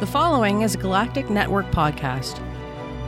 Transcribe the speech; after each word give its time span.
The 0.00 0.06
following 0.06 0.62
is 0.62 0.74
a 0.74 0.78
Galactic 0.78 1.28
Network 1.28 1.70
podcast. 1.72 2.38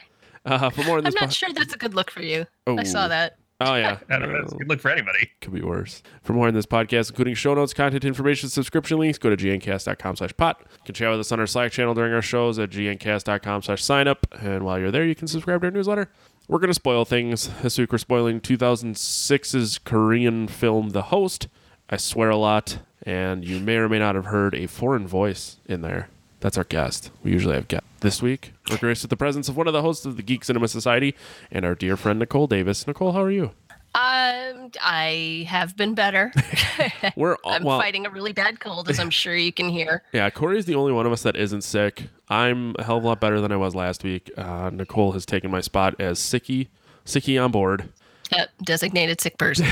Uh, 0.48 0.70
for 0.70 0.84
more 0.84 0.94
on 0.98 1.00
I'm 1.00 1.04
this, 1.06 1.16
not 1.16 1.26
po- 1.26 1.30
sure 1.32 1.50
that's 1.54 1.74
a 1.74 1.78
good 1.78 1.94
look 1.94 2.10
for 2.12 2.22
you. 2.22 2.46
Oh. 2.66 2.78
I 2.78 2.84
saw 2.84 3.08
that. 3.08 3.38
oh 3.60 3.76
yeah, 3.76 3.98
I 4.10 4.20
don't 4.20 4.32
know. 4.32 4.40
It's 4.44 4.54
a 4.54 4.56
good 4.58 4.70
look 4.70 4.80
for 4.80 4.90
anybody. 4.92 5.30
could 5.42 5.54
be 5.54 5.62
worse. 5.62 6.02
For 6.24 6.34
more 6.34 6.48
on 6.48 6.54
this 6.54 6.66
podcast, 6.66 7.10
including 7.10 7.34
show 7.36 7.54
notes, 7.54 7.74
content 7.74 8.06
information, 8.06 8.50
subscription 8.50 8.98
links, 9.00 9.18
go 9.18 9.30
to 9.30 9.38
gncast.com 9.38 10.16
slash 10.16 10.36
pot. 10.38 10.58
You 10.62 10.68
can 10.86 10.96
chat 10.96 11.10
with 11.12 11.20
us 11.20 11.32
on 11.32 11.40
our 11.40 11.48
Slack 11.48 11.72
channel 11.72 11.94
during 11.94 12.14
our 12.14 12.22
shows 12.22 12.60
at 12.60 12.70
gncast.com 12.70 13.64
slash 13.64 13.84
sign 13.84 14.08
up. 14.08 14.28
And 14.42 14.64
while 14.64 14.80
you're 14.80 14.92
there, 14.92 15.06
you 15.06 15.16
can 15.16 15.28
subscribe 15.28 15.62
to 15.62 15.68
our 15.68 15.72
newsletter. 15.72 16.10
We're 16.48 16.60
going 16.60 16.70
to 16.70 16.74
spoil 16.76 17.04
things. 17.04 17.50
This 17.62 17.78
week 17.78 17.92
we're 17.92 17.98
spoiling 17.98 18.40
2006's 18.42 19.80
Korean 19.80 20.48
film 20.48 20.90
The 20.90 21.04
Host. 21.04 21.48
I 21.90 21.98
swear 21.98 22.30
a 22.30 22.38
lot, 22.38 22.80
and 23.04 23.44
you 23.46 23.60
may 23.60 23.78
or 23.78 23.88
may 23.90 24.00
not 24.00 24.16
have 24.16 24.26
heard 24.26 24.54
a 24.56 24.68
foreign 24.68 25.08
voice 25.08 25.58
in 25.66 25.82
there. 25.82 26.10
That's 26.40 26.58
our 26.58 26.64
guest. 26.64 27.12
We 27.24 27.32
usually 27.32 27.56
have 27.56 27.68
guests. 27.68 27.88
This 28.02 28.22
week, 28.22 28.54
we're 28.70 28.78
graced 28.78 29.02
with 29.04 29.10
the 29.10 29.18
presence 29.18 29.50
of 29.50 29.58
one 29.58 29.66
of 29.68 29.74
the 29.74 29.82
hosts 29.82 30.06
of 30.06 30.18
the 30.18 30.24
Geek 30.24 30.44
Cinema 30.44 30.68
Society 30.68 31.16
and 31.52 31.66
our 31.66 31.74
dear 31.74 31.98
friend 31.98 32.20
Nicole 32.20 32.46
Davis. 32.46 32.86
Nicole, 32.86 33.12
how 33.14 33.24
are 33.24 33.32
you? 33.32 33.52
Um, 33.96 34.70
I 34.84 35.46
have 35.50 35.76
been 35.76 35.96
better. 35.96 36.32
We're 37.16 37.36
all, 37.44 37.54
I'm 37.54 37.64
well, 37.64 37.80
fighting 37.80 38.06
a 38.06 38.12
really 38.12 38.34
bad 38.34 38.60
cold, 38.60 38.88
as 38.90 39.00
I'm 39.00 39.10
sure 39.10 39.36
you 39.36 39.52
can 39.52 39.70
hear. 39.70 40.04
Yeah, 40.14 40.30
Corey 40.30 40.60
is 40.60 40.66
the 40.66 40.76
only 40.76 40.92
one 40.92 41.08
of 41.08 41.12
us 41.12 41.24
that 41.24 41.36
isn't 41.36 41.64
sick. 41.64 42.04
I'm 42.30 42.76
a 42.78 42.84
hell 42.84 42.98
of 42.98 43.04
a 43.04 43.08
lot 43.08 43.20
better 43.20 43.42
than 43.42 43.52
I 43.52 43.56
was 43.58 43.74
last 43.74 44.04
week. 44.04 44.30
Uh, 44.38 44.70
Nicole 44.72 45.14
has 45.14 45.26
taken 45.26 45.50
my 45.50 45.62
spot 45.62 46.00
as 46.00 46.20
sicky, 46.20 46.68
sicky 47.06 47.44
on 47.44 47.52
board, 47.52 47.90
Yep, 48.32 48.50
designated 48.64 49.22
sick 49.22 49.38
person. 49.40 49.66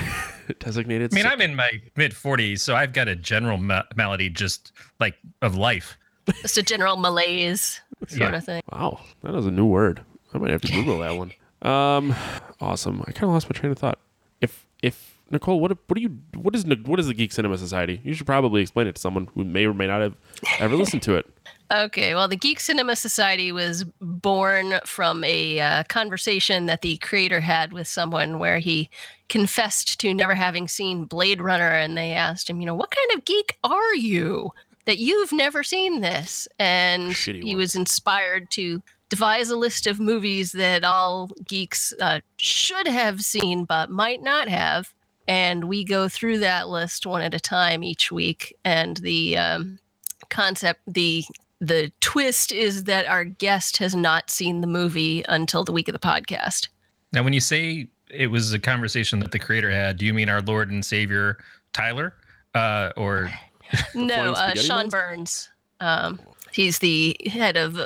designated. 0.60 1.14
I 1.14 1.16
mean, 1.16 1.24
sick. 1.26 1.32
I'm 1.34 1.42
in 1.42 1.56
my 1.56 1.70
mid 1.96 2.14
40s, 2.14 2.62
so 2.62 2.74
I've 2.74 2.94
got 2.94 3.08
a 3.08 3.16
general 3.16 3.58
ma- 3.58 3.84
malady 3.96 4.30
just 4.30 4.72
like 5.00 5.16
of 5.44 5.56
life. 5.56 5.98
Just 6.42 6.58
a 6.58 6.64
general 6.64 6.98
malaise 6.98 7.82
sort 8.08 8.22
Yeah. 8.32 8.36
of 8.38 8.44
thing. 8.46 8.62
wow, 8.72 9.00
that 9.24 9.36
is 9.36 9.46
a 9.46 9.52
new 9.52 9.66
word. 9.66 10.02
I 10.34 10.38
might 10.38 10.52
have 10.52 10.62
to 10.62 10.72
Google 10.72 11.00
that 11.00 11.16
one. 11.18 11.32
Um, 11.62 12.14
awesome. 12.62 13.02
I 13.08 13.12
kind 13.12 13.24
of 13.24 13.30
lost 13.32 13.50
my 13.50 13.54
train 13.60 13.72
of 13.72 13.80
thought. 13.80 13.98
If 14.40 14.68
if 14.84 15.20
Nicole, 15.32 15.60
what 15.60 15.72
what 15.72 15.96
do 15.96 16.02
you 16.02 16.20
what 16.36 16.54
is 16.56 16.64
what 16.86 17.00
is 17.00 17.08
the 17.08 17.16
Geek 17.16 17.32
Cinema 17.32 17.58
Society? 17.58 18.02
You 18.04 18.14
should 18.14 18.28
probably 18.28 18.62
explain 18.62 18.86
it 18.86 18.96
to 18.96 19.02
someone 19.02 19.30
who 19.34 19.44
may 19.44 19.66
or 19.66 19.74
may 19.74 19.88
not 19.88 20.02
have 20.02 20.16
ever 20.60 20.76
listened 20.76 21.02
to 21.04 21.16
it. 21.16 21.26
Okay, 21.74 22.14
well, 22.14 22.28
the 22.28 22.36
Geek 22.36 22.60
Cinema 22.60 22.96
Society 22.96 23.52
was 23.52 23.86
born 24.00 24.76
from 24.86 25.24
a 25.24 25.60
uh, 25.60 25.84
conversation 25.86 26.68
that 26.68 26.84
the 26.84 26.98
creator 26.98 27.40
had 27.40 27.74
with 27.74 27.88
someone 27.88 28.38
where 28.38 28.60
he 28.60 28.88
confessed 29.30 30.00
to 30.02 30.14
never 30.14 30.36
having 30.36 30.68
seen 30.68 31.06
Blade 31.06 31.42
Runner, 31.42 31.70
and 31.70 31.98
they 31.98 32.12
asked 32.12 32.48
him, 32.52 32.60
you 32.60 32.68
know, 32.68 32.76
what 32.76 32.92
kind 32.92 33.18
of 33.18 33.26
geek 33.26 33.58
are 33.64 33.96
you 33.96 34.52
that 34.86 35.00
you've 35.00 35.32
never 35.32 35.64
seen 35.64 36.02
this? 36.02 36.48
And 36.60 37.12
Shitty 37.12 37.44
he 37.44 37.54
one. 37.54 37.58
was 37.58 37.76
inspired 37.76 38.50
to 38.52 38.82
devise 39.10 39.50
a 39.50 39.56
list 39.56 39.88
of 39.88 40.00
movies 40.00 40.52
that 40.54 40.84
all 40.84 41.30
geeks 41.48 41.94
uh, 42.02 42.20
should 42.38 42.88
have 42.88 43.22
seen 43.22 43.66
but 43.66 43.90
might 43.90 44.22
not 44.22 44.48
have. 44.48 44.94
And 45.28 45.66
we 45.66 45.84
go 45.84 46.08
through 46.08 46.40
that 46.40 46.70
list 46.70 47.06
one 47.06 47.22
at 47.22 47.34
a 47.34 47.40
time 47.40 47.84
each 47.84 48.12
week. 48.12 48.56
And 48.64 48.98
the 48.98 49.38
um, 49.38 49.80
concept, 50.30 50.82
the 50.88 51.24
the 51.62 51.92
twist 52.02 52.52
is 52.52 52.84
that 52.84 53.08
our 53.08 53.24
guest 53.24 53.78
has 53.78 53.96
not 53.96 54.30
seen 54.30 54.62
the 54.62 54.68
movie 54.68 55.24
until 55.30 55.64
the 55.64 55.72
week 55.72 55.88
of 55.88 55.94
the 55.94 56.00
podcast. 56.00 56.68
Now, 57.14 57.24
when 57.24 57.34
you 57.34 57.40
say 57.40 57.88
it 58.12 58.28
was 58.28 58.54
a 58.54 58.60
conversation 58.60 59.20
that 59.20 59.32
the 59.32 59.40
creator 59.40 59.72
had, 59.72 59.98
do 59.98 60.06
you 60.06 60.14
mean 60.14 60.30
our 60.30 60.42
Lord 60.42 60.70
and 60.70 60.84
Savior 60.84 61.38
Tyler, 61.74 62.14
uh, 62.54 62.92
or 62.98 63.32
No, 63.96 64.34
uh, 64.34 64.54
Sean 64.56 64.78
Monster? 64.78 64.98
Burns. 64.98 65.50
Um, 65.80 66.20
he's 66.52 66.80
the 66.80 67.16
head 67.26 67.58
of 67.58 67.80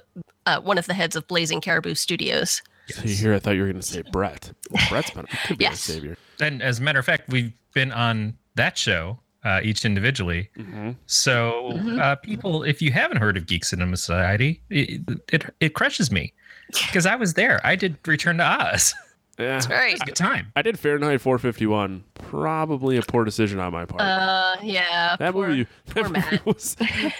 uh, 0.46 0.60
one 0.62 0.78
of 0.78 0.86
the 0.88 0.94
heads 0.94 1.16
of 1.16 1.28
Blazing 1.28 1.62
Caribou 1.62 1.96
Studios. 1.96 2.62
So 2.88 3.02
here, 3.04 3.34
I 3.36 3.40
thought 3.40 3.52
you 3.52 3.62
were 3.62 3.68
going 3.68 3.80
to 3.82 3.86
say 3.86 4.02
Brett. 4.12 4.52
Well, 4.72 4.84
Brett's 4.90 5.12
been 5.12 5.28
could 5.46 5.58
be 5.60 5.66
Yes. 5.66 5.88
a 5.88 5.92
savior. 5.94 6.18
And 6.40 6.62
as 6.64 6.80
a 6.80 6.82
matter 6.82 6.98
of 7.00 7.06
fact, 7.06 7.30
we've 7.30 7.54
been 7.74 7.92
on 7.92 8.36
that 8.56 8.78
show 8.78 9.20
uh, 9.44 9.62
each 9.64 9.86
individually. 9.86 10.50
Mm-hmm. 10.58 10.92
So, 11.06 11.72
Mhm. 11.76 12.00
uh, 12.02 12.16
people, 12.16 12.64
if 12.64 12.82
you 12.82 12.92
haven't 12.92 13.18
heard 13.18 13.38
of 13.38 13.46
Geek 13.46 13.64
Cinema 13.64 13.96
Society, 13.96 14.62
it 14.70 15.02
it, 15.32 15.46
it 15.60 15.74
crushes 15.76 16.12
me 16.12 16.34
because 16.88 17.06
I 17.06 17.16
was 17.16 17.36
there. 17.36 17.62
I 17.66 17.76
did 17.76 17.98
Return 18.08 18.38
to 18.40 18.44
Oz. 18.44 18.94
Yeah, 19.40 19.62
Right. 19.70 19.94
It's 19.94 20.02
a 20.02 20.06
good 20.06 20.16
time. 20.16 20.52
I 20.56 20.62
did 20.62 20.78
Fahrenheit 20.78 21.22
451. 21.22 22.04
Probably 22.16 22.98
a 22.98 23.02
poor 23.02 23.24
decision 23.24 23.60
on 23.60 23.72
my 23.72 23.86
part. 23.86 24.02
Uh, 24.02 24.58
yeah. 24.62 25.16
that 25.18 25.32
poor- 25.34 25.48
movie, 25.48 25.68
that 25.86 25.94
poor 25.96 26.04
movie 26.06 26.20
Matt. 26.20 26.46
was. 26.46 26.76
I 26.82 27.14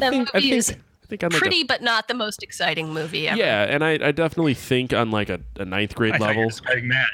That 0.00 0.10
think. 0.10 0.30
I 0.34 0.38
movie 0.38 0.50
think. 0.50 0.52
is 0.54 0.70
I 0.70 1.06
think 1.08 1.22
on 1.22 1.30
like 1.30 1.40
Pretty, 1.40 1.62
but 1.62 1.82
not 1.82 2.08
the 2.08 2.14
most 2.14 2.42
exciting 2.42 2.92
movie 2.92 3.28
ever. 3.28 3.38
yeah, 3.38 3.62
and 3.64 3.84
I, 3.84 3.92
I 4.08 4.10
definitely 4.10 4.54
think 4.54 4.92
on 4.92 5.10
like 5.12 5.28
a, 5.28 5.38
a 5.56 5.64
ninth 5.64 5.94
grade 5.94 6.14
I 6.14 6.18
thought 6.18 6.34
you 6.34 6.40
were 6.40 6.46
level. 6.46 6.48
describing 6.48 6.88
Matt. 6.88 7.10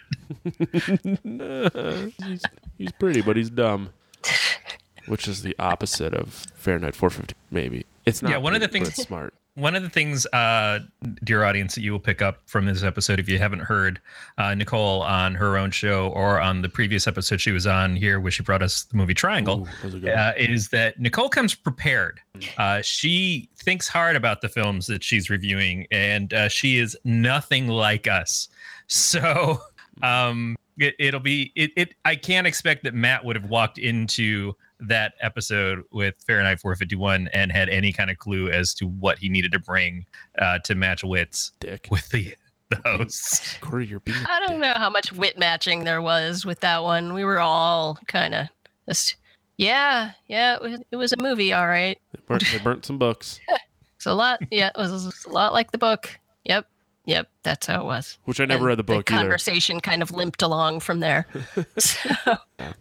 Nah, 1.24 2.08
he's, 2.26 2.42
he's 2.78 2.92
pretty, 2.92 3.20
but 3.20 3.36
he's 3.36 3.50
dumb. 3.50 3.90
Which 5.06 5.26
is 5.28 5.42
the 5.42 5.54
opposite 5.58 6.14
of 6.14 6.46
Fahrenheit 6.54 6.94
450. 6.94 7.34
Maybe 7.50 7.84
it's 8.06 8.22
not. 8.22 8.30
Yeah, 8.30 8.36
one 8.38 8.54
of 8.54 8.60
the 8.60 8.68
things- 8.68 8.88
it's 8.88 9.02
smart. 9.02 9.34
One 9.54 9.74
of 9.76 9.82
the 9.82 9.90
things, 9.90 10.24
uh, 10.32 10.78
dear 11.24 11.44
audience, 11.44 11.74
that 11.74 11.82
you 11.82 11.92
will 11.92 12.00
pick 12.00 12.22
up 12.22 12.40
from 12.46 12.64
this 12.64 12.82
episode, 12.82 13.20
if 13.20 13.28
you 13.28 13.38
haven't 13.38 13.60
heard 13.60 14.00
uh, 14.38 14.54
Nicole 14.54 15.02
on 15.02 15.34
her 15.34 15.58
own 15.58 15.70
show 15.70 16.08
or 16.08 16.40
on 16.40 16.62
the 16.62 16.70
previous 16.70 17.06
episode 17.06 17.38
she 17.38 17.52
was 17.52 17.66
on 17.66 17.94
here, 17.94 18.18
where 18.18 18.30
she 18.30 18.42
brought 18.42 18.62
us 18.62 18.84
the 18.84 18.96
movie 18.96 19.12
Triangle, 19.12 19.60
Ooh, 19.60 19.64
that 19.64 19.84
was 19.84 19.94
a 19.94 19.98
good 19.98 20.08
one. 20.08 20.18
uh, 20.18 20.32
is 20.38 20.70
that 20.70 20.98
Nicole 20.98 21.28
comes 21.28 21.54
prepared. 21.54 22.18
Uh, 22.56 22.80
she 22.80 23.50
thinks 23.56 23.88
hard 23.88 24.16
about 24.16 24.40
the 24.40 24.48
films 24.48 24.86
that 24.86 25.04
she's 25.04 25.28
reviewing, 25.28 25.86
and 25.90 26.32
uh, 26.32 26.48
she 26.48 26.78
is 26.78 26.96
nothing 27.04 27.68
like 27.68 28.08
us. 28.08 28.48
So 28.86 29.60
um, 30.02 30.56
it, 30.78 30.94
it'll 30.98 31.20
be 31.20 31.52
it, 31.54 31.72
it. 31.76 31.94
I 32.04 32.16
can't 32.16 32.46
expect 32.46 32.84
that 32.84 32.94
Matt 32.94 33.24
would 33.24 33.36
have 33.36 33.50
walked 33.50 33.78
into 33.78 34.54
that 34.88 35.14
episode 35.20 35.82
with 35.92 36.14
Fahrenheit 36.26 36.60
451 36.60 37.28
and 37.32 37.52
had 37.52 37.68
any 37.68 37.92
kind 37.92 38.10
of 38.10 38.18
clue 38.18 38.50
as 38.50 38.74
to 38.74 38.86
what 38.86 39.18
he 39.18 39.28
needed 39.28 39.52
to 39.52 39.58
bring 39.58 40.06
uh, 40.38 40.58
to 40.60 40.74
match 40.74 41.04
wits 41.04 41.52
Dick. 41.60 41.88
with 41.90 42.08
the 42.10 42.34
the 42.70 42.80
hosts. 42.84 43.56
Corey, 43.60 43.86
you're 43.86 44.00
being. 44.00 44.16
a 44.16 44.30
I 44.30 44.40
don't 44.40 44.52
dick. 44.52 44.60
know 44.60 44.74
how 44.74 44.90
much 44.90 45.12
wit 45.12 45.38
matching 45.38 45.84
there 45.84 46.00
was 46.02 46.44
with 46.46 46.60
that 46.60 46.82
one. 46.82 47.12
We 47.14 47.24
were 47.24 47.38
all 47.38 47.98
kind 48.06 48.34
of 48.34 48.48
just, 48.88 49.16
yeah, 49.58 50.12
yeah, 50.26 50.56
it 50.56 50.62
was, 50.62 50.80
it 50.90 50.96
was 50.96 51.12
a 51.12 51.22
movie, 51.22 51.52
all 51.52 51.66
right. 51.68 51.98
They 52.12 52.20
burnt, 52.26 52.44
they 52.50 52.58
burnt 52.58 52.84
some 52.86 52.98
books, 52.98 53.40
It's 53.96 54.06
a 54.06 54.14
lot, 54.14 54.40
yeah, 54.50 54.70
it 54.74 54.78
was 54.78 55.24
a 55.26 55.30
lot 55.30 55.52
like 55.52 55.70
the 55.70 55.78
book. 55.78 56.18
Yep, 56.44 56.66
yep, 57.04 57.28
that's 57.42 57.66
how 57.66 57.80
it 57.80 57.84
was. 57.84 58.18
which 58.24 58.40
I 58.40 58.44
never 58.44 58.60
And 58.60 58.66
read 58.68 58.78
the 58.78 58.82
book 58.84 59.06
the 59.06 59.12
either. 59.14 59.22
conversation 59.22 59.80
kind 59.80 60.02
of 60.02 60.10
limped 60.10 60.42
along 60.42 60.80
from 60.80 61.00
there. 61.00 61.26
so, 61.78 62.10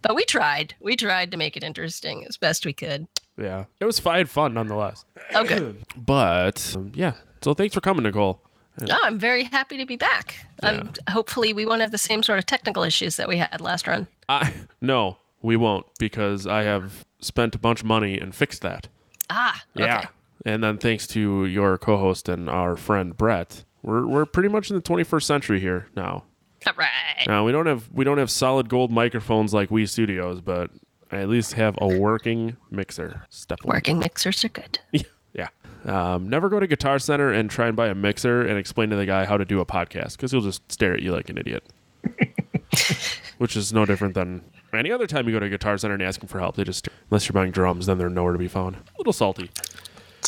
but 0.02 0.14
we 0.14 0.24
tried. 0.24 0.74
We 0.80 0.96
tried 0.96 1.30
to 1.32 1.36
make 1.36 1.56
it 1.56 1.62
interesting 1.64 2.24
as 2.26 2.36
best 2.36 2.64
we 2.66 2.72
could. 2.72 3.06
Yeah, 3.38 3.64
it 3.80 3.84
was 3.84 3.98
fine, 3.98 4.26
fun 4.26 4.54
nonetheless. 4.54 5.04
Okay. 5.34 5.74
But 5.96 6.72
um, 6.76 6.92
yeah, 6.94 7.14
so 7.42 7.54
thanks 7.54 7.74
for 7.74 7.80
coming, 7.80 8.02
Nicole. 8.04 8.40
No, 8.80 8.96
I'm 9.02 9.18
very 9.18 9.44
happy 9.44 9.76
to 9.76 9.84
be 9.84 9.96
back. 9.96 10.46
Um, 10.62 10.92
hopefully, 11.10 11.52
we 11.52 11.66
won't 11.66 11.82
have 11.82 11.90
the 11.90 11.98
same 11.98 12.22
sort 12.22 12.38
of 12.38 12.46
technical 12.46 12.82
issues 12.82 13.16
that 13.16 13.28
we 13.28 13.36
had 13.36 13.60
last 13.60 13.86
run. 13.86 14.06
I 14.30 14.52
no, 14.80 15.18
we 15.42 15.56
won't 15.56 15.84
because 15.98 16.46
I 16.46 16.62
have 16.62 17.04
spent 17.20 17.54
a 17.54 17.58
bunch 17.58 17.80
of 17.80 17.86
money 17.86 18.18
and 18.18 18.34
fixed 18.34 18.62
that. 18.62 18.88
Ah, 19.28 19.62
Yeah. 19.74 20.06
And 20.46 20.64
then 20.64 20.78
thanks 20.78 21.06
to 21.08 21.44
your 21.46 21.76
co-host 21.78 22.28
and 22.28 22.48
our 22.50 22.74
friend 22.76 23.14
Brett, 23.16 23.64
we're 23.82 24.06
we're 24.06 24.26
pretty 24.26 24.48
much 24.48 24.70
in 24.70 24.76
the 24.76 24.82
21st 24.82 25.22
century 25.22 25.60
here 25.60 25.88
now. 25.96 26.24
All 26.66 26.72
right. 26.76 27.26
Now 27.26 27.44
we 27.44 27.52
don't 27.52 27.66
have 27.66 27.88
we 27.92 28.04
don't 28.04 28.18
have 28.18 28.30
solid 28.30 28.68
gold 28.68 28.90
microphones 28.92 29.52
like 29.52 29.70
we 29.70 29.86
studios, 29.86 30.40
but 30.40 30.70
I 31.10 31.18
at 31.18 31.28
least 31.28 31.54
have 31.54 31.76
a 31.80 31.98
working 31.98 32.56
mixer. 32.70 33.26
Step 33.30 33.58
one. 33.64 33.74
Working 33.76 33.98
mixers 33.98 34.44
are 34.44 34.48
good. 34.48 34.78
Yeah. 35.34 35.48
Um, 35.86 36.28
never 36.28 36.50
go 36.50 36.60
to 36.60 36.66
Guitar 36.66 36.98
Center 36.98 37.32
and 37.32 37.50
try 37.50 37.66
and 37.66 37.74
buy 37.74 37.88
a 37.88 37.94
mixer 37.94 38.42
and 38.42 38.58
explain 38.58 38.90
to 38.90 38.96
the 38.96 39.06
guy 39.06 39.24
how 39.24 39.38
to 39.38 39.46
do 39.46 39.60
a 39.60 39.64
podcast 39.64 40.12
because 40.18 40.30
he'll 40.30 40.42
just 40.42 40.70
stare 40.70 40.92
at 40.92 41.00
you 41.00 41.10
like 41.10 41.30
an 41.30 41.38
idiot. 41.38 41.64
Which 43.38 43.56
is 43.56 43.72
no 43.72 43.86
different 43.86 44.12
than 44.12 44.44
any 44.74 44.92
other 44.92 45.06
time 45.06 45.26
you 45.26 45.32
go 45.32 45.40
to 45.40 45.46
a 45.46 45.48
Guitar 45.48 45.78
Center 45.78 45.94
and 45.94 46.02
ask 46.02 46.20
them 46.20 46.28
for 46.28 46.38
help. 46.38 46.56
They 46.56 46.64
just 46.64 46.86
unless 47.10 47.26
you're 47.26 47.32
buying 47.32 47.50
drums, 47.50 47.86
then 47.86 47.96
they're 47.98 48.10
nowhere 48.10 48.32
to 48.34 48.38
be 48.38 48.46
found. 48.46 48.76
A 48.76 48.80
little 48.98 49.12
salty. 49.12 49.50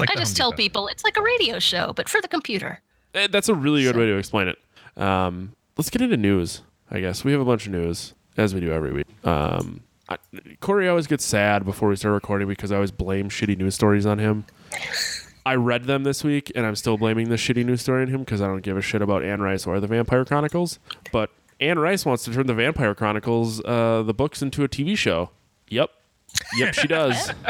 Like 0.00 0.10
I 0.10 0.14
just 0.16 0.36
tell 0.36 0.52
people 0.52 0.88
it's 0.88 1.04
like 1.04 1.16
a 1.16 1.22
radio 1.22 1.58
show, 1.58 1.92
but 1.92 2.08
for 2.08 2.20
the 2.20 2.28
computer. 2.28 2.80
Eh, 3.14 3.28
That's 3.30 3.48
a 3.48 3.54
really 3.54 3.82
good 3.82 3.96
way 3.96 4.06
to 4.06 4.16
explain 4.16 4.48
it. 4.48 4.58
Um, 5.00 5.54
let's 5.76 5.90
get 5.90 6.02
into 6.02 6.16
news. 6.16 6.62
I 6.90 7.00
guess 7.00 7.24
we 7.24 7.32
have 7.32 7.40
a 7.40 7.44
bunch 7.44 7.66
of 7.66 7.72
news 7.72 8.14
as 8.36 8.54
we 8.54 8.60
do 8.60 8.72
every 8.72 8.92
week. 8.92 9.06
Um, 9.24 9.82
I, 10.08 10.18
Corey 10.60 10.88
always 10.88 11.06
gets 11.06 11.24
sad 11.24 11.64
before 11.64 11.88
we 11.88 11.96
start 11.96 12.12
recording 12.14 12.46
because 12.48 12.70
I 12.70 12.76
always 12.76 12.90
blame 12.90 13.28
shitty 13.28 13.56
news 13.56 13.74
stories 13.74 14.04
on 14.06 14.18
him. 14.18 14.44
I 15.46 15.54
read 15.56 15.84
them 15.84 16.04
this 16.04 16.22
week, 16.24 16.52
and 16.54 16.64
I'm 16.66 16.74
still 16.76 16.96
blaming 16.96 17.28
the 17.28 17.36
shitty 17.36 17.64
news 17.64 17.82
story 17.82 18.02
on 18.02 18.08
him 18.08 18.20
because 18.20 18.40
I 18.40 18.46
don't 18.46 18.62
give 18.62 18.76
a 18.76 18.82
shit 18.82 19.02
about 19.02 19.22
Anne 19.24 19.40
Rice 19.40 19.66
or 19.66 19.80
the 19.80 19.86
Vampire 19.86 20.24
Chronicles. 20.24 20.78
But 21.12 21.30
Anne 21.60 21.78
Rice 21.78 22.04
wants 22.04 22.24
to 22.24 22.32
turn 22.32 22.46
the 22.46 22.54
Vampire 22.54 22.94
Chronicles, 22.94 23.62
uh, 23.64 24.02
the 24.02 24.14
books, 24.14 24.42
into 24.42 24.64
a 24.64 24.68
TV 24.68 24.96
show. 24.96 25.30
Yep, 25.68 25.90
yep, 26.56 26.74
she 26.74 26.86
does. 26.88 27.30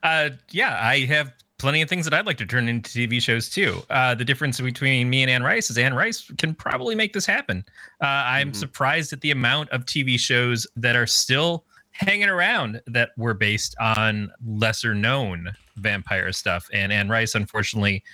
Uh, 0.00 0.30
yeah, 0.50 0.78
I 0.80 1.06
have 1.06 1.32
plenty 1.58 1.82
of 1.82 1.88
things 1.88 2.04
that 2.04 2.14
I'd 2.14 2.26
like 2.26 2.38
to 2.38 2.46
turn 2.46 2.68
into 2.68 2.90
TV 2.90 3.20
shows 3.20 3.48
too. 3.48 3.82
Uh, 3.90 4.14
the 4.14 4.24
difference 4.24 4.60
between 4.60 5.10
me 5.10 5.22
and 5.22 5.30
Anne 5.30 5.42
Rice 5.42 5.70
is 5.70 5.78
Anne 5.78 5.94
Rice 5.94 6.30
can 6.38 6.54
probably 6.54 6.94
make 6.94 7.12
this 7.12 7.26
happen. 7.26 7.64
Uh, 8.00 8.06
I'm 8.06 8.54
surprised 8.54 9.12
at 9.12 9.20
the 9.20 9.32
amount 9.32 9.70
of 9.70 9.84
TV 9.84 10.18
shows 10.18 10.66
that 10.76 10.96
are 10.96 11.06
still 11.06 11.64
hanging 11.90 12.28
around 12.28 12.80
that 12.86 13.10
were 13.16 13.34
based 13.34 13.74
on 13.80 14.30
lesser 14.46 14.94
known 14.94 15.50
vampire 15.76 16.32
stuff. 16.32 16.68
And 16.72 16.92
Anne 16.92 17.08
Rice, 17.08 17.34
unfortunately, 17.34 18.04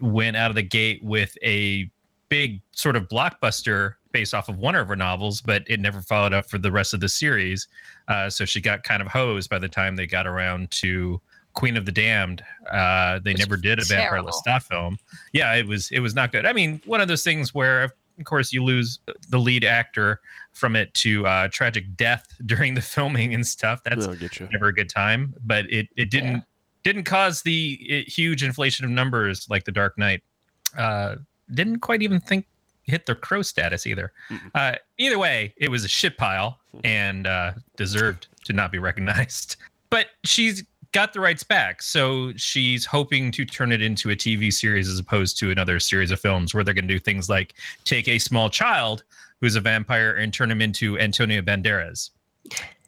went 0.00 0.36
out 0.36 0.50
of 0.50 0.54
the 0.54 0.62
gate 0.62 1.02
with 1.02 1.36
a 1.42 1.90
big 2.28 2.60
sort 2.72 2.96
of 2.96 3.08
blockbuster 3.08 3.94
based 4.12 4.34
off 4.34 4.48
of 4.48 4.58
one 4.58 4.74
of 4.74 4.88
her 4.88 4.96
novels, 4.96 5.40
but 5.40 5.62
it 5.68 5.80
never 5.80 6.02
followed 6.02 6.34
up 6.34 6.50
for 6.50 6.58
the 6.58 6.70
rest 6.70 6.92
of 6.92 7.00
the 7.00 7.08
series. 7.08 7.66
Uh, 8.08 8.28
so 8.28 8.44
she 8.44 8.60
got 8.60 8.82
kind 8.82 9.00
of 9.00 9.08
hosed 9.08 9.48
by 9.48 9.58
the 9.58 9.68
time 9.68 9.96
they 9.96 10.06
got 10.06 10.26
around 10.26 10.70
to 10.70 11.20
Queen 11.54 11.76
of 11.76 11.84
the 11.86 11.92
Damned. 11.92 12.42
Uh, 12.70 13.18
they 13.24 13.32
Which 13.32 13.40
never 13.40 13.56
did 13.56 13.78
a 13.80 13.84
Vampire 13.84 14.10
terrible. 14.10 14.30
Lestat 14.46 14.62
film. 14.62 14.98
Yeah, 15.32 15.54
it 15.54 15.66
was 15.66 15.90
it 15.90 16.00
was 16.00 16.14
not 16.14 16.32
good. 16.32 16.46
I 16.46 16.52
mean, 16.52 16.80
one 16.86 17.00
of 17.00 17.08
those 17.08 17.24
things 17.24 17.52
where, 17.54 17.82
of 17.84 17.92
course, 18.24 18.52
you 18.52 18.62
lose 18.62 18.98
the 19.28 19.38
lead 19.38 19.64
actor 19.64 20.20
from 20.52 20.76
it 20.76 20.92
to 20.94 21.26
uh, 21.26 21.48
tragic 21.48 21.96
death 21.96 22.26
during 22.46 22.74
the 22.74 22.80
filming 22.80 23.34
and 23.34 23.46
stuff. 23.46 23.82
That's 23.84 24.06
I'll 24.06 24.14
get 24.14 24.38
you. 24.40 24.48
never 24.52 24.68
a 24.68 24.74
good 24.74 24.88
time. 24.88 25.34
But 25.44 25.70
it 25.72 25.88
it 25.96 26.10
didn't 26.10 26.34
Yeah. 26.36 26.40
didn't 26.84 27.04
cause 27.04 27.42
the 27.42 28.04
uh, 28.06 28.10
huge 28.10 28.42
inflation 28.42 28.84
of 28.84 28.90
numbers 28.90 29.46
like 29.50 29.64
The 29.64 29.72
Dark 29.72 29.98
Knight. 29.98 30.22
Uh, 30.76 31.16
didn't 31.52 31.80
quite 31.80 32.00
even 32.02 32.20
think 32.20 32.46
hit 32.84 33.06
the 33.06 33.14
crow 33.14 33.42
status 33.42 33.86
either. 33.86 34.12
Uh, 34.54 34.74
either 34.98 35.18
way, 35.18 35.52
it 35.56 35.68
was 35.68 35.84
a 35.84 35.88
shit 35.88 36.16
pile 36.16 36.58
and 36.84 37.26
uh, 37.26 37.52
deserved 37.76 38.28
to 38.44 38.52
not 38.52 38.70
be 38.70 38.78
recognized. 38.78 39.56
But 39.90 40.06
she's 40.22 40.62
got 40.92 41.12
the 41.12 41.20
rights 41.20 41.42
back, 41.44 41.82
so 41.82 42.32
she's 42.36 42.84
hoping 42.84 43.30
to 43.32 43.44
turn 43.44 43.72
it 43.72 43.80
into 43.82 44.10
a 44.10 44.16
TV 44.16 44.52
series 44.52 44.88
as 44.88 44.98
opposed 44.98 45.38
to 45.38 45.50
another 45.50 45.78
series 45.80 46.10
of 46.10 46.20
films 46.20 46.52
where 46.54 46.64
they're 46.64 46.74
going 46.74 46.88
to 46.88 46.94
do 46.94 46.98
things 47.00 47.28
like 47.28 47.54
take 47.84 48.08
a 48.08 48.18
small 48.18 48.50
child 48.50 49.04
who's 49.40 49.56
a 49.56 49.60
vampire 49.60 50.14
and 50.16 50.34
turn 50.34 50.50
him 50.50 50.60
into 50.60 50.98
Antonio 50.98 51.40
Banderas 51.42 52.10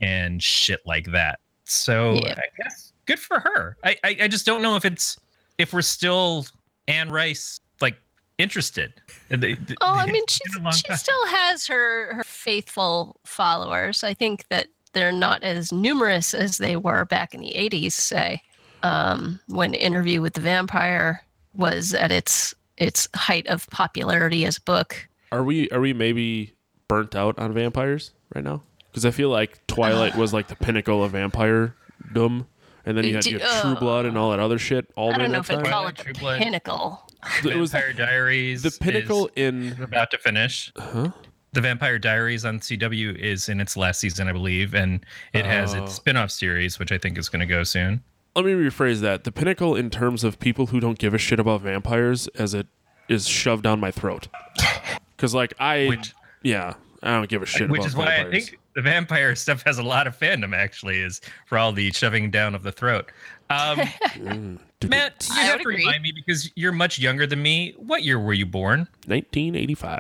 and 0.01 0.43
shit 0.43 0.81
like 0.85 1.07
that. 1.13 1.39
So 1.65 2.15
Yeah. 2.15 2.35
I 2.39 2.63
guess 2.63 2.93
good 3.07 3.19
for 3.19 3.41
her. 3.41 3.77
I, 3.85 3.97
I 4.05 4.17
I 4.23 4.29
just 4.29 4.45
don't 4.47 4.63
know 4.63 4.77
if 4.77 4.85
it's 4.85 5.19
if 5.59 5.73
we're 5.73 5.83
still 5.83 6.47
Anne 6.89 7.09
Rice 7.11 7.61
like 7.81 7.97
interested. 8.39 8.93
And 9.31 9.43
they- 9.43 9.55
they- 9.55 9.75
Oh, 9.81 9.95
I 9.95 10.07
mean, 10.07 10.25
she's, 10.29 10.41
been 10.53 10.63
a 10.63 10.65
long 10.65 10.73
she 10.73 10.83
time. 10.83 10.97
still 10.97 11.27
has 11.29 11.67
her 11.69 12.15
her 12.15 12.25
faithful 12.25 13.21
followers. 13.25 14.03
I 14.03 14.13
think 14.15 14.47
that 14.49 14.67
they're 14.93 15.13
not 15.13 15.43
as 15.43 15.73
numerous 15.73 16.35
as 16.35 16.59
they 16.59 16.77
were 16.77 17.05
back 17.05 17.35
in 17.35 17.41
the 17.41 17.53
'80s, 17.57 17.93
say, 17.93 18.43
um, 18.83 19.41
when 19.49 19.75
Interview 19.75 20.21
with 20.21 20.35
the 20.35 20.41
Vampire 20.41 21.25
was 21.55 21.95
at 21.95 22.11
its 22.13 22.55
its 22.79 23.09
height 23.15 23.47
of 23.47 23.69
popularity 23.71 24.45
as 24.45 24.57
a 24.57 24.61
book. 24.63 25.09
Are 25.31 25.45
we 25.45 25.69
are 25.71 25.81
we 25.81 25.93
maybe 25.93 26.53
burnt 26.89 27.15
out 27.15 27.39
on 27.39 27.53
vampires 27.55 28.13
right 28.35 28.45
now? 28.45 28.63
Because 28.91 29.07
I 29.07 29.11
feel 29.11 29.31
like 29.31 29.67
Twilight 29.67 30.17
was 30.17 30.33
like 30.35 30.49
the 30.49 30.57
pinnacle 30.57 31.03
of 31.03 31.13
vampire 31.13 31.75
dumb, 32.13 32.47
and 32.85 32.97
then 32.97 33.05
you 33.05 33.15
had, 33.15 33.25
you 33.27 33.39
had 33.39 33.63
True 33.63 33.75
Blood 33.77 34.05
and 34.05 34.19
all 34.19 34.31
that 34.33 34.41
other 34.41 34.59
shit 34.59 34.87
all 34.97 35.15
I 35.15 35.19
don't 35.19 35.33
know 35.33 35.39
if 35.39 35.51
I'd 35.51 35.65
call 35.65 35.87
it 35.89 35.97
True 35.97 36.13
the 36.13 36.19
Blood. 36.19 36.39
pinnacle. 36.41 37.09
It 37.45 37.57
was 37.57 37.71
Vampire 37.73 37.93
Diaries. 37.93 38.63
the 38.63 38.73
pinnacle 38.73 39.31
is 39.37 39.75
in 39.75 39.83
about 39.83 40.11
to 40.11 40.19
finish. 40.19 40.73
huh? 40.77 41.11
The 41.53 41.61
Vampire 41.61 41.99
Diaries 41.99 42.45
on 42.47 42.61
CW 42.61 43.15
is 43.17 43.49
in 43.49 43.61
its 43.61 43.77
last 43.77 44.01
season, 44.01 44.27
I 44.29 44.33
believe, 44.33 44.75
and 44.75 45.05
it 45.35 45.45
has 45.45 45.75
Oh. 45.75 45.85
its 45.85 45.95
spin-off 45.95 46.31
series, 46.31 46.79
which 46.79 46.91
I 46.91 46.97
think 46.99 47.19
is 47.19 47.29
going 47.29 47.41
to 47.41 47.47
go 47.47 47.63
soon. 47.63 48.03
Let 48.35 48.47
me 48.47 48.53
rephrase 48.53 49.01
that. 49.01 49.25
The 49.25 49.33
pinnacle 49.33 49.77
in 49.77 49.91
terms 49.91 50.25
of 50.25 50.39
people 50.41 50.67
who 50.69 50.81
don't 50.81 50.99
give 50.99 51.13
a 51.13 51.19
shit 51.19 51.39
about 51.39 51.61
vampires 51.61 52.27
as 52.29 52.55
it 52.55 52.67
is 53.09 53.29
shoved 53.29 53.65
down 53.65 53.81
my 53.81 53.91
throat. 53.91 54.29
Because 55.17 55.35
like 55.37 55.55
I, 55.61 55.87
Which- 55.87 56.15
yeah, 56.43 56.75
I 57.01 57.13
don't 57.13 57.29
give 57.29 57.43
a 57.43 57.47
shit 57.47 57.71
which 57.71 57.87
is 57.87 57.95
why 57.95 58.17
I 58.23 58.29
think 58.29 58.59
the 58.75 58.83
vampire 58.83 59.37
stuff 59.37 59.63
has 59.65 59.79
a 59.79 59.85
lot 59.85 60.09
of 60.09 60.19
fandom. 60.19 60.53
Actually, 60.53 60.99
is 60.99 61.21
for 61.47 61.59
all 61.59 61.73
the 61.73 61.93
shoving 61.93 62.29
down 62.33 62.57
of 62.57 62.65
the 62.65 62.73
throat. 62.73 63.13
Um, 63.49 63.79
Mm, 64.17 64.59
Matt, 64.89 65.27
you 65.31 65.37
I 65.37 65.45
have 65.45 65.57
to 65.57 65.61
agree. 65.61 65.77
remind 65.77 66.03
me 66.03 66.13
because 66.13 66.51
you're 66.57 66.73
much 66.73 66.99
younger 66.99 67.27
than 67.27 67.43
me. 67.43 67.75
What 67.77 68.03
year 68.03 68.19
were 68.19 68.33
you 68.33 68.47
born? 68.47 68.81
1985. 69.07 69.99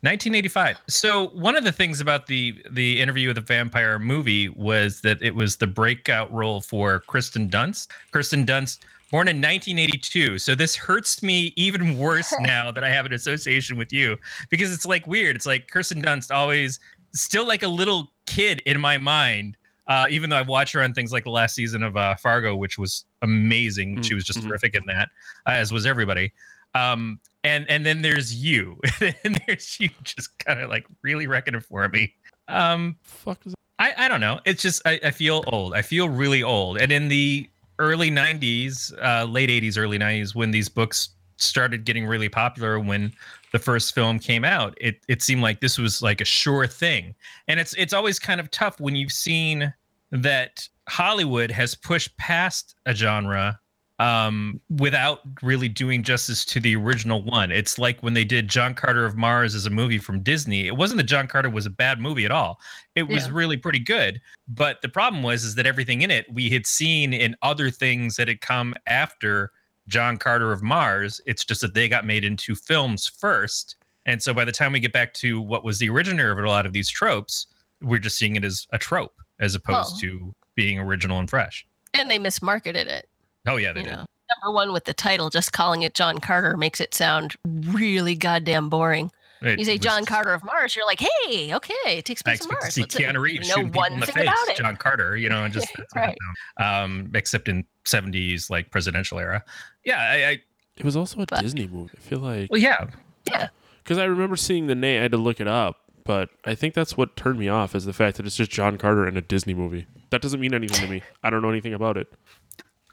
1985. 0.00 0.78
So 0.88 1.28
one 1.28 1.56
of 1.56 1.64
the 1.64 1.72
things 1.72 2.00
about 2.00 2.26
the 2.26 2.62
the 2.70 3.00
interview 3.00 3.28
with 3.28 3.36
the 3.36 3.42
vampire 3.42 3.98
movie 3.98 4.48
was 4.50 5.00
that 5.02 5.22
it 5.22 5.34
was 5.34 5.56
the 5.56 5.66
breakout 5.66 6.32
role 6.32 6.60
for 6.60 7.00
Kristen 7.00 7.48
Dunst. 7.48 7.88
Kristen 8.10 8.44
Dunst, 8.46 8.80
born 9.10 9.28
in 9.28 9.36
1982. 9.36 10.38
So 10.38 10.54
this 10.54 10.74
hurts 10.74 11.22
me 11.22 11.52
even 11.56 11.98
worse 11.98 12.32
now 12.40 12.70
that 12.72 12.84
I 12.84 12.90
have 12.90 13.06
an 13.06 13.12
association 13.12 13.76
with 13.76 13.92
you 13.92 14.16
because 14.50 14.72
it's 14.72 14.86
like 14.86 15.06
weird. 15.06 15.36
It's 15.36 15.46
like 15.46 15.68
Kristen 15.70 16.02
Dunst 16.02 16.34
always 16.34 16.80
still 17.14 17.46
like 17.46 17.62
a 17.62 17.68
little 17.68 18.10
kid 18.26 18.62
in 18.66 18.80
my 18.80 18.98
mind. 18.98 19.56
Uh, 19.86 20.06
even 20.10 20.30
though 20.30 20.36
I've 20.38 20.48
watched 20.48 20.72
her 20.74 20.82
on 20.82 20.94
things 20.94 21.12
like 21.12 21.24
the 21.24 21.30
last 21.30 21.54
season 21.54 21.82
of 21.82 21.96
uh, 21.96 22.14
Fargo, 22.16 22.54
which 22.54 22.78
was 22.78 23.04
amazing. 23.22 24.00
She 24.02 24.14
was 24.14 24.24
just 24.24 24.38
Mhm. 24.40 24.48
terrific 24.48 24.74
in 24.74 24.84
that, 24.86 25.08
uh, 25.46 25.50
as 25.50 25.72
was 25.72 25.86
everybody. 25.86 26.32
Um, 26.74 27.18
and 27.44 27.68
and 27.68 27.84
then 27.84 28.02
there's 28.02 28.32
you 28.32 28.80
and 29.24 29.40
there's 29.46 29.78
you 29.80 29.90
just 30.04 30.30
kind 30.38 30.60
of 30.60 30.70
like 30.70 30.86
really 31.02 31.26
wrecking 31.26 31.54
it 31.56 31.64
for 31.64 31.88
me 31.88 32.14
um 32.46 32.96
Fuck 33.02 33.44
is 33.46 33.54
i 33.80 33.92
i 33.98 34.06
don't 34.08 34.20
know 34.20 34.38
it's 34.44 34.62
just 34.62 34.80
i, 34.86 35.00
I 35.04 35.10
feel 35.10 35.42
old 35.48 35.74
i 35.74 35.82
feel 35.82 36.08
really 36.08 36.44
old 36.44 36.78
and 36.78 36.92
in 36.92 37.08
the 37.08 37.50
early 37.80 38.12
90s 38.12 38.92
uh 39.02 39.24
late 39.24 39.50
80s 39.50 39.76
early 39.76 39.98
90s 39.98 40.36
when 40.36 40.52
these 40.52 40.68
books 40.68 41.10
started 41.36 41.84
getting 41.84 42.06
really 42.06 42.28
popular 42.28 42.78
when 42.78 43.12
the 43.52 43.58
first 43.58 43.94
film 43.94 44.18
came 44.18 44.44
out 44.44 44.76
it 44.80 45.00
it 45.08 45.22
seemed 45.22 45.42
like 45.42 45.60
this 45.60 45.78
was 45.78 46.02
like 46.02 46.20
a 46.20 46.24
sure 46.24 46.66
thing 46.66 47.14
and 47.48 47.60
it's 47.60 47.74
it's 47.74 47.92
always 47.92 48.18
kind 48.18 48.40
of 48.40 48.50
tough 48.50 48.80
when 48.80 48.96
you've 48.96 49.12
seen 49.12 49.72
that 50.10 50.68
hollywood 50.88 51.50
has 51.50 51.74
pushed 51.74 52.16
past 52.16 52.74
a 52.86 52.94
genre 52.94 53.58
um, 53.98 54.60
without 54.68 55.20
really 55.42 55.68
doing 55.68 56.02
justice 56.02 56.44
to 56.46 56.58
the 56.58 56.74
original 56.74 57.22
one. 57.22 57.52
It's 57.52 57.78
like 57.78 58.00
when 58.02 58.14
they 58.14 58.24
did 58.24 58.48
John 58.48 58.74
Carter 58.74 59.04
of 59.04 59.16
Mars 59.16 59.54
as 59.54 59.64
a 59.66 59.70
movie 59.70 59.98
from 59.98 60.22
Disney. 60.22 60.66
It 60.66 60.76
wasn't 60.76 60.96
that 60.96 61.04
John 61.04 61.28
Carter 61.28 61.50
was 61.50 61.66
a 61.66 61.70
bad 61.70 62.00
movie 62.00 62.24
at 62.24 62.32
all. 62.32 62.58
It 62.96 63.04
was 63.04 63.26
Yeah. 63.26 63.32
really 63.34 63.56
pretty 63.56 63.78
good. 63.78 64.20
But 64.48 64.82
the 64.82 64.88
problem 64.88 65.22
was 65.22 65.44
is 65.44 65.54
that 65.54 65.66
everything 65.66 66.02
in 66.02 66.10
it 66.10 66.26
we 66.32 66.50
had 66.50 66.66
seen 66.66 67.12
in 67.12 67.36
other 67.42 67.70
things 67.70 68.16
that 68.16 68.26
had 68.26 68.40
come 68.40 68.74
after 68.88 69.52
John 69.88 70.16
Carter 70.16 70.52
of 70.52 70.62
Mars. 70.62 71.20
It's 71.26 71.44
just 71.44 71.60
that 71.62 71.74
they 71.74 71.88
got 71.88 72.06
made 72.06 72.24
into 72.24 72.54
films 72.54 73.06
first. 73.06 73.76
And 74.06 74.22
so 74.22 74.32
by 74.34 74.44
the 74.44 74.52
time 74.52 74.72
we 74.72 74.80
get 74.80 74.92
back 74.92 75.12
to 75.14 75.40
what 75.40 75.64
was 75.64 75.78
the 75.78 75.88
originator 75.88 76.30
of 76.32 76.38
a 76.38 76.48
lot 76.48 76.66
of 76.66 76.72
these 76.72 76.88
tropes, 76.88 77.46
we're 77.80 77.98
just 77.98 78.16
seeing 78.18 78.36
it 78.36 78.44
as 78.44 78.66
a 78.72 78.78
trope 78.78 79.14
as 79.40 79.54
opposed 79.54 79.96
Oh. 79.96 80.00
to 80.00 80.34
being 80.54 80.78
original 80.78 81.18
and 81.18 81.28
fresh. 81.28 81.66
And 81.94 82.10
they 82.10 82.18
mismarketed 82.18 82.86
it. 82.86 83.08
Oh 83.46 83.56
yeah, 83.56 83.72
they 83.72 83.80
you 83.80 83.86
did. 83.86 83.92
know, 83.96 84.06
number 84.42 84.54
one 84.54 84.72
with 84.72 84.84
the 84.84 84.94
title, 84.94 85.30
just 85.30 85.52
calling 85.52 85.82
it 85.82 85.94
John 85.94 86.18
Carter 86.18 86.56
makes 86.56 86.80
it 86.80 86.94
sound 86.94 87.34
really 87.44 88.14
goddamn 88.14 88.68
boring. 88.68 89.10
It 89.42 89.58
You 89.58 89.64
say 89.64 89.72
was- 89.72 89.80
John 89.80 90.04
Carter 90.04 90.32
of 90.32 90.44
Mars, 90.44 90.74
you're 90.76 90.86
like, 90.86 91.00
hey, 91.00 91.54
okay, 91.54 91.74
it 91.98 92.04
takes 92.04 92.22
I 92.24 92.30
place 92.36 92.42
on 92.42 92.46
expect 92.46 92.50
to 92.50 92.64
Mars. 92.64 92.74
see 92.74 92.80
Let's- 92.82 92.94
Keanu 92.96 93.20
Reeves 93.20 93.48
know 93.48 93.54
shooting 93.56 93.72
one 93.72 93.92
in 93.94 94.00
the 94.00 94.06
thing 94.06 94.14
face. 94.14 94.24
about 94.28 94.48
it. 94.48 94.56
John 94.56 94.76
Carter, 94.76 95.16
you 95.16 95.28
know, 95.28 95.44
and 95.44 95.52
just 95.52 95.68
that's 95.76 95.94
Right. 95.94 96.16
it 96.58 96.62
um, 96.62 97.10
except 97.14 97.48
in 97.48 97.64
'70s 97.84 98.48
like 98.50 98.70
presidential 98.70 99.18
era. 99.18 99.44
Yeah, 99.84 99.98
I, 100.00 100.14
I 100.28 100.30
It 100.76 100.84
was 100.84 100.96
also 100.96 101.20
a 101.22 101.26
But- 101.26 101.40
Disney 101.42 101.66
movie. 101.66 101.90
I 101.96 102.00
feel 102.00 102.18
like 102.20 102.50
well, 102.50 102.60
yeah, 102.60 102.86
Yeah. 103.30 103.48
because 103.82 103.98
I 103.98 104.04
remember 104.04 104.36
seeing 104.36 104.66
the 104.68 104.74
name. 104.74 105.00
I 105.00 105.02
had 105.02 105.10
to 105.12 105.18
look 105.18 105.40
it 105.40 105.48
up, 105.48 105.78
but 106.04 106.30
I 106.44 106.54
think 106.54 106.74
that's 106.74 106.96
what 106.96 107.16
turned 107.16 107.38
me 107.38 107.48
off 107.48 107.74
is 107.74 107.84
the 107.84 107.92
fact 107.92 108.16
that 108.18 108.26
it's 108.26 108.36
just 108.36 108.50
John 108.50 108.78
Carter 108.78 109.06
in 109.08 109.16
a 109.16 109.20
Disney 109.22 109.54
movie. 109.54 109.86
That 110.10 110.22
doesn't 110.22 110.40
mean 110.40 110.54
anything 110.54 110.84
to 110.86 110.90
me. 110.90 111.02
I 111.22 111.30
don't 111.30 111.42
know 111.42 111.50
anything 111.50 111.74
about 111.74 111.96
it. 111.96 112.12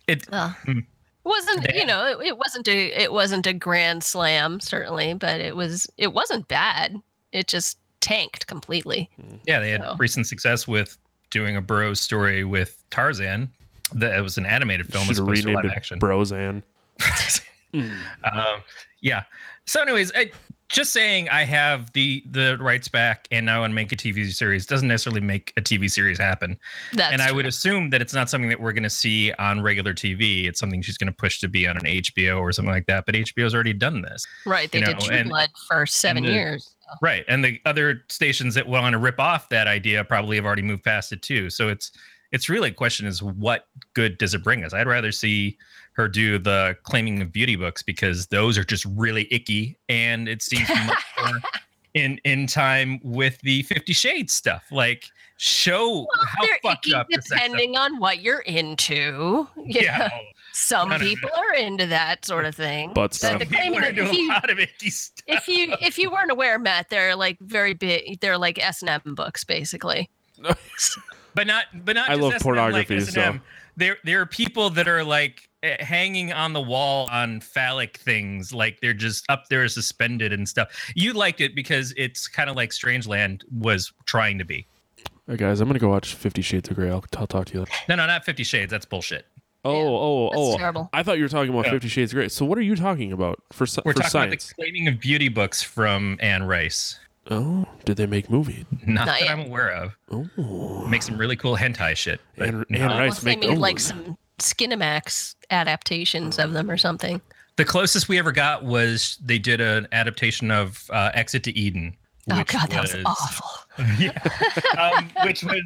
it 0.08 0.25
Mm. 0.27 0.86
It 1.29 1.36
wasn't 1.36 1.67
They- 1.67 1.79
you 1.79 1.86
know 1.86 2.05
it, 2.05 2.25
it 2.27 2.38
wasn't 2.38 2.67
a 2.67 3.01
it 3.01 3.12
wasn't 3.13 3.45
a 3.48 3.53
grand 3.53 4.03
slam 4.03 4.59
certainly 4.59 5.13
but 5.13 5.39
it 5.41 5.55
was 5.55 5.88
it 5.98 6.13
wasn't 6.13 6.48
bad 6.48 6.95
it 7.31 7.48
just 7.48 7.77
tanked 8.01 8.48
completely 8.48 9.09
Yeah, 9.45 9.59
they 9.59 9.71
had 9.71 9.81
So- 9.81 9.95
recent 10.00 10.25
success 10.27 10.67
with 10.67 10.98
doing 11.29 11.55
a 11.57 11.62
Burroughs 11.62 12.00
story 12.01 12.43
with 12.43 12.81
Tarzan. 12.89 13.50
That 13.93 14.17
it 14.17 14.21
was 14.21 14.38
an 14.38 14.45
animated 14.45 14.91
film 14.91 15.01
as 15.03 15.07
Should 15.09 15.17
have 15.17 15.25
opposed 15.27 15.41
to 15.43 15.48
renamed 15.50 15.65
live 15.65 15.71
it 15.74 15.75
action. 15.75 16.00
Brozan. 16.00 16.63
um, 17.74 18.62
yeah. 19.01 19.24
So, 19.65 19.81
anyways, 19.81 20.12
I, 20.15 20.31
just 20.69 20.93
saying 20.93 21.27
I 21.29 21.43
have 21.45 21.91
the 21.93 22.23
the 22.29 22.57
rights 22.59 22.88
back 22.88 23.27
and 23.31 23.45
now 23.45 23.57
I 23.57 23.59
want 23.61 23.71
to 23.71 23.75
make 23.75 23.91
a 23.91 23.95
TV 23.95 24.31
series 24.31 24.65
doesn't 24.65 24.88
necessarily 24.88 25.21
make 25.21 25.51
a 25.57 25.61
TV 25.61 25.89
series 25.89 26.17
happen. 26.19 26.57
that's 26.93 27.11
and 27.11 27.21
I 27.21 27.27
true. 27.27 27.38
would 27.38 27.45
assume 27.47 27.89
that 27.89 28.01
it's 28.01 28.13
not 28.13 28.29
something 28.29 28.49
that 28.49 28.59
we're 28.61 28.71
going 28.71 28.83
to 28.83 28.89
see 28.89 29.31
on 29.33 29.61
regular 29.61 29.93
TV. 29.93 30.47
It's 30.47 30.59
something 30.59 30.81
she's 30.81 30.97
going 30.97 31.11
to 31.11 31.15
push 31.15 31.39
to 31.39 31.47
be 31.47 31.67
on 31.67 31.75
an 31.77 31.83
HBO 31.83 32.39
or 32.39 32.51
something 32.51 32.71
like 32.71 32.85
that. 32.85 33.05
But 33.05 33.15
HBO's 33.15 33.53
already 33.53 33.73
done 33.73 34.01
this. 34.03 34.25
right 34.45 34.71
they 34.71 34.79
you 34.79 34.85
did 34.85 34.99
True 34.99 35.15
and- 35.15 35.29
Blood 35.29 35.49
for 35.67 35.85
seven 35.85 36.23
the- 36.23 36.31
years 36.31 36.75
Right. 37.03 37.23
And 37.27 37.45
the 37.45 37.59
other 37.65 38.01
stations 38.09 38.55
that 38.55 38.67
want 38.67 38.93
to 38.93 38.97
rip 38.97 39.19
off 39.19 39.49
that 39.49 39.67
idea 39.67 40.03
probably 40.03 40.38
have 40.38 40.45
already 40.45 40.63
moved 40.63 40.83
past 40.83 41.11
it 41.11 41.21
too. 41.21 41.51
So 41.51 41.69
it's 41.69 41.91
it's 42.31 42.49
really 42.49 42.69
a 42.69 42.73
question 42.73 43.05
is 43.05 43.21
what 43.21 43.65
good 43.93 44.17
does 44.17 44.33
it 44.33 44.43
bring 44.43 44.63
us? 44.63 44.73
I'd 44.73 44.88
rather 44.88 45.11
see 45.11 45.57
her 46.00 46.08
do 46.08 46.39
the 46.39 46.75
claiming 46.84 47.22
of 47.22 47.32
beauty 47.32 47.56
books 47.56 47.84
because 47.84 48.27
those 48.27 48.58
are 48.58 48.63
just 48.63 48.86
really 48.86 49.27
icky 49.32 49.77
and 49.89 50.27
it 50.27 50.41
seems 50.41 50.68
much 50.70 51.03
more 51.24 51.39
in 51.94 52.20
in 52.24 52.48
time 52.48 53.00
with 53.03 53.39
the 53.41 53.63
50 53.63 53.94
shades 53.94 54.34
stuff. 54.34 54.63
Like 54.72 55.06
show 55.38 55.89
well, 56.00 56.08
how 56.27 56.44
they're 56.46 56.58
fucked 56.63 56.86
icky 56.88 56.94
up 56.96 57.08
the 57.10 57.15
sex 57.15 57.25
stuff- 57.27 57.39
depending 57.41 57.77
on 57.77 58.00
what 58.00 58.20
you're 58.22 58.39
into 58.41 59.48
you 59.56 59.82
Yeah. 59.82 59.98
know. 60.12 60.20
some 60.53 60.89
people 61.00 61.29
are 61.38 61.53
into 61.53 61.86
that 61.88 62.25
sort 62.25 62.46
of 62.46 62.56
thing 62.56 62.91
But 62.94 63.13
stuff. 63.13 63.39
the 63.39 63.46
People 63.46 63.58
claiming 63.60 63.84
are 63.84 63.88
into 63.89 64.03
if 64.03 64.12
a 64.12 64.15
you, 64.15 64.27
lot 64.29 64.50
of 64.50 64.60
icky 64.60 64.89
stuff. 64.89 65.24
if 65.27 65.48
you 65.48 65.75
if 65.82 65.98
you 65.98 66.12
weren't 66.12 66.32
aware 66.32 66.60
matt 66.60 66.89
they're 66.89 67.15
like 67.15 67.38
very 67.39 67.74
big 67.74 68.20
they're 68.20 68.38
like 68.38 68.60
s&m 68.60 69.01
books 69.15 69.44
basically 69.46 70.10
but 71.36 71.48
not 71.48 71.65
but 71.86 71.96
not 71.96 72.10
I 72.10 72.13
just 72.13 72.22
love 72.22 72.34
S&M 72.34 72.44
pornography, 72.44 73.00
like 73.00 73.08
S&M. 73.10 73.41
there 73.77 73.98
there 74.03 74.22
are 74.22 74.25
people 74.25 74.70
that 74.72 74.88
are 74.88 75.03
like 75.03 75.49
Eh, 75.61 75.83
hanging 75.83 76.31
on 76.31 76.53
the 76.53 76.61
wall 76.61 77.09
on 77.11 77.41
phallic 77.41 77.97
things 77.97 78.53
like 78.53 78.79
they're 78.79 78.93
just 78.93 79.25
up 79.29 79.49
there 79.49 79.67
suspended 79.67 80.31
and 80.31 80.47
stuff 80.47 80.69
you 80.95 81.11
liked 81.11 81.41
it 81.41 81.53
because 81.53 81.93
it's 81.97 82.29
kind 82.29 82.49
of 82.49 82.55
like 82.55 82.69
strangeland 82.69 83.41
was 83.51 83.91
trying 84.05 84.37
to 84.37 84.45
be 84.45 84.65
Hey 85.27 85.35
guys, 85.35 85.59
I'm 85.59 85.67
gonna 85.67 85.77
go 85.79 85.89
watch 85.89 86.13
Fifty 86.15 86.41
Shades 86.41 86.69
of 86.69 86.75
Grey. 86.77 86.89
I'll, 86.89 87.03
I'll 87.17 87.27
talk 87.27 87.45
to 87.47 87.53
you. 87.55 87.59
Later. 87.59 87.71
no 87.89 87.95
no 87.97 88.07
not 88.07 88.23
50 88.23 88.43
shades 88.43 88.71
that's 88.71 88.85
bullshit 88.85 89.25
Oh, 89.65 89.71
oh, 89.73 90.29
That's 90.29 90.39
oh! 90.41 90.57
terrible. 90.57 90.89
I 90.93 91.03
thought 91.03 91.17
you 91.17 91.23
were 91.25 91.29
talking 91.29 91.49
about 91.53 91.65
Yeah. 91.65 91.71
Fifty 91.73 91.89
Shades 91.89 92.13
of 92.13 92.15
Grey. 92.15 92.29
So 92.29 92.45
what 92.45 92.57
are 92.57 92.61
you 92.61 92.77
talking 92.77 93.11
about 93.11 93.43
for 93.51 93.65
sci- 93.65 93.81
we're 93.83 93.91
for 93.91 93.97
talking 93.99 94.09
science? 94.11 94.45
about 94.51 94.55
the 94.55 94.63
claiming 94.63 94.87
of 94.87 95.01
beauty 95.01 95.27
books 95.27 95.61
from 95.61 96.17
anne 96.21 96.43
rice 96.43 96.97
Oh, 97.29 97.65
did 97.83 97.97
they 97.97 98.05
make 98.05 98.29
movie? 98.29 98.65
not, 98.71 98.87
Not 98.87 99.05
that 99.07 99.21
yet. 99.23 99.31
i'm 99.31 99.41
aware 99.41 99.71
of 99.71 99.97
Oh, 100.09 100.87
make 100.87 101.03
some 101.03 101.17
really 101.17 101.35
cool 101.35 101.57
hentai 101.57 101.97
shit 101.97 102.21
but 102.37 102.47
Anne- 102.47 102.65
Anne 102.73 102.97
Rice 102.97 103.21
make 103.23 103.41
made 103.41 103.57
like 103.57 103.81
some 103.81 104.17
Skinamax 104.39 105.36
adaptations 105.51 106.39
of 106.39 106.53
them 106.53 106.69
or 106.69 106.77
something. 106.77 107.22
the 107.58 107.65
closest 107.65 108.08
we 108.10 108.17
ever 108.17 108.31
got 108.31 108.63
was 108.63 109.17
they 109.24 109.38
did 109.39 109.60
an 109.62 109.88
adaptation 109.91 110.50
of 110.51 110.89
uh, 110.91 111.12
exit 111.13 111.43
to 111.43 111.58
eden 111.58 111.96
Oh 112.31 112.38
which 112.38 112.48
god, 112.51 112.69
that 112.69 112.81
was 112.81 112.96
awful. 113.05 113.50
yeah. 114.00 114.12
um, 114.79 115.10
which 115.25 115.43
was 115.43 115.62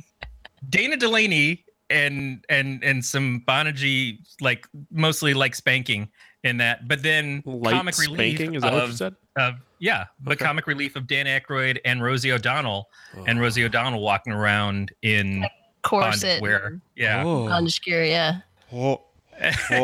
Dana 0.69 0.95
Delany 0.97 1.65
and 1.89 2.43
and 2.49 2.81
and 2.83 3.03
some 3.03 3.43
Bonagy 3.47 4.19
like 4.39 4.65
mostly 4.89 5.33
like 5.33 5.55
spanking 5.55 6.09
in 6.45 6.57
that, 6.57 6.87
but 6.87 7.03
then 7.03 7.41
light 7.45 7.73
comic 7.73 7.97
relief. 7.99 8.39
Is 8.39 8.61
that 8.61 8.71
what 8.73 8.83
you 8.83 8.89
of, 8.91 8.97
said? 8.97 9.15
of 9.37 9.55
yeah, 9.79 10.05
but 10.21 10.33
Okay. 10.33 10.45
comic 10.45 10.67
relief 10.67 10.95
of 10.95 11.05
Dan 11.07 11.25
Aykroyd 11.25 11.79
and 11.83 12.01
Rosie 12.01 12.31
O'Donnell 12.31 12.87
and 13.27 13.39
Oh. 13.39 13.41
Rosie 13.41 13.65
O'Donnell 13.65 13.99
walking 14.01 14.31
around 14.31 14.93
in 15.01 15.45
Corset. 15.81 16.41
wear, 16.41 16.79
yeah, 16.95 17.23
Oh. 17.25 17.47
Bondage 17.49 17.81
gear, 17.81 18.03
yeah. 18.05 18.39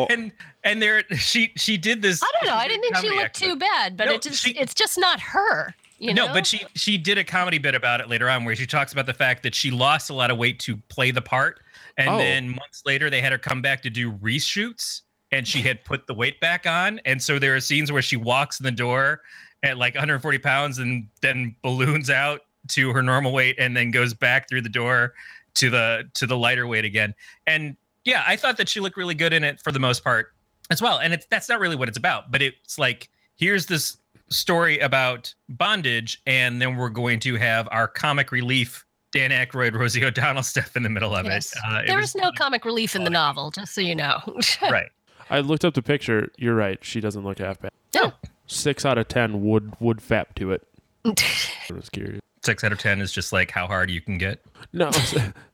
And 0.09 0.31
and 0.63 0.81
there 0.81 1.03
she 1.15 1.51
she 1.57 1.77
did 1.77 2.01
this. 2.01 2.21
I 2.23 2.27
don't 2.33 2.49
know. 2.51 2.55
I 2.55 2.67
did 2.67 2.81
didn't 2.81 2.83
think 2.83 2.97
she 2.97 3.09
looked 3.09 3.21
act- 3.21 3.35
too 3.39 3.55
bad, 3.55 3.97
but 3.97 4.05
No, 4.05 4.13
it 4.13 4.21
just 4.21 4.43
she- 4.43 4.51
it's 4.51 4.73
just 4.73 4.97
not 4.97 5.19
her. 5.19 5.73
You 5.97 6.13
know? 6.13 6.27
no, 6.27 6.33
but 6.33 6.45
she 6.47 6.61
she 6.75 6.97
did 6.97 7.17
a 7.17 7.23
comedy 7.23 7.57
bit 7.57 7.75
about 7.75 7.99
it 7.99 8.07
later 8.09 8.29
on 8.29 8.45
where 8.45 8.55
she 8.55 8.65
talks 8.67 8.93
about 8.93 9.05
the 9.05 9.13
fact 9.13 9.43
that 9.43 9.53
she 9.55 9.69
lost 9.71 10.09
a 10.09 10.13
lot 10.13 10.31
of 10.31 10.37
weight 10.37 10.59
to 10.61 10.77
play 10.87 11.11
the 11.11 11.21
part, 11.21 11.59
and 11.97 12.09
Oh. 12.09 12.17
then 12.19 12.49
months 12.49 12.83
later 12.85 13.09
they 13.09 13.21
had 13.21 13.31
her 13.31 13.37
come 13.37 13.61
back 13.61 13.81
to 13.83 13.89
do 13.89 14.11
reshoots, 14.13 15.01
and 15.31 15.45
she 15.47 15.61
had 15.61 15.83
put 15.83 16.07
the 16.07 16.13
weight 16.13 16.39
back 16.39 16.65
on, 16.67 16.99
and 17.03 17.21
so 17.21 17.37
there 17.39 17.53
are 17.55 17.59
scenes 17.59 17.91
where 17.91 18.01
she 18.03 18.15
walks 18.17 18.59
in 18.61 18.63
the 18.63 18.71
door 18.71 19.21
at 19.63 19.77
like 19.77 19.93
140 19.95 20.37
pounds 20.37 20.77
and 20.77 21.07
then 21.21 21.53
balloons 21.63 22.09
out 22.09 22.41
to 22.69 22.93
her 22.93 23.01
normal 23.01 23.33
weight, 23.33 23.55
and 23.59 23.75
then 23.75 23.91
goes 23.91 24.13
back 24.13 24.47
through 24.47 24.61
the 24.61 24.69
door 24.69 25.13
to 25.55 25.69
the 25.69 26.07
to 26.13 26.25
the 26.27 26.37
lighter 26.37 26.65
weight 26.67 26.85
again, 26.85 27.13
and 27.47 27.75
yeah, 28.09 28.23
I 28.27 28.35
thought 28.35 28.57
that 28.57 28.67
she 28.69 28.79
looked 28.79 28.97
really 28.97 29.15
good 29.15 29.33
in 29.33 29.43
it 29.43 29.61
for 29.61 29.71
the 29.71 29.79
most 29.79 30.03
part 30.03 30.33
as 30.69 30.81
well, 30.81 30.99
and 30.99 31.13
it's 31.13 31.25
that's 31.29 31.47
not 31.49 31.59
really 31.59 31.75
what 31.75 31.87
it's 31.87 31.97
about, 31.97 32.31
but 32.31 32.41
it's 32.41 32.77
like 32.77 33.09
here's 33.37 33.65
this 33.67 33.97
story 34.29 34.79
about 34.79 35.33
bondage, 35.49 36.21
and 36.27 36.61
then 36.61 36.75
we're 36.75 36.89
going 36.89 37.19
to 37.21 37.35
have 37.35 37.67
our 37.71 37.87
comic 37.87 38.31
relief 38.31 38.85
Dan 39.11 39.31
Aykroyd, 39.31 39.73
Rosie 39.73 40.05
O'Donnell 40.05 40.43
stuff 40.53 40.75
in 40.75 40.83
the 40.83 40.89
middle 40.89 41.15
of 41.15 41.25
Yes. 41.25 41.53
it. 41.55 41.59
Uh, 41.67 41.81
it 41.87 41.95
was 41.95 42.13
was 42.13 42.15
no 42.15 42.31
comic 42.37 42.63
relief 42.65 42.95
in 42.95 43.03
the 43.03 43.09
novel, 43.09 43.49
just 43.51 43.73
so 43.73 43.81
you 43.81 43.95
know. 43.95 44.19
right. 44.61 44.89
I 45.31 45.39
looked 45.41 45.65
up 45.65 45.73
the 45.73 45.81
picture. 45.81 46.31
You're 46.37 46.55
right. 46.55 46.77
She 46.83 47.01
doesn't 47.01 47.23
look 47.23 47.39
half 47.39 47.59
bad. 47.59 47.71
No. 47.95 48.13
Six 48.47 48.85
out 48.85 48.97
of 48.97 49.07
ten 49.07 49.43
would 49.43 49.73
would 49.79 49.97
fap 49.99 50.35
to 50.35 50.51
it. 50.51 50.67
I 51.05 51.73
was 51.73 51.89
curious. 51.89 52.21
Six 52.43 52.63
out 52.63 52.71
of 52.71 52.79
ten 52.79 53.01
is 53.01 53.11
just 53.11 53.31
like 53.33 53.51
how 53.51 53.67
hard 53.67 53.89
you 53.89 54.01
can 54.01 54.17
get. 54.17 54.43
No, 54.73 54.91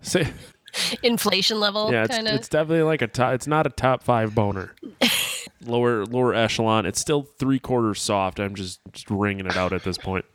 say, 0.02 0.28
Inflation 1.04 1.60
level, 1.60 1.92
yeah, 1.92 2.06
it's, 2.10 2.18
it's 2.18 2.50
definitely 2.50 2.84
like 2.84 3.02
a 3.02 3.08
top. 3.08 3.34
It's 3.34 3.48
not 3.48 3.66
a 3.66 3.70
top 3.70 4.04
five 4.04 4.36
boner. 4.36 4.76
lower 5.66 6.06
lower 6.06 6.34
echelon. 6.34 6.86
It's 6.86 7.00
still 7.00 7.24
three 7.38 7.60
quarters 7.60 8.02
soft. 8.02 8.40
I'm 8.40 8.56
just, 8.56 8.80
just 8.92 9.10
wringing 9.10 9.46
it 9.46 9.58
out 9.58 9.74
at 9.74 9.84
this 9.84 9.98
point. 9.98 10.26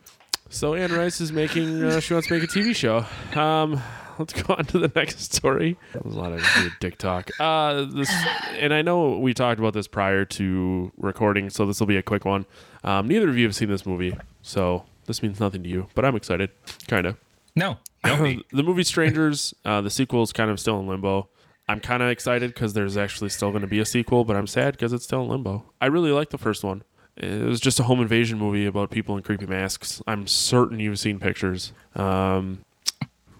So 0.48 0.74
Anne 0.74 0.92
Rice 0.92 1.20
is 1.20 1.32
making. 1.32 1.82
Uh, 1.82 2.00
she 2.00 2.12
wants 2.12 2.28
to 2.28 2.34
make 2.34 2.42
a 2.42 2.46
TV 2.46 2.74
show. 2.74 3.04
Um, 3.40 3.80
let's 4.18 4.32
go 4.42 4.54
on 4.54 4.64
to 4.66 4.78
the 4.78 4.90
next 4.94 5.32
story. 5.32 5.76
That 5.92 6.04
was 6.04 6.14
a 6.14 6.18
lot 6.18 6.32
of 6.32 6.44
weird 6.56 6.72
dick 6.80 6.98
talk. 6.98 7.30
Uh, 7.38 7.84
this, 7.84 8.10
and 8.58 8.74
I 8.74 8.82
know 8.82 9.18
we 9.18 9.32
talked 9.32 9.60
about 9.60 9.74
this 9.74 9.86
prior 9.86 10.24
to 10.24 10.92
recording, 10.96 11.50
so 11.50 11.66
this 11.66 11.80
will 11.80 11.86
be 11.86 11.96
a 11.96 12.02
quick 12.02 12.24
one. 12.24 12.46
Um, 12.84 13.08
neither 13.08 13.28
of 13.28 13.36
you 13.38 13.44
have 13.46 13.54
seen 13.54 13.68
this 13.68 13.86
movie, 13.86 14.16
so 14.42 14.84
this 15.06 15.22
means 15.22 15.40
nothing 15.40 15.62
to 15.62 15.68
you, 15.68 15.86
but 15.94 16.04
I'm 16.04 16.16
excited, 16.16 16.50
kind 16.88 17.06
of. 17.06 17.16
No, 17.54 17.62
don't 17.62 17.78
be. 17.78 17.89
the 18.04 18.62
movie 18.62 18.84
Strangers, 18.84 19.54
uh, 19.64 19.80
the 19.80 19.90
sequel 19.90 20.22
is 20.22 20.32
kind 20.32 20.50
of 20.50 20.58
still 20.58 20.80
in 20.80 20.86
limbo. 20.86 21.28
I'm 21.68 21.80
kind 21.80 22.02
of 22.02 22.08
excited 22.08 22.52
because 22.52 22.72
there's 22.72 22.96
actually 22.96 23.30
still 23.30 23.50
going 23.50 23.60
to 23.62 23.68
be 23.68 23.78
a 23.78 23.84
sequel, 23.84 24.24
but 24.24 24.36
I'm 24.36 24.46
sad 24.46 24.72
because 24.72 24.92
it's 24.92 25.04
still 25.04 25.22
in 25.22 25.28
limbo. 25.28 25.64
I 25.80 25.86
really 25.86 26.10
like 26.10 26.30
the 26.30 26.38
first 26.38 26.64
one. 26.64 26.82
It 27.16 27.42
was 27.42 27.60
just 27.60 27.78
a 27.78 27.82
home 27.82 28.00
invasion 28.00 28.38
movie 28.38 28.66
about 28.66 28.90
people 28.90 29.16
in 29.16 29.22
creepy 29.22 29.46
masks. 29.46 30.00
I'm 30.06 30.26
certain 30.26 30.80
you've 30.80 30.98
seen 30.98 31.20
pictures. 31.20 31.72
Um, 31.94 32.64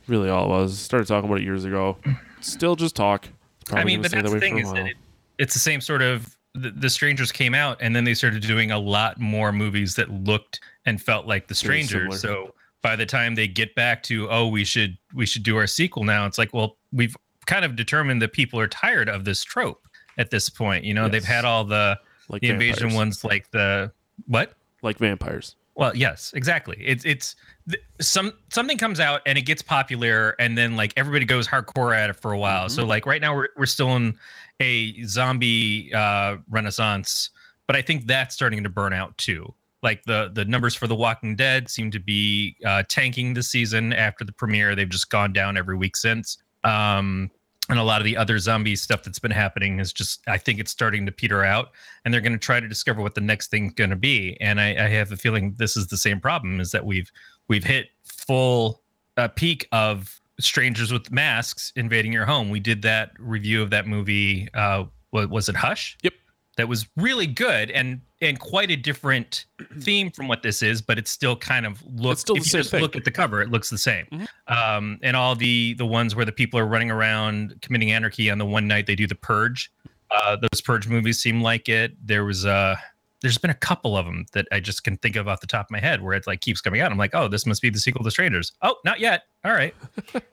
really, 0.07 0.29
all 0.29 0.45
it 0.45 0.49
was. 0.49 0.79
Started 0.79 1.09
talking 1.09 1.29
about 1.29 1.40
it 1.40 1.45
years 1.45 1.64
ago. 1.64 1.97
Still 2.40 2.76
just 2.76 2.95
talk. 2.95 3.29
It's 3.62 3.73
I 3.73 3.85
mean, 3.85 4.02
but 4.02 4.11
that's 4.11 4.23
that 4.23 4.29
the 4.29 4.35
way 4.35 4.40
thing 4.40 4.59
is 4.59 4.71
that 4.73 4.87
it, 4.87 4.97
it's 5.38 5.55
the 5.55 5.61
same 5.61 5.81
sort 5.81 6.02
of 6.02 6.37
the, 6.55 6.71
the 6.71 6.90
strangers 6.90 7.33
came 7.33 7.55
out 7.55 7.79
and 7.81 7.95
then 7.95 8.05
they 8.05 8.14
started 8.14 8.43
doing 8.43 8.71
a 8.71 8.79
lot 8.79 9.19
more 9.19 9.52
movies 9.52 9.95
that 9.95 10.11
looked 10.11 10.61
and 10.85 11.00
felt 11.00 11.26
like 11.26 11.49
the 11.49 11.55
strangers 11.55 12.21
so 12.21 12.55
by 12.82 12.96
the 12.96 13.06
time 13.06 13.34
they 13.34 13.49
get 13.49 13.75
back 13.75 14.02
to 14.02 14.28
oh 14.30 14.46
we 14.46 14.64
should 14.64 14.96
we 15.14 15.26
should 15.26 15.42
do 15.42 15.56
our 15.56 15.66
sequel 15.66 16.04
now 16.04 16.26
it's 16.26 16.38
like 16.38 16.52
well 16.54 16.76
we've 16.92 17.16
kind 17.46 17.64
of 17.64 17.76
determined 17.76 18.20
that 18.22 18.32
people 18.32 18.58
are 18.58 18.68
tired 18.68 19.08
of 19.08 19.25
this 19.25 19.42
trope 19.42 19.87
at 20.18 20.30
this 20.30 20.49
point 20.49 20.84
you 20.84 20.94
know 20.94 21.08
they've 21.08 21.25
had 21.25 21.44
all 21.44 21.64
the 21.64 21.99
like 22.28 22.42
the 22.42 22.49
invasion 22.49 22.94
ones 22.94 23.25
like 23.25 23.50
the 23.50 23.90
what 24.26 24.54
like 24.82 24.99
vampires. 24.99 25.56
well, 25.75 25.94
yes, 25.96 26.32
exactly. 26.34 26.76
It's 26.84 27.04
it's 27.04 27.37
th- 27.68 27.82
some 28.00 28.32
something 28.50 28.78
comes 28.78 29.00
out 29.00 29.22
and 29.26 29.37
it 29.37 29.42
gets 29.42 29.62
popular, 29.62 30.34
and 30.38 30.56
then 30.56 30.76
like 30.76 30.92
everybody 30.96 31.25
goes 31.25 31.46
hardcore 31.46 31.96
at 31.96 32.10
it 32.10 32.14
for 32.14 32.32
a 32.32 32.38
while. 32.38 32.68
So 32.68 32.84
like 32.84 33.06
right 33.06 33.20
now 33.20 33.34
we're 33.34 33.49
we're 33.56 33.66
still 33.66 33.96
in 33.96 34.16
a 34.60 35.02
zombie 35.04 35.92
uh, 35.94 36.37
renaissance, 36.49 37.30
but 37.66 37.76
I 37.76 37.82
think 37.82 38.06
that's 38.06 38.34
starting 38.34 38.62
to 38.62 38.68
burn 38.68 38.92
out 38.92 39.16
too. 39.18 39.54
Like 39.82 40.02
the 40.04 40.30
the 40.32 40.44
numbers 40.44 40.75
for 40.75 40.87
The 40.87 40.94
Walking 40.94 41.37
Dead 41.37 41.68
seem 41.68 41.90
to 41.90 41.99
be 42.00 42.56
uh, 42.64 42.82
tanking 42.88 43.34
this 43.34 43.49
season 43.49 43.92
after 43.92 44.25
the 44.25 44.32
premiere. 44.32 44.75
They've 44.75 44.88
just 44.88 45.10
gone 45.10 45.32
down 45.32 45.56
every 45.56 45.76
week 45.76 45.96
since. 45.96 46.38
Um, 46.64 47.30
and 47.70 47.78
a 47.78 47.84
lot 47.84 48.00
of 48.00 48.04
the 48.04 48.16
other 48.16 48.38
zombie 48.38 48.75
stuff 48.75 49.04
that's 49.04 49.20
been 49.20 49.30
happening 49.30 49.78
is 49.78 49.92
just 49.92 50.20
I 50.26 50.38
think 50.38 50.58
it's 50.58 50.72
starting 50.72 51.06
to 51.06 51.12
peter 51.12 51.44
out, 51.44 51.70
and 52.04 52.12
they're 52.12 52.20
going 52.20 52.32
to 52.32 52.38
try 52.38 52.60
to 52.60 52.68
discover 52.68 53.00
what 53.00 53.14
the 53.14 53.20
next 53.20 53.50
thing's 53.50 53.75
going 53.75 53.90
to 53.90 53.96
be. 53.96 54.37
And 54.40 54.60
I, 54.60 54.70
I 54.70 54.88
have 54.88 55.12
a 55.12 55.16
feeling 55.16 55.54
this 55.56 55.76
is 55.76 55.87
the 55.87 55.96
same 55.96 56.20
problem: 56.20 56.60
is 56.60 56.72
that 56.72 56.84
we've 56.84 57.10
we've 57.49 57.64
hit 57.64 57.88
full 58.02 58.82
uh, 59.16 59.28
peak 59.28 59.68
of 59.72 60.20
strangers 60.40 60.92
with 60.92 61.10
masks 61.12 61.72
invading 61.76 62.12
your 62.12 62.26
home. 62.26 62.50
We 62.50 62.60
did 62.60 62.82
that 62.82 63.12
review 63.18 63.62
of 63.62 63.70
that 63.70 63.87
movie. 63.87 64.49
Uh, 64.52 64.84
was 65.12 65.49
it? 65.49 65.56
Hush. 65.56 65.96
Yep. 66.02 66.14
That 66.57 66.69
was 66.69 66.87
really 66.97 67.26
good 67.26 67.71
and 67.71 68.00
and 68.21 68.38
quite 68.38 68.71
a 68.71 68.76
different 68.76 69.47
theme 69.80 70.11
from 70.11 70.28
what 70.28 70.42
this 70.42 70.62
is, 70.62 70.83
but 70.83 70.99
it 70.99 71.09
still 71.09 71.37
kind 71.37 71.64
of 71.64 71.83
looks. 71.87 72.21
still 72.21 72.37
if 72.37 72.45
you 72.47 72.59
just 72.59 72.71
thing. 72.71 72.83
look 72.83 72.97
at 72.97 73.04
the 73.04 73.11
cover, 73.11 73.40
it 73.40 73.50
looks 73.50 73.71
the 73.71 73.78
same. 73.78 74.07
Mhm. 74.12 74.26
Um, 74.49 74.99
and 75.02 75.16
all 75.16 75.35
the 75.35 75.75
the 75.75 75.87
ones 75.87 76.14
where 76.14 76.26
the 76.26 76.33
people 76.33 76.59
are 76.61 76.66
running 76.66 76.90
around 76.90 77.54
committing 77.62 77.92
anarchy 77.92 78.30
on 78.30 78.38
the 78.38 78.45
one 78.45 78.66
night 78.66 78.87
they 78.87 78.97
do 78.97 79.07
the 79.07 79.14
purge. 79.14 79.71
Uh, 80.11 80.37
those 80.37 80.61
purge 80.61 80.88
movies 80.88 81.19
seem 81.21 81.40
like 81.40 81.69
it. 81.69 81.92
There 82.07 82.25
was 82.25 82.45
uh 82.45 82.76
there's 83.23 83.38
been 83.38 83.50
a 83.50 83.54
couple 83.54 83.97
of 83.97 84.07
them 84.07 84.26
that 84.33 84.47
I 84.50 84.61
just 84.61 84.83
can 84.83 84.97
think 84.99 85.14
of 85.16 85.28
off 85.28 85.40
the 85.40 85.47
top 85.47 85.66
of 85.66 85.71
my 85.71 85.78
head 85.80 86.02
where 86.02 86.14
it 86.14 86.26
like 86.26 86.40
keeps 86.40 86.61
coming 86.61 86.80
out. 86.80 86.90
I'm 86.90 86.99
like, 86.99 87.14
oh, 87.14 87.28
this 87.28 87.45
must 87.47 87.61
be 87.62 87.69
the 87.71 87.78
sequel 87.78 88.02
to 88.02 88.11
Strangers. 88.11 88.52
Oh, 88.62 88.76
not 88.85 88.99
yet. 88.99 89.25
All 89.45 89.52
right. 89.52 89.75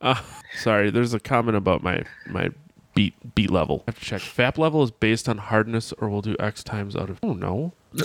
Uh, 0.00 0.20
sorry, 0.60 0.90
there's 0.90 1.14
a 1.14 1.20
comment 1.20 1.56
about 1.56 1.82
my 1.82 2.02
my 2.26 2.50
beat 2.94 3.14
beat 3.34 3.50
level. 3.50 3.82
I 3.86 3.90
have 3.92 3.98
to 3.98 4.04
check. 4.04 4.20
FAP 4.20 4.58
level 4.58 4.82
is 4.82 4.90
based 4.90 5.28
on 5.28 5.38
hardness, 5.38 5.92
or 5.98 6.08
we'll 6.08 6.22
do 6.22 6.36
X 6.38 6.62
times 6.64 6.94
out 6.96 7.10
of. 7.10 7.18
Oh 7.22 7.32
no. 7.34 7.72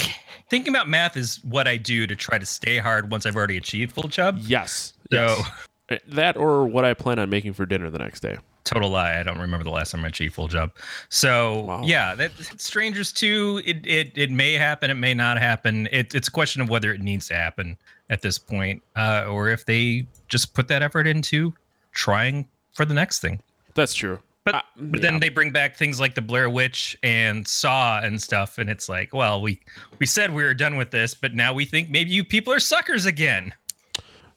Thinking 0.49 0.73
about 0.73 0.87
math 0.89 1.17
is 1.17 1.39
what 1.43 1.67
I 1.67 1.77
do 1.77 2.05
to 2.07 2.15
try 2.15 2.37
to 2.37 2.45
stay 2.45 2.77
hard 2.77 3.11
once 3.11 3.25
I've 3.25 3.35
already 3.35 3.57
achieved 3.57 3.93
full 3.93 4.09
chub. 4.09 4.37
Yes. 4.41 4.93
So 5.11 5.17
yes. 5.37 5.51
Uh, 5.91 5.97
That 6.09 6.37
or 6.37 6.65
what 6.67 6.85
I 6.85 6.93
plan 6.93 7.17
on 7.19 7.29
making 7.29 7.53
for 7.53 7.65
dinner 7.65 7.89
the 7.89 7.97
next 7.99 8.19
day. 8.21 8.37
total 8.63 8.89
lie. 8.91 9.19
I 9.19 9.23
don't 9.23 9.39
remember 9.39 9.63
the 9.63 9.71
last 9.71 9.89
time 9.91 10.05
I 10.05 10.09
achieved 10.09 10.35
full 10.35 10.47
job. 10.47 10.71
So 11.09 11.61
Wow. 11.61 11.81
yeah, 11.83 12.13
that 12.15 12.31
Strangers 12.57 13.11
2, 13.11 13.63
it, 13.65 13.85
it 13.87 14.11
it 14.15 14.29
may 14.31 14.53
happen, 14.53 14.91
it 14.91 14.95
may 14.95 15.15
not 15.15 15.39
happen. 15.39 15.87
It, 15.91 16.13
it's 16.13 16.27
a 16.27 16.31
question 16.31 16.61
of 16.61 16.69
whether 16.69 16.93
it 16.93 17.01
needs 17.01 17.27
to 17.29 17.35
happen 17.35 17.75
at 18.11 18.21
this 18.21 18.37
point, 18.37 18.83
uh, 18.95 19.25
or 19.27 19.49
if 19.49 19.65
they 19.65 20.05
just 20.27 20.53
put 20.53 20.67
that 20.67 20.83
effort 20.83 21.07
into 21.07 21.53
trying 21.91 22.47
for 22.73 22.85
the 22.85 22.93
next 22.93 23.19
thing. 23.19 23.39
That's 23.73 23.95
true. 23.95 24.19
But 24.51 24.55
Uh, 24.55 24.61
but 24.77 24.99
yeah. 25.03 25.11
then 25.11 25.19
they 25.19 25.29
bring 25.29 25.51
back 25.51 25.75
things 25.77 25.99
like 25.99 26.15
the 26.15 26.21
Blair 26.21 26.49
Witch 26.49 26.97
and 27.03 27.47
Saw 27.47 27.99
and 28.01 28.21
stuff, 28.21 28.57
and 28.57 28.69
it's 28.69 28.89
like, 28.89 29.13
well, 29.13 29.41
we 29.41 29.59
we 29.99 30.05
said 30.05 30.33
we 30.33 30.43
were 30.43 30.53
done 30.53 30.75
with 30.77 30.91
this, 30.91 31.13
but 31.13 31.33
now 31.35 31.53
we 31.53 31.65
think 31.65 31.89
maybe 31.89 32.11
you 32.11 32.23
people 32.23 32.51
are 32.53 32.59
suckers 32.59 33.05
again. 33.05 33.53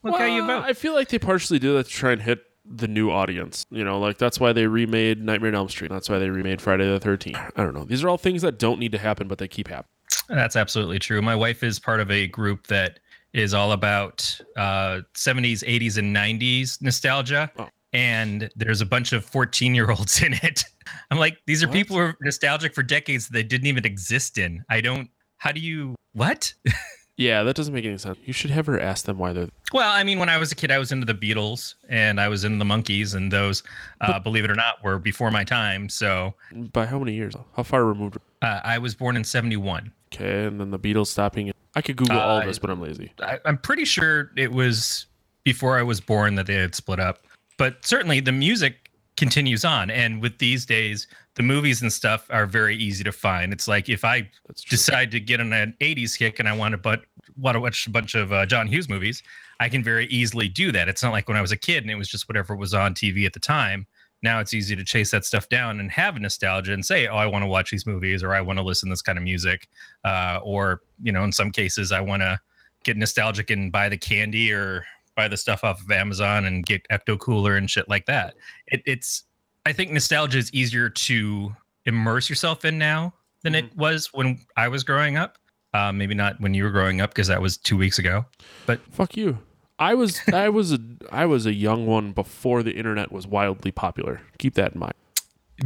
Look 0.03 0.19
how 0.19 0.25
you 0.27 0.45
Well, 0.45 0.61
vote. 0.61 0.69
I 0.69 0.73
feel 0.73 0.95
like 0.95 1.09
they 1.09 1.19
partially 1.19 1.59
do 1.59 1.75
that 1.77 1.85
to 1.87 1.91
try 1.91 2.13
and 2.13 2.21
hit 2.21 2.43
the 2.65 2.89
new 2.89 3.11
audience. 3.11 3.65
You 3.71 3.85
know, 3.85 3.99
like 4.01 4.19
that's 4.19 4.39
why 4.41 4.53
they 4.53 4.67
remade 4.67 5.23
Nightmare 5.23 5.51
on 5.51 5.55
Elm 5.55 5.69
Street. 5.69 5.91
That's 5.91 6.09
why 6.11 6.19
they 6.19 6.29
remade 6.29 6.61
Friday 6.61 6.85
the 6.87 7.01
13th. 7.01 7.37
I 7.57 7.63
don't 7.63 7.75
know. 7.75 7.85
These 7.85 8.03
are 8.05 8.09
all 8.09 8.19
things 8.19 8.43
that 8.43 8.59
don't 8.59 8.79
need 8.81 8.93
to 8.93 8.99
happen, 8.99 9.29
but 9.29 9.39
they 9.39 9.49
keep 9.49 9.69
happening. 9.69 9.89
That's 10.29 10.57
absolutely 10.57 10.99
true. 10.99 11.23
My 11.23 11.37
wife 11.37 11.63
is 11.63 11.79
part 11.79 12.01
of 12.01 12.11
a 12.11 12.27
group 12.29 12.67
that 12.69 12.99
is 13.33 13.55
all 13.55 13.73
about 13.73 14.39
uh, 14.57 15.01
70s, 15.15 15.65
80s, 15.65 15.99
and 15.99 16.15
90s 16.15 16.83
nostalgia. 16.83 17.51
Oh. 17.59 17.69
And 17.93 18.51
there's 18.57 18.81
a 18.81 18.87
bunch 18.87 19.13
of 19.13 19.25
14 19.25 19.75
year 19.75 19.91
olds 19.91 20.23
in 20.27 20.35
it. 20.35 20.65
I'm 21.11 21.19
like, 21.19 21.39
these 21.47 21.63
are 21.63 21.69
What? 21.69 21.75
people 21.75 21.97
who 21.97 22.03
are 22.03 22.17
nostalgic 22.21 22.75
for 22.75 22.83
decades 22.83 23.27
that 23.29 23.33
they 23.35 23.43
didn't 23.43 23.67
even 23.67 23.85
exist 23.85 24.39
in. 24.39 24.65
I 24.69 24.81
don't, 24.81 25.09
how 25.39 25.53
do 25.53 25.61
you, 25.61 25.95
what? 26.13 26.53
Yeah, 27.19 27.43
that 27.43 27.55
doesn't 27.55 27.75
make 27.75 27.85
any 27.85 27.99
sense. 27.99 28.19
You 28.25 28.33
should 28.33 28.51
have 28.51 28.65
her 28.67 28.81
ask 28.81 29.05
them 29.05 29.19
why 29.19 29.35
they're. 29.35 29.49
Well, 29.75 29.89
I 29.93 30.03
mean, 30.03 30.19
when 30.19 30.31
I 30.31 30.39
was 30.39 30.51
a 30.51 30.55
kid, 30.55 30.71
I 30.71 30.79
was 30.79 30.93
into 30.93 31.05
the 31.05 31.15
Beatles 31.15 31.75
and 31.91 32.19
I 32.19 32.27
was 32.29 32.43
into 32.43 32.57
the 32.59 32.65
Monkees, 32.65 33.15
and 33.15 33.31
those, 33.31 33.63
uh, 34.01 34.19
believe 34.19 34.45
it 34.47 34.51
or 34.51 34.55
not, 34.55 34.83
were 34.83 34.99
before 34.99 35.31
my 35.31 35.45
time. 35.45 35.91
So 35.91 36.33
By 36.73 36.87
how 36.87 36.99
many 36.99 37.13
years? 37.13 37.35
How 37.55 37.65
far 37.65 37.85
removed? 37.85 38.17
uh, 38.41 38.61
I 38.65 38.79
was 38.79 38.95
born 38.95 39.17
in 39.17 39.25
71. 39.25 39.93
Okay, 40.13 40.47
and 40.47 40.59
then 40.59 40.71
the 40.71 40.79
Beatles 40.79 41.09
stopping. 41.09 41.53
I 41.77 41.83
could 41.83 41.97
Google 41.97 42.19
all 42.19 42.39
Uh, 42.39 42.47
this, 42.47 42.59
but 42.59 42.71
I'm 42.71 42.81
lazy. 42.81 43.13
I, 43.21 43.39
I'm 43.45 43.59
pretty 43.59 43.85
sure 43.85 44.31
it 44.35 44.51
was 44.51 45.05
before 45.45 45.79
I 45.79 45.83
was 45.83 46.01
born 46.01 46.35
that 46.37 46.47
they 46.47 46.55
had 46.55 46.75
split 46.75 46.99
up. 46.99 47.19
But 47.63 47.87
certainly 47.87 48.19
the 48.19 48.33
music 48.33 48.91
continues 49.17 49.65
on. 49.65 49.89
And 49.89 50.21
with 50.21 50.39
these 50.39 50.67
days, 50.67 51.07
the 51.37 51.45
movies 51.45 51.81
and 51.81 51.93
stuff 51.93 52.27
are 52.29 52.45
very 52.45 52.77
easy 52.77 53.05
to 53.05 53.13
find. 53.13 53.53
It's 53.53 53.69
like 53.69 53.89
if 53.89 54.05
I 54.05 54.29
decide 54.69 55.13
to 55.13 55.21
get 55.21 55.39
on 55.39 55.53
an 55.53 55.77
80s 55.81 56.19
kick 56.19 56.41
and 56.41 56.49
I 56.49 56.57
want 56.57 56.73
to 56.73 56.77
but 56.77 57.05
want 57.37 57.55
to 57.55 57.61
watch 57.61 57.87
a 57.87 57.91
bunch 57.91 58.17
of 58.17 58.33
uh, 58.33 58.47
John 58.47 58.67
Hughes 58.67 58.89
movies, 58.89 59.23
I 59.61 59.69
can 59.69 59.85
very 59.85 60.07
easily 60.07 60.49
do 60.49 60.73
that. 60.73 60.89
It's 60.89 61.05
not 61.05 61.13
like 61.13 61.29
when 61.29 61.37
I 61.37 61.41
was 61.41 61.53
a 61.53 61.57
kid 61.57 61.85
and 61.85 61.91
it 61.93 61.95
was 61.95 62.09
just 62.09 62.29
whatever 62.29 62.57
was 62.57 62.75
on 62.75 62.95
TV 62.95 63.27
at 63.27 63.33
the 63.33 63.39
time. 63.39 63.87
Now 64.23 64.41
it's 64.41 64.55
easy 64.55 64.75
to 64.75 64.83
chase 64.83 65.13
that 65.13 65.25
stuff 65.25 65.49
down 65.49 65.79
and 65.79 65.89
have 65.93 66.21
nostalgia 66.21 66.73
and 66.73 66.85
say, 66.85 67.07
"Oh, 67.07 67.15
I 67.15 67.27
want 67.27 67.45
to 67.45 67.47
watch 67.47 67.71
these 67.71 67.87
movies, 67.87 68.25
or 68.25 68.35
I 68.35 68.41
want 68.41 68.59
to 68.59 68.65
listen 68.65 68.89
to 68.89 68.93
this 68.95 69.03
kind 69.03 69.19
of 69.19 69.23
music," 69.23 69.69
uh, 70.03 70.41
or 70.43 70.81
you 71.01 71.13
know, 71.13 71.23
in 71.23 71.31
some 71.31 71.53
cases, 71.53 71.93
I 71.93 72.01
want 72.01 72.23
to 72.23 72.41
get 72.83 72.97
nostalgic 72.97 73.51
and 73.51 73.71
buy 73.71 73.89
the 73.89 73.99
candy 73.99 74.53
or 74.53 74.85
buy 75.17 75.29
the 75.29 75.37
stuff 75.37 75.65
off 75.65 75.81
of 75.81 75.91
Amazon 75.91 76.45
and 76.45 76.65
get 76.65 76.87
Ecto 76.91 77.19
Cooler 77.19 77.57
and 77.57 77.71
shit 77.71 77.89
like 77.89 78.07
that. 78.07 78.35
It, 78.69 78.83
it's, 78.87 79.25
I 79.67 79.73
think 79.73 79.91
nostalgia 79.91 80.39
is 80.39 80.53
easier 80.53 80.89
to 80.89 81.55
immerse 81.85 82.29
yourself 82.29 82.65
in 82.65 82.79
now 82.79 83.15
than 83.43 83.55
it 83.55 83.77
was 83.77 84.09
when 84.13 84.39
I 84.57 84.69
was 84.69 84.85
growing 84.85 85.17
up. 85.17 85.39
Uh, 85.75 85.91
maybe 85.91 86.15
not 86.15 86.39
when 86.41 86.53
you 86.55 86.65
were 86.65 86.71
growing 86.71 87.01
up 87.01 87.11
because 87.11 87.29
that 87.29 87.41
was 87.41 87.57
two 87.57 87.77
weeks 87.77 87.99
ago. 87.99 88.27
But 88.67 88.81
fuck 88.91 89.17
you. 89.17 89.39
I 89.79 89.95
was 89.95 90.21
I 90.33 90.49
was 90.49 90.73
a 90.73 90.79
I 91.11 91.27
was 91.27 91.47
a 91.47 91.53
young 91.53 91.87
one 91.87 92.13
before 92.13 92.63
the 92.63 92.73
internet 92.73 93.11
was 93.11 93.27
wildly 93.27 93.71
popular. 93.71 94.21
Keep 94.39 94.55
that 94.55 94.75
in 94.75 94.81
mind. 94.81 94.95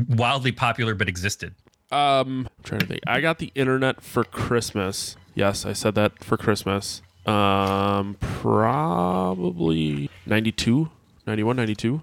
Wildly 0.09 0.53
popular, 0.53 0.95
but 0.95 1.09
existed. 1.09 1.55
Um, 1.91 2.49
I'm 2.59 2.65
trying 2.65 2.81
to 2.81 2.87
think. 2.87 3.01
I 3.07 3.21
got 3.21 3.39
the 3.39 3.53
internet 3.55 4.01
for 4.03 4.25
Christmas. 4.25 5.17
Yes, 5.35 5.65
I 5.65 5.73
said 5.73 5.95
that 5.97 6.23
for 6.23 6.37
Christmas. 6.37 7.03
Um, 7.27 8.17
probably 8.21 10.11
92, 10.27 10.91
91, 11.27 11.57
92. 11.57 12.03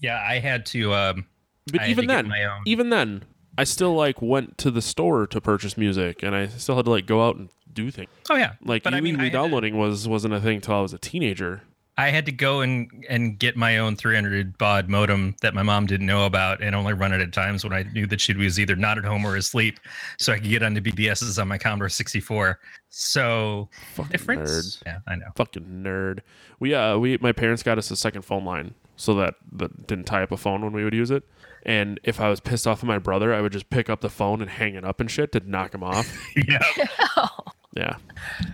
Yeah, 0.00 0.20
I 0.26 0.38
had 0.40 0.66
to. 0.66 0.92
Um, 0.94 1.26
But 1.70 1.80
I 1.80 1.84
had 1.84 1.90
even 1.90 2.06
then, 2.06 2.32
even 2.66 2.90
then, 2.90 3.24
I 3.58 3.64
still 3.64 3.94
like 3.94 4.20
went 4.20 4.58
to 4.58 4.70
the 4.70 4.82
store 4.82 5.26
to 5.28 5.40
purchase 5.40 5.76
music, 5.78 6.22
and 6.22 6.34
I 6.34 6.46
still 6.48 6.76
had 6.76 6.84
to 6.84 6.90
like 6.90 7.06
go 7.06 7.26
out 7.26 7.36
and 7.36 7.48
do 7.72 7.90
things. 7.90 8.10
oh 8.30 8.36
yeah, 8.36 8.52
Like 8.64 8.82
but 8.82 8.92
I 8.94 9.00
mean, 9.00 9.16
had 9.16 9.24
to- 9.24 9.30
downloading 9.30 9.76
was 9.78 10.06
wasn't 10.08 10.34
a 10.34 10.40
thing 10.40 10.60
till 10.60 10.74
I 10.74 10.80
was 10.80 10.92
a 10.92 10.98
teenager. 10.98 11.62
I 11.98 12.10
had 12.10 12.26
to 12.26 12.32
go 12.32 12.60
and 12.60 13.06
and 13.08 13.38
get 13.38 13.56
my 13.56 13.78
own 13.78 13.96
300 13.96 14.58
baud 14.58 14.88
modem 14.88 15.34
that 15.40 15.54
my 15.54 15.62
mom 15.62 15.86
didn't 15.86 16.06
know 16.06 16.26
about, 16.26 16.62
and 16.62 16.74
only 16.76 16.92
run 16.92 17.12
it 17.12 17.20
at 17.22 17.32
times 17.32 17.64
when 17.64 17.72
I 17.72 17.84
knew 17.84 18.06
that 18.08 18.20
she 18.20 18.34
was 18.34 18.60
either 18.60 18.76
not 18.76 18.98
at 18.98 19.04
home 19.04 19.24
or 19.26 19.34
asleep, 19.36 19.80
so 20.18 20.32
I 20.32 20.36
could 20.38 20.50
get 20.50 20.62
onto 20.62 20.80
BBSs 20.82 21.40
on 21.40 21.48
my 21.48 21.56
Commodore 21.58 21.88
64. 21.88 22.58
So 22.90 23.68
Fucking 23.94 24.10
difference. 24.12 24.76
nerd. 24.76 24.82
Yeah, 24.86 24.98
I 25.06 25.16
know. 25.16 25.26
Fucking 25.36 25.64
nerd. 25.64 26.20
We 26.60 26.74
uh 26.74 26.98
we 26.98 27.16
my 27.18 27.32
parents 27.32 27.62
got 27.62 27.78
us 27.78 27.90
a 27.90 27.96
second 27.96 28.22
phone 28.22 28.44
line 28.44 28.74
so 28.96 29.14
that 29.14 29.34
that 29.52 29.86
didn't 29.86 30.04
tie 30.04 30.22
up 30.22 30.32
a 30.32 30.36
phone 30.36 30.62
when 30.62 30.72
we 30.72 30.84
would 30.84 30.94
use 30.94 31.10
it. 31.10 31.22
And 31.64 31.98
if 32.04 32.20
I 32.20 32.28
was 32.28 32.38
pissed 32.40 32.66
off 32.66 32.80
at 32.82 32.86
my 32.86 32.98
brother, 32.98 33.34
I 33.34 33.40
would 33.40 33.52
just 33.52 33.70
pick 33.70 33.90
up 33.90 34.00
the 34.00 34.08
phone 34.08 34.40
and 34.40 34.48
hang 34.48 34.74
it 34.76 34.84
up 34.84 35.00
and 35.00 35.10
shit 35.10 35.32
to 35.32 35.40
knock 35.40 35.74
him 35.74 35.82
off. 35.82 36.06
yeah, 36.36 36.62
Yeah. 37.76 37.96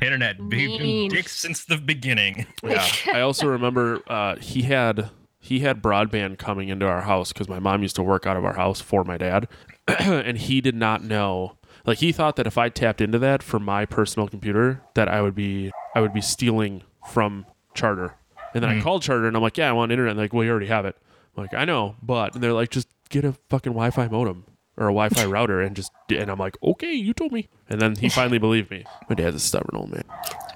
internet 0.01 0.37
been 0.49 0.83
Mean. 0.83 1.11
dicks 1.11 1.39
since 1.39 1.65
the 1.65 1.77
beginning. 1.79 2.47
Yeah. 2.65 2.87
I 3.13 3.21
also 3.21 3.47
remember 3.47 4.01
uh, 4.07 4.37
he 4.37 4.63
had 4.63 5.11
he 5.39 5.61
had 5.61 5.83
broadband 5.83 6.39
coming 6.39 6.69
into 6.69 6.87
our 6.87 7.03
house 7.03 7.33
because 7.33 7.49
my 7.49 7.59
mom 7.59 7.83
used 7.83 7.97
to 7.97 8.03
work 8.03 8.27
out 8.27 8.37
of 8.37 8.45
our 8.45 8.55
house 8.55 8.81
for 8.81 9.05
my 9.05 9.17
dad, 9.17 9.49
and 9.89 10.39
he 10.39 10.61
did 10.61 10.75
not 10.75 11.03
know. 11.03 11.57
Like 11.85 11.99
he 11.99 12.13
thought 12.13 12.37
that 12.37 12.47
if 12.47 12.57
I 12.57 12.69
tapped 12.69 13.01
into 13.01 13.19
that 13.19 13.43
for 13.43 13.59
my 13.59 13.85
personal 13.85 14.29
computer, 14.29 14.83
that 14.95 15.09
I 15.09 15.21
would 15.21 15.35
be 15.35 15.73
I 15.95 16.01
would 16.01 16.13
be 16.13 16.21
stealing 16.21 16.83
from 17.09 17.47
Charter. 17.75 18.15
And 18.55 18.63
then 18.63 18.71
I 18.71 18.81
called 18.81 19.03
Charter 19.03 19.27
and 19.27 19.37
I'm 19.37 19.43
like, 19.43 19.57
yeah, 19.57 19.69
I 19.69 19.73
want 19.73 19.93
internet. 19.93 20.11
And 20.11 20.19
they're 20.19 20.25
like, 20.27 20.33
well, 20.33 20.45
you 20.45 20.51
already 20.51 20.67
have 20.67 20.85
it. 20.85 20.97
I'm 21.37 21.43
like, 21.43 21.55
I 21.55 21.65
know, 21.65 21.97
but 22.03 22.35
and 22.35 22.43
they're 22.43 22.53
like, 22.53 22.71
just 22.71 22.89
get 23.09 23.25
a 23.25 23.33
fucking 23.49 23.73
Wi-Fi 23.73 24.09
modem 24.09 24.45
or 24.77 24.85
a 24.87 24.93
Wi-Fi 24.93 25.25
router 25.27 25.61
and 25.61 25.75
just 25.75 25.91
and 26.11 26.31
I'm 26.31 26.39
like, 26.39 26.57
okay, 26.63 26.93
you 26.93 27.13
told 27.13 27.33
me. 27.33 27.49
And 27.73 27.81
then 27.81 27.97
he 27.97 28.09
finally 28.09 28.39
believed 28.39 28.71
me. 28.71 28.85
My 29.09 29.15
dad's 29.17 29.35
a 29.37 29.41
stubborn 29.41 29.77
old 29.81 29.91
man. 29.91 30.05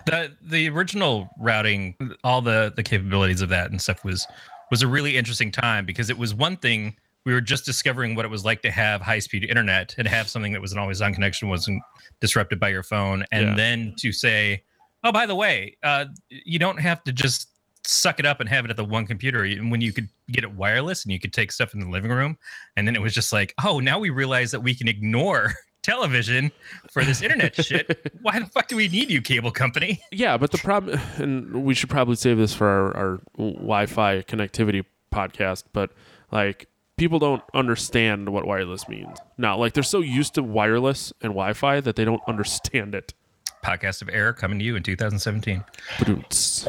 the 0.07 0.33
the 0.43 0.69
original 0.69 1.29
routing 1.41 1.97
all 2.23 2.41
the 2.43 2.73
the 2.77 2.83
capabilities 2.83 3.41
of 3.41 3.49
that 3.49 3.71
and 3.71 3.81
stuff 3.81 4.05
was 4.05 4.27
was 4.71 4.83
a 4.83 4.87
really 4.87 5.17
interesting 5.17 5.51
time 5.51 5.85
because 5.87 6.11
it 6.11 6.19
was 6.19 6.35
one 6.35 6.57
thing 6.57 6.95
we 7.25 7.33
were 7.33 7.41
just 7.41 7.65
discovering 7.65 8.15
what 8.15 8.25
it 8.25 8.29
was 8.29 8.45
like 8.45 8.63
to 8.63 8.71
have 8.71 9.01
high 9.01 9.19
speed 9.19 9.45
internet 9.45 9.95
and 9.99 10.07
have 10.07 10.29
something 10.29 10.53
that 10.53 10.61
was 10.61 10.73
an 10.73 10.79
always 10.79 11.01
on 11.03 11.13
connection 11.15 11.49
wasn't 11.49 11.83
disrupted 12.21 12.61
by 12.61 12.69
your 12.69 12.83
phone 12.85 13.25
and 13.33 13.49
Yeah. 13.49 13.55
then 13.57 13.95
to 13.99 14.13
say 14.13 14.63
oh 15.03 15.11
by 15.11 15.25
the 15.27 15.35
way 15.35 15.77
uh, 15.83 16.05
you 16.29 16.59
don't 16.59 16.79
have 16.81 17.03
to 17.05 17.13
just 17.13 17.49
suck 17.85 18.19
it 18.19 18.27
up 18.27 18.41
and 18.41 18.49
have 18.49 18.65
it 18.65 18.71
at 18.71 18.77
the 18.77 18.85
one 18.85 19.07
computer 19.07 19.45
And 19.45 19.71
when 19.71 19.81
you 19.81 19.93
could 19.93 20.09
get 20.31 20.43
it 20.45 20.53
wireless 20.53 21.05
and 21.05 21.13
you 21.13 21.21
could 21.21 21.33
take 21.33 21.51
stuff 21.53 21.73
in 21.73 21.81
the 21.81 21.89
living 21.89 22.11
room 22.11 22.37
and 22.77 22.87
then 22.87 22.95
it 22.97 23.01
was 23.03 23.15
just 23.15 23.33
like 23.33 23.55
oh 23.65 23.79
now 23.81 23.99
we 23.99 24.11
realize 24.11 24.51
that 24.51 24.61
we 24.61 24.75
can 24.75 24.87
ignore 24.89 25.55
television 25.87 26.51
for 26.91 27.05
this 27.05 27.23
internet 27.23 27.55
shit. 27.65 28.13
Why 28.21 28.41
the 28.41 28.47
fuck 28.47 28.67
do 28.69 28.77
we 28.77 28.89
need 28.89 29.09
you, 29.11 29.23
cable 29.23 29.53
company? 29.53 30.03
Yeah, 30.11 30.37
but 30.37 30.51
the 30.51 30.59
problem, 30.59 31.01
and 31.17 31.65
we 31.65 31.75
should 31.75 31.89
probably 31.89 32.17
save 32.17 32.39
this 32.39 32.53
for 32.53 32.67
our, 32.67 32.97
our 32.97 33.21
Wi-Fi 33.39 34.23
connectivity 34.23 34.85
podcast. 35.13 35.65
But 35.73 35.93
like, 36.33 36.67
people 36.97 37.19
don't 37.21 37.43
understand 37.55 38.31
what 38.31 38.47
wireless 38.47 38.89
means 38.89 39.17
now. 39.39 39.57
Like, 39.57 39.75
they're 39.75 39.83
so 39.83 40.01
used 40.01 40.35
to 40.35 40.43
wireless 40.43 41.13
and 41.23 41.31
Wi-Fi 41.31 41.81
that 41.81 41.95
they 41.97 42.05
don't 42.05 42.23
understand 42.27 42.95
it. 42.95 43.15
Podcast 43.63 44.03
of 44.03 44.09
Air 44.09 44.33
coming 44.33 44.59
to 44.59 44.65
you 44.65 44.77
in 44.77 44.83
2017. 44.83 45.65
Ba-doom-ts. 45.99 46.69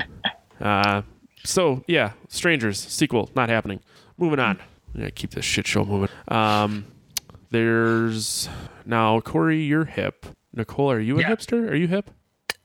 Uh, 0.59 1.01
so 1.43 1.83
yeah, 1.87 2.13
Strangers 2.29 2.79
sequel 2.79 3.29
not 3.35 3.49
happening. 3.49 3.79
Moving 4.17 4.39
on. 4.39 4.59
Yeah, 4.95 5.09
keep 5.11 5.31
this 5.31 5.45
shit 5.45 5.67
show 5.67 5.85
moving. 5.85 6.09
Um, 6.27 6.85
there's 7.49 8.49
now 8.85 9.19
Corey, 9.21 9.61
you're 9.63 9.85
hip. 9.85 10.25
Nicole, 10.53 10.91
are 10.91 10.99
you 10.99 11.17
a 11.17 11.21
Yeah. 11.21 11.29
hipster? 11.29 11.69
Are 11.69 11.75
you 11.75 11.87
hip? 11.87 12.09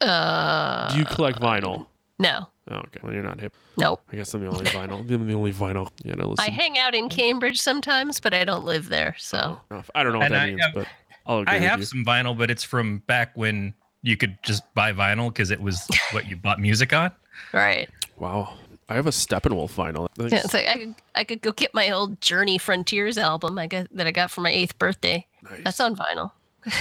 Uh, 0.01 0.93
Do 0.93 0.99
you 0.99 1.05
collect 1.05 1.41
vinyl? 1.41 1.87
no, 2.19 2.49
Oh, 2.71 2.77
okay. 2.77 3.01
Well, 3.03 3.13
you're 3.13 3.23
not 3.25 3.41
hip. 3.41 3.53
nope. 3.77 4.01
I 4.13 4.17
guess 4.17 4.33
I'm 4.35 4.41
the 4.41 4.47
only 4.49 4.65
vinyl. 4.67 5.01
I'm 5.01 5.27
the 5.27 5.35
only 5.35 5.53
vinyl. 5.53 5.91
Yeah, 6.05 6.15
no, 6.15 6.29
listen. 6.29 6.45
I 6.45 6.51
hang 6.51 6.79
out 6.79 6.95
in 6.95 7.09
Cambridge 7.09 7.61
sometimes, 7.61 8.21
but 8.21 8.33
I 8.35 8.45
don't 8.45 8.65
live 8.65 8.89
there. 8.89 9.15
So 9.19 9.61
enough. 9.71 9.91
I 9.95 10.03
don't 10.03 10.13
know 10.13 10.19
what 10.19 10.27
And 10.27 10.35
that 10.35 10.43
I 10.43 10.47
means, 10.47 10.63
have- 10.63 10.75
but 10.75 10.87
I'll 11.27 11.39
agree 11.41 11.55
I 11.57 11.59
with 11.61 11.69
have 11.69 11.79
you. 11.81 11.85
some 11.87 12.05
vinyl, 12.05 12.37
but 12.37 12.51
it's 12.51 12.65
from 12.65 12.99
back 13.07 13.33
when 13.37 13.75
you 14.03 14.17
could 14.17 14.39
just 14.43 14.63
buy 14.75 14.93
vinyl 14.93 15.29
because 15.29 15.51
it 15.51 15.61
was 15.61 15.87
what 16.13 16.29
you 16.29 16.37
bought 16.37 16.59
music 16.61 16.93
on. 16.93 17.11
right. 17.53 17.89
Wow. 18.19 18.55
I 18.93 18.97
have 18.97 19.07
a 19.07 19.11
Steppenwolf 19.11 19.73
vinyl. 19.75 20.09
I 20.11 20.15
think 20.21 20.33
Yeah, 20.33 20.41
it's 20.45 20.55
like 20.55 20.67
I 20.69 20.75
could, 20.79 20.95
I 21.15 21.25
could 21.25 21.41
go 21.43 21.53
get 21.53 21.73
my 21.75 21.91
old 21.91 22.21
Journey 22.21 22.59
Frontiers 22.59 23.17
album 23.19 23.59
I 23.59 23.67
got 23.67 23.87
that 23.93 24.07
I 24.07 24.11
got 24.13 24.31
for 24.31 24.41
my 24.43 24.51
eighth 24.51 24.79
birthday. 24.79 25.27
nice. 25.51 25.61
That's 25.65 25.81
on 25.81 25.97
vinyl. 25.97 26.31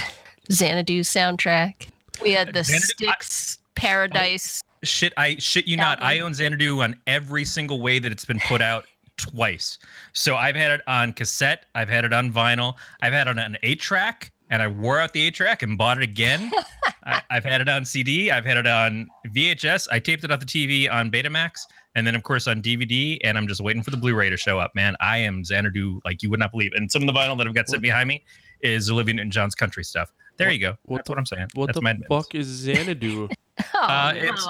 Xanadu 0.50 1.00
soundtrack. 1.02 1.88
We 2.22 2.32
had 2.32 2.48
the 2.52 2.60
Xanadu- 2.60 3.08
I- 3.08 3.14
Styx 3.20 3.58
Paradise. 3.74 4.62
Oh, 4.64 4.76
shit, 4.84 5.12
I 5.16 5.36
shit 5.38 5.66
you 5.66 5.76
not. 5.76 6.02
I 6.02 6.14
Album. 6.18 6.26
own 6.26 6.34
Xanadu 6.34 6.82
on 6.82 6.96
every 7.06 7.44
single 7.44 7.80
way 7.80 7.98
that 7.98 8.12
it's 8.12 8.24
been 8.24 8.40
put 8.40 8.60
out 8.60 8.84
twice. 9.16 9.78
So 10.12 10.36
I've 10.36 10.56
had 10.56 10.72
it 10.72 10.80
on 10.86 11.12
cassette, 11.12 11.66
I've 11.74 11.88
had 11.88 12.04
it 12.04 12.12
on 12.12 12.32
vinyl, 12.32 12.74
I've 13.00 13.12
had 13.12 13.26
it 13.28 13.30
on 13.30 13.38
an 13.38 13.56
eight 13.62 13.80
track, 13.80 14.32
and 14.50 14.60
I 14.62 14.66
wore 14.68 14.98
out 14.98 15.12
the 15.12 15.22
eight 15.22 15.34
track 15.34 15.62
and 15.62 15.78
bought 15.78 15.98
it 15.98 16.02
again. 16.04 16.50
I, 17.04 17.22
I've 17.30 17.44
had 17.44 17.60
it 17.60 17.68
on 17.68 17.84
CD, 17.84 18.30
I've 18.30 18.44
had 18.44 18.56
it 18.56 18.66
on 18.66 19.08
VHS, 19.28 19.88
I 19.90 19.98
taped 19.98 20.24
it 20.24 20.30
off 20.30 20.40
the 20.40 20.46
TV 20.46 20.90
on 20.92 21.10
Betamax, 21.10 21.60
and 21.94 22.06
then 22.06 22.14
of 22.14 22.22
course 22.22 22.46
on 22.46 22.62
DVD. 22.62 23.18
And 23.24 23.36
I'm 23.38 23.46
just 23.48 23.60
waiting 23.60 23.82
for 23.82 23.90
the 23.90 23.96
Blu-ray 23.96 24.30
to 24.30 24.36
show 24.36 24.58
up. 24.58 24.74
Man, 24.74 24.96
I 25.00 25.18
am 25.18 25.44
Xanadu 25.44 26.00
like 26.04 26.22
you 26.22 26.30
would 26.30 26.40
not 26.40 26.50
believe. 26.50 26.72
And 26.74 26.90
some 26.90 27.02
of 27.02 27.06
the 27.06 27.12
vinyl 27.12 27.36
that 27.38 27.46
I've 27.46 27.54
got 27.54 27.68
sitting 27.68 27.82
behind 27.82 28.08
me 28.08 28.24
is 28.60 28.90
Olivia 28.90 29.14
Newton-John's 29.14 29.54
country 29.54 29.84
stuff. 29.84 30.12
There 30.38 30.50
you 30.50 30.58
go. 30.58 30.76
what 30.84 30.98
That's 30.98 31.08
what 31.10 31.18
I'm 31.18 31.26
saying. 31.26 31.48
What 31.54 31.66
That's 31.66 31.76
the 31.76 31.82
my 31.82 31.96
fuck 32.08 32.34
is 32.34 32.46
Xanadu? 32.48 33.28
Oh, 33.74 33.80
Uh, 33.82 34.12
no. 34.12 34.18
it's- 34.20 34.48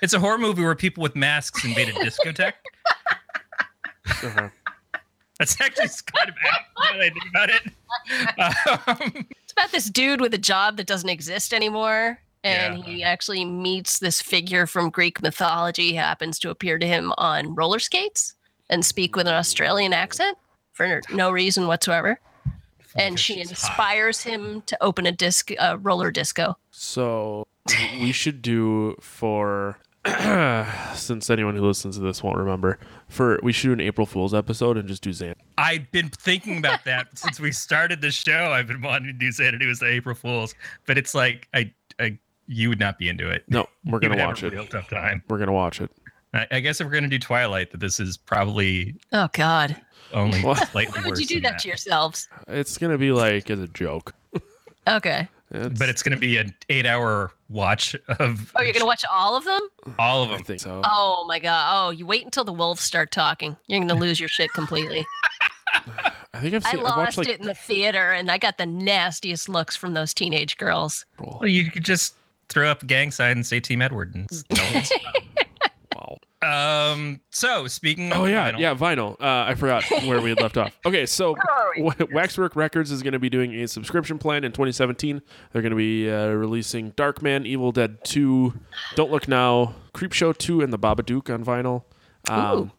It's 0.00 0.12
a 0.14 0.20
horror 0.20 0.38
movie 0.38 0.62
where 0.62 0.74
people 0.74 1.02
with 1.02 1.14
masks 1.16 1.64
invade 1.64 1.88
a 1.88 1.92
discotheque. 2.04 2.52
Uh-huh. 4.06 4.48
That's 5.38 5.60
actually 5.60 5.88
kind 6.06 6.28
of 6.30 6.34
apt 6.44 6.68
now 6.78 6.92
that 6.92 7.00
I 7.00 7.10
think 7.10 7.24
about 7.30 7.50
it. 7.50 9.14
Um, 9.14 9.26
It's 9.44 9.52
about 9.52 9.70
this 9.72 9.86
dude 9.90 10.20
with 10.20 10.32
a 10.34 10.38
job 10.38 10.76
that 10.76 10.86
doesn't 10.86 11.08
exist 11.08 11.52
anymore. 11.52 12.20
And 12.44 12.78
Yeah. 12.78 12.84
he 12.84 13.02
actually 13.02 13.44
meets 13.44 13.98
this 13.98 14.22
figure 14.22 14.66
from 14.66 14.90
Greek 14.90 15.20
mythology, 15.22 15.94
happens 15.94 16.38
to 16.40 16.50
appear 16.50 16.78
to 16.78 16.86
him 16.86 17.12
on 17.18 17.54
roller 17.54 17.78
skates 17.78 18.34
and 18.70 18.84
speak 18.84 19.16
with 19.16 19.26
an 19.26 19.34
Australian 19.34 19.92
accent 19.92 20.38
for 20.72 21.00
no 21.10 21.30
reason 21.30 21.66
whatsoever. 21.66 22.20
And 22.96 23.18
she 23.18 23.34
She's 23.34 23.50
hot. 23.50 23.70
inspires 23.70 24.22
him 24.22 24.62
to 24.62 24.76
open 24.82 25.06
a 25.06 25.12
disc, 25.12 25.50
uh, 25.58 25.76
roller 25.80 26.10
disco. 26.10 26.56
So 26.70 27.46
we 28.00 28.12
should 28.12 28.40
do 28.42 28.96
for 29.00 29.78
since 30.94 31.28
anyone 31.28 31.54
who 31.56 31.66
listens 31.66 31.96
to 31.96 32.02
this 32.02 32.22
won't 32.22 32.38
remember 32.38 32.78
for 33.08 33.38
we 33.42 33.52
should 33.52 33.68
do 33.68 33.72
an 33.72 33.80
April 33.80 34.06
Fool's 34.06 34.32
episode 34.32 34.76
and 34.78 34.88
just 34.88 35.02
do 35.02 35.10
Xan. 35.10 35.34
I've 35.58 35.90
been 35.90 36.08
thinking 36.08 36.58
about 36.58 36.84
that 36.84 37.08
since 37.18 37.38
we 37.40 37.52
started 37.52 38.00
the 38.00 38.10
show. 38.10 38.52
I've 38.52 38.66
been 38.68 38.80
wanting 38.80 39.08
to 39.08 39.12
do 39.12 39.30
Xanadu 39.30 39.68
as 39.68 39.80
the 39.80 39.86
April 39.88 40.14
Fools, 40.14 40.54
but 40.86 40.96
it's 40.96 41.14
like 41.14 41.48
I, 41.52 41.72
I, 41.98 42.18
you 42.48 42.68
would 42.70 42.80
not 42.80 42.98
be 42.98 43.08
into 43.08 43.30
it. 43.30 43.44
No, 43.48 43.68
we're 43.84 43.98
gonna 44.00 44.16
watch 44.26 44.42
it. 44.42 44.52
Real 44.52 44.66
tough 44.66 44.88
time. 44.88 45.22
We're 45.28 45.38
gonna 45.38 45.52
watch 45.52 45.80
it. 45.80 45.90
I, 46.34 46.46
I 46.50 46.60
guess 46.60 46.80
if 46.80 46.86
we're 46.86 46.92
gonna 46.94 47.08
do 47.08 47.18
Twilight, 47.18 47.70
that 47.70 47.78
this 47.80 48.00
is 48.00 48.16
probably 48.16 48.96
Oh, 49.12 49.28
God. 49.32 49.76
only 50.12 50.40
What? 50.42 50.68
slightly 50.70 51.00
Why 51.00 51.08
would 51.08 51.18
you 51.18 51.26
do 51.26 51.34
than 51.36 51.52
that, 51.52 51.60
to 51.60 51.68
yourselves? 51.68 52.28
It's 52.48 52.76
gonna 52.78 52.98
be 52.98 53.12
like 53.12 53.48
as 53.50 53.60
a 53.60 53.68
joke. 53.68 54.14
Okay. 54.86 55.28
But 55.50 55.88
it's 55.88 56.02
gonna 56.02 56.18
be 56.18 56.36
an 56.36 56.54
eight-hour 56.68 57.30
watch 57.48 57.94
of 58.18 58.52
Oh, 58.54 58.62
you're 58.62 58.72
going 58.74 58.80
to 58.80 58.84
watch 58.84 59.02
all 59.10 59.34
of 59.34 59.44
them? 59.44 59.60
all 59.98 60.22
of 60.22 60.30
I 60.30 60.36
them. 60.36 60.44
think 60.44 60.60
so. 60.60 60.82
Oh, 60.84 61.24
my 61.26 61.38
God. 61.38 61.70
Oh, 61.72 61.90
you 61.90 62.04
wait 62.04 62.22
until 62.26 62.44
the 62.44 62.52
wolves 62.52 62.82
start 62.82 63.10
talking. 63.10 63.56
You're 63.66 63.78
going 63.78 63.88
to 63.88 63.94
lose 63.94 64.20
your 64.20 64.28
shit 64.28 64.52
completely. 64.52 65.06
I 66.34 66.40
think 66.40 66.54
I've 66.54 66.66
I 66.66 66.70
seen. 66.72 66.80
I've 66.80 66.84
lost 66.84 66.96
watched 66.98 67.18
like 67.18 67.28
it 67.28 67.40
in 67.40 67.46
the 67.46 67.54
theater, 67.54 68.12
and 68.12 68.30
I 68.30 68.36
got 68.36 68.58
the 68.58 68.66
nastiest 68.66 69.48
looks 69.48 69.74
from 69.74 69.94
those 69.94 70.12
teenage 70.12 70.58
girls. 70.58 71.06
Well, 71.18 71.46
you 71.48 71.70
could 71.70 71.84
just 71.84 72.14
throw 72.48 72.68
up 72.68 72.82
a 72.82 72.86
gang 72.86 73.10
sign 73.10 73.32
and 73.32 73.46
say 73.46 73.60
Team 73.60 73.82
Edward. 73.82 74.14
And 74.14 74.28
Wow. 75.96 76.18
um. 76.92 77.20
So 77.30 77.66
speaking 77.66 78.12
of 78.12 78.18
Oh 78.18 78.24
yeah, 78.26 78.52
vinyl, 78.52 78.58
yeah, 78.60 78.74
vinyl. 78.74 79.12
Uh, 79.20 79.50
I 79.50 79.54
forgot 79.54 79.82
where 80.06 80.20
we 80.20 80.30
had 80.30 80.40
left 80.40 80.56
off. 80.56 80.78
Okay, 80.86 81.06
so 81.06 81.34
Waxwork 82.12 82.54
Records 82.54 82.92
is 82.92 83.02
going 83.02 83.14
to 83.14 83.18
be 83.18 83.28
doing 83.28 83.52
a 83.54 83.66
subscription 83.66 84.18
plan 84.18 84.44
in 84.44 84.52
2017. 84.52 85.20
They're 85.52 85.62
going 85.62 85.70
to 85.70 85.76
be 85.76 86.08
uh, 86.10 86.28
releasing 86.28 86.92
Darkman, 86.92 87.46
Evil 87.46 87.72
Dead 87.72 88.04
2, 88.04 88.54
Don't 88.94 89.10
Look 89.10 89.26
Now, 89.26 89.74
Creepshow 89.94 90.36
2, 90.38 90.60
and 90.60 90.72
The 90.72 90.78
Babadook 90.78 91.32
on 91.34 91.44
vinyl. 91.44 91.82
Um, 92.30 92.70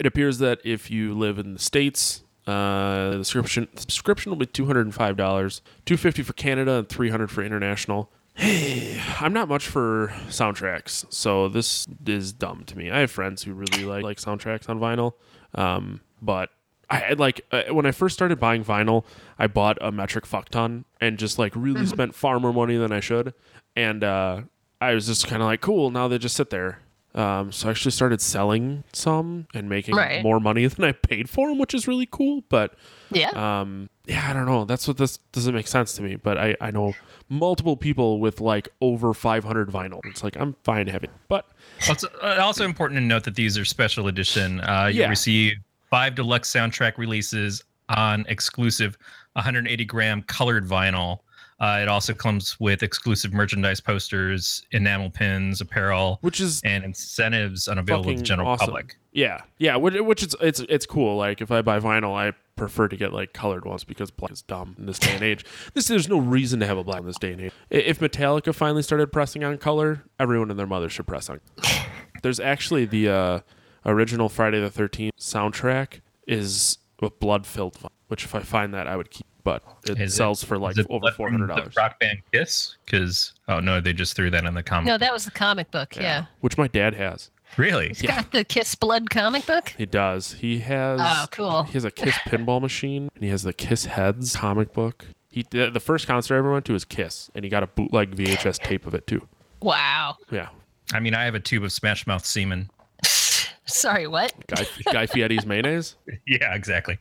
it 0.00 0.06
appears 0.06 0.38
that 0.38 0.58
if 0.64 0.90
you 0.90 1.14
live 1.14 1.38
in 1.38 1.52
the 1.52 1.58
states, 1.60 2.24
uh, 2.48 3.10
the 3.18 3.24
subscription 3.24 3.68
subscription 3.76 4.30
will 4.30 4.36
be 4.38 4.46
two 4.46 4.66
hundred 4.66 4.86
and 4.86 4.94
five 4.94 5.16
dollars, 5.16 5.62
two 5.86 5.96
fifty 5.96 6.22
for 6.22 6.32
Canada, 6.32 6.78
and 6.78 6.88
three 6.88 7.10
hundred 7.10 7.30
for 7.30 7.42
international. 7.44 8.10
Hey, 8.34 9.00
I'm 9.20 9.32
not 9.32 9.48
much 9.48 9.66
for 9.66 10.08
soundtracks, 10.28 11.12
so 11.12 11.48
this 11.48 11.86
is 12.06 12.32
dumb 12.32 12.64
to 12.66 12.76
me. 12.76 12.90
I 12.90 13.00
have 13.00 13.10
friends 13.10 13.42
who 13.42 13.54
really 13.54 13.84
like 13.84 14.02
like 14.02 14.18
soundtracks 14.18 14.68
on 14.68 14.78
vinyl, 14.80 15.12
um, 15.54 16.00
but 16.20 16.50
I 16.90 17.02
I 17.02 17.12
like 17.12 17.42
uh, 17.52 17.64
when 17.70 17.86
I 17.86 17.92
first 17.92 18.14
started 18.14 18.38
buying 18.40 18.64
vinyl, 18.64 19.04
I 19.38 19.46
bought 19.46 19.78
a 19.80 19.92
metric 19.92 20.26
fuck 20.26 20.48
ton 20.48 20.84
and 21.00 21.18
just 21.18 21.38
like 21.38 21.52
really 21.54 21.86
spent 21.86 22.14
far 22.14 22.40
more 22.40 22.52
money 22.52 22.76
than 22.76 22.92
I 22.92 23.00
should, 23.00 23.34
and 23.76 24.02
uh, 24.02 24.42
I 24.80 24.94
was 24.94 25.06
just 25.06 25.26
kind 25.26 25.40
of 25.42 25.46
like, 25.46 25.60
cool. 25.60 25.90
Now 25.90 26.08
they 26.08 26.18
just 26.18 26.36
sit 26.36 26.50
there. 26.50 26.80
Um, 27.14 27.52
so 27.52 27.68
I 27.68 27.70
actually 27.70 27.92
started 27.92 28.20
selling 28.20 28.82
some 28.92 29.46
and 29.54 29.68
making 29.68 29.94
Right. 29.94 30.22
more 30.22 30.40
money 30.40 30.66
than 30.68 30.84
I 30.84 30.92
paid 30.92 31.30
for 31.30 31.48
them, 31.48 31.58
which 31.58 31.72
is 31.74 31.86
really 31.86 32.06
cool. 32.10 32.42
But 32.48 32.74
Yeah. 33.10 33.30
um, 33.60 33.88
yeah, 34.06 34.26
I 34.28 34.32
don't 34.32 34.46
know. 34.46 34.64
That's 34.64 34.88
what 34.88 34.96
this 34.96 35.18
doesn't 35.32 35.54
make 35.54 35.68
sense 35.68 35.94
to 35.94 36.02
me. 36.02 36.16
But 36.16 36.38
I, 36.38 36.56
I 36.60 36.70
know 36.72 36.94
multiple 37.28 37.76
people 37.76 38.18
with 38.20 38.40
like 38.40 38.68
over 38.80 39.14
500 39.14 39.68
vinyl. 39.70 40.00
It's 40.04 40.24
like 40.24 40.36
I'm 40.36 40.56
fine 40.64 40.88
having, 40.88 41.10
but 41.28 41.46
Also, 41.88 42.08
uh, 42.22 42.38
also 42.40 42.64
important 42.64 42.98
to 42.98 43.04
note 43.04 43.24
that 43.24 43.34
these 43.36 43.56
are 43.56 43.64
special 43.64 44.08
edition. 44.08 44.60
Uh, 44.60 44.86
you 44.92 45.00
Yeah. 45.02 45.08
receive 45.08 45.54
five 45.90 46.14
deluxe 46.16 46.52
soundtrack 46.52 46.98
releases 46.98 47.62
on 47.90 48.24
exclusive 48.28 48.96
180 49.34 49.84
gram 49.84 50.22
colored 50.22 50.66
vinyl. 50.66 51.18
Uh, 51.60 51.78
it 51.80 51.88
also 51.88 52.12
comes 52.12 52.58
with 52.58 52.82
exclusive 52.82 53.32
merchandise 53.32 53.80
posters, 53.80 54.64
enamel 54.72 55.10
pins, 55.10 55.60
apparel, 55.60 56.18
which 56.20 56.40
is 56.40 56.60
and 56.64 56.84
incentives 56.84 57.68
unavailable 57.68 58.10
to 58.10 58.16
the 58.18 58.22
general 58.22 58.48
awesome. 58.48 58.66
public. 58.66 58.96
yeah, 59.12 59.40
yeah. 59.58 59.76
Which, 59.76 59.94
which 60.00 60.22
is 60.22 60.34
it's 60.40 60.60
it's 60.68 60.86
cool. 60.86 61.16
Like 61.16 61.40
if 61.40 61.50
I 61.50 61.62
buy 61.62 61.78
vinyl, 61.78 62.14
I 62.14 62.32
prefer 62.56 62.88
to 62.88 62.96
get 62.96 63.12
like 63.12 63.32
colored 63.32 63.64
ones 63.64 63.84
because 63.84 64.10
black 64.10 64.32
is 64.32 64.42
dumb 64.42 64.74
in 64.78 64.86
this 64.86 64.98
day 64.98 65.12
and 65.14 65.22
age. 65.22 65.44
This 65.74 65.88
there's 65.88 66.08
no 66.08 66.18
reason 66.18 66.60
to 66.60 66.66
have 66.66 66.78
a 66.78 66.84
black 66.84 67.00
in 67.00 67.06
this 67.06 67.18
day 67.18 67.32
and 67.32 67.40
age. 67.40 67.52
If 67.70 68.00
Metallica 68.00 68.54
finally 68.54 68.82
started 68.82 69.12
pressing 69.12 69.44
on 69.44 69.58
color, 69.58 70.04
everyone 70.18 70.50
and 70.50 70.58
their 70.58 70.66
mother 70.66 70.88
should 70.88 71.06
press 71.06 71.30
on. 71.30 71.40
There's 72.22 72.40
actually 72.40 72.86
the 72.86 73.08
uh, 73.08 73.40
original 73.84 74.30
Friday 74.30 74.58
the 74.58 74.70
13th 74.70 75.10
soundtrack 75.18 76.00
is 76.26 76.78
with 77.00 77.20
blood 77.20 77.46
filled, 77.46 77.76
which 78.08 78.24
if 78.24 78.34
I 78.34 78.40
find 78.40 78.72
that 78.72 78.86
I 78.86 78.96
would 78.96 79.10
keep. 79.10 79.26
But 79.44 79.62
it 79.84 80.00
Is 80.00 80.12
it- 80.12 80.16
sells 80.16 80.42
for 80.42 80.58
like 80.58 80.76
over 80.78 80.98
blood 81.00 81.14
four 81.14 81.28
from 81.28 81.34
hundred 81.34 81.50
the 81.50 81.54
dollars. 81.60 81.76
Rock 81.76 82.00
band 82.00 82.18
Kiss? 82.32 82.76
Because 82.84 83.34
oh 83.46 83.60
no, 83.60 83.80
they 83.80 83.92
just 83.92 84.16
threw 84.16 84.30
that 84.30 84.44
in 84.44 84.54
the 84.54 84.62
comic. 84.62 84.86
no, 84.86 84.98
that 84.98 85.12
was 85.12 85.24
the 85.26 85.30
comic 85.30 85.70
book. 85.70 85.94
Yeah. 85.96 86.26
which 86.40 86.56
my 86.58 86.66
dad 86.66 86.94
has. 86.94 87.30
Really? 87.56 87.88
He's 87.88 88.02
got 88.02 88.32
the 88.32 88.42
Kiss 88.42 88.74
Blood 88.74 89.10
comic 89.10 89.46
book. 89.46 89.74
He 89.78 89.86
does. 89.86 90.32
He 90.32 90.58
has. 90.60 90.98
Oh, 91.00 91.26
cool. 91.30 91.62
He 91.64 91.74
has 91.74 91.84
a 91.84 91.90
Kiss 91.92 92.14
pinball 92.26 92.60
machine, 92.60 93.08
and 93.14 93.22
he 93.22 93.30
has 93.30 93.44
the 93.44 93.52
Kiss 93.52 93.84
Heads 93.84 94.34
comic 94.34 94.72
book. 94.72 95.04
He 95.30 95.44
the, 95.50 95.70
the 95.70 95.78
first 95.78 96.06
concert 96.08 96.34
I 96.34 96.38
ever 96.38 96.50
went 96.52 96.64
to 96.64 96.72
was 96.72 96.84
Kiss, 96.84 97.30
and 97.34 97.44
he 97.44 97.50
got 97.50 97.62
a 97.62 97.68
bootleg 97.68 98.16
VHS 98.16 98.58
tape 98.60 98.86
of 98.86 98.94
it 98.94 99.06
too. 99.06 99.28
Wow. 99.60 100.16
Yeah, 100.32 100.48
I 100.92 100.98
mean, 101.00 101.14
I 101.14 101.24
have 101.24 101.34
a 101.36 101.40
tube 101.40 101.62
of 101.64 101.70
Smash 101.70 102.06
Mouth 102.08 102.24
semen. 102.24 102.70
Sorry, 103.66 104.06
what? 104.08 104.32
Guy 104.48 104.66
Guy 104.90 105.06
Fieri's 105.06 105.46
mayonnaise. 105.46 105.94
Yeah, 106.26 106.54
exactly. 106.54 106.98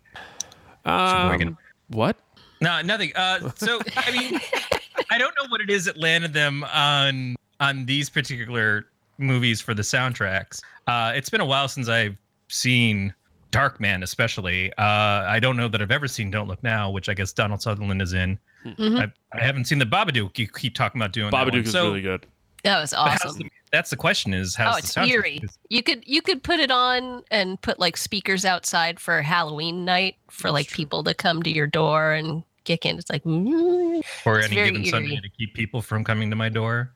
Um, 0.85 1.57
what? 1.87 2.17
No, 2.63 2.81
nothing. 2.81 3.11
Uh, 3.15 3.49
so 3.55 3.79
I 3.97 4.11
mean, 4.11 4.39
I 5.11 5.17
don't 5.17 5.33
know 5.41 5.47
what 5.49 5.61
it 5.61 5.69
is 5.69 5.85
that 5.85 5.97
landed 5.97 6.33
them 6.33 6.63
on 6.63 7.35
on 7.59 7.85
these 7.85 8.09
particular 8.09 8.85
movies 9.17 9.61
for 9.61 9.73
the 9.73 9.81
soundtracks. 9.81 10.61
Uh, 10.87 11.11
it's 11.15 11.29
been 11.29 11.41
a 11.41 11.45
while 11.45 11.67
since 11.67 11.87
I've 11.89 12.17
seen 12.47 13.13
Darkman, 13.51 14.01
especially. 14.03 14.71
Uh, 14.73 14.81
I 15.27 15.39
don't 15.39 15.57
know 15.57 15.67
that 15.67 15.81
I've 15.81 15.91
ever 15.91 16.07
seen 16.07 16.31
Don't 16.31 16.47
Look 16.47 16.63
Now, 16.63 16.89
which 16.89 17.09
I 17.09 17.13
guess 17.13 17.31
Donald 17.33 17.61
Sutherland 17.61 18.01
is 18.01 18.13
in. 18.13 18.39
Mhm. 18.65 18.99
I, 18.99 19.37
I 19.37 19.41
haven't 19.43 19.65
seen 19.65 19.77
the 19.79 19.85
Babadook. 19.85 20.37
You 20.37 20.47
keep 20.47 20.73
talking 20.73 20.99
about 21.01 21.11
doing 21.11 21.31
that 21.31 21.37
one. 21.37 21.51
Babadook 21.51 21.65
is 21.65 21.71
So, 21.71 21.87
really 21.87 22.01
good. 22.01 22.25
That 22.63 22.79
was 22.79 22.93
awesome. 22.93 23.39
the- 23.39 23.51
that's 23.73 23.89
the 23.89 23.97
question: 23.97 24.33
is 24.33 24.55
how's 24.55 24.75
Oh, 24.75 24.77
it's 24.77 24.93
soundtrack? 24.93 25.09
eerie. 25.09 25.41
You 25.69 25.83
could 25.83 26.03
you 26.07 26.21
could 26.21 26.43
put 26.43 26.59
it 26.61 26.71
on 26.71 27.23
and 27.29 27.59
put 27.61 27.77
like 27.79 27.97
speakers 27.97 28.45
outside 28.45 28.99
for 29.01 29.21
Halloween 29.21 29.83
night 29.83 30.15
for 30.29 30.49
like 30.51 30.69
people 30.71 31.03
to 31.03 31.13
come 31.13 31.43
to 31.43 31.49
your 31.51 31.67
door 31.67 32.13
and 32.13 32.43
kick 32.63 32.85
in. 32.85 32.97
It's 32.97 33.09
like 33.09 33.23
mm. 33.23 34.01
or 34.25 34.39
It's 34.39 34.47
any 34.47 34.55
very 34.55 34.71
given 34.71 34.85
Sunday 34.85 35.19
to 35.19 35.29
keep 35.29 35.53
people 35.53 35.81
from 35.81 36.03
coming 36.03 36.29
to 36.29 36.35
my 36.35 36.49
door, 36.49 36.93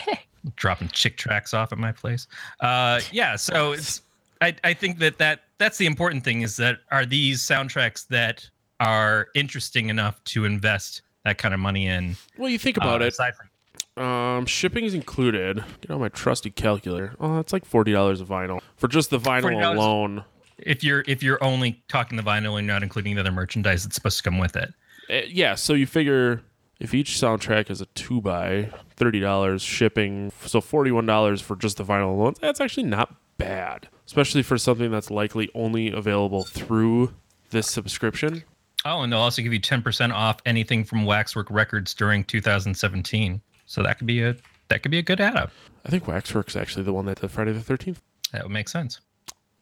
dropping 0.56 0.88
chick 0.88 1.16
tracts 1.16 1.54
off 1.54 1.72
at 1.72 1.78
my 1.78 1.92
place. 1.92 2.26
Uh, 2.60 3.00
yeah, 3.12 3.36
so 3.36 3.72
it's 3.72 4.02
I, 4.40 4.54
I 4.64 4.74
think 4.74 4.98
that, 4.98 5.18
that 5.18 5.40
that's 5.58 5.78
the 5.78 5.86
important 5.86 6.24
thing 6.24 6.42
is 6.42 6.56
that 6.56 6.78
are 6.90 7.04
these 7.04 7.40
soundtracks 7.42 8.06
that 8.08 8.48
are 8.80 9.28
interesting 9.34 9.88
enough 9.88 10.22
to 10.24 10.44
invest 10.44 11.02
that 11.24 11.38
kind 11.38 11.52
of 11.52 11.60
money 11.60 11.86
in. 11.86 12.16
Well, 12.36 12.48
you 12.48 12.58
think 12.58 12.76
about 12.76 13.02
uh, 13.02 13.06
it. 13.06 13.08
Aside 13.08 13.34
from 13.34 14.04
Um, 14.04 14.46
shipping 14.46 14.84
is 14.84 14.94
included. 14.94 15.64
Get 15.80 15.90
on 15.90 16.00
my 16.00 16.08
trusty 16.08 16.50
calculator. 16.50 17.14
Oh, 17.20 17.36
that's 17.36 17.52
like 17.52 17.64
forty 17.64 17.92
dollars 17.92 18.20
a 18.20 18.24
vinyl 18.24 18.60
for 18.76 18.88
just 18.88 19.10
the 19.10 19.18
vinyl 19.18 19.56
$40. 19.56 19.76
alone. 19.76 20.24
if 20.58 20.84
you're 20.84 21.04
if 21.06 21.22
you're 21.22 21.42
only 21.42 21.82
talking 21.88 22.16
the 22.16 22.22
vinyl 22.22 22.58
and 22.58 22.66
not 22.66 22.82
including 22.82 23.14
the 23.14 23.20
other 23.20 23.32
merchandise 23.32 23.84
that's 23.84 23.96
supposed 23.96 24.18
to 24.18 24.22
come 24.22 24.38
with 24.38 24.56
it. 24.56 24.72
Uh, 25.10 25.20
yeah, 25.28 25.54
so 25.54 25.74
you 25.74 25.86
figure 25.86 26.42
if 26.80 26.94
each 26.94 27.12
soundtrack 27.12 27.70
is 27.70 27.80
a 27.80 27.86
two 27.86 28.20
by 28.20 28.70
thirty 28.96 29.20
dollars 29.20 29.62
shipping, 29.62 30.32
so 30.44 30.60
forty 30.60 30.90
one 30.90 31.06
dollars 31.06 31.40
for 31.40 31.56
just 31.56 31.76
the 31.78 31.84
vinyl 31.84 32.10
alone. 32.10 32.34
That's 32.40 32.60
actually 32.60 32.84
not 32.84 33.14
bad, 33.38 33.88
especially 34.06 34.42
for 34.42 34.58
something 34.58 34.90
that's 34.90 35.10
likely 35.10 35.50
only 35.54 35.90
available 35.90 36.44
through 36.44 37.14
this 37.50 37.68
subscription. 37.68 38.44
Oh, 38.84 39.02
and 39.02 39.12
they'll 39.12 39.20
also 39.20 39.42
give 39.42 39.52
you 39.52 39.60
10% 39.60 40.12
off 40.12 40.38
anything 40.46 40.84
from 40.84 41.04
Waxwork 41.04 41.50
Records 41.50 41.94
during 41.94 42.22
2017. 42.24 43.40
So 43.66 43.82
that 43.82 43.98
could 43.98 44.06
be 44.06 44.22
a 44.22 44.36
that 44.68 44.82
could 44.82 44.90
be 44.90 44.98
a 44.98 45.02
good 45.02 45.20
add 45.20 45.36
up. 45.36 45.50
I 45.84 45.90
think 45.90 46.06
Waxwork's 46.06 46.56
actually 46.56 46.84
the 46.84 46.92
one 46.92 47.06
that 47.06 47.20
did 47.20 47.30
Friday 47.30 47.52
the 47.52 47.60
Thirteenth. 47.60 48.00
That 48.32 48.42
would 48.44 48.52
make 48.52 48.68
sense. 48.68 49.00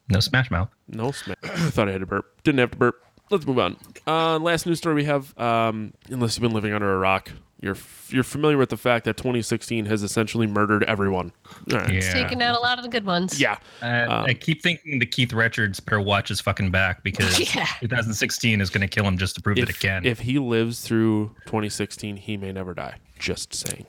No 0.08 0.20
Smash 0.20 0.50
Mouth. 0.50 0.68
No 0.88 1.12
Smash. 1.12 1.36
I 1.44 1.70
thought 1.70 1.88
I 1.88 1.92
had 1.92 2.00
to 2.00 2.06
burp. 2.06 2.42
Didn't 2.42 2.58
have 2.58 2.70
to 2.72 2.76
burp. 2.76 3.02
Let's 3.30 3.46
move 3.46 3.58
on. 3.58 3.76
Uh, 4.06 4.38
last 4.38 4.66
news 4.66 4.78
story 4.78 4.94
we 4.94 5.04
have. 5.04 5.36
Um, 5.38 5.92
unless 6.10 6.36
you've 6.36 6.42
been 6.42 6.52
living 6.52 6.72
under 6.72 6.94
a 6.94 6.98
rock, 6.98 7.30
you're 7.60 7.74
f- 7.74 8.08
you're 8.12 8.22
familiar 8.22 8.56
with 8.56 8.68
the 8.68 8.76
fact 8.76 9.04
that 9.06 9.16
2016 9.16 9.86
has 9.86 10.02
essentially 10.04 10.46
murdered 10.46 10.84
everyone. 10.84 11.32
All 11.72 11.78
right. 11.78 11.92
Yeah. 11.92 12.12
taking 12.12 12.40
out 12.40 12.56
a 12.56 12.60
lot 12.60 12.78
of 12.78 12.84
the 12.84 12.88
good 12.90 13.04
ones. 13.04 13.40
Yeah. 13.40 13.56
Uh, 13.82 13.86
Um, 14.08 14.24
I 14.26 14.34
keep 14.34 14.62
thinking 14.62 15.00
the 15.00 15.06
Keith 15.06 15.32
Richards 15.32 15.80
better 15.80 16.00
watch 16.00 16.28
his 16.28 16.40
fucking 16.40 16.70
back 16.70 17.02
because 17.02 17.38
Yeah. 17.54 17.66
2016 17.80 18.60
is 18.60 18.70
going 18.70 18.82
to 18.82 18.88
kill 18.88 19.04
him 19.04 19.18
just 19.18 19.34
to 19.36 19.42
prove 19.42 19.56
that 19.56 19.62
it 19.64 19.70
If, 19.70 19.80
can. 19.80 20.04
if 20.06 20.20
he 20.20 20.38
lives 20.38 20.80
through 20.82 21.34
2016, 21.46 22.16
he 22.16 22.36
may 22.36 22.52
never 22.52 22.74
die. 22.74 22.94
Just 23.18 23.54
saying. 23.54 23.86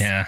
yeah. 0.00 0.26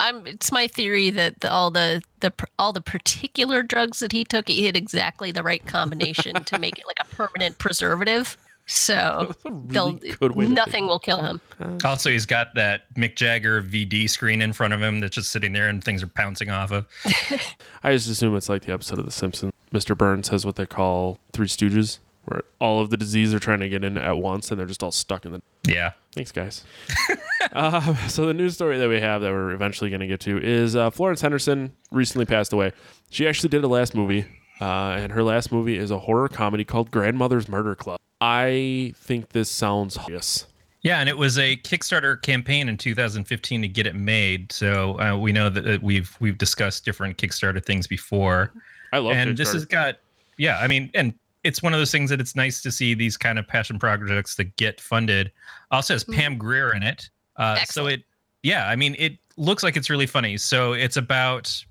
I'm. 0.00 0.26
It's 0.26 0.52
my 0.52 0.66
theory 0.68 1.10
that 1.10 1.40
the, 1.40 1.50
all 1.50 1.70
the 1.70 2.02
the 2.20 2.32
all 2.58 2.72
the 2.72 2.80
particular 2.80 3.62
drugs 3.62 3.98
that 4.00 4.12
he 4.12 4.24
took, 4.24 4.48
he 4.48 4.64
hit 4.64 4.76
exactly 4.76 5.32
the 5.32 5.42
right 5.42 5.64
combination 5.66 6.44
to 6.44 6.58
make 6.58 6.78
it 6.78 6.86
like 6.86 6.98
a 7.00 7.14
permanent 7.14 7.58
preservative. 7.58 8.36
So 8.70 9.34
really 9.44 9.58
they'll 9.68 9.92
good 9.92 10.36
way. 10.36 10.44
to 10.44 10.52
nothing 10.52 10.86
will 10.86 10.98
kill 10.98 11.22
him. 11.22 11.40
Also, 11.84 12.10
he's 12.10 12.26
got 12.26 12.54
that 12.54 12.82
Mick 12.96 13.16
Jagger 13.16 13.62
VD 13.62 14.10
screen 14.10 14.42
in 14.42 14.52
front 14.52 14.74
of 14.74 14.82
him 14.82 15.00
that's 15.00 15.14
just 15.14 15.30
sitting 15.32 15.54
there 15.54 15.70
and 15.70 15.82
things 15.82 16.02
are 16.02 16.06
pouncing 16.06 16.50
off 16.50 16.70
of. 16.70 16.86
I 17.82 17.92
just 17.94 18.10
assume 18.10 18.36
it's 18.36 18.50
like 18.50 18.66
the 18.66 18.72
episode 18.72 18.98
of 18.98 19.06
The 19.06 19.10
Simpsons. 19.10 19.54
Mr. 19.72 19.96
Burns 19.96 20.28
has 20.28 20.44
what 20.44 20.56
they 20.56 20.66
call 20.66 21.18
Three 21.32 21.46
Stooges, 21.46 21.98
where 22.28 22.42
all 22.58 22.80
of 22.80 22.90
the 22.90 22.96
disease 22.96 23.34
are 23.34 23.38
trying 23.38 23.60
to 23.60 23.68
get 23.68 23.84
in 23.84 23.98
at 23.98 24.18
once, 24.18 24.50
and 24.50 24.58
they're 24.58 24.66
just 24.66 24.82
all 24.82 24.92
stuck 24.92 25.24
in 25.24 25.32
the 25.32 25.42
Yeah. 25.66 25.92
Thanks, 26.14 26.32
guys. 26.32 26.64
uh, 27.52 28.08
so 28.08 28.26
the 28.26 28.34
news 28.34 28.54
story 28.54 28.78
that 28.78 28.88
we 28.88 29.00
have 29.00 29.22
that 29.22 29.30
we're 29.30 29.52
eventually 29.52 29.90
going 29.90 30.00
to 30.00 30.06
get 30.06 30.20
to 30.20 30.38
is 30.42 30.74
uh, 30.76 30.90
Florence 30.90 31.20
Henderson 31.20 31.72
recently 31.90 32.26
passed 32.26 32.52
away. 32.52 32.72
She 33.10 33.28
actually 33.28 33.50
did 33.50 33.64
a 33.64 33.68
last 33.68 33.94
movie, 33.94 34.24
uh, 34.60 34.96
and 34.98 35.12
her 35.12 35.22
last 35.22 35.52
movie 35.52 35.76
is 35.76 35.90
a 35.90 35.98
horror 35.98 36.28
comedy 36.28 36.64
called 36.64 36.90
Grandmother's 36.90 37.48
Murder 37.48 37.74
Club. 37.74 37.98
I 38.20 38.94
think 38.96 39.30
this 39.30 39.50
sounds 39.50 39.96
hilarious. 39.96 40.46
Yeah, 40.82 41.00
and 41.00 41.08
it 41.08 41.18
was 41.18 41.38
a 41.38 41.56
Kickstarter 41.56 42.20
campaign 42.22 42.68
in 42.68 42.76
2015 42.76 43.62
to 43.62 43.68
get 43.68 43.86
it 43.86 43.94
made. 43.94 44.52
So 44.52 44.98
uh, 45.00 45.16
we 45.16 45.32
know 45.32 45.48
that 45.50 45.82
we've 45.82 46.16
we've 46.20 46.38
discussed 46.38 46.84
different 46.84 47.16
Kickstarter 47.16 47.64
things 47.64 47.86
before. 47.86 48.52
I 48.92 48.98
love 48.98 49.14
and 49.14 49.36
this 49.36 49.52
has 49.52 49.64
got 49.64 49.96
yeah 50.38 50.58
i 50.60 50.66
mean 50.66 50.90
and 50.94 51.14
it's 51.48 51.62
one 51.62 51.72
of 51.72 51.80
those 51.80 51.90
things 51.90 52.10
that 52.10 52.20
it's 52.20 52.36
nice 52.36 52.60
to 52.62 52.70
see 52.70 52.94
these 52.94 53.16
kind 53.16 53.38
of 53.38 53.48
passion 53.48 53.78
projects 53.78 54.34
that 54.36 54.54
get 54.56 54.80
funded. 54.80 55.32
Also 55.70 55.94
has 55.94 56.04
pam 56.04 56.36
grier 56.36 56.74
in 56.74 56.82
it. 56.82 57.08
Uh, 57.36 57.56
so 57.64 57.86
it 57.86 58.02
yeah 58.42 58.68
i 58.68 58.76
mean 58.76 58.94
it 58.98 59.18
looks 59.36 59.62
like 59.62 59.76
it's 59.76 59.88
really 59.88 60.06
funny. 60.06 60.36
So 60.36 60.72
it's 60.72 60.96
about 60.96 61.64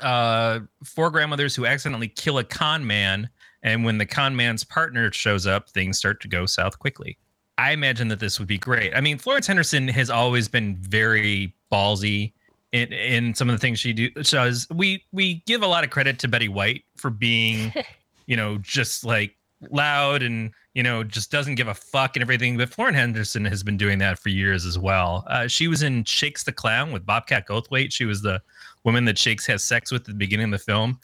uh, 0.00 0.60
four 0.84 1.10
grandmothers 1.10 1.54
who 1.54 1.66
accidentally 1.66 2.08
kill 2.08 2.38
a 2.38 2.44
con 2.44 2.86
man 2.86 3.28
and 3.62 3.84
when 3.84 3.98
the 3.98 4.06
con 4.06 4.34
man's 4.34 4.64
partner 4.64 5.12
shows 5.12 5.46
up 5.46 5.70
things 5.70 5.98
start 5.98 6.20
to 6.22 6.28
go 6.28 6.46
south 6.46 6.78
quickly. 6.78 7.16
I 7.58 7.72
imagine 7.72 8.08
that 8.08 8.18
this 8.18 8.38
would 8.38 8.48
be 8.48 8.58
great. 8.58 8.94
I 8.94 9.00
mean 9.00 9.18
florence 9.18 9.46
henderson 9.46 9.88
has 9.88 10.10
always 10.10 10.48
been 10.48 10.76
very 10.76 11.54
ballsy 11.72 12.32
in, 12.72 12.92
in 12.92 13.34
some 13.34 13.48
of 13.48 13.54
the 13.54 13.58
things 13.58 13.78
she 13.78 13.92
do 13.92 14.10
does. 14.10 14.66
We 14.70 15.04
we 15.12 15.42
give 15.46 15.62
a 15.62 15.66
lot 15.66 15.84
of 15.84 15.90
credit 15.90 16.18
to 16.20 16.28
Betty 16.28 16.48
White 16.48 16.84
for 16.96 17.10
being, 17.10 17.72
you 18.32 18.36
know, 18.36 18.56
just 18.62 19.04
like 19.04 19.36
loud 19.70 20.22
and 20.22 20.52
you 20.72 20.82
know 20.82 21.04
just 21.04 21.30
doesn't 21.30 21.56
give 21.56 21.68
a 21.68 21.74
fuck 21.74 22.16
and 22.16 22.22
everything. 22.22 22.56
But 22.56 22.70
Florence 22.70 22.96
Henderson 22.96 23.44
has 23.44 23.62
been 23.62 23.76
doing 23.76 23.98
that 23.98 24.18
for 24.18 24.30
years 24.30 24.64
as 24.64 24.78
well. 24.78 25.26
Uh, 25.28 25.46
she 25.48 25.68
was 25.68 25.82
in 25.82 26.04
Shakes 26.04 26.44
the 26.44 26.52
Clown 26.52 26.92
with 26.92 27.04
Bobcat 27.04 27.46
Goldthwait. 27.46 27.92
She 27.92 28.06
was 28.06 28.22
the 28.22 28.40
woman 28.84 29.04
that 29.04 29.18
Shakes 29.18 29.44
has 29.48 29.62
sex 29.62 29.92
with 29.92 30.00
at 30.00 30.06
the 30.06 30.14
beginning 30.14 30.46
of 30.46 30.52
the 30.52 30.64
film. 30.64 30.98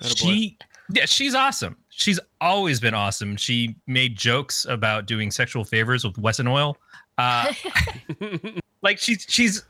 Attaboy. 0.00 0.16
She 0.16 0.58
yeah, 0.92 1.06
she's 1.06 1.36
awesome. 1.36 1.76
She's 1.90 2.18
always 2.40 2.80
been 2.80 2.94
awesome. 2.94 3.36
She 3.36 3.76
made 3.86 4.16
jokes 4.16 4.66
about 4.68 5.06
doing 5.06 5.30
sexual 5.30 5.62
favors 5.62 6.04
with 6.04 6.18
Wesson 6.18 6.48
Oil. 6.48 6.76
Uh, 7.16 7.52
like 8.82 8.98
she's 8.98 9.24
she's 9.28 9.64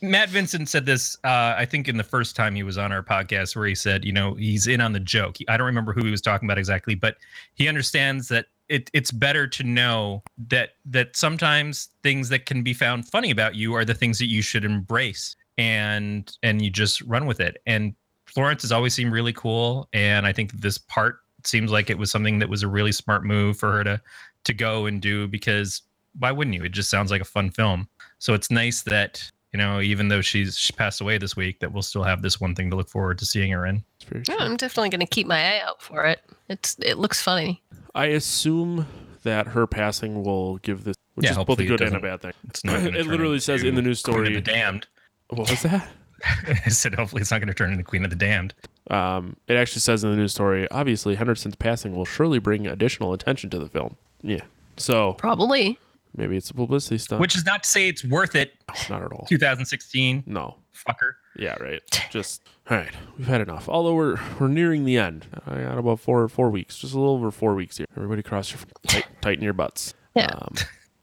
Matt 0.00 0.28
Vincent 0.28 0.68
said 0.68 0.86
this 0.86 1.16
uh 1.24 1.54
I 1.56 1.64
think 1.64 1.88
in 1.88 1.96
the 1.96 2.04
first 2.04 2.36
time 2.36 2.54
he 2.54 2.62
was 2.62 2.78
on 2.78 2.92
our 2.92 3.02
podcast 3.02 3.56
where 3.56 3.66
he 3.66 3.74
said, 3.74 4.04
you 4.04 4.12
know, 4.12 4.34
he's 4.34 4.66
in 4.66 4.80
on 4.80 4.92
the 4.92 5.00
joke. 5.00 5.36
I 5.48 5.56
don't 5.56 5.66
remember 5.66 5.92
who 5.92 6.04
he 6.04 6.10
was 6.10 6.20
talking 6.22 6.46
about 6.46 6.58
exactly, 6.58 6.94
but 6.94 7.16
he 7.54 7.68
understands 7.68 8.28
that 8.28 8.46
it, 8.68 8.90
it's 8.92 9.12
better 9.12 9.46
to 9.46 9.62
know 9.62 10.22
that 10.48 10.70
that 10.86 11.16
sometimes 11.16 11.88
things 12.02 12.28
that 12.30 12.46
can 12.46 12.62
be 12.62 12.74
found 12.74 13.08
funny 13.08 13.30
about 13.30 13.54
you 13.54 13.74
are 13.74 13.84
the 13.84 13.94
things 13.94 14.18
that 14.18 14.26
you 14.26 14.42
should 14.42 14.64
embrace 14.64 15.36
and 15.58 16.36
and 16.42 16.62
you 16.62 16.70
just 16.70 17.00
run 17.02 17.26
with 17.26 17.40
it. 17.40 17.56
And 17.66 17.94
Florence 18.26 18.62
has 18.62 18.72
always 18.72 18.94
seemed 18.94 19.12
really 19.12 19.32
cool 19.32 19.88
and 19.92 20.26
I 20.26 20.32
think 20.32 20.52
this 20.52 20.78
part 20.78 21.20
seems 21.44 21.70
like 21.70 21.90
it 21.90 21.98
was 21.98 22.10
something 22.10 22.40
that 22.40 22.48
was 22.48 22.62
a 22.62 22.68
really 22.68 22.92
smart 22.92 23.24
move 23.24 23.56
for 23.56 23.72
her 23.72 23.84
to 23.84 24.00
to 24.44 24.54
go 24.54 24.86
and 24.86 25.00
do 25.00 25.26
because 25.26 25.82
why 26.18 26.32
wouldn't 26.32 26.54
you? 26.54 26.64
It 26.64 26.72
just 26.72 26.90
sounds 26.90 27.10
like 27.10 27.20
a 27.20 27.26
fun 27.26 27.50
film. 27.50 27.88
So 28.18 28.34
it's 28.34 28.50
nice 28.50 28.82
that 28.82 29.30
you 29.52 29.58
know, 29.58 29.80
even 29.80 30.08
though 30.08 30.20
she's 30.20 30.56
she 30.58 30.72
passed 30.72 31.00
away 31.00 31.18
this 31.18 31.34
week, 31.36 31.60
that 31.60 31.72
we'll 31.72 31.82
still 31.82 32.02
have 32.02 32.20
this 32.22 32.40
one 32.40 32.54
thing 32.54 32.68
to 32.70 32.76
look 32.76 32.88
forward 32.88 33.18
to 33.18 33.24
seeing 33.26 33.50
her 33.52 33.64
in. 33.66 33.82
Yeah. 34.28 34.36
I'm 34.38 34.56
definitely 34.56 34.90
going 34.90 35.00
to 35.00 35.06
keep 35.06 35.26
my 35.26 35.38
eye 35.56 35.60
out 35.60 35.80
for 35.80 36.04
it. 36.04 36.20
It's 36.48 36.76
it 36.80 36.98
looks 36.98 37.22
funny. 37.22 37.62
I 37.94 38.06
assume 38.06 38.86
that 39.22 39.46
her 39.48 39.66
passing 39.66 40.22
will 40.22 40.58
give 40.58 40.84
this, 40.84 40.94
which 41.14 41.24
Yeah, 41.26 41.38
is 41.38 41.44
both 41.44 41.58
a 41.58 41.64
good 41.64 41.80
and 41.80 41.96
a 41.96 42.00
bad 42.00 42.20
thing. 42.20 42.32
It's 42.48 42.64
not. 42.64 42.80
It 42.94 43.06
literally 43.06 43.40
says 43.40 43.62
in 43.62 43.74
the 43.74 43.82
news 43.82 44.02
Queen 44.02 44.14
of 44.18 44.24
story- 44.26 44.34
the 44.34 44.40
Damned. 44.40 44.86
What 45.30 45.50
was 45.50 45.62
that? 45.62 45.88
I 46.48 46.68
said 46.68 46.94
hopefully 46.94 47.22
it's 47.22 47.30
not 47.30 47.38
going 47.40 47.48
to 47.48 47.54
turn 47.54 47.72
into 47.72 47.84
Queen 47.84 48.04
of 48.04 48.10
the 48.10 48.16
Damned. 48.16 48.54
Um, 48.90 49.36
it 49.48 49.54
actually 49.56 49.80
says 49.80 50.04
in 50.04 50.10
the 50.10 50.16
news 50.16 50.32
story, 50.32 50.70
obviously 50.70 51.14
Henderson's 51.14 51.56
passing 51.56 51.94
will 51.96 52.04
surely 52.04 52.38
bring 52.38 52.66
additional 52.66 53.12
attention 53.12 53.50
to 53.50 53.58
the 53.58 53.68
film. 53.68 53.96
Yeah. 54.22 54.40
So 54.76 55.14
Probably. 55.14 55.78
Maybe 56.16 56.36
it's 56.36 56.50
a 56.50 56.54
publicity 56.54 56.98
stunt. 56.98 57.20
Which 57.20 57.36
is 57.36 57.44
not 57.44 57.62
to 57.64 57.68
say 57.68 57.88
it's 57.88 58.04
worth 58.04 58.34
it. 58.34 58.54
not 58.90 59.02
at 59.02 59.12
all. 59.12 59.26
2016, 59.28 60.24
No. 60.26 60.56
fucker. 60.74 61.12
Yeah, 61.38 61.56
right. 61.62 61.82
Just 62.10 62.42
all 62.70 62.76
right. 62.78 62.92
We've 63.18 63.26
had 63.26 63.40
enough. 63.42 63.68
Although 63.68 63.94
we're 63.94 64.18
we're 64.40 64.48
nearing 64.48 64.84
the 64.84 64.96
end. 64.98 65.26
I 65.46 65.60
got 65.62 65.78
about 65.78 66.00
four 66.00 66.26
four 66.28 66.50
weeks, 66.50 66.78
just 66.78 66.94
a 66.94 66.98
little 66.98 67.14
over 67.14 67.30
four 67.30 67.54
weeks 67.54 67.76
here. 67.76 67.86
Everybody 67.96 68.22
cross 68.22 68.50
your 68.50 68.60
tight, 68.86 69.06
tighten 69.20 69.44
your 69.44 69.52
butts. 69.52 69.94
Yeah. 70.14 70.26
Um, 70.32 70.54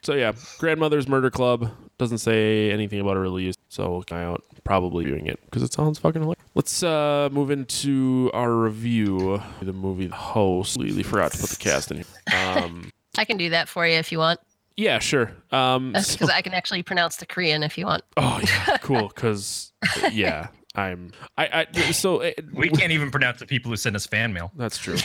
so 0.02 0.14
yeah, 0.16 0.34
Grandmother's 0.58 1.08
Murder 1.08 1.30
Club 1.30 1.72
doesn't 2.00 2.18
say 2.18 2.72
anything 2.72 3.00
about 3.00 3.16
a 3.16 3.20
release, 3.20 3.56
so 3.70 3.90
we'll 3.92 4.02
guy 4.02 4.24
out 4.24 4.44
probably 4.64 5.06
doing 5.06 5.28
it 5.28 5.40
because 5.46 5.62
it 5.62 5.72
sounds 5.72 6.00
fucking 6.00 6.22
hilarious. 6.22 6.44
Let's 6.56 6.82
uh, 6.84 7.30
move 7.32 7.52
into 7.52 8.32
our 8.34 8.52
review. 8.52 9.42
The 9.62 9.72
movie 9.74 10.08
The 10.08 10.16
Host. 10.16 10.74
Completely 10.74 11.04
forgot 11.04 11.32
to 11.34 11.38
put 11.38 11.50
the 11.52 11.56
cast 11.58 11.92
in 11.92 11.98
here. 11.98 12.06
Um, 12.64 12.90
I 13.18 13.26
can 13.26 13.38
do 13.38 13.52
that 13.52 13.70
for 13.70 13.86
you 13.86 13.94
if 14.00 14.12
you 14.12 14.18
want. 14.18 14.40
Yeah, 14.78 15.00
sure. 15.00 15.32
Um, 15.52 15.94
so- 16.02 16.14
because 16.14 16.30
I 16.30 16.42
can 16.42 16.54
actually 16.54 16.84
pronounce 16.84 17.18
the 17.18 17.26
Korean 17.26 17.64
if 17.64 17.78
you 17.78 17.86
want. 17.86 18.04
oh 18.18 18.40
yeah, 18.44 18.78
cool. 18.82 19.08
Because 19.10 19.72
yeah, 20.12 20.48
I'm. 20.76 21.12
I. 21.38 21.68
I 21.76 21.92
so 21.92 22.22
uh, 22.24 22.32
We 22.54 22.70
can't 22.70 22.92
even 22.92 23.12
pronounce 23.12 23.40
the 23.40 23.46
people 23.46 23.70
who 23.72 23.76
send 23.78 23.96
us 23.96 24.06
fan 24.08 24.34
mail. 24.34 24.52
That's 24.56 24.78
true. 24.78 24.98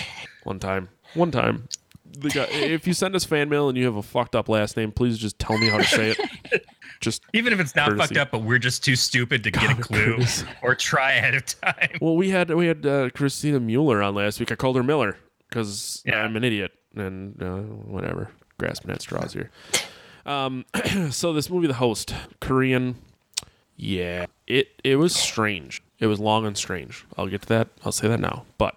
One 0.45 0.59
time. 0.59 0.89
One 1.15 1.31
time. 1.31 1.69
The 2.21 2.31
guy, 2.31 2.45
if 2.51 2.87
you 2.87 2.95
send 2.95 3.15
us 3.15 3.25
fan 3.25 3.49
mail 3.51 3.69
and 3.69 3.77
you 3.77 3.85
have 3.85 3.97
a 3.97 4.03
fucked 4.03 4.35
up 4.35 4.49
last 4.49 4.77
name, 4.77 4.91
please 4.91 5.19
just 5.19 5.39
tell 5.39 5.57
me 5.59 5.69
how 5.69 5.77
to 5.79 5.85
say 5.85 6.17
it. 6.51 6.65
Just 7.01 7.23
Even 7.33 7.53
if 7.53 7.61
it's 7.61 7.77
not 7.77 7.91
Courtesy. 7.91 8.15
fucked 8.15 8.17
up, 8.17 8.31
but 8.33 8.43
we're 8.43 8.59
just 8.59 8.83
too 8.83 8.97
stupid 8.97 9.45
to 9.45 9.51
get 9.53 9.71
a 9.79 9.81
clue 9.81 10.17
courtesy. 10.17 10.47
or 10.63 10.75
try 10.75 11.13
ahead 11.13 11.35
of 11.35 11.45
time. 11.47 11.91
well, 12.01 12.17
we 12.17 12.31
had 12.31 12.51
we 12.53 12.67
had 12.67 12.85
uh, 12.85 13.11
Christina 13.11 13.61
Mueller 13.61 14.03
on 14.03 14.15
last 14.17 14.41
week. 14.41 14.51
I 14.51 14.57
called 14.57 14.75
her 14.77 14.83
Miller 14.83 15.17
because 15.49 16.03
Yeah. 16.07 16.23
I'm 16.23 16.35
an 16.35 16.43
idiot 16.43 16.73
and 16.97 17.41
uh, 17.41 17.59
whatever, 17.61 18.31
grasping 18.59 18.91
at 18.91 19.03
straws 19.03 19.33
here. 19.33 19.51
Um, 20.27 20.65
so 21.11 21.33
this 21.33 21.49
movie, 21.51 21.67
The 21.69 21.75
Host, 21.75 22.15
Korean, 22.41 22.97
yeah, 23.77 24.27
it 24.47 24.69
it 24.85 24.97
was 24.97 25.15
strange. 25.15 25.83
It 25.99 26.07
was 26.07 26.21
long 26.21 26.47
and 26.47 26.57
strange. 26.57 27.05
I'll 27.17 27.27
get 27.29 27.43
to 27.43 27.49
that. 27.49 27.69
I'll 27.85 27.93
say 27.93 28.09
that 28.09 28.21
now. 28.21 28.45
But 28.59 28.77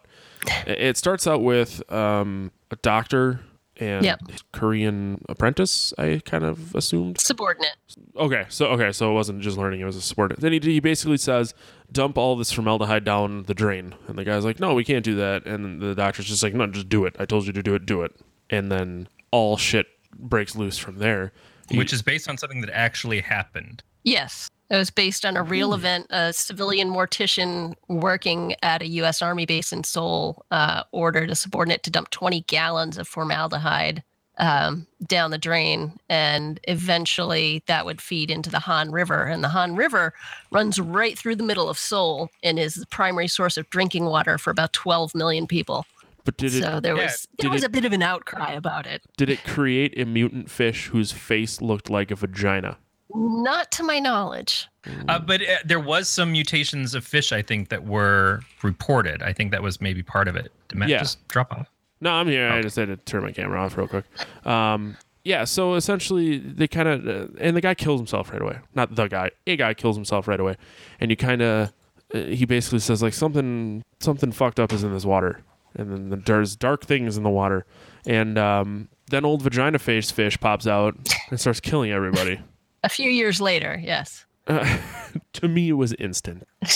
it- 0.66 0.98
starts 0.98 1.28
out 1.28 1.42
with 1.44 1.82
um, 1.92 2.52
a 2.72 2.76
doctor 2.78 3.42
and 3.78 4.06
Yep. 4.06 4.20
Korean 4.52 5.24
apprentice. 5.30 5.94
I 5.98 6.22
kind 6.24 6.44
of 6.44 6.76
assumed. 6.76 7.20
Subordinate. 7.20 7.76
Okay, 8.16 8.46
so 8.50 8.68
okay, 8.68 8.92
so 8.92 9.10
it 9.12 9.14
wasn't 9.14 9.42
just 9.42 9.58
learning; 9.58 9.82
it 9.82 9.86
was 9.86 9.96
a 9.96 10.02
sport. 10.02 10.36
Then 10.40 10.54
he, 10.54 10.60
he 10.60 10.80
basically 10.80 11.18
says, 11.18 11.54
"Dump 11.92 12.18
all 12.18 12.36
this 12.36 12.52
formaldehyde 12.52 13.04
down 13.04 13.44
the 13.44 13.54
drain," 13.56 13.96
and 14.08 14.18
the 14.18 14.24
guy's 14.24 14.46
like, 14.46 14.60
"No, 14.60 14.74
we 14.76 14.84
can't 14.84 15.04
do 15.04 15.16
that." 15.16 15.46
And 15.48 15.82
the 15.82 15.96
doctor's 15.96 16.26
just 16.28 16.44
like, 16.44 16.54
"No, 16.54 16.68
just 16.68 16.90
do 16.90 17.06
it. 17.06 17.16
I 17.20 17.26
told 17.26 17.46
you 17.48 17.54
to 17.54 17.64
do 17.64 17.74
it. 17.76 17.86
Do 17.88 18.04
it." 18.04 18.14
And 18.50 18.72
then 18.72 19.08
all 19.32 19.58
shit 19.58 19.88
breaks 20.18 20.56
loose 20.56 20.78
from 20.78 20.98
there. 21.00 21.32
He- 21.70 21.78
Which 21.78 21.94
is 21.94 22.02
based 22.02 22.30
on 22.30 22.38
something 22.38 22.62
that 22.62 22.70
actually 22.72 23.22
happened. 23.22 23.84
Yes. 24.04 24.50
It 24.70 24.78
was 24.78 24.90
based 24.90 25.26
on 25.26 25.36
a 25.36 25.44
real 25.44 25.74
event. 25.74 26.08
A 26.12 26.32
civilian 26.32 26.90
mortician 26.90 27.74
working 27.90 28.56
at 28.64 28.82
a 28.82 28.88
U.S. 28.88 29.22
Army 29.22 29.46
base 29.46 29.74
in 29.74 29.84
Seoul 29.84 30.46
uh, 30.50 30.84
ordered 30.94 31.30
a 31.30 31.36
subordinate 31.36 31.84
to 31.84 31.92
dump 31.92 32.10
20 32.10 32.42
gallons 32.44 32.98
of 32.98 33.06
formaldehyde 33.08 34.02
um, 34.38 34.88
down 35.06 35.32
the 35.32 35.38
drain. 35.38 36.00
And 36.08 36.58
eventually 36.64 37.64
that 37.68 37.86
would 37.86 38.02
feed 38.02 38.32
into 38.32 38.50
the 38.50 38.60
Han 38.60 38.92
River. 38.92 39.26
And 39.26 39.44
the 39.44 39.50
Han 39.50 39.76
River 39.76 40.14
runs 40.52 40.80
right 40.80 41.18
through 41.18 41.36
the 41.36 41.44
middle 41.44 41.70
of 41.70 41.78
Seoul 41.78 42.30
and 42.42 42.58
is 42.58 42.76
the 42.76 42.88
primary 42.88 43.28
source 43.28 43.58
of 43.58 43.70
drinking 43.70 44.06
water 44.06 44.38
for 44.38 44.52
about 44.52 44.72
12 44.72 45.14
million 45.14 45.48
people. 45.48 45.86
But 46.24 46.38
did 46.38 46.54
it 46.54 46.64
so 46.64 46.80
there 46.80 46.96
yeah, 46.96 47.04
was 47.04 47.28
there 47.40 47.50
was 47.50 47.64
it- 47.64 47.68
a 47.68 47.70
bit 47.70 47.86
of 47.86 47.94
an 47.94 48.02
outcry 48.04 48.52
about 48.54 48.86
it. 48.86 49.02
did 49.18 49.30
it 49.30 49.44
create 49.44 49.98
a 50.00 50.06
mutant 50.06 50.50
fish 50.50 50.88
whose 50.88 51.12
face 51.12 51.62
looked 51.62 51.90
like 51.90 52.12
a 52.12 52.16
vagina? 52.16 52.78
Not 53.14 53.72
to 53.74 53.84
my 53.84 54.00
knowledge. 54.00 54.68
Uh, 55.10 55.20
but 55.20 55.42
uh, 55.42 55.58
there 55.66 55.80
was 55.82 56.08
some 56.08 56.32
mutations 56.32 56.96
of 56.96 57.06
fish, 57.06 57.32
I 57.34 57.42
think, 57.42 57.68
that 57.70 57.84
were 57.86 58.40
reported. 58.64 59.22
I 59.22 59.34
think 59.34 59.52
that 59.52 59.62
was 59.62 59.82
maybe 59.82 60.02
part 60.02 60.28
of 60.30 60.36
it. 60.38 60.52
Did 60.70 60.78
Matt 60.78 60.90
Yeah. 60.90 61.00
just 61.00 61.28
drop 61.28 61.52
off? 61.52 61.68
No, 62.00 62.12
I'm 62.12 62.28
here. 62.28 62.50
I 62.50 62.62
just 62.62 62.78
had 62.78 62.88
to 62.88 62.96
turn 62.98 63.22
my 63.24 63.32
camera 63.32 63.60
off 63.62 63.78
real 63.78 63.88
quick. 63.88 64.06
Um, 64.46 64.96
yeah, 65.24 65.44
so 65.44 65.76
essentially, 65.76 66.38
they 66.40 66.68
kind 66.68 66.88
of, 66.88 67.08
uh, 67.08 67.28
and 67.40 67.56
the 67.56 67.62
guy 67.62 67.76
kills 67.76 68.00
himself 68.00 68.32
right 68.32 68.42
away. 68.42 68.58
Not 68.74 68.96
the 68.96 69.08
guy, 69.08 69.32
a 69.46 69.56
guy 69.56 69.74
kills 69.76 69.98
himself 69.98 70.28
right 70.28 70.40
away, 70.40 70.56
and 71.00 71.12
you 71.12 71.18
kind 71.18 71.42
of, 71.44 71.74
uh, 72.16 72.20
he 72.24 72.46
basically 72.46 72.80
says 72.80 73.04
like 73.04 73.14
something, 73.14 73.84
something 74.00 74.32
fucked 74.32 74.60
up 74.60 74.74
is 74.74 74.84
in 74.84 74.94
this 74.94 75.06
water, 75.06 75.42
and 75.76 75.92
then 75.92 76.10
the, 76.10 76.18
there's 76.18 76.56
dark 76.56 76.86
things 76.86 77.18
in 77.18 77.24
the 77.24 77.30
water, 77.30 77.66
and 78.06 78.38
um, 78.38 78.90
then 79.10 79.26
old 79.26 79.42
vagina 79.42 79.80
face 79.80 80.12
fish 80.12 80.40
pops 80.40 80.68
out 80.68 80.96
and 81.30 81.40
starts 81.40 81.60
killing 81.60 81.92
everybody. 81.92 82.40
A 82.84 82.90
few 82.90 83.10
years 83.12 83.40
later, 83.40 83.80
yes. 83.84 84.26
to 84.48 85.48
me, 85.48 85.70
it 85.70 85.74
was 85.74 85.94
instant. 85.94 86.48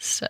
So 0.00 0.26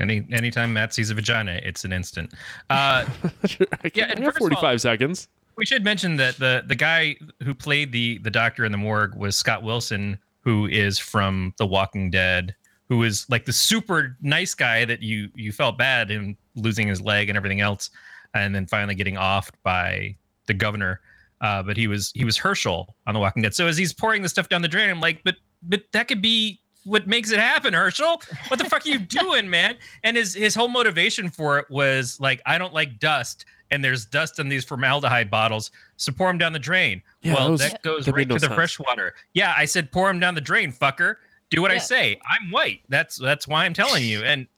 Any 0.00 0.26
anytime 0.32 0.72
Matt 0.72 0.94
sees 0.94 1.10
a 1.10 1.14
vagina, 1.14 1.60
it's 1.62 1.84
an 1.84 1.92
instant. 1.92 2.32
Uh, 2.70 3.04
I 3.04 3.08
Yeah, 3.44 3.66
yeah, 3.94 4.04
and 4.10 4.18
have 4.24 4.32
first 4.34 4.36
of 4.38 4.42
all- 4.54 4.60
45 4.60 4.80
seconds. 4.80 5.28
we 5.56 5.66
should 5.66 5.84
mention 5.84 6.16
that 6.16 6.36
the 6.38 6.64
the 6.66 6.74
guy 6.74 7.16
who 7.42 7.54
played 7.54 7.92
the 7.92 8.18
the 8.18 8.30
doctor 8.30 8.64
in 8.64 8.72
the 8.72 8.78
morgue 8.78 9.14
was 9.14 9.36
Scott 9.36 9.62
Wilson, 9.62 10.18
who 10.40 10.66
is 10.66 10.98
from 10.98 11.52
The 11.58 11.66
Walking 11.66 12.10
Dead, 12.10 12.54
who 12.88 13.02
is 13.04 13.26
like 13.28 13.44
the 13.44 13.52
super 13.52 14.16
nice 14.22 14.54
guy 14.54 14.84
that 14.86 15.02
you 15.02 15.28
you 15.34 15.52
felt 15.52 15.76
bad 15.78 16.10
in 16.10 16.36
losing 16.56 16.88
his 16.88 17.00
leg 17.00 17.28
and 17.28 17.36
everything 17.36 17.60
else, 17.60 17.90
and 18.34 18.54
then 18.54 18.66
finally 18.66 18.94
getting 18.94 19.14
offed 19.16 19.54
by 19.62 20.16
the 20.46 20.54
governor. 20.54 21.00
Uh, 21.40 21.62
but 21.62 21.76
he 21.76 21.86
was 21.86 22.10
he 22.14 22.24
was 22.24 22.38
Hershel 22.38 22.94
on 23.06 23.14
The 23.14 23.20
Walking 23.20 23.42
Dead. 23.42 23.54
So 23.54 23.66
as 23.66 23.76
he's 23.76 23.92
pouring 23.92 24.22
the 24.22 24.28
stuff 24.28 24.48
down 24.48 24.62
the 24.62 24.68
drain, 24.68 24.88
I'm 24.90 25.00
like, 25.00 25.22
but 25.24 25.36
but 25.62 25.82
that 25.92 26.08
could 26.08 26.22
be 26.22 26.60
what 26.84 27.06
makes 27.06 27.32
it 27.32 27.38
happen, 27.38 27.72
Hershel. 27.74 28.22
What 28.48 28.58
the 28.58 28.64
fuck 28.66 28.84
are 28.86 28.88
you 28.88 28.98
doing, 29.00 29.48
man? 29.50 29.76
And 30.04 30.16
his 30.16 30.34
his 30.34 30.54
whole 30.54 30.68
motivation 30.68 31.28
for 31.30 31.58
it 31.58 31.66
was 31.70 32.18
like, 32.20 32.40
I 32.46 32.56
don't 32.56 32.72
like 32.72 32.98
dust, 32.98 33.44
and 33.70 33.84
there's 33.84 34.06
dust 34.06 34.38
in 34.38 34.48
these 34.48 34.64
formaldehyde 34.64 35.30
bottles, 35.30 35.70
so 35.96 36.12
pour 36.12 36.28
them 36.28 36.38
down 36.38 36.52
the 36.52 36.58
drain. 36.58 37.02
Yeah, 37.22 37.34
well, 37.34 37.44
that 37.46 37.50
was- 37.50 37.60
that 37.60 37.82
goes 37.82 38.06
that 38.06 38.14
right 38.14 38.28
no 38.28 38.34
to 38.36 38.40
the 38.40 38.46
sense. 38.46 38.54
fresh 38.54 38.78
water. 38.78 39.14
Yeah, 39.34 39.54
I 39.56 39.64
said 39.66 39.90
pour 39.92 40.06
them 40.08 40.20
down 40.20 40.34
the 40.34 40.40
drain, 40.40 40.72
fucker. 40.72 41.16
Do 41.50 41.60
what 41.62 41.70
I 41.70 41.78
say. 41.78 42.18
I'm 42.30 42.50
white. 42.50 42.80
That's 42.88 43.16
that's 43.18 43.46
why 43.46 43.64
I'm 43.66 43.74
telling 43.74 44.02
you. 44.04 44.22
And 44.22 44.40
like 44.40 44.48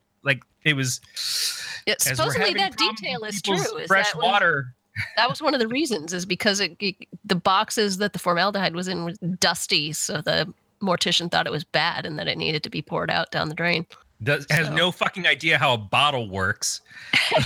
it 0.67 0.73
was 0.75 0.99
yeah, 1.85 1.95
supposedly 1.99 2.53
that 2.55 2.75
detail 2.77 3.23
is 3.23 3.41
true. 3.41 3.55
Is 3.55 3.87
fresh 3.87 4.11
that 4.11 4.17
was, 4.17 4.23
water. 4.25 4.73
that 5.15 5.29
was 5.29 5.41
one 5.41 5.53
of 5.53 5.59
the 5.59 5.67
reasons 5.67 6.13
is 6.13 6.25
because 6.25 6.59
it, 6.59 6.75
it- 6.79 6.95
the 7.25 7.35
boxes 7.35 7.97
that 7.97 8.13
the 8.13 8.19
formaldehyde 8.19 8.75
was 8.75 8.87
in 8.87 9.05
was 9.05 9.17
dusty, 9.39 9.93
so 9.93 10.21
the 10.21 10.51
mortician 10.81 11.31
thought 11.31 11.47
it 11.47 11.51
was 11.51 11.63
bad 11.63 12.05
and 12.05 12.17
that 12.19 12.27
it 12.27 12.37
needed 12.37 12.63
to 12.63 12.69
be 12.69 12.81
poured 12.81 13.09
out 13.09 13.31
down 13.31 13.49
the 13.49 13.55
drain. 13.55 13.85
Does, 14.23 14.45
has 14.49 14.67
So- 14.67 14.73
no 14.75 14.91
fucking 14.91 15.25
idea 15.27 15.57
how 15.57 15.73
a 15.73 15.77
bottle 15.77 16.29
works. 16.29 16.81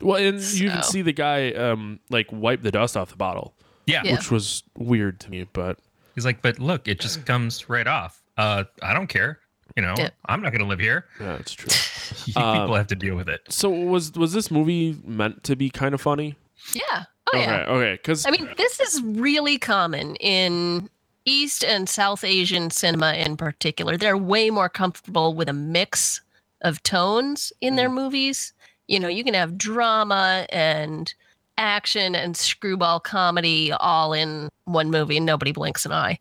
Well, 0.00 0.16
and 0.16 0.40
you 0.40 0.68
can 0.68 0.82
see 0.82 1.02
the 1.02 1.12
guy 1.12 1.52
um, 1.52 2.00
like 2.10 2.26
wipe 2.32 2.62
the 2.62 2.72
dust 2.72 2.96
off 2.96 3.10
the 3.10 3.16
bottle, 3.16 3.54
Yeah. 3.86 4.02
Yeah. 4.04 4.16
which 4.16 4.32
was 4.32 4.64
weird 4.76 5.20
to 5.20 5.30
me, 5.30 5.46
but 5.52 5.78
He's 6.16 6.24
like, 6.26 6.42
but 6.42 6.58
look, 6.58 6.88
it 6.88 6.98
just 7.00 7.24
comes 7.24 7.68
right 7.70 7.86
off. 7.86 8.20
Uh, 8.36 8.64
I 8.82 8.92
don't 8.94 9.06
care. 9.06 9.38
You 9.76 9.82
know, 9.82 9.94
Yeah. 9.96 10.10
I'm 10.26 10.42
not 10.42 10.52
gonna 10.52 10.66
live 10.66 10.80
here. 10.80 11.06
yeah, 11.20 11.34
it's 11.36 11.52
true. 11.52 11.68
You 12.26 12.34
Um, 12.40 12.60
people 12.60 12.74
have 12.76 12.86
to 12.88 12.94
deal 12.94 13.16
with 13.16 13.28
it. 13.28 13.40
So 13.48 13.70
was 13.70 14.12
was 14.12 14.32
this 14.32 14.50
movie 14.50 14.96
meant 15.04 15.42
to 15.44 15.56
be 15.56 15.70
kind 15.70 15.94
of 15.94 16.00
funny? 16.00 16.36
Yeah. 16.74 17.04
Oh 17.32 17.38
okay, 17.38 17.44
yeah. 17.44 17.64
okay, 17.68 17.92
because 17.94 18.26
I 18.26 18.30
mean, 18.30 18.48
this 18.56 18.78
is 18.80 19.02
really 19.02 19.58
common 19.58 20.14
in 20.16 20.90
East 21.24 21.64
and 21.64 21.88
South 21.88 22.22
Asian 22.22 22.70
cinema 22.70 23.14
in 23.14 23.36
particular. 23.36 23.96
They're 23.96 24.16
way 24.18 24.50
more 24.50 24.68
comfortable 24.68 25.34
with 25.34 25.48
a 25.48 25.52
mix 25.52 26.20
of 26.60 26.82
tones 26.82 27.52
in 27.60 27.76
their 27.76 27.88
movies. 27.88 28.52
You 28.88 29.00
know, 29.00 29.08
you 29.08 29.24
can 29.24 29.34
have 29.34 29.56
drama 29.56 30.46
and 30.50 31.12
action 31.58 32.14
and 32.14 32.36
screwball 32.36 33.00
comedy 33.00 33.72
all 33.72 34.12
in 34.12 34.48
one 34.64 34.90
movie 34.90 35.16
and 35.16 35.26
nobody 35.26 35.52
blinks 35.52 35.86
an 35.86 35.92
eye. 35.92 36.18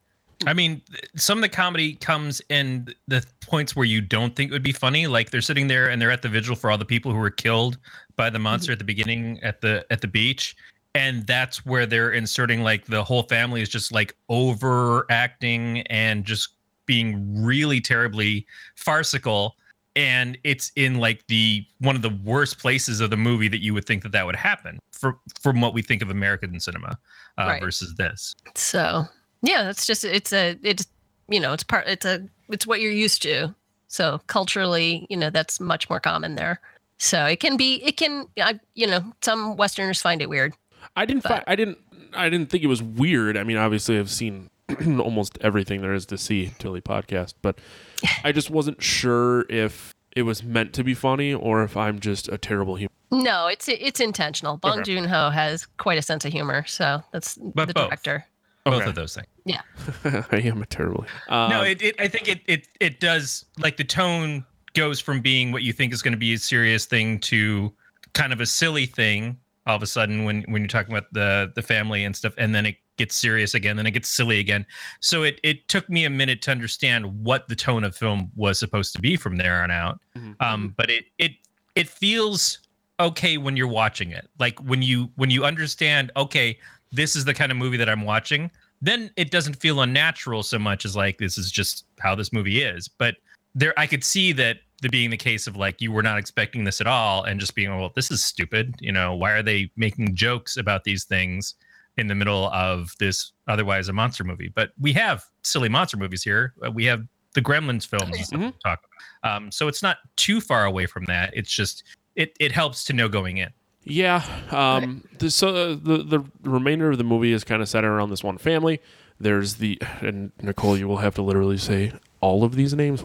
I 0.47 0.53
mean, 0.53 0.81
some 1.15 1.37
of 1.37 1.41
the 1.41 1.49
comedy 1.49 1.93
comes 1.93 2.41
in 2.49 2.93
the 3.07 3.25
points 3.41 3.75
where 3.75 3.85
you 3.85 4.01
don't 4.01 4.35
think 4.35 4.49
it 4.49 4.53
would 4.53 4.63
be 4.63 4.71
funny. 4.71 5.07
Like 5.07 5.29
they're 5.29 5.41
sitting 5.41 5.67
there 5.67 5.89
and 5.89 6.01
they're 6.01 6.11
at 6.11 6.21
the 6.21 6.29
vigil 6.29 6.55
for 6.55 6.71
all 6.71 6.77
the 6.77 6.85
people 6.85 7.11
who 7.11 7.19
were 7.19 7.29
killed 7.29 7.77
by 8.15 8.29
the 8.29 8.39
monster 8.39 8.71
at 8.71 8.79
the 8.79 8.85
beginning 8.85 9.39
at 9.43 9.61
the 9.61 9.85
at 9.89 10.01
the 10.01 10.07
beach, 10.07 10.55
and 10.95 11.25
that's 11.27 11.65
where 11.65 11.85
they're 11.85 12.11
inserting 12.11 12.61
like 12.63 12.85
the 12.85 13.03
whole 13.03 13.23
family 13.23 13.61
is 13.61 13.69
just 13.69 13.91
like 13.91 14.15
overacting 14.29 15.81
and 15.87 16.25
just 16.25 16.49
being 16.85 17.43
really 17.43 17.79
terribly 17.81 18.45
farcical. 18.75 19.55
And 19.95 20.37
it's 20.43 20.71
in 20.77 20.95
like 20.99 21.25
the 21.27 21.65
one 21.79 21.95
of 21.95 22.01
the 22.01 22.17
worst 22.23 22.59
places 22.59 23.01
of 23.01 23.09
the 23.09 23.17
movie 23.17 23.49
that 23.49 23.61
you 23.61 23.73
would 23.73 23.85
think 23.85 24.03
that 24.03 24.13
that 24.13 24.25
would 24.25 24.37
happen 24.37 24.79
for, 24.93 25.17
from 25.41 25.59
what 25.59 25.73
we 25.73 25.81
think 25.81 26.01
of 26.01 26.09
American 26.09 26.57
cinema 26.61 26.97
uh, 27.37 27.45
Right. 27.45 27.61
versus 27.61 27.95
this. 27.95 28.33
So, 28.55 29.05
yeah, 29.41 29.63
that's 29.63 29.85
just 29.85 30.03
it's 30.05 30.33
a 30.33 30.57
it's 30.63 30.87
you 31.29 31.39
know, 31.39 31.53
it's 31.53 31.63
part 31.63 31.87
it's 31.87 32.05
a 32.05 32.27
it's 32.49 32.65
what 32.67 32.81
you're 32.81 32.91
used 32.91 33.21
to. 33.23 33.53
So, 33.87 34.21
culturally, 34.27 35.05
you 35.09 35.17
know, 35.17 35.29
that's 35.29 35.59
much 35.59 35.89
more 35.89 35.99
common 35.99 36.35
there. 36.35 36.61
So, 36.97 37.25
it 37.25 37.39
can 37.41 37.57
be 37.57 37.75
it 37.83 37.97
can 37.97 38.27
I, 38.41 38.59
you 38.73 38.87
know, 38.87 39.03
some 39.21 39.57
westerners 39.57 40.01
find 40.01 40.21
it 40.21 40.29
weird. 40.29 40.53
I 40.95 41.05
didn't, 41.05 41.23
fi- 41.23 41.43
I 41.47 41.55
didn't, 41.55 41.77
I 42.13 42.29
didn't 42.29 42.49
think 42.49 42.63
it 42.63 42.67
was 42.67 42.81
weird. 42.81 43.37
I 43.37 43.43
mean, 43.43 43.57
obviously, 43.57 43.97
I've 43.99 44.09
seen 44.09 44.49
almost 44.99 45.37
everything 45.41 45.81
there 45.81 45.93
is 45.93 46.05
to 46.07 46.17
see 46.17 46.51
Tilly 46.59 46.81
podcast, 46.81 47.33
but 47.41 47.59
I 48.23 48.31
just 48.31 48.49
wasn't 48.49 48.81
sure 48.81 49.45
if 49.49 49.93
it 50.15 50.23
was 50.23 50.43
meant 50.43 50.73
to 50.73 50.83
be 50.83 50.93
funny 50.93 51.33
or 51.33 51.63
if 51.63 51.77
I'm 51.77 51.99
just 51.99 52.27
a 52.29 52.37
terrible 52.37 52.75
human. 52.75 52.91
No, 53.11 53.47
it's 53.47 53.67
it's 53.67 53.99
intentional. 53.99 54.57
Bong 54.57 54.79
Okay. 54.79 54.95
Joon 54.95 55.05
Ho 55.05 55.29
has 55.29 55.65
quite 55.77 55.97
a 55.97 56.01
sense 56.01 56.23
of 56.25 56.31
humor, 56.33 56.65
so 56.65 57.01
that's 57.11 57.37
But 57.37 57.67
the 57.67 57.73
both. 57.73 57.87
director. 57.89 58.25
Both 58.63 58.85
of 58.85 58.95
those 58.95 59.15
things. 59.15 59.27
Yeah. 59.45 59.61
I 60.31 60.37
am 60.37 60.61
a 60.61 60.65
terrible. 60.65 61.05
Um, 61.29 61.49
no, 61.49 61.63
it, 61.63 61.81
it 61.81 61.95
I 61.99 62.07
think 62.07 62.27
it, 62.27 62.41
it 62.47 62.67
it 62.79 62.99
does 62.99 63.45
like 63.57 63.77
the 63.77 63.83
tone 63.83 64.45
goes 64.73 64.99
from 64.99 65.19
being 65.19 65.51
what 65.51 65.63
you 65.63 65.73
think 65.73 65.93
is 65.93 66.01
going 66.01 66.13
to 66.13 66.17
be 66.17 66.33
a 66.33 66.37
serious 66.37 66.85
thing 66.85 67.19
to 67.19 67.73
kind 68.13 68.31
of 68.31 68.39
a 68.39 68.45
silly 68.45 68.85
thing 68.85 69.37
all 69.67 69.75
of 69.75 69.83
a 69.83 69.87
sudden 69.87 70.25
when 70.25 70.43
when 70.43 70.61
you're 70.61 70.67
talking 70.67 70.93
about 70.93 71.11
the 71.13 71.51
the 71.55 71.61
family 71.61 72.03
and 72.03 72.15
stuff 72.15 72.33
and 72.37 72.53
then 72.53 72.65
it 72.65 72.75
gets 72.97 73.15
serious 73.15 73.55
again, 73.55 73.77
then 73.77 73.87
it 73.87 73.91
gets 73.91 74.09
silly 74.09 74.39
again. 74.39 74.65
So 74.99 75.23
it 75.23 75.39
it 75.43 75.67
took 75.67 75.89
me 75.89 76.05
a 76.05 76.09
minute 76.09 76.41
to 76.43 76.51
understand 76.51 77.05
what 77.23 77.47
the 77.47 77.55
tone 77.55 77.83
of 77.83 77.95
film 77.95 78.31
was 78.35 78.59
supposed 78.59 78.93
to 78.95 79.01
be 79.01 79.15
from 79.15 79.37
there 79.37 79.63
on 79.63 79.71
out. 79.71 79.99
Mhm. 80.15 80.35
Um, 80.39 80.73
but 80.77 80.89
it 80.89 81.05
it 81.17 81.31
it 81.75 81.89
feels 81.89 82.59
okay 82.99 83.37
when 83.37 83.57
you're 83.57 83.67
watching 83.67 84.11
it. 84.11 84.29
Like 84.39 84.59
when 84.59 84.81
you 84.81 85.11
when 85.15 85.31
you 85.31 85.43
understand, 85.45 86.11
okay, 86.15 86.59
this 86.91 87.15
is 87.15 87.25
the 87.25 87.33
kind 87.33 87.51
of 87.51 87.57
movie 87.57 87.77
that 87.77 87.89
I'm 87.89 88.03
watching, 88.03 88.51
then 88.81 89.11
it 89.15 89.31
doesn't 89.31 89.55
feel 89.55 89.81
unnatural 89.81 90.43
so 90.43 90.59
much 90.59 90.85
as 90.85 90.95
like 90.95 91.17
this 91.17 91.37
is 91.37 91.51
just 91.51 91.85
how 91.99 92.15
this 92.15 92.33
movie 92.33 92.61
is. 92.61 92.87
But 92.87 93.15
there 93.55 93.73
I 93.77 93.87
could 93.87 94.03
see 94.03 94.31
that 94.33 94.57
the 94.81 94.89
being 94.89 95.09
the 95.11 95.17
case 95.17 95.45
of 95.47 95.55
like 95.55 95.79
you 95.79 95.91
were 95.91 96.01
not 96.01 96.17
expecting 96.17 96.63
this 96.63 96.81
at 96.81 96.87
all 96.87 97.23
and 97.23 97.39
just 97.39 97.53
being 97.53 97.69
well 97.69 97.91
this 97.95 98.11
is 98.11 98.23
stupid. 98.23 98.75
You 98.79 98.91
know 98.91 99.15
why 99.15 99.31
are 99.31 99.43
they 99.43 99.71
making 99.75 100.15
jokes 100.15 100.57
about 100.57 100.83
these 100.83 101.03
things 101.03 101.55
in 101.97 102.07
the 102.07 102.15
middle 102.15 102.47
of 102.47 102.93
this 102.99 103.31
otherwise 103.47 103.87
a 103.87 103.93
monster 103.93 104.23
movie? 104.23 104.51
But 104.53 104.71
we 104.79 104.93
have 104.93 105.23
silly 105.43 105.69
monster 105.69 105.97
movies 105.97 106.23
here. 106.23 106.53
Uh, 106.65 106.71
we 106.71 106.85
have 106.85 107.05
the 107.33 107.41
gremlins 107.41 107.87
films 107.87 108.17
and 108.17 108.25
stuff 108.25 108.41
to 108.41 108.53
talk 108.63 108.79
about. 109.21 109.35
Um, 109.35 109.51
so 109.51 109.67
it's 109.67 109.83
not 109.83 109.97
too 110.17 110.41
far 110.41 110.65
away 110.65 110.85
from 110.85 111.05
that. 111.05 111.31
It's 111.33 111.51
just 111.51 111.83
it 112.15 112.35
it 112.39 112.51
helps 112.51 112.83
to 112.85 112.93
know 112.93 113.07
going 113.07 113.37
in 113.37 113.49
Yeah. 113.83 114.23
Um, 114.51 115.03
the, 115.19 115.31
so 115.31 115.49
uh, 115.49 115.67
the 115.81 115.97
the 116.03 116.23
remainder 116.43 116.91
of 116.91 116.97
the 116.97 117.03
movie 117.03 117.31
is 117.33 117.43
kind 117.43 117.61
of 117.61 117.69
centered 117.69 117.91
around 117.93 118.09
this 118.11 118.23
one 118.23 118.37
family. 118.37 118.79
There's 119.19 119.55
the 119.55 119.79
and 120.01 120.31
Nicole, 120.41 120.77
you 120.77 120.87
will 120.87 120.97
have 120.97 121.15
to 121.15 121.21
literally 121.21 121.57
say 121.57 121.93
all 122.21 122.43
of 122.43 122.55
these 122.55 122.73
names. 122.73 123.03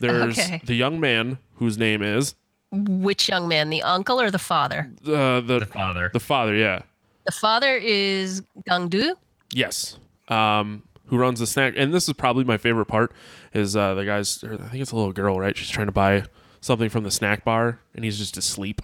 There's 0.00 0.38
Okay. 0.38 0.60
the 0.64 0.74
young 0.74 1.00
man 1.00 1.38
whose 1.56 1.76
name 1.76 2.02
is 2.02 2.34
Which 2.72 3.28
young 3.28 3.48
man, 3.48 3.68
the 3.70 3.82
uncle 3.82 4.20
or 4.20 4.30
the 4.30 4.38
father? 4.38 4.90
uh, 5.06 5.40
the 5.40 5.58
the 5.60 5.66
father 5.66 6.10
the 6.12 6.20
father. 6.20 6.54
Yeah. 6.54 6.82
The 7.26 7.32
father 7.32 7.76
is 7.76 8.42
Gangdu. 8.68 9.14
Yes. 9.52 9.98
Um, 10.28 10.84
who 11.06 11.18
runs 11.18 11.40
the 11.40 11.46
snack? 11.46 11.74
And 11.76 11.92
this 11.92 12.06
is 12.08 12.14
probably 12.14 12.44
my 12.44 12.56
favorite 12.56 12.86
part. 12.86 13.12
Is 13.52 13.76
uh, 13.76 13.94
the 13.94 14.04
guys? 14.04 14.42
I 14.44 14.56
think 14.56 14.80
it's 14.82 14.92
a 14.92 14.96
little 14.96 15.12
girl, 15.12 15.38
right? 15.38 15.56
She's 15.56 15.68
trying 15.68 15.86
to 15.88 15.92
buy 15.92 16.24
something 16.60 16.88
from 16.88 17.04
the 17.04 17.10
snack 17.10 17.44
bar, 17.44 17.78
and 17.94 18.04
he's 18.04 18.18
just 18.18 18.36
asleep. 18.36 18.80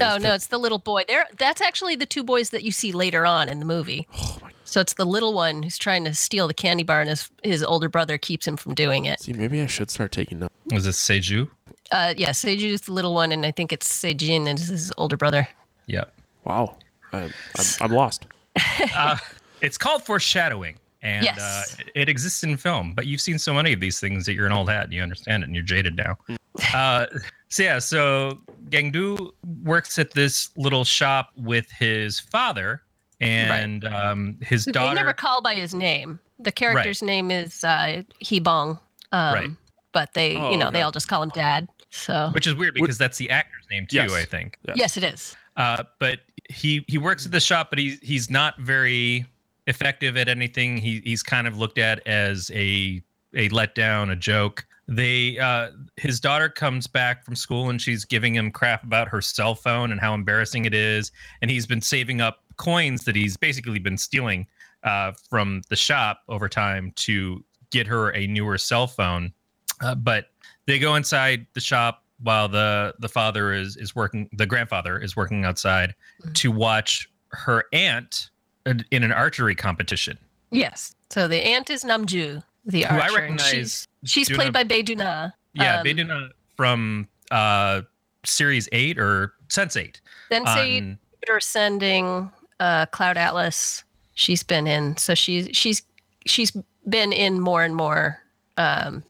Oh 0.00 0.18
no, 0.18 0.34
it's 0.34 0.46
the 0.48 0.58
little 0.58 0.78
boy. 0.78 1.04
There, 1.06 1.26
that's 1.38 1.60
actually 1.60 1.96
the 1.96 2.06
two 2.06 2.24
boys 2.24 2.50
that 2.50 2.62
you 2.62 2.72
see 2.72 2.92
later 2.92 3.26
on 3.26 3.48
in 3.48 3.58
the 3.58 3.66
movie. 3.66 4.06
Oh 4.18 4.38
my. 4.42 4.50
So 4.64 4.80
it's 4.80 4.94
the 4.94 5.04
little 5.04 5.32
one 5.32 5.62
who's 5.62 5.78
trying 5.78 6.04
to 6.06 6.14
steal 6.14 6.48
the 6.48 6.54
candy 6.54 6.82
bar, 6.82 7.00
and 7.00 7.08
his 7.08 7.30
his 7.44 7.62
older 7.62 7.88
brother 7.88 8.18
keeps 8.18 8.46
him 8.46 8.56
from 8.56 8.74
doing 8.74 9.04
it. 9.04 9.20
See, 9.20 9.32
maybe 9.32 9.60
I 9.60 9.66
should 9.66 9.90
start 9.90 10.10
taking 10.10 10.40
notes. 10.40 10.52
was 10.72 10.84
this 10.84 10.98
seju 10.98 11.46
Uh, 11.92 12.14
yeah, 12.16 12.32
Seju 12.32 12.66
is 12.66 12.80
the 12.82 12.92
little 12.92 13.14
one, 13.14 13.30
and 13.30 13.46
I 13.46 13.52
think 13.52 13.72
it's 13.72 13.86
Seijin 13.88 14.52
is 14.52 14.66
his 14.66 14.92
older 14.98 15.16
brother. 15.16 15.48
yep 15.86 16.12
Wow. 16.44 16.76
I'm, 17.12 17.32
I'm, 17.56 17.64
I'm 17.80 17.92
lost. 17.92 18.26
uh, 18.94 19.18
it's 19.60 19.78
called 19.78 20.04
foreshadowing 20.04 20.76
and 21.06 21.24
Yes. 21.24 21.38
uh, 21.78 21.82
it 21.94 22.08
exists 22.08 22.42
in 22.42 22.56
film 22.56 22.92
but 22.94 23.06
you've 23.06 23.20
seen 23.20 23.38
so 23.38 23.54
many 23.54 23.72
of 23.72 23.80
these 23.80 23.98
things 24.00 24.26
that 24.26 24.34
you're 24.34 24.46
an 24.46 24.52
old 24.52 24.68
hat 24.68 24.84
and 24.84 24.92
you 24.92 25.02
understand 25.02 25.42
it 25.42 25.46
and 25.46 25.54
you're 25.54 25.64
jaded 25.64 25.96
now 25.96 26.16
uh, 26.74 27.06
so 27.48 27.62
yeah 27.62 27.78
so 27.78 28.38
gangdu 28.68 29.30
works 29.62 29.98
at 29.98 30.10
this 30.12 30.50
little 30.56 30.84
shop 30.84 31.30
with 31.36 31.70
his 31.70 32.18
father 32.20 32.82
and 33.20 33.84
um, 33.86 34.36
his 34.42 34.64
They 34.66 34.72
daughter 34.72 34.94
never 34.94 35.14
call 35.14 35.40
by 35.40 35.54
his 35.54 35.72
name. 35.74 36.18
The 36.38 36.52
character's 36.52 37.02
name 37.02 37.30
is 37.30 37.64
uh, 37.64 38.02
Hibong. 38.22 38.78
Um, 39.12 39.34
Right. 39.34 39.50
But 39.92 40.12
they, 40.12 40.36
Oh, 40.36 40.50
you 40.50 40.58
know, 40.58 40.66
okay. 40.66 40.74
they 40.74 40.82
all 40.82 40.92
just 40.92 41.08
call 41.08 41.22
him 41.22 41.30
Dad. 41.30 41.66
So 41.90 42.28
which 42.34 42.46
is 42.46 42.54
weird 42.54 42.74
because 42.74 42.98
that's 42.98 43.16
the 43.16 43.30
actor's 43.30 43.64
name 43.70 43.86
too 43.86 43.96
Yes. 43.96 44.12
i 44.12 44.24
think 44.24 44.58
Yes. 44.68 44.76
yes, 44.76 44.96
it 44.98 45.04
is. 45.04 45.34
uh, 45.56 45.84
but 45.98 46.18
he 46.50 46.84
he 46.88 46.98
works 46.98 47.24
at 47.24 47.32
the 47.32 47.40
shop 47.40 47.70
but 47.70 47.78
he's 47.78 47.98
he's 48.00 48.28
not 48.28 48.58
very 48.60 49.24
effective 49.66 50.16
at 50.16 50.28
anything 50.28 50.76
he, 50.76 51.00
he's 51.04 51.22
kind 51.22 51.46
of 51.46 51.56
looked 51.58 51.78
at 51.78 52.06
as 52.06 52.50
a 52.54 53.02
a 53.34 53.48
letdown 53.50 54.10
a 54.10 54.16
joke. 54.16 54.66
They 54.88 55.38
uh 55.38 55.70
his 55.96 56.20
daughter 56.20 56.48
comes 56.48 56.86
back 56.86 57.24
from 57.24 57.34
school 57.34 57.70
and 57.70 57.80
she's 57.82 58.04
giving 58.04 58.34
him 58.34 58.50
crap 58.50 58.84
about 58.84 59.08
her 59.08 59.20
cell 59.20 59.54
phone 59.54 59.90
and 59.90 60.00
how 60.00 60.14
embarrassing 60.14 60.64
it 60.64 60.74
is. 60.74 61.10
And 61.42 61.50
he's 61.50 61.66
been 61.66 61.80
saving 61.82 62.20
up 62.20 62.44
coins 62.56 63.04
that 63.04 63.16
he's 63.16 63.36
basically 63.36 63.78
been 63.80 63.98
stealing 63.98 64.46
uh 64.84 65.12
from 65.28 65.62
the 65.68 65.76
shop 65.76 66.20
over 66.28 66.48
time 66.48 66.92
to 66.96 67.44
get 67.70 67.86
her 67.88 68.14
a 68.14 68.26
newer 68.28 68.56
cell 68.58 68.86
phone. 68.86 69.32
Uh, 69.80 69.94
but 69.96 70.26
they 70.66 70.78
go 70.78 70.94
inside 70.94 71.46
the 71.54 71.60
shop 71.60 72.04
while 72.22 72.48
the 72.48 72.94
the 73.00 73.08
father 73.08 73.52
is 73.52 73.76
is 73.76 73.94
working 73.96 74.28
the 74.32 74.46
grandfather 74.46 74.98
is 74.98 75.16
working 75.16 75.44
outside 75.44 75.94
Mhm. 76.24 76.34
to 76.34 76.52
watch 76.52 77.10
her 77.32 77.64
aunt 77.72 78.30
in 78.66 79.02
an 79.02 79.12
archery 79.12 79.54
competition 79.54 80.18
Yes. 80.52 80.94
So 81.10 81.26
the 81.28 81.38
aunt 81.44 81.70
is 81.70 81.82
Namju, 81.84 82.42
the 82.64 82.82
who 82.84 82.94
archer. 82.94 83.12
i 83.12 83.20
recognize 83.20 83.48
She's, 83.50 83.88
she's 84.04 84.28
doing 84.28 84.40
played 84.40 84.52
by 84.52 84.64
Bae 84.64 84.82
Doona. 84.82 85.32
yeah 85.54 85.78
um, 85.80 85.84
did 85.84 86.08
from 86.56 87.08
uh 87.30 87.82
series 88.24 88.68
8 88.72 88.98
or 88.98 89.32
sense 89.48 89.76
8 89.76 90.00
Sense 90.30 90.48
eight. 90.56 90.80
Jupiter 91.12 91.36
Ascending, 91.38 92.30
uh, 92.60 92.86
Cloud 92.86 93.16
Atlas. 93.16 93.84
She's 94.14 94.42
been 94.42 94.66
in. 94.66 94.96
So 94.96 95.14
she's 95.14 95.48
she's 95.52 95.82
she's 96.26 96.50
been 96.88 97.12
in 97.12 97.40
more 97.40 97.62
and 97.62 97.74
more 97.76 98.20
um, 98.56 99.02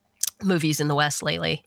movies 0.42 0.80
in 0.80 0.88
the 0.88 0.94
West 0.94 1.22
lately. 1.22 1.62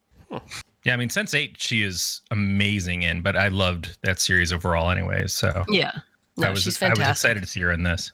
yeah 0.85 0.93
i 0.93 0.95
mean 0.95 1.09
sense 1.09 1.33
8 1.33 1.55
she 1.59 1.81
is 1.83 2.21
amazing 2.31 3.01
in 3.03 3.21
but 3.21 3.35
i 3.35 3.47
loved 3.47 3.97
that 4.03 4.19
series 4.19 4.53
overall 4.53 4.89
anyways 4.91 5.33
so 5.33 5.63
Yeah. 5.69 5.91
No, 6.39 6.47
I 6.47 6.51
was 6.51 6.63
she's 6.63 6.81
I 6.81 6.89
was 6.89 6.99
excited 6.99 7.41
to 7.41 7.47
see 7.47 7.61
her 7.61 7.71
in 7.71 7.83
this 7.83 8.11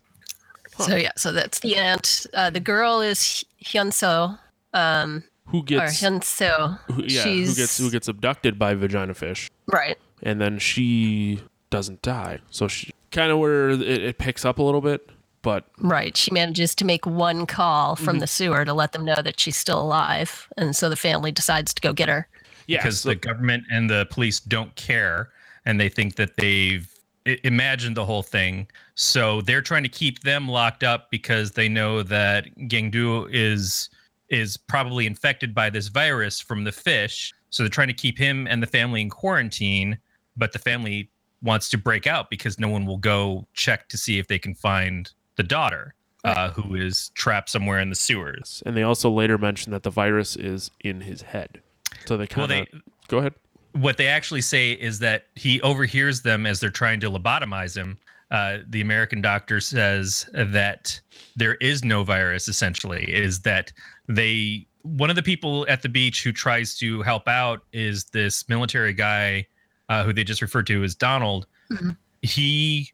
So 0.79 0.95
yeah, 0.95 1.11
so 1.15 1.31
that's 1.31 1.59
the 1.59 1.75
aunt. 1.75 2.25
Uh, 2.33 2.49
the 2.49 2.59
girl 2.59 3.01
is 3.01 3.45
Hyunseo, 3.63 4.37
um, 4.73 5.23
Who 5.47 5.59
or 5.59 5.63
gets? 5.63 6.01
Hyunseo. 6.01 6.79
Who, 6.91 7.03
yeah. 7.03 7.23
she's 7.23 7.49
Who 7.49 7.55
gets? 7.55 7.77
Who 7.77 7.91
gets 7.91 8.07
abducted 8.07 8.59
by 8.59 8.73
vagina 8.73 9.13
fish, 9.13 9.49
right. 9.67 9.97
and 10.23 10.41
then 10.41 10.59
she 10.59 11.41
doesn't 11.69 12.01
die. 12.01 12.39
So 12.51 12.67
she 12.67 12.91
kind 13.11 13.31
of 13.31 13.39
where 13.39 13.69
it, 13.69 13.81
it 13.81 14.17
picks 14.17 14.45
up 14.45 14.59
a 14.59 14.63
little 14.63 14.81
bit, 14.81 15.09
but 15.41 15.65
Right. 15.79 16.15
She 16.17 16.31
manages 16.31 16.75
to 16.75 16.85
make 16.85 17.05
one 17.05 17.45
call 17.45 17.95
from 17.95 18.19
the 18.19 18.27
sewer 18.27 18.65
to 18.65 18.73
let 18.73 18.91
them 18.91 19.05
know 19.05 19.21
that 19.21 19.39
she's 19.39 19.55
still 19.55 19.81
alive. 19.81 20.47
And 20.57 20.75
so 20.75 20.89
the 20.89 20.95
family 20.95 21.31
decides 21.31 21.73
to 21.73 21.81
go 21.81 21.93
get 21.93 22.09
her. 22.09 22.27
yeah. 22.67 22.79
because 22.79 23.01
so- 23.01 23.09
the 23.09 23.15
government 23.15 23.63
and 23.71 23.89
the 23.89 24.07
police 24.09 24.39
don't 24.39 24.75
care 24.75 25.29
and 25.65 25.79
they 25.79 25.89
think 25.89 26.15
that 26.15 26.35
they've 26.37 26.89
i- 27.27 27.39
imagined 27.43 27.95
the 27.97 28.05
whole 28.05 28.23
thing 28.23 28.67
so 28.95 29.41
they're 29.41 29.61
trying 29.61 29.83
to 29.83 29.89
keep 29.89 30.21
them 30.21 30.47
locked 30.47 30.83
up 30.83 31.09
because 31.11 31.51
they 31.51 31.67
know 31.69 32.03
that 32.03 32.45
Gangdu 32.57 33.27
is 33.31 33.89
is 34.29 34.57
probably 34.57 35.05
infected 35.05 35.53
by 35.53 35.69
this 35.69 35.87
virus 35.87 36.39
from 36.39 36.63
the 36.63 36.71
fish 36.71 37.33
so 37.49 37.63
they're 37.63 37.69
trying 37.69 37.87
to 37.87 37.93
keep 37.93 38.17
him 38.17 38.47
and 38.47 38.61
the 38.61 38.67
family 38.67 39.01
in 39.01 39.09
quarantine 39.09 39.97
but 40.37 40.51
the 40.53 40.59
family 40.59 41.09
wants 41.41 41.69
to 41.69 41.77
break 41.77 42.07
out 42.07 42.29
because 42.29 42.59
no 42.59 42.67
one 42.69 42.85
will 42.85 42.97
go 42.97 43.47
check 43.53 43.87
to 43.89 43.97
see 43.97 44.17
if 44.17 44.27
they 44.27 44.39
can 44.39 44.55
find 44.55 45.11
the 45.35 45.43
daughter 45.43 45.93
uh, 46.23 46.49
who 46.49 46.73
is 46.73 47.09
trapped 47.13 47.49
somewhere 47.49 47.79
in 47.79 47.89
the 47.89 47.95
sewers 47.95 48.63
and 48.65 48.75
they 48.75 48.81
also 48.81 49.11
later 49.11 49.37
mention 49.37 49.71
that 49.71 49.83
the 49.83 49.91
virus 49.91 50.35
is 50.35 50.71
in 50.81 51.01
his 51.01 51.21
head. 51.21 51.61
So 52.05 52.17
they 52.17 52.21
well 52.35 52.47
kind 52.47 52.51
of 52.51 52.67
they 52.71 52.79
go 53.07 53.19
ahead. 53.19 53.33
What 53.75 53.97
they 53.97 54.07
actually 54.07 54.41
say 54.41 54.71
is 54.71 54.99
that 54.99 55.25
he 55.35 55.61
overhears 55.61 56.21
them 56.21 56.45
as 56.45 56.59
they're 56.59 56.69
trying 56.69 56.99
to 57.01 57.09
lobotomize 57.09 57.75
him. 57.75 57.97
Uh, 58.31 58.59
the 58.69 58.81
American 58.81 59.21
doctor 59.21 59.59
says 59.59 60.27
that 60.33 60.99
there 61.35 61.55
is 61.55 61.83
no 61.83 62.03
virus. 62.03 62.47
Essentially, 62.47 63.03
is 63.03 63.41
that 63.41 63.71
they 64.07 64.65
one 64.81 65.09
of 65.09 65.15
the 65.15 65.23
people 65.23 65.65
at 65.69 65.81
the 65.81 65.89
beach 65.89 66.23
who 66.23 66.31
tries 66.31 66.77
to 66.77 67.01
help 67.01 67.27
out 67.27 67.63
is 67.73 68.05
this 68.05 68.47
military 68.47 68.93
guy 68.93 69.45
uh, 69.89 70.03
who 70.03 70.13
they 70.13 70.23
just 70.23 70.41
referred 70.41 70.67
to 70.67 70.83
as 70.83 70.95
Donald. 70.95 71.45
Mhm. 71.71 71.97
He 72.21 72.91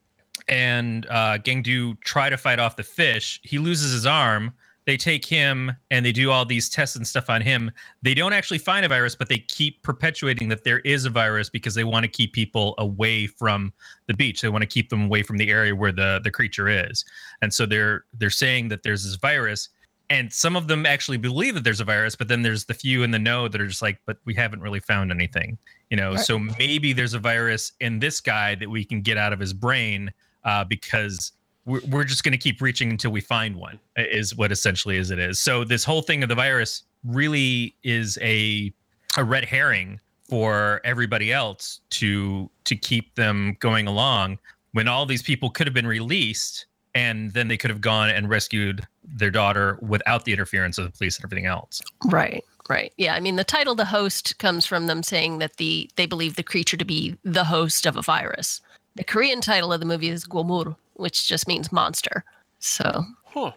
and 0.47 1.05
uh, 1.09 1.37
Gangdu 1.37 1.99
try 2.01 2.29
to 2.29 2.37
fight 2.37 2.59
off 2.59 2.75
the 2.75 2.83
fish. 2.83 3.39
He 3.43 3.59
loses 3.59 3.91
his 3.93 4.05
arm. 4.05 4.51
They 4.91 4.97
take 4.97 5.25
him 5.25 5.71
and 5.89 6.05
they 6.05 6.11
do 6.11 6.31
all 6.31 6.43
these 6.43 6.67
tests 6.67 6.97
and 6.97 7.07
stuff 7.07 7.29
on 7.29 7.39
him 7.39 7.71
they 8.01 8.13
don't 8.13 8.33
actually 8.33 8.57
find 8.57 8.85
a 8.85 8.89
virus, 8.89 9.15
but 9.15 9.29
they 9.29 9.37
keep 9.37 9.81
perpetuating 9.83 10.49
that 10.49 10.65
there 10.65 10.79
is 10.79 11.05
a 11.05 11.09
virus 11.09 11.49
because 11.49 11.75
they 11.75 11.85
want 11.85 12.03
to 12.03 12.09
keep 12.09 12.33
people 12.33 12.75
away 12.77 13.25
from 13.25 13.71
the 14.07 14.13
beach. 14.13 14.41
They 14.41 14.49
want 14.49 14.63
to 14.63 14.67
keep 14.67 14.89
them 14.89 15.05
away 15.05 15.23
from 15.23 15.37
the 15.37 15.49
area 15.49 15.73
where 15.73 15.93
the 15.93 16.19
the 16.25 16.29
creature 16.29 16.67
is. 16.67 17.05
And 17.41 17.53
so 17.53 17.65
they're 17.65 18.03
they're 18.17 18.29
saying 18.29 18.67
that 18.67 18.83
there's 18.83 19.05
this 19.05 19.15
virus 19.15 19.69
and 20.09 20.33
some 20.33 20.57
of 20.57 20.67
them 20.67 20.85
actually 20.85 21.15
believe 21.15 21.53
that 21.53 21.63
there's 21.63 21.79
a 21.79 21.85
virus, 21.85 22.17
but 22.17 22.27
then 22.27 22.41
there's 22.41 22.65
the 22.65 22.73
few 22.73 23.03
in 23.03 23.11
the 23.11 23.19
know 23.19 23.47
that 23.47 23.61
are 23.61 23.67
just 23.67 23.81
like, 23.81 23.97
but 24.05 24.17
we 24.25 24.33
haven't 24.33 24.59
really 24.59 24.81
found 24.81 25.09
anything, 25.09 25.57
you 25.89 25.95
know. 25.95 26.15
Right. 26.15 26.19
So 26.19 26.37
maybe 26.37 26.91
there's 26.91 27.13
a 27.13 27.19
virus 27.19 27.71
in 27.79 27.99
this 27.99 28.19
guy 28.19 28.55
that 28.55 28.69
we 28.69 28.83
can 28.83 29.01
get 29.01 29.17
out 29.17 29.31
of 29.31 29.39
his 29.39 29.53
brain 29.53 30.11
uh, 30.43 30.65
because 30.65 31.31
we're, 31.65 31.81
we're 31.89 32.03
just 32.03 32.23
going 32.23 32.31
to 32.31 32.37
keep 32.37 32.61
reaching 32.61 32.89
until 32.89 33.11
we 33.11 33.21
find 33.21 33.55
one 33.55 33.79
is 33.95 34.35
what 34.35 34.51
essentially 34.51 34.97
is 34.97 35.11
it 35.11 35.19
is 35.19 35.39
so 35.39 35.63
this 35.63 35.83
whole 35.83 36.01
thing 36.01 36.23
of 36.23 36.29
the 36.29 36.35
virus 36.35 36.83
really 37.03 37.75
is 37.83 38.17
a 38.21 38.73
a 39.17 39.23
red 39.23 39.45
herring 39.45 39.99
for 40.29 40.79
everybody 40.83 41.31
else 41.33 41.81
to 41.89 42.49
to 42.63 42.75
keep 42.75 43.15
them 43.15 43.57
going 43.59 43.87
along 43.87 44.39
when 44.71 44.87
all 44.87 45.05
these 45.05 45.21
people 45.21 45.49
could 45.49 45.67
have 45.67 45.73
been 45.73 45.87
released 45.87 46.65
and 46.95 47.31
then 47.33 47.47
they 47.47 47.57
could 47.57 47.69
have 47.69 47.81
gone 47.81 48.09
and 48.09 48.29
rescued 48.29 48.85
their 49.03 49.31
daughter 49.31 49.77
without 49.81 50.25
the 50.25 50.33
interference 50.33 50.77
of 50.77 50.85
the 50.85 50.91
police 50.91 51.17
and 51.17 51.25
everything 51.25 51.45
else. 51.45 51.81
Right. 52.05 52.43
Right. 52.69 52.93
Yeah. 52.97 53.15
I 53.15 53.19
mean, 53.19 53.35
the 53.35 53.43
title 53.43 53.75
"the 53.75 53.85
host" 53.85 54.37
comes 54.37 54.65
from 54.65 54.87
them 54.87 55.03
saying 55.03 55.39
that 55.39 55.57
the 55.57 55.89
they 55.95 56.05
believe 56.05 56.35
the 56.35 56.43
creature 56.43 56.77
to 56.77 56.85
be 56.85 57.17
the 57.23 57.43
host 57.43 57.85
of 57.85 57.97
a 57.97 58.01
virus. 58.01 58.61
The 58.95 59.03
Korean 59.03 59.41
title 59.41 59.73
of 59.73 59.79
the 59.79 59.85
movie 59.85 60.09
is 60.09 60.25
Gwoemul, 60.25 60.75
which 61.01 61.27
just 61.27 61.47
means 61.47 61.71
monster. 61.71 62.23
So 62.59 63.03
Huh. 63.25 63.51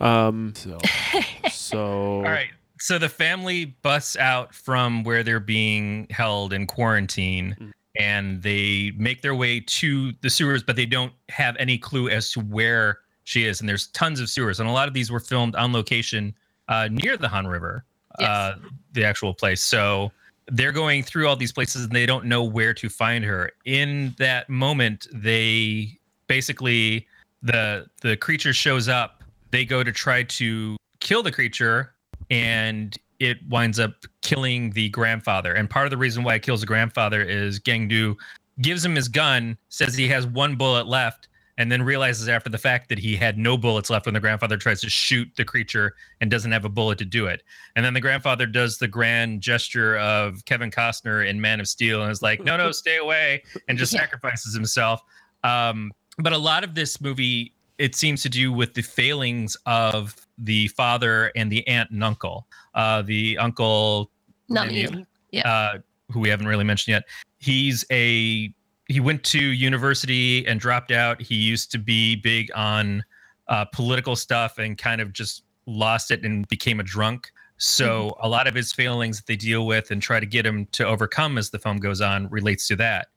Um. 0.00 0.52
So. 0.56 0.78
so. 1.50 1.80
All 2.16 2.22
right. 2.22 2.50
So 2.80 2.98
the 2.98 3.08
family 3.08 3.66
busts 3.82 4.16
out 4.16 4.52
from 4.54 5.04
where 5.04 5.22
they're 5.22 5.38
being 5.38 6.06
held 6.10 6.52
in 6.52 6.66
quarantine 6.66 7.54
Mhm. 7.60 7.70
and 7.96 8.42
they 8.42 8.92
make 8.96 9.22
their 9.22 9.36
way 9.36 9.60
to 9.60 10.12
the 10.22 10.28
sewers, 10.30 10.64
but 10.64 10.74
they 10.74 10.86
don't 10.86 11.12
have 11.28 11.56
any 11.60 11.78
clue 11.78 12.08
as 12.08 12.32
to 12.32 12.40
where 12.40 12.98
she 13.24 13.44
is. 13.46 13.60
And 13.60 13.68
there's 13.68 13.86
tons 13.88 14.18
of 14.18 14.28
sewers. 14.28 14.58
And 14.58 14.68
a 14.68 14.72
lot 14.72 14.88
of 14.88 14.94
these 14.94 15.12
were 15.12 15.20
filmed 15.20 15.54
on 15.54 15.72
location 15.72 16.34
uh, 16.68 16.88
near 16.90 17.16
the 17.16 17.28
Han 17.28 17.46
River, 17.46 17.84
Yes. 18.18 18.28
uh, 18.28 18.54
the 18.92 19.04
actual 19.04 19.32
place. 19.34 19.62
So 19.62 20.10
they're 20.48 20.72
going 20.72 21.04
through 21.04 21.28
all 21.28 21.36
these 21.36 21.52
places 21.52 21.84
and 21.84 21.92
they 21.92 22.06
don't 22.06 22.24
know 22.24 22.42
where 22.42 22.74
to 22.74 22.88
find 22.88 23.24
her. 23.24 23.52
In 23.64 24.14
that 24.18 24.48
moment, 24.48 25.06
they 25.12 25.98
basically 26.36 27.06
the 27.42 27.84
the 28.00 28.16
creature 28.16 28.54
shows 28.54 28.88
up. 28.88 29.22
They 29.50 29.66
go 29.66 29.84
to 29.84 29.92
try 29.92 30.22
to 30.22 30.76
kill 31.00 31.22
the 31.22 31.30
creature, 31.30 31.92
and 32.30 32.96
it 33.18 33.36
winds 33.50 33.78
up 33.78 33.92
killing 34.22 34.70
the 34.70 34.88
grandfather. 34.88 35.52
And 35.52 35.68
part 35.68 35.84
of 35.86 35.90
the 35.90 35.98
reason 35.98 36.24
why 36.24 36.36
it 36.36 36.42
kills 36.42 36.60
the 36.62 36.66
grandfather 36.66 37.20
is 37.22 37.60
Gangdu 37.60 38.16
gives 38.62 38.82
him 38.82 38.94
his 38.94 39.08
gun, 39.08 39.58
says 39.68 39.94
he 39.94 40.08
has 40.08 40.26
one 40.26 40.56
bullet 40.56 40.86
left, 40.86 41.28
and 41.58 41.70
then 41.70 41.82
realizes 41.82 42.28
after 42.30 42.48
the 42.48 42.56
fact 42.58 42.88
that 42.88 42.98
he 42.98 43.14
had 43.14 43.36
no 43.36 43.58
bullets 43.58 43.90
left 43.90 44.06
when 44.06 44.14
the 44.14 44.20
grandfather 44.20 44.56
tries 44.56 44.80
to 44.80 44.88
shoot 44.88 45.28
the 45.36 45.44
creature 45.44 45.94
and 46.22 46.30
doesn't 46.30 46.50
have 46.52 46.64
a 46.64 46.68
bullet 46.70 46.96
to 46.98 47.04
do 47.04 47.26
it. 47.26 47.42
And 47.76 47.84
then 47.84 47.92
the 47.92 48.00
grandfather 48.00 48.46
does 48.46 48.78
the 48.78 48.88
grand 48.88 49.42
gesture 49.42 49.98
of 49.98 50.42
Kevin 50.46 50.70
Costner 50.70 51.28
in 51.28 51.40
Man 51.42 51.60
of 51.60 51.68
Steel 51.68 52.02
and 52.02 52.10
is 52.10 52.22
like, 52.22 52.42
no, 52.42 52.56
no, 52.56 52.72
stay 52.72 52.96
away, 52.96 53.42
and 53.68 53.76
just 53.76 53.92
Yeah. 53.94 54.00
sacrifices 54.00 54.54
himself. 54.54 55.02
Um, 55.44 55.92
but 56.18 56.32
a 56.32 56.38
lot 56.38 56.64
of 56.64 56.74
this 56.74 57.00
movie, 57.00 57.54
it 57.78 57.94
seems 57.94 58.22
to 58.22 58.28
do 58.28 58.52
with 58.52 58.74
the 58.74 58.82
failings 58.82 59.56
of 59.66 60.14
the 60.38 60.68
father 60.68 61.32
and 61.36 61.50
the 61.50 61.66
aunt 61.66 61.90
and 61.90 62.02
uncle. 62.02 62.46
Uh, 62.74 63.02
the 63.02 63.38
uncle, 63.38 64.10
Namil. 64.50 65.06
Yeah. 65.30 65.48
uh, 65.48 65.78
who 66.10 66.20
we 66.20 66.28
haven't 66.28 66.46
really 66.46 66.64
mentioned 66.64 66.92
yet, 66.92 67.04
he's 67.38 67.84
a 67.90 68.52
he 68.88 69.00
went 69.00 69.24
to 69.24 69.38
university 69.38 70.46
and 70.46 70.60
dropped 70.60 70.90
out. 70.90 71.20
He 71.20 71.36
used 71.36 71.70
to 71.72 71.78
be 71.78 72.16
big 72.16 72.50
on 72.54 73.02
uh, 73.48 73.64
political 73.66 74.16
stuff 74.16 74.58
and 74.58 74.76
kind 74.76 75.00
of 75.00 75.12
just 75.12 75.44
lost 75.66 76.10
it 76.10 76.24
and 76.24 76.46
became 76.48 76.80
a 76.80 76.82
drunk. 76.82 77.30
So 77.56 78.16
a 78.20 78.28
lot 78.28 78.48
of 78.48 78.54
his 78.54 78.72
failings 78.72 79.18
that 79.18 79.26
they 79.26 79.36
deal 79.36 79.66
with 79.66 79.92
and 79.92 80.02
try 80.02 80.18
to 80.18 80.26
get 80.26 80.44
him 80.44 80.66
to 80.72 80.84
overcome 80.84 81.38
as 81.38 81.50
the 81.50 81.58
film 81.58 81.78
goes 81.78 82.00
on 82.00 82.28
relates 82.28 82.66
to 82.68 82.76
that. 82.76 83.08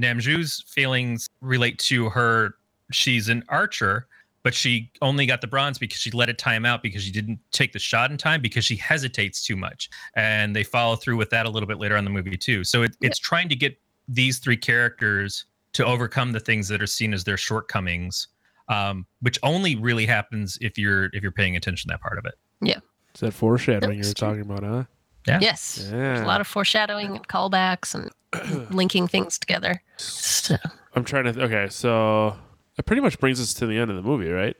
Namju's 0.00 0.64
feelings 0.66 1.28
relate 1.40 1.78
to 1.80 2.08
her. 2.10 2.54
She's 2.90 3.28
an 3.28 3.44
archer, 3.48 4.06
but 4.42 4.54
she 4.54 4.90
only 5.02 5.26
got 5.26 5.40
the 5.40 5.46
bronze 5.46 5.78
because 5.78 5.98
she 5.98 6.10
let 6.10 6.28
it 6.28 6.38
time 6.38 6.64
out 6.64 6.82
because 6.82 7.02
she 7.02 7.12
didn't 7.12 7.38
take 7.52 7.72
the 7.72 7.78
shot 7.78 8.10
in 8.10 8.16
time 8.16 8.40
because 8.40 8.64
she 8.64 8.76
hesitates 8.76 9.44
too 9.44 9.56
much. 9.56 9.90
And 10.14 10.56
they 10.56 10.64
follow 10.64 10.96
through 10.96 11.16
with 11.16 11.30
that 11.30 11.46
a 11.46 11.50
little 11.50 11.66
bit 11.66 11.78
later 11.78 11.94
on 11.96 12.00
in 12.00 12.04
the 12.04 12.10
movie 12.10 12.36
too. 12.36 12.64
So 12.64 12.82
it, 12.82 12.96
it's 13.00 13.18
trying 13.18 13.48
to 13.50 13.56
get 13.56 13.78
these 14.08 14.38
three 14.38 14.56
characters 14.56 15.44
to 15.74 15.84
overcome 15.84 16.32
the 16.32 16.40
things 16.40 16.68
that 16.68 16.82
are 16.82 16.86
seen 16.86 17.14
as 17.14 17.24
their 17.24 17.36
shortcomings, 17.36 18.28
um, 18.68 19.06
which 19.20 19.38
only 19.42 19.76
really 19.76 20.06
happens 20.06 20.58
if 20.60 20.78
you're 20.78 21.06
if 21.12 21.22
you're 21.22 21.32
paying 21.32 21.56
attention 21.56 21.88
to 21.88 21.94
that 21.94 22.00
part 22.00 22.18
of 22.18 22.24
it. 22.24 22.34
Yeah. 22.60 22.78
it. 22.78 22.82
Is 23.14 23.20
that 23.20 23.32
foreshadowing 23.32 23.98
you 23.98 24.04
That's 24.04 24.20
were 24.20 24.26
talking 24.26 24.42
about, 24.42 24.62
huh? 24.62 24.84
Yes. 25.26 25.76
There's 25.76 26.18
Yeah. 26.20 26.24
a 26.24 26.26
lot 26.26 26.40
of 26.40 26.46
foreshadowing 26.46 27.16
and 27.16 27.28
callbacks 27.28 27.94
and 27.94 28.10
linking 28.74 29.06
things 29.08 29.38
together. 29.38 29.82
So, 29.96 30.56
I'm 30.94 31.04
trying 31.04 31.32
to. 31.32 31.42
okay, 31.42 31.68
so 31.70 32.36
that 32.76 32.84
pretty 32.84 33.02
much 33.02 33.18
brings 33.20 33.40
us 33.40 33.54
to 33.54 33.66
the 33.66 33.76
end 33.78 33.90
of 33.90 33.96
the 33.96 34.02
movie, 34.02 34.30
right? 34.30 34.56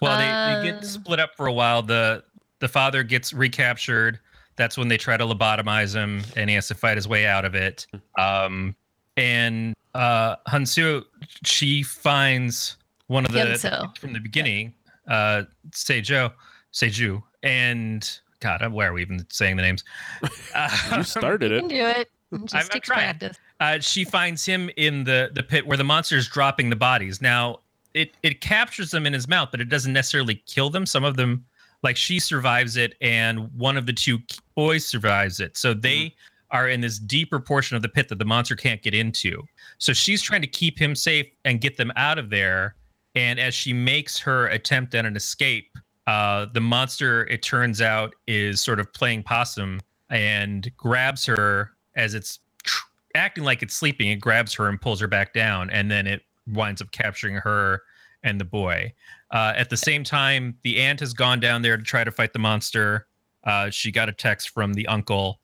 Well, 0.00 0.16
they, 0.18 0.24
they 0.62 0.70
Uh. 0.70 0.72
get 0.80 0.84
split 0.84 1.18
up 1.20 1.30
for 1.36 1.46
a 1.46 1.52
while. 1.52 1.82
The 1.82 2.24
the 2.60 2.68
father 2.68 3.02
gets 3.02 3.32
recaptured. 3.32 4.20
That's 4.56 4.76
when 4.78 4.86
they 4.88 4.96
try 4.98 5.16
to 5.16 5.24
lobotomize 5.24 5.94
him, 5.94 6.22
and 6.36 6.48
he 6.50 6.54
has 6.56 6.68
to 6.68 6.74
fight 6.74 6.96
his 6.96 7.08
way 7.08 7.26
out 7.26 7.44
of 7.44 7.54
it. 7.54 7.86
Um, 8.18 8.76
and 9.16 9.74
uh, 9.94 10.36
Hansu, 10.46 11.02
she 11.44 11.82
finds 11.82 12.76
one 13.08 13.24
of 13.24 13.32
the 13.32 13.40
Hyunseo. 13.40 13.96
from 13.98 14.12
the 14.12 14.20
beginning, 14.20 14.74
uh, 15.08 15.44
Seijo, 15.70 16.32
Seiju, 16.72 17.22
and 17.42 18.20
God, 18.42 18.72
why 18.72 18.86
are 18.86 18.92
we 18.92 19.02
even 19.02 19.24
saying 19.30 19.56
the 19.56 19.62
names? 19.62 19.84
You 20.96 21.02
started 21.02 21.50
you 21.50 21.56
it. 21.56 21.60
can 21.60 21.68
do 21.68 21.86
it. 21.86 22.10
It 22.32 22.40
Just 22.44 22.54
I'm 22.54 22.66
takes 22.68 22.86
trying. 22.88 23.16
practice. 23.18 23.38
uh, 23.60 23.78
she 23.80 24.04
finds 24.04 24.44
him 24.44 24.70
in 24.76 25.04
the 25.04 25.30
the 25.34 25.42
pit 25.42 25.66
where 25.66 25.76
the 25.76 25.84
monster 25.84 26.16
is 26.16 26.28
dropping 26.28 26.70
the 26.70 26.76
bodies. 26.76 27.20
Now 27.22 27.60
it 27.94 28.14
it 28.22 28.40
captures 28.40 28.90
them 28.90 29.06
in 29.06 29.12
his 29.12 29.28
mouth, 29.28 29.48
but 29.50 29.60
it 29.60 29.68
doesn't 29.68 29.92
necessarily 29.92 30.42
kill 30.46 30.70
them. 30.70 30.86
Some 30.86 31.04
of 31.04 31.16
them, 31.16 31.44
like 31.82 31.96
she 31.96 32.18
survives 32.18 32.76
it, 32.76 32.94
and 33.00 33.52
one 33.58 33.76
of 33.76 33.84
the 33.86 33.92
two 33.92 34.18
boys 34.54 34.84
survives 34.86 35.40
it. 35.40 35.56
So 35.56 35.74
they 35.74 36.14
are 36.50 36.68
in 36.68 36.80
this 36.82 36.98
deeper 36.98 37.38
portion 37.40 37.76
of 37.76 37.82
the 37.82 37.88
pit 37.88 38.08
that 38.08 38.18
the 38.18 38.24
monster 38.26 38.56
can't 38.56 38.82
get 38.82 38.94
into. 38.94 39.42
So 39.78 39.92
she's 39.94 40.20
trying 40.22 40.42
to 40.42 40.46
keep 40.46 40.78
him 40.78 40.94
safe 40.94 41.26
and 41.46 41.60
get 41.62 41.76
them 41.78 41.90
out 41.96 42.18
of 42.18 42.28
there. 42.30 42.74
And 43.14 43.38
as 43.40 43.54
she 43.54 43.72
makes 43.72 44.18
her 44.20 44.46
attempt 44.48 44.94
at 44.94 45.04
an 45.06 45.16
escape, 45.16 45.70
uh, 46.06 46.46
the 46.52 46.60
monster, 46.60 47.26
it 47.28 47.42
turns 47.42 47.80
out, 47.80 48.14
is 48.26 48.60
sort 48.60 48.80
of 48.80 48.92
playing 48.92 49.22
possum 49.22 49.80
and 50.10 50.70
grabs 50.76 51.24
her 51.26 51.72
as 51.96 52.14
it's 52.14 52.40
tr- 52.64 52.86
acting 53.14 53.44
like 53.44 53.62
it's 53.62 53.74
sleeping. 53.74 54.08
It 54.08 54.16
grabs 54.20 54.52
her 54.54 54.68
and 54.68 54.80
pulls 54.80 55.00
her 55.00 55.08
back 55.08 55.32
down, 55.32 55.70
and 55.70 55.90
then 55.90 56.06
it 56.06 56.22
winds 56.46 56.82
up 56.82 56.90
capturing 56.90 57.36
her 57.36 57.82
and 58.22 58.40
the 58.40 58.44
boy. 58.44 58.92
Uh, 59.30 59.52
at 59.56 59.70
the 59.70 59.76
same 59.76 60.04
time, 60.04 60.56
the 60.62 60.80
aunt 60.80 61.00
has 61.00 61.14
gone 61.14 61.40
down 61.40 61.62
there 61.62 61.76
to 61.76 61.82
try 61.82 62.04
to 62.04 62.10
fight 62.10 62.32
the 62.32 62.38
monster. 62.38 63.06
Uh, 63.44 63.70
she 63.70 63.90
got 63.90 64.08
a 64.08 64.12
text 64.12 64.50
from 64.50 64.74
the 64.74 64.86
uncle, 64.88 65.40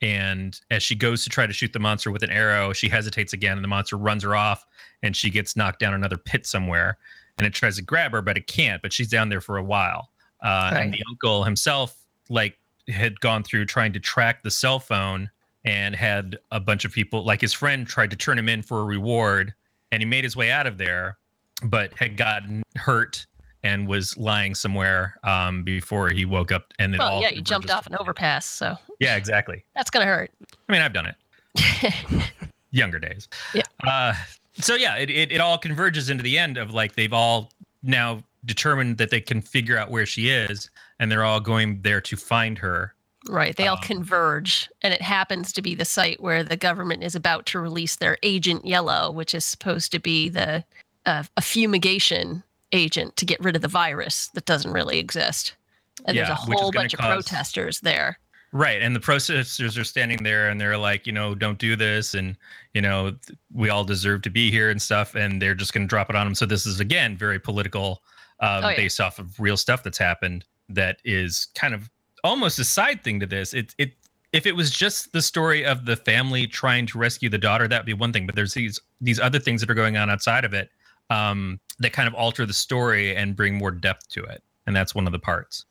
and 0.00 0.60
as 0.70 0.82
she 0.82 0.94
goes 0.94 1.24
to 1.24 1.30
try 1.30 1.46
to 1.46 1.52
shoot 1.52 1.72
the 1.72 1.78
monster 1.78 2.10
with 2.10 2.22
an 2.22 2.30
arrow, 2.30 2.72
she 2.72 2.88
hesitates 2.88 3.32
again, 3.32 3.56
and 3.56 3.64
the 3.64 3.68
monster 3.68 3.96
runs 3.96 4.22
her 4.22 4.34
off, 4.34 4.64
and 5.02 5.16
she 5.16 5.30
gets 5.30 5.56
knocked 5.56 5.80
down 5.80 5.94
another 5.94 6.16
pit 6.16 6.46
somewhere. 6.46 6.98
And 7.38 7.46
it 7.46 7.52
tries 7.54 7.76
to 7.76 7.82
grab 7.82 8.12
her, 8.12 8.22
but 8.22 8.36
it 8.36 8.46
can't. 8.46 8.80
But 8.82 8.92
she's 8.92 9.08
down 9.08 9.28
there 9.28 9.40
for 9.40 9.56
a 9.56 9.62
while. 9.62 10.10
Uh, 10.42 10.70
And 10.74 10.92
the 10.94 11.02
uncle 11.08 11.44
himself, 11.44 11.96
like, 12.28 12.58
had 12.88 13.18
gone 13.20 13.42
through 13.42 13.64
trying 13.64 13.92
to 13.94 14.00
track 14.00 14.42
the 14.42 14.50
cell 14.50 14.78
phone 14.78 15.30
and 15.64 15.96
had 15.96 16.38
a 16.50 16.60
bunch 16.60 16.84
of 16.84 16.92
people 16.92 17.24
like 17.24 17.40
his 17.40 17.52
friend 17.54 17.86
tried 17.86 18.10
to 18.10 18.16
turn 18.16 18.38
him 18.38 18.48
in 18.48 18.60
for 18.62 18.80
a 18.80 18.84
reward 18.84 19.54
and 19.90 20.02
he 20.02 20.06
made 20.06 20.22
his 20.22 20.36
way 20.36 20.50
out 20.50 20.66
of 20.66 20.76
there 20.76 21.16
but 21.62 21.96
had 21.98 22.18
gotten 22.18 22.62
hurt 22.76 23.26
and 23.62 23.88
was 23.88 24.14
lying 24.18 24.54
somewhere 24.54 25.18
um, 25.24 25.62
before 25.62 26.10
he 26.10 26.26
woke 26.26 26.52
up 26.52 26.74
and 26.78 26.92
then 26.92 26.98
Well, 26.98 27.08
all 27.14 27.22
yeah, 27.22 27.30
you 27.30 27.40
jumped 27.40 27.70
off 27.70 27.86
an 27.86 27.96
overpass, 27.96 28.44
so 28.44 28.76
yeah 29.00 29.16
exactly 29.16 29.64
that's 29.74 29.88
gonna 29.88 30.04
hurt. 30.04 30.30
i 30.68 30.72
mean 30.72 30.82
i've 30.82 30.92
done 30.92 31.06
it 31.06 31.94
younger 32.70 32.98
days 32.98 33.28
Yeah. 33.54 33.62
uh, 33.86 34.12
so 34.54 34.74
yeah 34.74 34.96
it, 34.96 35.10
it, 35.10 35.32
it 35.32 35.40
all 35.40 35.58
converges 35.58 36.10
into 36.10 36.22
the 36.22 36.38
end 36.38 36.56
of 36.56 36.72
like 36.72 36.94
they've 36.94 37.12
all 37.12 37.52
now 37.82 38.22
determined 38.44 38.98
that 38.98 39.10
they 39.10 39.20
can 39.20 39.40
figure 39.40 39.76
out 39.78 39.90
where 39.90 40.06
she 40.06 40.28
is 40.30 40.70
and 40.98 41.10
they're 41.10 41.24
all 41.24 41.40
going 41.40 41.80
there 41.82 42.00
to 42.00 42.16
find 42.16 42.58
her 42.58 42.94
Right. 43.26 43.56
They 43.56 43.68
all 43.68 43.78
Um, 43.78 43.82
converge, 43.82 44.68
and 44.82 44.92
it 44.92 45.00
happens 45.00 45.50
to 45.54 45.62
be 45.62 45.74
the 45.74 45.86
site 45.86 46.20
where 46.20 46.44
the 46.44 46.58
government 46.58 47.02
is 47.02 47.14
about 47.14 47.46
to 47.46 47.58
release 47.58 47.96
their 47.96 48.18
Agent 48.22 48.66
Yellow, 48.66 49.10
which 49.10 49.34
is 49.34 49.46
supposed 49.46 49.92
to 49.92 49.98
be 49.98 50.28
the 50.28 50.62
uh, 51.06 51.22
a 51.34 51.40
fumigation 51.40 52.42
agent 52.72 53.16
to 53.16 53.24
get 53.24 53.40
rid 53.42 53.56
of 53.56 53.62
the 53.62 53.66
virus 53.68 54.28
that 54.34 54.44
doesn't 54.44 54.74
really 54.74 54.98
exist. 54.98 55.54
And 56.04 56.14
Yeah, 56.14 56.24
there's 56.26 56.32
a 56.38 56.42
whole 56.54 56.70
bunch 56.70 56.92
of 56.92 57.00
cause- 57.00 57.24
protesters 57.26 57.80
there. 57.80 58.18
Right. 58.54 58.80
And 58.80 58.94
the 58.94 59.00
protesters 59.00 59.76
are 59.76 59.82
standing 59.82 60.22
there 60.22 60.48
and 60.48 60.60
they're 60.60 60.78
like, 60.78 61.08
you 61.08 61.12
know, 61.12 61.34
don't 61.34 61.58
do 61.58 61.74
this. 61.74 62.14
And, 62.14 62.36
you 62.72 62.80
know, 62.80 63.16
we 63.52 63.68
all 63.68 63.82
deserve 63.82 64.22
to 64.22 64.30
be 64.30 64.48
here 64.48 64.70
and 64.70 64.80
stuff. 64.80 65.16
And 65.16 65.42
they're 65.42 65.56
just 65.56 65.74
going 65.74 65.84
to 65.84 65.88
drop 65.88 66.08
it 66.08 66.14
on 66.14 66.24
them. 66.24 66.36
So 66.36 66.46
this 66.46 66.64
is, 66.64 66.78
again, 66.78 67.16
very 67.16 67.40
political, 67.40 68.04
um, 68.38 68.62
Oh, 68.64 68.68
yeah. 68.68 68.76
based 68.76 69.00
off 69.00 69.18
of 69.18 69.40
real 69.40 69.56
stuff 69.56 69.82
that's 69.82 69.98
happened 69.98 70.44
that 70.68 70.98
is 71.04 71.48
kind 71.56 71.74
of 71.74 71.90
almost 72.22 72.60
a 72.60 72.64
side 72.64 73.02
thing 73.02 73.18
to 73.18 73.26
this. 73.26 73.54
It, 73.54 73.74
it, 73.76 73.94
if 74.32 74.46
it 74.46 74.54
was 74.54 74.70
just 74.70 75.12
the 75.12 75.22
story 75.22 75.64
of 75.66 75.84
the 75.84 75.96
family 75.96 76.46
trying 76.46 76.86
to 76.86 76.98
rescue 76.98 77.28
the 77.28 77.38
daughter, 77.38 77.66
that'd 77.66 77.84
be 77.84 77.92
one 77.92 78.12
thing. 78.12 78.24
But 78.24 78.36
there's 78.36 78.54
these 78.54 78.80
these 79.00 79.18
other 79.18 79.40
things 79.40 79.62
that 79.62 79.70
are 79.70 79.74
going 79.74 79.96
on 79.96 80.10
outside 80.10 80.44
of 80.44 80.54
it 80.54 80.70
um, 81.10 81.58
that 81.80 81.92
kind 81.92 82.06
of 82.06 82.14
alter 82.14 82.46
the 82.46 82.52
story 82.52 83.14
and 83.16 83.34
bring 83.34 83.54
more 83.54 83.70
depth 83.72 84.08
to 84.10 84.22
it. 84.24 84.42
And 84.66 84.74
that's 84.74 84.94
one 84.94 85.06
of 85.06 85.12
the 85.12 85.18
parts. 85.18 85.64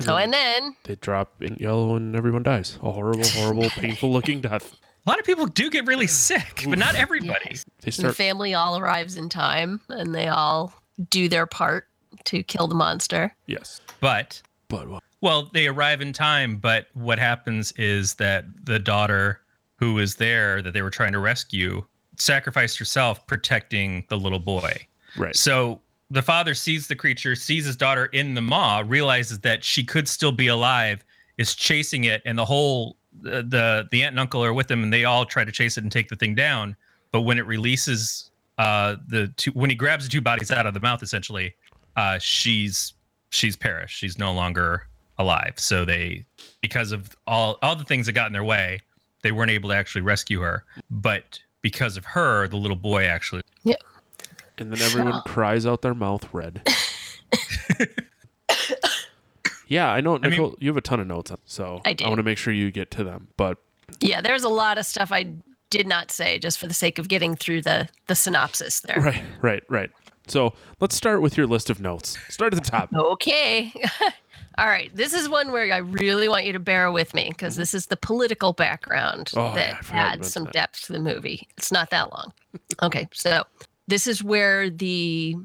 So, 0.00 0.16
and 0.16 0.32
then 0.32 0.74
they 0.84 0.96
drop 0.96 1.40
in 1.42 1.56
yellow 1.60 1.94
and 1.96 2.16
everyone 2.16 2.42
dies. 2.42 2.78
A 2.82 2.90
horrible, 2.90 3.26
horrible, 3.28 3.70
painful 3.70 4.12
looking 4.12 4.40
death. 4.40 4.74
a 5.06 5.10
lot 5.10 5.20
of 5.20 5.24
people 5.24 5.46
do 5.46 5.70
get 5.70 5.86
really 5.86 6.08
sick, 6.08 6.64
but 6.68 6.78
not 6.78 6.94
everybody. 6.96 7.50
Yes. 7.50 7.64
They 7.82 7.92
And 8.02 8.10
the 8.10 8.14
family 8.14 8.54
all 8.54 8.76
arrives 8.78 9.16
in 9.16 9.28
time 9.28 9.80
and 9.88 10.14
they 10.14 10.26
all 10.28 10.72
do 11.10 11.28
their 11.28 11.46
part 11.46 11.86
to 12.24 12.42
kill 12.42 12.66
the 12.66 12.74
monster. 12.74 13.34
Yes, 13.46 13.80
But 14.00 14.42
but 14.68 14.88
what? 14.88 15.02
well, 15.20 15.48
they 15.52 15.66
arrive 15.68 16.00
in 16.00 16.12
time, 16.12 16.56
but 16.56 16.86
what 16.94 17.18
happens 17.18 17.72
is 17.72 18.14
that 18.14 18.44
the 18.64 18.78
daughter 18.78 19.40
who 19.76 19.94
was 19.94 20.16
there 20.16 20.60
that 20.62 20.72
they 20.72 20.82
were 20.82 20.90
trying 20.90 21.12
to 21.12 21.18
rescue 21.18 21.84
sacrificed 22.16 22.78
herself 22.78 23.26
protecting 23.26 24.04
the 24.08 24.16
little 24.16 24.38
boy. 24.38 24.86
Right. 25.16 25.34
So 25.36 25.80
the 26.14 26.22
father 26.22 26.54
sees 26.54 26.86
the 26.86 26.94
creature, 26.94 27.34
sees 27.34 27.66
his 27.66 27.76
daughter 27.76 28.06
in 28.06 28.34
the 28.34 28.40
maw, 28.40 28.84
realizes 28.86 29.40
that 29.40 29.64
she 29.64 29.82
could 29.82 30.08
still 30.08 30.30
be 30.30 30.46
alive, 30.46 31.04
is 31.38 31.56
chasing 31.56 32.04
it, 32.04 32.22
and 32.24 32.38
the 32.38 32.44
whole 32.44 32.96
the 33.20 33.42
the, 33.42 33.88
the 33.90 34.02
aunt 34.02 34.12
and 34.12 34.20
uncle 34.20 34.42
are 34.44 34.54
with 34.54 34.70
him, 34.70 34.84
and 34.84 34.92
they 34.92 35.04
all 35.04 35.26
try 35.26 35.44
to 35.44 35.50
chase 35.50 35.76
it 35.76 35.82
and 35.82 35.90
take 35.90 36.08
the 36.08 36.16
thing 36.16 36.34
down. 36.34 36.76
But 37.10 37.22
when 37.22 37.38
it 37.38 37.46
releases 37.46 38.30
uh 38.58 38.96
the 39.08 39.26
two 39.36 39.50
when 39.50 39.70
he 39.70 39.76
grabs 39.76 40.04
the 40.04 40.10
two 40.10 40.20
bodies 40.20 40.52
out 40.52 40.66
of 40.66 40.74
the 40.74 40.80
mouth, 40.80 41.02
essentially, 41.02 41.54
uh 41.96 42.18
she's 42.20 42.94
she's 43.30 43.56
perished. 43.56 43.98
She's 43.98 44.16
no 44.16 44.32
longer 44.32 44.86
alive. 45.18 45.54
So 45.56 45.84
they 45.84 46.24
because 46.60 46.92
of 46.92 47.16
all 47.26 47.58
all 47.60 47.74
the 47.74 47.84
things 47.84 48.06
that 48.06 48.12
got 48.12 48.28
in 48.28 48.32
their 48.32 48.44
way, 48.44 48.80
they 49.22 49.32
weren't 49.32 49.50
able 49.50 49.70
to 49.70 49.74
actually 49.74 50.02
rescue 50.02 50.40
her. 50.40 50.64
But 50.90 51.40
because 51.60 51.96
of 51.96 52.04
her, 52.04 52.46
the 52.46 52.56
little 52.56 52.76
boy 52.76 53.06
actually 53.06 53.42
And 54.58 54.72
then 54.72 54.80
everyone 54.80 55.14
So- 55.14 55.20
cries 55.22 55.66
out 55.66 55.82
their 55.82 55.94
mouth 55.94 56.28
red. 56.32 56.62
yeah, 59.68 59.90
I 59.90 60.00
know, 60.00 60.16
I 60.16 60.18
mean- 60.18 60.30
Nicole. 60.30 60.56
you 60.60 60.68
have 60.68 60.76
a 60.76 60.80
ton 60.82 61.00
of 61.00 61.06
notes, 61.06 61.32
so 61.46 61.80
I 61.84 61.92
do. 61.92 62.04
want 62.04 62.16
to 62.18 62.22
make 62.22 62.38
sure 62.38 62.52
you 62.52 62.70
get 62.70 62.90
to 62.92 63.04
them. 63.04 63.28
But 63.36 63.58
Yeah, 64.00 64.20
there's 64.20 64.44
a 64.44 64.48
lot 64.48 64.78
of 64.78 64.86
stuff 64.86 65.10
I 65.12 65.34
did 65.70 65.86
not 65.86 66.10
say 66.10 66.38
just 66.38 66.58
for 66.58 66.66
the 66.66 66.74
sake 66.74 66.98
of 66.98 67.08
getting 67.08 67.34
through 67.34 67.62
the 67.62 67.88
the 68.06 68.14
synopsis 68.14 68.80
there. 68.80 69.00
right, 69.00 69.22
right, 69.42 69.62
right. 69.68 69.90
So 70.28 70.54
let's 70.80 70.94
start 70.94 71.20
with 71.20 71.36
your 71.36 71.46
list 71.46 71.68
of 71.70 71.80
notes. 71.80 72.16
Start 72.28 72.54
at 72.54 72.62
the 72.62 72.70
top. 72.70 72.90
Okay. 72.94 73.72
All 74.56 74.66
right. 74.68 74.94
This 74.94 75.12
is 75.12 75.28
one 75.28 75.50
where 75.50 75.72
I 75.74 75.78
really 75.78 76.28
want 76.28 76.44
you 76.44 76.52
to 76.52 76.60
bear 76.60 76.92
with 76.92 77.12
me 77.12 77.28
because 77.30 77.56
this 77.56 77.74
is 77.74 77.86
the 77.86 77.96
political 77.96 78.52
background 78.52 79.32
Oh, 79.36 79.46
yeah, 79.46 79.50
I 79.50 79.54
that 79.54 79.84
forgot 79.84 79.96
you 79.96 80.00
adds 80.20 80.32
some 80.32 80.44
that. 80.44 80.52
depth 80.52 80.82
to 80.86 80.92
the 80.92 81.00
movie. 81.00 81.48
It's 81.58 81.72
not 81.72 81.90
that 81.90 82.12
long. 82.12 82.32
Okay. 82.80 83.08
So 83.12 83.42
this 83.86 84.06
is 84.06 84.22
where 84.22 84.70
the 84.70 85.36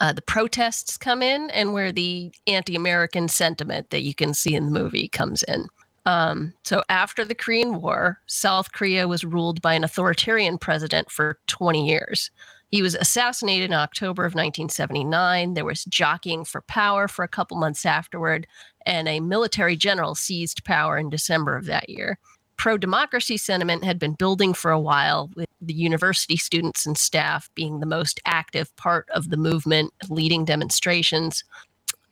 uh, 0.00 0.12
the 0.12 0.22
protests 0.22 0.96
come 0.96 1.22
in 1.22 1.50
and 1.50 1.74
where 1.74 1.92
the 1.92 2.32
anti-American 2.46 3.28
sentiment 3.28 3.90
that 3.90 4.02
you 4.02 4.14
can 4.14 4.32
see 4.32 4.54
in 4.54 4.64
the 4.64 4.70
movie 4.70 5.06
comes 5.06 5.42
in. 5.42 5.66
Um, 6.06 6.54
so 6.64 6.82
after 6.88 7.24
the 7.24 7.34
Korean 7.34 7.80
War, 7.80 8.18
South 8.26 8.72
Korea 8.72 9.06
was 9.06 9.24
ruled 9.24 9.60
by 9.62 9.74
an 9.74 9.84
authoritarian 9.84 10.58
president 10.58 11.10
for 11.10 11.38
20 11.46 11.86
years. 11.86 12.30
He 12.70 12.82
was 12.82 12.94
assassinated 12.94 13.70
in 13.70 13.74
October 13.74 14.24
of 14.24 14.32
1979. 14.32 15.54
There 15.54 15.64
was 15.64 15.84
jockeying 15.84 16.46
for 16.46 16.62
power 16.62 17.06
for 17.06 17.22
a 17.22 17.28
couple 17.28 17.58
months 17.58 17.84
afterward, 17.84 18.46
and 18.86 19.06
a 19.06 19.20
military 19.20 19.76
general 19.76 20.14
seized 20.14 20.64
power 20.64 20.96
in 20.96 21.10
December 21.10 21.56
of 21.56 21.66
that 21.66 21.90
year. 21.90 22.18
Pro 22.62 22.78
democracy 22.78 23.36
sentiment 23.36 23.82
had 23.82 23.98
been 23.98 24.12
building 24.12 24.54
for 24.54 24.70
a 24.70 24.78
while, 24.78 25.28
with 25.34 25.48
the 25.60 25.74
university 25.74 26.36
students 26.36 26.86
and 26.86 26.96
staff 26.96 27.50
being 27.56 27.80
the 27.80 27.86
most 27.86 28.20
active 28.24 28.72
part 28.76 29.08
of 29.12 29.30
the 29.30 29.36
movement, 29.36 29.92
leading 30.08 30.44
demonstrations. 30.44 31.42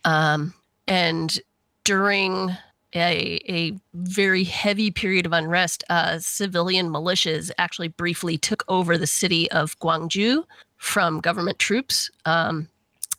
Um, 0.04 0.52
and 0.88 1.38
during 1.84 2.50
a, 2.96 3.40
a 3.48 3.78
very 3.94 4.42
heavy 4.42 4.90
period 4.90 5.24
of 5.24 5.32
unrest, 5.32 5.84
uh, 5.88 6.18
civilian 6.18 6.90
militias 6.90 7.52
actually 7.56 7.86
briefly 7.86 8.36
took 8.36 8.64
over 8.66 8.98
the 8.98 9.06
city 9.06 9.48
of 9.52 9.78
Gwangju 9.78 10.42
from 10.78 11.20
government 11.20 11.60
troops. 11.60 12.10
Um, 12.24 12.66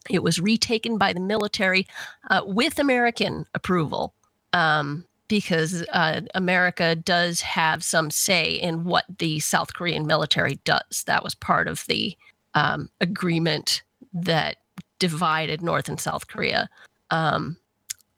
it 0.09 0.21
was 0.21 0.41
retaken 0.41 0.97
by 0.97 1.13
the 1.13 1.21
military 1.21 1.87
uh, 2.29 2.41
with 2.43 2.77
American 2.77 3.45
approval 3.53 4.13
um, 4.51 5.05
because 5.31 5.85
uh, 5.93 6.19
America 6.35 6.93
does 6.93 7.39
have 7.39 7.85
some 7.85 8.11
say 8.11 8.51
in 8.51 8.83
what 8.83 9.05
the 9.17 9.39
South 9.39 9.73
Korean 9.73 10.05
military 10.05 10.59
does. 10.65 11.05
That 11.07 11.23
was 11.23 11.35
part 11.35 11.69
of 11.69 11.85
the 11.87 12.17
um, 12.53 12.89
agreement 12.99 13.81
that 14.11 14.57
divided 14.99 15.61
North 15.61 15.87
and 15.87 16.01
South 16.01 16.27
Korea. 16.27 16.69
Um, 17.11 17.55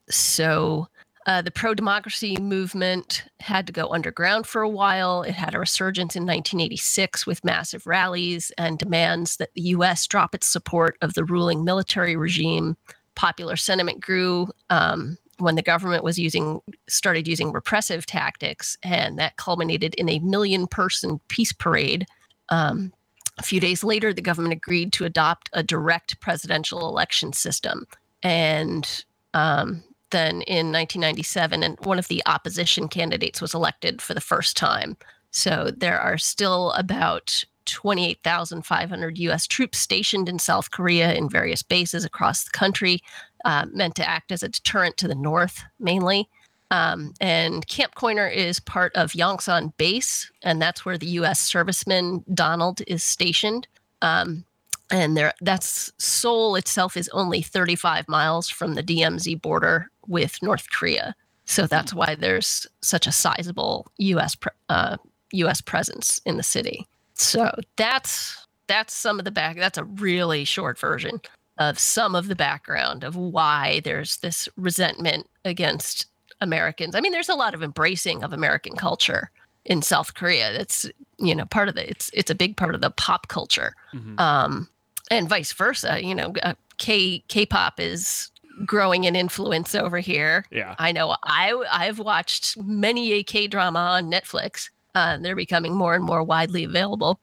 so 0.10 0.88
uh, 1.28 1.44
the 1.44 1.52
pro 1.52 1.76
democracy 1.76 2.36
movement 2.38 3.26
had 3.40 3.68
to 3.68 3.74
go 3.74 3.90
underground 3.90 4.48
for 4.48 4.64
a 4.64 4.70
while. 4.70 5.22
It 5.22 5.36
had 5.36 5.54
a 5.54 5.60
resurgence 5.60 6.16
in 6.16 6.24
1986 6.24 7.28
with 7.28 7.46
massive 7.46 7.86
rallies 7.86 8.52
and 8.58 8.80
demands 8.80 9.38
that 9.38 9.54
the 9.54 9.62
U.S. 9.62 10.08
drop 10.08 10.34
its 10.34 10.48
support 10.48 10.98
of 11.04 11.14
the 11.14 11.26
ruling 11.26 11.64
military 11.64 12.16
regime. 12.16 12.76
Popular 13.14 13.56
sentiment 13.56 14.00
grew 14.00 14.50
um, 14.72 15.20
when 15.40 15.56
the 15.56 15.62
government 15.62 16.04
was 16.04 16.20
using 16.20 16.62
started 16.88 17.28
using 17.28 17.52
repressive 17.52 18.06
tactics, 18.06 18.78
and 18.84 19.18
that 19.20 19.38
culminated 19.38 19.96
in 19.96 20.10
a 20.10 20.20
million-person 20.20 21.20
peace 21.28 21.52
parade. 21.52 22.06
Um, 22.50 22.94
a 23.40 23.44
few 23.44 23.60
days 23.60 23.84
later, 23.84 24.14
the 24.14 24.22
government 24.22 24.54
agreed 24.54 24.94
to 24.94 25.06
adopt 25.06 25.50
a 25.54 25.64
direct 25.64 26.20
presidential 26.20 26.88
election 26.88 27.34
system, 27.34 27.88
and 28.22 29.06
um, 29.34 29.84
then 30.12 30.44
in 30.44 30.72
1997, 30.72 31.64
and 31.64 31.78
one 31.82 32.00
of 32.00 32.08
the 32.08 32.22
opposition 32.26 32.88
candidates 32.88 33.42
was 33.42 33.54
elected 33.54 34.02
for 34.02 34.14
the 34.14 34.22
first 34.22 34.56
time. 34.56 34.96
So 35.32 35.72
there 35.76 36.00
are 36.00 36.20
still 36.20 36.72
about 36.74 37.44
28,500 37.66 39.18
U.S. 39.20 39.48
troops 39.48 39.78
stationed 39.78 40.30
in 40.30 40.40
South 40.40 40.72
Korea 40.72 41.14
in 41.14 41.30
various 41.30 41.64
bases 41.64 42.06
across 42.06 42.44
the 42.44 42.52
country, 42.52 43.02
uh, 43.46 43.66
meant 43.72 43.96
to 43.96 44.08
act 44.08 44.32
as 44.32 44.44
a 44.44 44.50
deterrent 44.50 44.98
to 44.98 45.08
the 45.08 45.16
north 45.16 45.64
mainly. 45.80 46.30
Um, 46.72 47.14
and 47.22 47.68
Camp 47.68 47.94
Coiner 47.94 48.28
is 48.28 48.60
part 48.60 48.96
of 48.96 49.12
Yongsan 49.12 49.78
Base, 49.78 50.32
and 50.42 50.62
that's 50.62 50.84
where 50.84 50.98
the 50.98 51.08
U.S. 51.08 51.52
serviceman 51.52 52.24
Donald 52.34 52.82
is 52.88 53.04
stationed. 53.04 53.68
Um, 54.02 54.46
and 54.90 55.16
there, 55.16 55.34
that's 55.42 55.92
Seoul 55.98 56.56
itself 56.56 56.98
is 56.98 57.10
only 57.10 57.42
35 57.42 58.08
miles 58.10 58.50
from 58.50 58.74
the 58.74 58.84
DMZ 58.84 59.42
border 59.42 59.90
with 60.08 60.42
North 60.42 60.70
Korea. 60.72 61.16
So 61.46 61.68
that's 61.68 61.94
why 61.94 62.16
there's 62.16 62.68
such 62.82 63.06
a 63.06 63.12
sizable 63.12 63.92
U.S. 63.98 64.36
Pre- 64.36 64.52
uh, 64.70 64.98
U.S. 65.34 65.62
presence 65.62 66.22
in 66.26 66.38
the 66.38 66.44
city. 66.44 66.88
So 67.16 67.52
that's 67.76 68.38
that's 68.68 68.94
some 68.94 69.20
of 69.20 69.26
the 69.26 69.32
back. 69.32 69.58
That's 69.58 69.78
a 69.78 69.84
really 69.84 70.46
short 70.46 70.78
version 70.80 71.20
of 71.58 71.78
some 71.78 72.16
of 72.16 72.28
the 72.28 72.36
background 72.36 73.04
of 73.04 73.16
why 73.16 73.82
there's 73.84 74.18
this 74.18 74.50
resentment 74.58 75.28
against 75.46 76.08
Americans. 76.42 76.96
I 76.96 77.02
mean, 77.02 77.12
there's 77.12 77.30
a 77.30 77.36
lot 77.36 77.54
of 77.54 77.62
embracing 77.62 78.24
of 78.24 78.34
American 78.34 78.76
culture 78.76 79.30
in 79.66 79.82
South 79.82 80.14
Korea. 80.16 80.52
That's 80.58 80.86
you 81.20 81.36
know 81.36 81.46
part 81.46 81.70
of 81.70 81.76
the 81.76 81.90
it's 81.90 82.10
it's 82.14 82.32
a 82.32 82.36
big 82.36 82.58
part 82.58 82.74
of 82.76 82.82
the 82.82 82.90
pop 82.92 83.28
culture, 83.28 83.76
Mhm. 83.94 84.20
um, 84.20 84.68
and 85.12 85.30
vice 85.30 85.54
versa. 85.54 86.04
You 86.04 86.16
know, 86.16 86.34
uh, 86.44 86.54
K 86.78 87.20
K-pop 87.28 87.80
is 87.80 88.30
growing 88.66 89.04
in 89.06 89.16
influence 89.16 89.74
over 89.76 90.00
here. 90.00 90.46
Yeah. 90.52 90.76
I 90.80 90.92
know 90.92 91.16
I 91.24 91.54
I've 91.72 92.00
watched 92.00 92.58
many 92.58 93.14
a 93.14 93.24
K 93.24 93.48
drama 93.48 93.80
on 93.80 94.12
Netflix. 94.12 94.70
Uh, 94.96 95.18
they're 95.18 95.36
becoming 95.36 95.74
more 95.76 95.96
and 95.96 96.04
more 96.04 96.24
widely 96.24 96.64
available. 96.64 97.20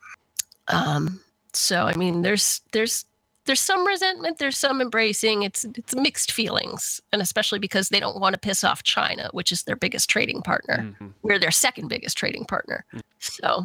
Um, 0.68 1.20
so 1.52 1.86
I 1.86 1.94
mean, 1.96 2.22
there's 2.22 2.60
there's 2.72 3.04
there's 3.46 3.60
some 3.60 3.86
resentment, 3.86 4.38
there's 4.38 4.58
some 4.58 4.80
embracing. 4.80 5.42
It's 5.42 5.64
it's 5.64 5.94
mixed 5.94 6.32
feelings, 6.32 7.00
and 7.12 7.20
especially 7.22 7.58
because 7.58 7.88
they 7.88 8.00
don't 8.00 8.20
want 8.20 8.34
to 8.34 8.38
piss 8.40 8.64
off 8.64 8.82
China, 8.82 9.28
which 9.32 9.50
is 9.52 9.62
their 9.64 9.76
biggest 9.76 10.08
trading 10.10 10.42
partner. 10.42 10.94
Mhm. 11.00 11.12
We're 11.22 11.38
their 11.38 11.50
second 11.50 11.88
biggest 11.88 12.16
trading 12.16 12.44
partner. 12.44 12.84
So 13.18 13.64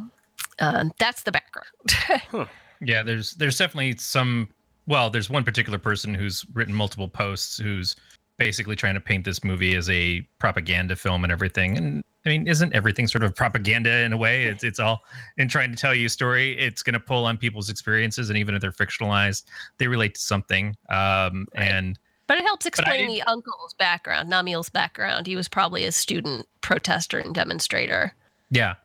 um, 0.59 0.91
that's 0.99 1.23
the 1.23 1.31
background. 1.31 2.49
Yeah, 2.81 3.03
there's 3.03 3.33
there's 3.35 3.57
definitely 3.57 3.95
some. 3.97 4.49
Well, 4.85 5.09
there's 5.09 5.29
one 5.29 5.45
particular 5.45 5.79
person 5.79 6.13
who's 6.13 6.45
written 6.53 6.73
multiple 6.73 7.07
posts 7.07 7.57
who's 7.57 7.95
basically 8.37 8.75
trying 8.75 8.95
to 8.95 8.99
paint 9.01 9.25
this 9.25 9.43
movie 9.43 9.75
as 9.75 9.89
a 9.89 10.21
propaganda 10.39 10.95
film 10.95 11.23
and 11.23 11.31
everything. 11.31 11.77
And 11.77 12.03
I 12.25 12.29
mean, 12.29 12.47
isn't 12.47 12.73
everything 12.73 13.07
sort 13.07 13.23
of 13.23 13.35
propaganda 13.35 13.99
in 14.03 14.13
a 14.13 14.17
way? 14.17 14.45
It's 14.45 14.63
it's 14.63 14.79
all 14.79 15.01
in 15.37 15.47
trying 15.47 15.71
to 15.71 15.77
tell 15.77 15.93
you 15.93 16.07
a 16.07 16.09
story. 16.09 16.57
It's 16.57 16.83
going 16.83 16.93
to 16.93 16.99
pull 16.99 17.25
on 17.25 17.37
people's 17.37 17.69
experiences, 17.69 18.29
and 18.29 18.37
even 18.37 18.55
if 18.55 18.61
they're 18.61 18.71
fictionalized, 18.71 19.43
they 19.77 19.87
relate 19.87 20.15
to 20.15 20.21
something. 20.21 20.75
Um, 20.89 21.47
Right. 21.55 21.67
and 21.67 21.99
But 22.27 22.37
it 22.39 22.43
helps 22.43 22.65
explain 22.65 23.07
the 23.07 23.21
uncle's 23.23 23.73
background, 23.75 24.31
Namil's 24.31 24.69
background. 24.69 25.27
He 25.27 25.35
was 25.35 25.47
probably 25.47 25.85
a 25.85 25.91
student 25.91 26.47
protester 26.61 27.19
and 27.19 27.33
demonstrator. 27.33 28.13
Yeah. 28.49 28.75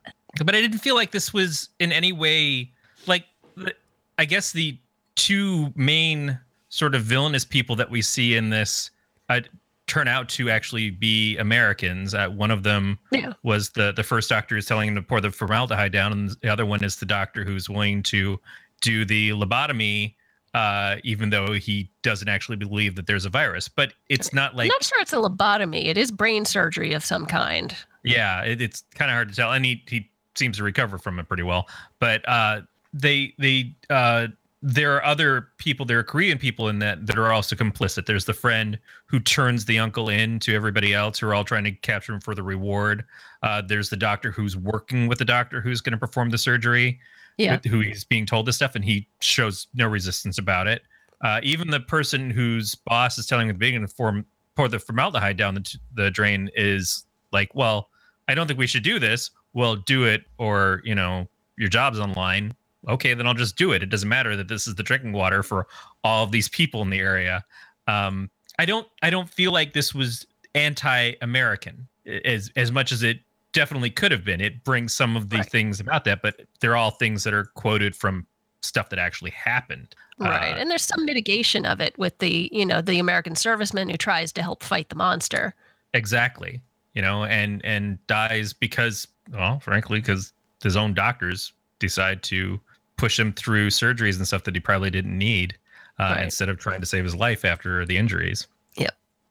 But 0.44 0.54
I 0.54 0.60
didn't 0.60 0.78
feel 0.78 0.94
like 0.94 1.10
this 1.10 1.32
was 1.32 1.70
in 1.78 1.92
any 1.92 2.12
way 2.12 2.70
like 3.06 3.24
I 4.18 4.26
guess 4.26 4.52
the 4.52 4.78
two 5.14 5.72
main 5.74 6.38
sort 6.68 6.94
of 6.94 7.02
villainous 7.02 7.44
people 7.44 7.74
that 7.76 7.90
we 7.90 8.02
see 8.02 8.36
in 8.36 8.50
this 8.50 8.90
uh, 9.30 9.40
turn 9.86 10.06
out 10.06 10.28
to 10.28 10.50
actually 10.50 10.90
be 10.90 11.36
Americans. 11.38 12.14
Uh, 12.14 12.28
one 12.28 12.50
of 12.50 12.62
them 12.62 12.98
Yeah. 13.10 13.32
was 13.42 13.70
the 13.70 13.92
the 13.92 14.02
first 14.04 14.28
doctor 14.28 14.56
is 14.56 14.66
telling 14.66 14.88
him 14.88 14.94
to 14.96 15.02
pour 15.02 15.20
the 15.20 15.30
formaldehyde 15.30 15.92
down, 15.92 16.12
and 16.12 16.30
the 16.42 16.48
other 16.48 16.66
one 16.66 16.84
is 16.84 16.96
the 16.96 17.06
doctor 17.06 17.44
who's 17.44 17.68
willing 17.68 18.02
to 18.04 18.38
do 18.82 19.04
the 19.04 19.30
lobotomy, 19.30 20.14
uh, 20.54 20.96
even 21.04 21.30
though 21.30 21.52
he 21.52 21.90
doesn't 22.02 22.28
actually 22.28 22.56
believe 22.56 22.94
that 22.96 23.06
there's 23.06 23.24
a 23.24 23.30
virus. 23.30 23.68
But 23.68 23.94
it's 24.08 24.32
not 24.32 24.54
like 24.54 24.66
I'm 24.66 24.68
not 24.68 24.84
sure 24.84 25.00
it's 25.00 25.12
a 25.12 25.16
lobotomy. 25.16 25.86
It 25.86 25.96
is 25.98 26.10
brain 26.10 26.44
surgery 26.44 26.92
of 26.92 27.04
some 27.04 27.26
kind. 27.26 27.74
yeah, 28.04 28.42
it, 28.42 28.60
it's 28.62 28.84
kind 28.94 29.10
of 29.10 29.14
hard 29.14 29.28
to 29.30 29.34
tell, 29.34 29.52
and 29.52 29.64
he 29.64 29.82
he 29.88 30.10
seems 30.36 30.56
to 30.58 30.62
recover 30.62 30.98
from 30.98 31.18
it 31.18 31.26
pretty 31.28 31.42
well. 31.42 31.68
But 31.98 32.26
uh, 32.28 32.62
they 32.94 33.34
they 33.38 33.74
uh, 33.90 34.28
there 34.62 34.94
are 34.94 35.04
other 35.04 35.48
people, 35.56 35.86
there 35.86 35.98
are 35.98 36.02
Korean 36.02 36.36
people 36.36 36.68
in 36.68 36.78
that 36.80 37.06
that 37.06 37.18
are 37.18 37.32
also 37.32 37.56
complicit. 37.56 38.04
There's 38.06 38.26
the 38.26 38.34
friend 38.34 38.78
who 39.06 39.18
turns 39.20 39.64
the 39.64 39.78
uncle 39.78 40.08
in 40.10 40.38
to 40.40 40.54
everybody 40.54 40.92
else 40.92 41.18
who 41.18 41.26
are 41.28 41.34
all 41.34 41.44
trying 41.44 41.64
to 41.64 41.72
capture 41.72 42.12
him 42.12 42.20
for 42.20 42.34
the 42.34 42.42
reward. 42.42 43.04
Uh, 43.42 43.62
there's 43.62 43.88
the 43.88 43.96
doctor 43.96 44.30
who's 44.30 44.56
working 44.56 45.08
with 45.08 45.18
the 45.18 45.24
doctor 45.24 45.60
who's 45.62 45.80
going 45.80 45.92
to 45.92 45.98
perform 45.98 46.28
the 46.30 46.36
surgery, 46.38 46.98
Yeah. 47.38 47.52
with- 47.52 47.64
who 47.64 47.80
he's 47.80 48.04
being 48.04 48.26
told 48.26 48.44
this 48.46 48.56
stuff, 48.56 48.74
and 48.74 48.84
he 48.84 49.08
shows 49.20 49.66
no 49.74 49.86
resistance 49.88 50.36
about 50.36 50.66
it. 50.66 50.82
Uh, 51.22 51.40
even 51.42 51.70
the 51.70 51.80
person 51.80 52.30
whose 52.30 52.74
boss 52.74 53.16
is 53.18 53.26
telling 53.26 53.48
him 53.48 53.54
the 53.54 53.58
beginning 53.58 53.86
to 53.86 53.94
form, 53.94 54.26
pour 54.56 54.68
the 54.68 54.78
formaldehyde 54.78 55.36
down 55.38 55.54
the, 55.54 55.76
the 55.94 56.10
drain 56.10 56.50
is 56.54 57.06
like, 57.32 57.54
well, 57.54 57.88
I 58.28 58.34
don't 58.34 58.46
think 58.46 58.58
we 58.58 58.66
should 58.66 58.82
do 58.82 58.98
this. 58.98 59.30
Well, 59.54 59.76
do 59.76 60.04
it, 60.04 60.24
or 60.38 60.80
you 60.84 60.94
know, 60.94 61.28
your 61.56 61.68
job's 61.68 61.98
online. 61.98 62.52
Okay, 62.88 63.14
then 63.14 63.26
I'll 63.26 63.34
just 63.34 63.56
do 63.56 63.72
it. 63.72 63.82
It 63.82 63.90
doesn't 63.90 64.08
matter 64.08 64.36
that 64.36 64.48
this 64.48 64.66
is 64.66 64.74
the 64.74 64.82
drinking 64.82 65.12
water 65.12 65.42
for 65.42 65.66
all 66.04 66.24
of 66.24 66.32
these 66.32 66.48
people 66.48 66.80
in 66.82 66.90
the 66.90 66.98
area. 66.98 67.44
Um, 67.86 68.30
I 68.58 68.64
don't, 68.64 68.86
I 69.02 69.10
don't 69.10 69.28
feel 69.28 69.52
like 69.52 69.72
this 69.74 69.94
was 69.94 70.26
anti-American 70.84 71.86
as 72.24 72.50
as 72.56 72.72
much 72.72 72.92
as 72.92 73.02
it 73.02 73.20
definitely 73.52 73.90
could 73.90 74.12
have 74.12 74.24
been. 74.24 74.40
It 74.40 74.64
brings 74.64 74.92
some 74.94 75.16
of 75.16 75.28
the 75.28 75.38
Right. 75.38 75.50
things 75.50 75.80
about 75.80 76.04
that, 76.04 76.22
but 76.22 76.40
they're 76.60 76.76
all 76.76 76.90
things 76.92 77.24
that 77.24 77.34
are 77.34 77.44
quoted 77.54 77.94
from 77.96 78.26
stuff 78.62 78.90
that 78.90 78.98
actually 78.98 79.30
happened. 79.32 79.94
Right. 80.18 80.54
Uh, 80.54 80.58
and 80.58 80.70
there's 80.70 80.82
some 80.84 81.04
mitigation 81.04 81.64
of 81.66 81.80
it 81.80 81.98
with 81.98 82.18
the, 82.18 82.48
you 82.52 82.64
know, 82.66 82.80
the 82.82 82.98
American 82.98 83.34
serviceman 83.34 83.90
who 83.90 83.96
tries 83.96 84.32
to 84.34 84.42
help 84.42 84.62
fight 84.62 84.88
the 84.88 84.96
monster. 84.96 85.54
exactly 85.94 86.60
you 86.94 87.02
know 87.02 87.24
and 87.24 87.64
and 87.64 88.04
dies 88.08 88.52
because 88.52 89.06
well 89.32 89.60
frankly 89.60 90.00
because 90.00 90.32
his 90.62 90.76
own 90.76 90.92
doctors 90.94 91.52
decide 91.78 92.22
to 92.22 92.60
push 93.00 93.18
him 93.18 93.32
through 93.32 93.68
surgeries 93.70 94.16
and 94.16 94.26
stuff 94.26 94.44
that 94.44 94.54
he 94.54 94.60
probably 94.60 94.90
didn't 94.90 95.16
need 95.16 95.56
uh, 95.98 96.14
Right. 96.16 96.24
instead 96.24 96.48
of 96.48 96.58
trying 96.58 96.80
to 96.80 96.86
save 96.86 97.04
his 97.04 97.14
life 97.14 97.44
after 97.44 97.84
the 97.86 97.96
injuries. 97.96 98.46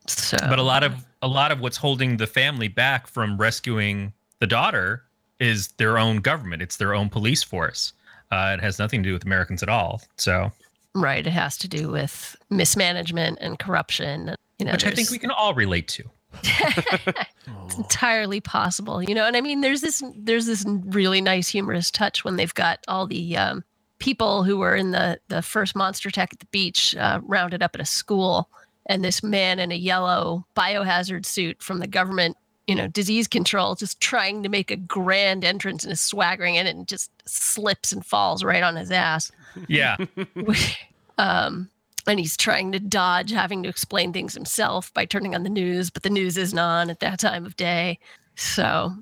So 0.07 0.37
but 0.49 0.57
a 0.57 0.63
lot 0.63 0.83
of 0.83 1.05
a 1.21 1.27
lot 1.27 1.51
of 1.51 1.59
what's 1.59 1.77
holding 1.77 2.17
the 2.17 2.25
family 2.25 2.67
back 2.67 3.05
from 3.05 3.37
rescuing 3.37 4.11
the 4.39 4.47
daughter 4.47 5.03
is 5.39 5.67
their 5.77 5.99
own 5.99 6.17
government. 6.17 6.63
It's 6.63 6.77
their 6.77 6.95
own 6.95 7.09
police 7.09 7.43
force. 7.43 7.93
Uh, 8.31 8.55
it 8.57 8.61
has 8.63 8.79
nothing 8.79 9.03
to 9.03 9.09
do 9.09 9.13
with 9.13 9.23
americans 9.23 9.61
at 9.61 9.69
all. 9.69 10.01
So 10.17 10.51
right, 10.95 11.25
it 11.27 11.31
has 11.31 11.57
to 11.59 11.67
do 11.67 11.89
with 11.91 12.35
mismanagement 12.49 13.37
and 13.39 13.59
corruption. 13.59 14.33
You 14.57 14.65
know, 14.65 14.71
which 14.71 14.85
i 14.85 14.89
think 14.91 15.11
we 15.11 15.19
can 15.19 15.29
all 15.31 15.53
relate 15.53 15.87
to 15.89 16.03
it's 17.65 17.77
entirely 17.77 18.39
possible 18.41 19.01
you 19.01 19.13
know 19.13 19.25
and 19.25 19.37
i 19.37 19.41
mean 19.41 19.61
there's 19.61 19.81
this 19.81 20.03
there's 20.15 20.45
this 20.45 20.65
really 20.85 21.21
nice 21.21 21.47
humorous 21.47 21.91
touch 21.91 22.23
when 22.23 22.35
they've 22.35 22.53
got 22.53 22.79
all 22.87 23.07
the 23.07 23.37
um, 23.37 23.63
people 23.99 24.43
who 24.43 24.57
were 24.57 24.75
in 24.75 24.91
the 24.91 25.19
the 25.27 25.41
first 25.41 25.75
monster 25.75 26.09
attack 26.09 26.33
at 26.33 26.39
the 26.39 26.45
beach 26.47 26.95
uh, 26.95 27.19
rounded 27.23 27.61
up 27.61 27.75
at 27.75 27.81
a 27.81 27.85
school 27.85 28.49
and 28.85 29.03
this 29.03 29.21
man 29.21 29.59
in 29.59 29.71
a 29.71 29.75
yellow 29.75 30.45
biohazard 30.55 31.25
suit 31.25 31.61
from 31.61 31.79
the 31.79 31.87
government 31.87 32.35
you 32.69 32.75
know 32.75 32.87
disease 32.87 33.27
control 33.27 33.73
just 33.73 33.99
trying 33.99 34.43
to 34.43 34.49
make 34.49 34.69
a 34.69 34.75
grand 34.75 35.43
entrance 35.43 35.83
and 35.83 35.91
is 35.91 35.99
swaggering 35.99 36.55
in 36.55 36.67
it 36.67 36.75
and 36.75 36.87
just 36.87 37.09
slips 37.25 37.91
and 37.91 38.05
falls 38.05 38.43
right 38.43 38.61
on 38.63 38.75
his 38.75 38.91
ass. 38.91 39.31
Yeah. 39.67 39.97
Um, 41.17 41.69
and 42.09 42.19
he's 42.19 42.35
trying 42.35 42.71
to 42.71 42.79
dodge 42.79 43.31
having 43.31 43.63
to 43.63 43.69
explain 43.69 44.11
things 44.11 44.33
himself 44.33 44.93
by 44.93 45.05
turning 45.05 45.35
on 45.35 45.43
the 45.43 45.49
news, 45.49 45.89
but 45.89 46.03
the 46.03 46.09
news 46.09 46.37
isn't 46.37 46.57
on 46.57 46.89
at 46.89 46.99
that 46.99 47.19
time 47.19 47.45
of 47.45 47.55
day. 47.55 47.99
So, 48.35 48.93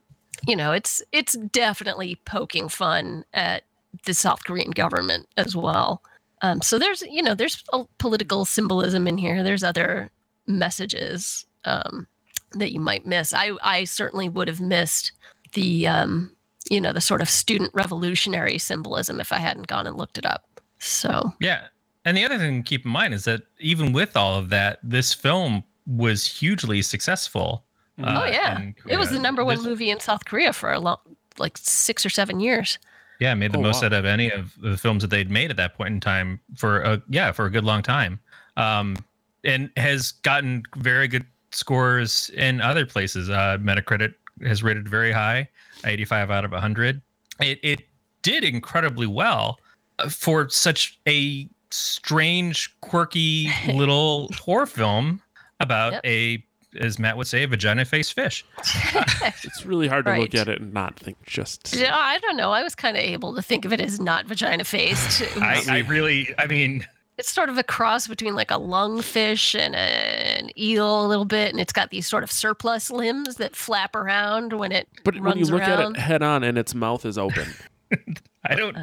you 0.45 0.55
know, 0.55 0.73
it's 0.73 1.01
it's 1.11 1.33
definitely 1.33 2.19
poking 2.25 2.69
fun 2.69 3.23
at 3.33 3.63
the 4.05 4.13
South 4.13 4.43
Korean 4.43 4.71
government 4.71 5.27
as 5.37 5.55
well. 5.55 6.01
Um, 6.41 6.61
so 6.61 6.77
there's 6.77 7.01
you 7.03 7.23
know 7.23 7.33
there's 7.33 7.63
a 7.71 7.85
political 7.97 8.45
symbolism 8.45 9.07
in 9.07 9.17
here. 9.17 9.41
There's 9.41 9.63
other 9.63 10.11
messages 10.45 11.45
um, 11.65 12.07
that 12.51 12.73
you 12.73 12.79
might 12.79 13.05
miss. 13.05 13.33
I 13.33 13.51
I 13.63 13.85
certainly 13.85 14.29
would 14.29 14.47
have 14.47 14.61
missed 14.61 15.13
the 15.53 15.87
um, 15.87 16.35
you 16.69 16.81
know 16.81 16.93
the 16.93 17.01
sort 17.01 17.21
of 17.21 17.29
student 17.29 17.71
revolutionary 17.73 18.57
symbolism 18.57 19.19
if 19.19 19.31
I 19.31 19.37
hadn't 19.37 19.67
gone 19.67 19.87
and 19.87 19.97
looked 19.97 20.17
it 20.17 20.25
up. 20.25 20.43
So 20.79 21.33
Yeah. 21.39 21.67
And 22.07 22.15
the 22.15 22.23
other 22.23 22.37
thing 22.37 22.63
to 22.63 22.69
keep 22.69 22.85
in 22.85 22.91
mind 22.91 23.13
is 23.13 23.25
that 23.25 23.41
even 23.59 23.91
with 23.91 24.15
all 24.15 24.35
of 24.39 24.47
that, 24.49 24.79
this 24.81 25.13
film 25.13 25.61
was 25.85 26.25
hugely 26.25 26.81
successful. 26.81 27.65
Oh 28.01 28.05
uh, 28.05 28.25
yeah, 28.31 28.61
it 28.87 28.95
was 28.95 29.09
the 29.09 29.19
number 29.19 29.43
one 29.43 29.57
This- 29.57 29.65
movie 29.65 29.89
in 29.89 29.99
South 29.99 30.23
Korea 30.23 30.53
for 30.53 30.71
a 30.71 30.79
long, 30.79 30.99
like 31.37 31.57
six 31.57 32.05
or 32.05 32.09
seven 32.09 32.39
years. 32.39 32.79
Yeah, 33.19 33.33
made 33.33 33.51
the 33.51 33.57
Oh, 33.57 33.61
most 33.61 33.81
wow. 33.81 33.87
out 33.87 33.93
of 33.93 34.05
any 34.05 34.31
of 34.31 34.53
the 34.61 34.77
films 34.77 35.01
that 35.01 35.09
they'd 35.09 35.29
made 35.29 35.51
at 35.51 35.57
that 35.57 35.75
point 35.75 35.89
in 35.95 35.99
time 35.99 36.39
for 36.55 36.79
a 36.81 37.01
yeah 37.09 37.33
for 37.33 37.45
a 37.45 37.49
good 37.49 37.65
long 37.65 37.81
time, 37.81 38.21
um, 38.55 38.95
and 39.43 39.69
has 39.75 40.13
gotten 40.13 40.63
very 40.77 41.09
good 41.09 41.25
scores 41.51 42.29
in 42.35 42.61
other 42.61 42.85
places. 42.85 43.29
Uh, 43.29 43.57
Metacritic 43.59 44.13
has 44.45 44.63
rated 44.63 44.87
very 44.87 45.11
high, 45.11 45.49
85 45.83 46.31
out 46.31 46.45
of 46.45 46.51
100. 46.51 47.01
It 47.41 47.59
it 47.63 47.81
did 48.21 48.45
incredibly 48.45 49.07
well 49.07 49.59
uh, 49.99 50.07
for 50.07 50.47
such 50.47 50.99
a 51.05 51.49
strange, 51.71 52.73
quirky 52.81 53.49
little 53.73 54.29
horror 54.39 54.65
film 54.65 55.21
about 55.59 55.93
Yep. 55.93 56.01
a, 56.05 56.43
as 56.79 56.99
Matt 56.99 57.17
would 57.17 57.27
say, 57.27 57.43
a 57.43 57.47
vagina-faced 57.47 58.13
fish. 58.13 58.45
It's 59.43 59.65
really 59.65 59.87
hard 59.87 60.05
to 60.05 60.15
look 60.17 60.35
at 60.35 60.47
it 60.47 60.61
and 60.61 60.73
not 60.73 60.99
think 60.99 61.17
just. 61.25 61.75
Yeah, 61.75 61.95
I 61.95 62.19
don't 62.19 62.37
know. 62.37 62.51
I 62.51 62.63
was 62.63 62.75
kind 62.75 62.95
of 62.97 63.03
able 63.03 63.33
to 63.35 63.41
think 63.41 63.65
of 63.65 63.73
it 63.73 63.79
as 63.81 63.99
not 63.99 64.25
vagina 64.25 64.63
faced. 64.63 65.23
I, 65.41 65.63
I 65.67 65.77
really, 65.79 66.33
I 66.37 66.47
mean, 66.47 66.85
it's 67.17 67.31
sort 67.31 67.49
of 67.49 67.57
a 67.57 67.63
cross 67.63 68.07
between 68.07 68.35
like 68.35 68.51
a 68.51 68.55
lungfish 68.59 69.57
and 69.57 69.73
a, 69.73 69.77
an 69.79 70.49
eel 70.59 71.05
a 71.05 71.07
little 71.07 71.25
bit, 71.25 71.51
and 71.51 71.59
it's 71.59 71.73
got 71.73 71.89
these 71.89 72.07
sort 72.07 72.23
of 72.23 72.31
surplus 72.31 72.91
limbs 72.91 73.35
that 73.37 73.55
flap 73.55 73.95
around 73.95 74.53
when 74.53 74.71
it 74.71 74.87
But 75.03 75.15
when 75.15 75.23
you 75.37 75.45
runs 75.45 75.51
look 75.51 75.61
at 75.63 75.79
it 75.79 75.97
head 75.97 76.21
on 76.21 76.43
and 76.43 76.57
its 76.57 76.75
mouth 76.75 77.05
is 77.05 77.17
open, 77.17 77.47
I 78.45 78.55
don't, 78.55 78.77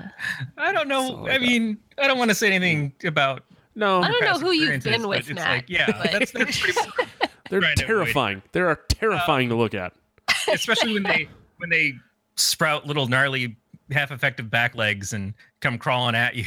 I 0.58 0.72
don't 0.72 0.88
know. 0.88 1.08
So 1.08 1.28
I 1.28 1.38
mean, 1.38 1.78
I 1.98 2.06
don't 2.08 2.18
want 2.18 2.30
to 2.30 2.34
say 2.34 2.52
anything 2.52 2.92
about. 3.04 3.44
no, 3.74 4.02
I 4.02 4.10
don't 4.10 4.24
know 4.24 4.38
who 4.38 4.52
you've 4.52 4.82
been 4.82 5.06
with, 5.08 5.32
Matt. 5.32 5.48
like, 5.48 5.64
yeah, 5.70 5.86
but- 5.86 6.12
that's, 6.12 6.32
that's 6.32 6.58
pretty. 6.60 6.78
they're 7.50 7.60
trying 7.60 7.76
to 7.76 7.84
avoid 7.84 7.84
it. 7.84 7.86
terrifying. 7.86 8.42
They 8.52 8.60
are 8.60 8.76
terrifying 8.88 9.48
to 9.50 9.54
look 9.54 9.74
at. 9.74 9.92
especially 10.52 10.94
when 10.94 11.02
they 11.02 11.28
when 11.58 11.70
they 11.70 11.94
sprout 12.36 12.86
little 12.86 13.06
gnarly, 13.06 13.56
half 13.90 14.10
effective 14.10 14.50
back 14.50 14.74
legs 14.74 15.12
and 15.12 15.34
come 15.60 15.78
crawling 15.78 16.14
at 16.14 16.34
you. 16.34 16.46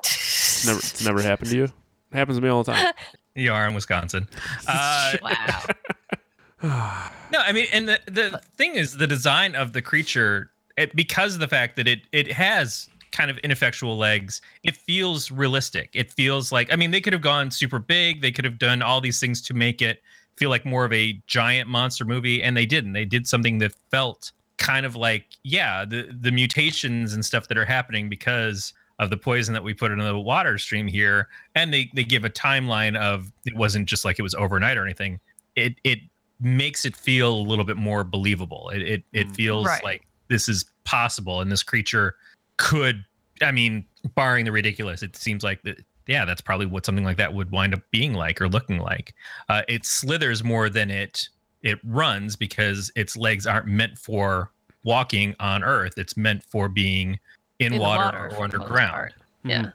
It's 0.00 0.66
never, 0.66 0.78
it's 0.78 1.04
never 1.04 1.22
happened 1.22 1.50
to 1.50 1.56
you. 1.56 1.64
It 1.64 1.72
happens 2.12 2.38
to 2.38 2.42
me 2.42 2.48
all 2.48 2.62
the 2.64 2.72
time. 2.72 2.92
you 3.34 3.52
are 3.52 3.66
in 3.68 3.74
Wisconsin. 3.74 4.28
Uh, 4.66 5.14
wow. 5.22 7.08
No, 7.32 7.38
I 7.38 7.52
mean, 7.52 7.66
and 7.72 7.88
the 7.88 7.98
the 8.06 8.40
thing 8.56 8.74
is, 8.76 8.96
the 8.96 9.06
design 9.06 9.54
of 9.54 9.72
the 9.72 9.82
creature, 9.82 10.50
it, 10.76 10.94
because 10.96 11.34
of 11.34 11.40
the 11.40 11.48
fact 11.48 11.76
that 11.76 11.86
it 11.88 12.00
it 12.12 12.30
has 12.32 12.88
kind 13.12 13.30
of 13.30 13.36
ineffectual 13.38 13.98
legs, 13.98 14.40
it 14.62 14.74
feels 14.76 15.30
realistic. 15.30 15.90
It 15.92 16.10
feels 16.10 16.50
like, 16.50 16.72
I 16.72 16.76
mean, 16.76 16.92
they 16.92 17.00
could 17.00 17.12
have 17.12 17.20
gone 17.20 17.50
super 17.50 17.78
big. 17.78 18.22
They 18.22 18.32
could 18.32 18.44
have 18.46 18.58
done 18.58 18.80
all 18.80 19.02
these 19.02 19.20
things 19.20 19.42
to 19.42 19.54
make 19.54 19.82
it 19.82 20.02
feel 20.38 20.48
like 20.48 20.64
more 20.64 20.86
of 20.86 20.92
a 20.94 21.20
giant 21.26 21.68
monster 21.68 22.06
movie, 22.06 22.42
and 22.42 22.56
they 22.56 22.64
didn't. 22.64 22.94
They 22.94 23.04
did 23.04 23.26
something 23.28 23.58
that 23.58 23.72
felt 23.90 24.32
kind 24.56 24.86
of 24.86 24.96
like, 24.96 25.26
yeah, 25.42 25.84
the 25.84 26.08
the 26.20 26.30
mutations 26.32 27.12
and 27.12 27.24
stuff 27.24 27.48
that 27.48 27.58
are 27.58 27.64
happening 27.66 28.08
because 28.08 28.72
of 28.98 29.10
the 29.10 29.16
poison 29.16 29.52
that 29.52 29.64
we 29.64 29.74
put 29.74 29.90
into 29.90 30.04
the 30.04 30.18
water 30.18 30.56
stream 30.58 30.86
here, 30.86 31.28
and 31.54 31.72
they 31.72 31.90
they 31.94 32.04
give 32.04 32.24
a 32.24 32.30
timeline 32.30 32.96
of 32.96 33.30
it 33.44 33.54
wasn't 33.56 33.86
just 33.86 34.04
like 34.04 34.18
it 34.18 34.22
was 34.22 34.34
overnight 34.34 34.78
or 34.78 34.84
anything. 34.84 35.20
It 35.54 35.74
it 35.84 35.98
makes 36.40 36.84
it 36.84 36.96
feel 36.96 37.34
a 37.34 37.42
little 37.42 37.64
bit 37.64 37.76
more 37.76 38.04
believable. 38.04 38.70
It 38.70 38.82
it, 38.82 39.02
it 39.12 39.28
Mm. 39.28 39.34
feels 39.34 39.66
Right. 39.66 39.84
like 39.84 40.06
this 40.32 40.48
is 40.48 40.64
possible, 40.84 41.40
and 41.40 41.52
this 41.52 41.62
creature 41.62 42.16
could. 42.56 43.04
I 43.40 43.50
mean, 43.52 43.84
barring 44.14 44.44
the 44.44 44.52
ridiculous, 44.52 45.02
it 45.02 45.14
seems 45.16 45.42
like 45.44 45.62
that. 45.62 45.84
Yeah, 46.08 46.24
that's 46.24 46.40
probably 46.40 46.66
what 46.66 46.84
something 46.84 47.04
like 47.04 47.16
that 47.18 47.32
would 47.32 47.50
wind 47.52 47.74
up 47.74 47.80
being 47.92 48.12
like 48.14 48.40
or 48.40 48.48
looking 48.48 48.78
like. 48.78 49.14
Uh, 49.48 49.62
it 49.68 49.84
slithers 49.86 50.42
more 50.42 50.68
than 50.68 50.90
it 50.90 51.28
it 51.62 51.78
runs 51.84 52.34
because 52.34 52.90
its 52.96 53.16
legs 53.16 53.46
aren't 53.46 53.66
meant 53.68 53.96
for 53.98 54.50
walking 54.82 55.36
on 55.38 55.62
Earth. 55.62 55.94
It's 55.96 56.16
meant 56.16 56.42
for 56.42 56.68
being 56.68 57.18
in, 57.60 57.74
In 57.74 57.78
water, 57.80 58.02
water 58.04 58.18
or 58.18 58.28
the 58.30 58.34
most 58.34 58.42
underground. 58.54 58.90
part. 58.92 59.12
Mhm. 59.44 59.50
Yeah. 59.50 59.70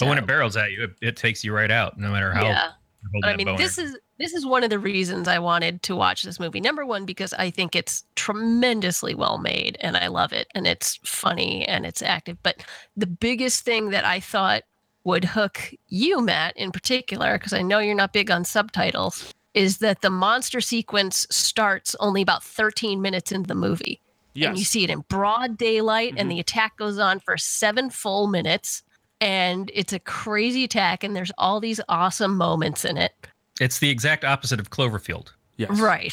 But 0.00 0.08
when 0.08 0.18
it 0.18 0.26
barrels 0.26 0.56
at 0.56 0.72
you, 0.72 0.82
it, 0.84 0.90
it 1.00 1.16
takes 1.16 1.44
you 1.44 1.52
right 1.54 1.70
out, 1.70 1.96
no 1.96 2.10
matter 2.10 2.32
how. 2.32 2.42
yeah. 2.44 2.64
you 3.04 3.08
hold 3.12 3.22
But 3.22 3.28
I 3.28 3.36
mean, 3.36 3.46
boner. 3.46 3.58
this 3.58 3.78
is 3.78 3.96
this 4.18 4.34
is 4.34 4.44
one 4.44 4.64
of 4.64 4.70
the 4.70 4.78
reasons 4.78 5.28
I 5.28 5.38
wanted 5.38 5.82
to 5.84 5.96
watch 5.96 6.22
this 6.22 6.40
movie. 6.40 6.60
Number 6.60 6.84
one, 6.84 7.04
because 7.06 7.32
I 7.34 7.50
think 7.50 7.76
it's 7.76 8.04
tremendously 8.16 9.14
well 9.14 9.38
made 9.38 9.76
and 9.80 9.96
I 9.96 10.08
love 10.08 10.32
it 10.32 10.48
and 10.54 10.66
it's 10.66 10.98
funny 11.04 11.66
and 11.66 11.86
it's 11.86 12.02
active. 12.02 12.36
But 12.42 12.64
the 12.96 13.06
biggest 13.06 13.64
thing 13.64 13.90
that 13.90 14.04
I 14.04 14.20
thought 14.20 14.62
would 15.04 15.24
hook 15.24 15.72
you, 15.88 16.20
Matt, 16.20 16.56
in 16.56 16.72
particular, 16.72 17.38
because 17.38 17.52
I 17.52 17.62
know 17.62 17.78
you're 17.78 17.94
not 17.94 18.12
big 18.12 18.30
on 18.30 18.44
subtitles, 18.44 19.32
is 19.54 19.78
that 19.78 20.02
the 20.02 20.10
monster 20.10 20.60
sequence 20.60 21.26
starts 21.30 21.96
only 22.00 22.20
about 22.20 22.42
13 22.44 23.00
minutes 23.00 23.32
into 23.32 23.46
the 23.48 23.54
movie. 23.54 24.00
Yes. 24.34 24.48
And 24.48 24.58
you 24.58 24.64
see 24.64 24.84
it 24.84 24.90
in 24.90 25.04
broad 25.08 25.56
daylight, 25.56 26.14
Mhm. 26.14 26.20
and 26.20 26.30
the 26.30 26.40
attack 26.40 26.76
goes 26.76 26.98
on 26.98 27.20
for 27.20 27.36
seven 27.36 27.90
full 27.90 28.26
minutes. 28.26 28.82
And 29.20 29.70
it's 29.74 29.92
a 29.92 29.98
crazy 29.98 30.64
attack, 30.64 31.02
and 31.02 31.16
there's 31.16 31.32
all 31.38 31.58
these 31.58 31.80
awesome 31.88 32.36
moments 32.36 32.84
in 32.84 32.96
it. 32.96 33.12
It's 33.60 33.78
the 33.78 33.90
exact 33.90 34.24
opposite 34.24 34.60
of 34.60 34.70
Cloverfield. 34.70 35.28
yes. 35.56 35.78
Right. 35.80 36.12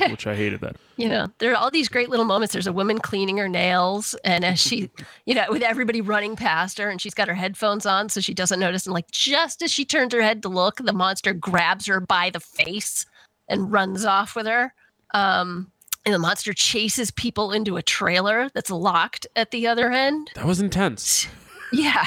Which 0.10 0.26
I 0.26 0.34
hated 0.34 0.60
that. 0.62 0.76
you 0.96 1.08
know, 1.08 1.28
there 1.38 1.52
are 1.52 1.56
all 1.56 1.70
these 1.70 1.88
great 1.88 2.08
little 2.08 2.24
moments. 2.24 2.52
There's 2.52 2.66
a 2.66 2.72
woman 2.72 2.98
cleaning 2.98 3.36
her 3.38 3.48
nails, 3.48 4.14
and 4.24 4.44
as 4.44 4.58
she, 4.58 4.90
you 5.26 5.34
know, 5.34 5.46
with 5.48 5.62
everybody 5.62 6.00
running 6.00 6.34
past 6.36 6.78
her, 6.78 6.90
and 6.90 7.00
she's 7.00 7.14
got 7.14 7.28
her 7.28 7.34
headphones 7.34 7.86
on, 7.86 8.08
so 8.08 8.20
she 8.20 8.34
doesn't 8.34 8.58
notice. 8.60 8.86
And 8.86 8.92
like, 8.94 9.10
just 9.10 9.62
as 9.62 9.70
she 9.70 9.84
turns 9.84 10.12
her 10.14 10.22
head 10.22 10.42
to 10.42 10.48
look, 10.48 10.76
the 10.78 10.92
monster 10.92 11.32
grabs 11.32 11.86
her 11.86 12.00
by 12.00 12.30
the 12.30 12.40
face 12.40 13.06
and 13.48 13.70
runs 13.72 14.04
off 14.04 14.34
with 14.34 14.46
her. 14.46 14.72
Um, 15.14 15.70
and 16.06 16.14
the 16.14 16.18
monster 16.18 16.52
chases 16.54 17.10
people 17.10 17.52
into 17.52 17.76
a 17.76 17.82
trailer 17.82 18.48
that's 18.54 18.70
locked 18.70 19.26
at 19.36 19.50
the 19.50 19.66
other 19.66 19.90
end. 19.92 20.30
That 20.34 20.46
was 20.46 20.60
intense. 20.60 21.26
Yeah. 21.72 22.04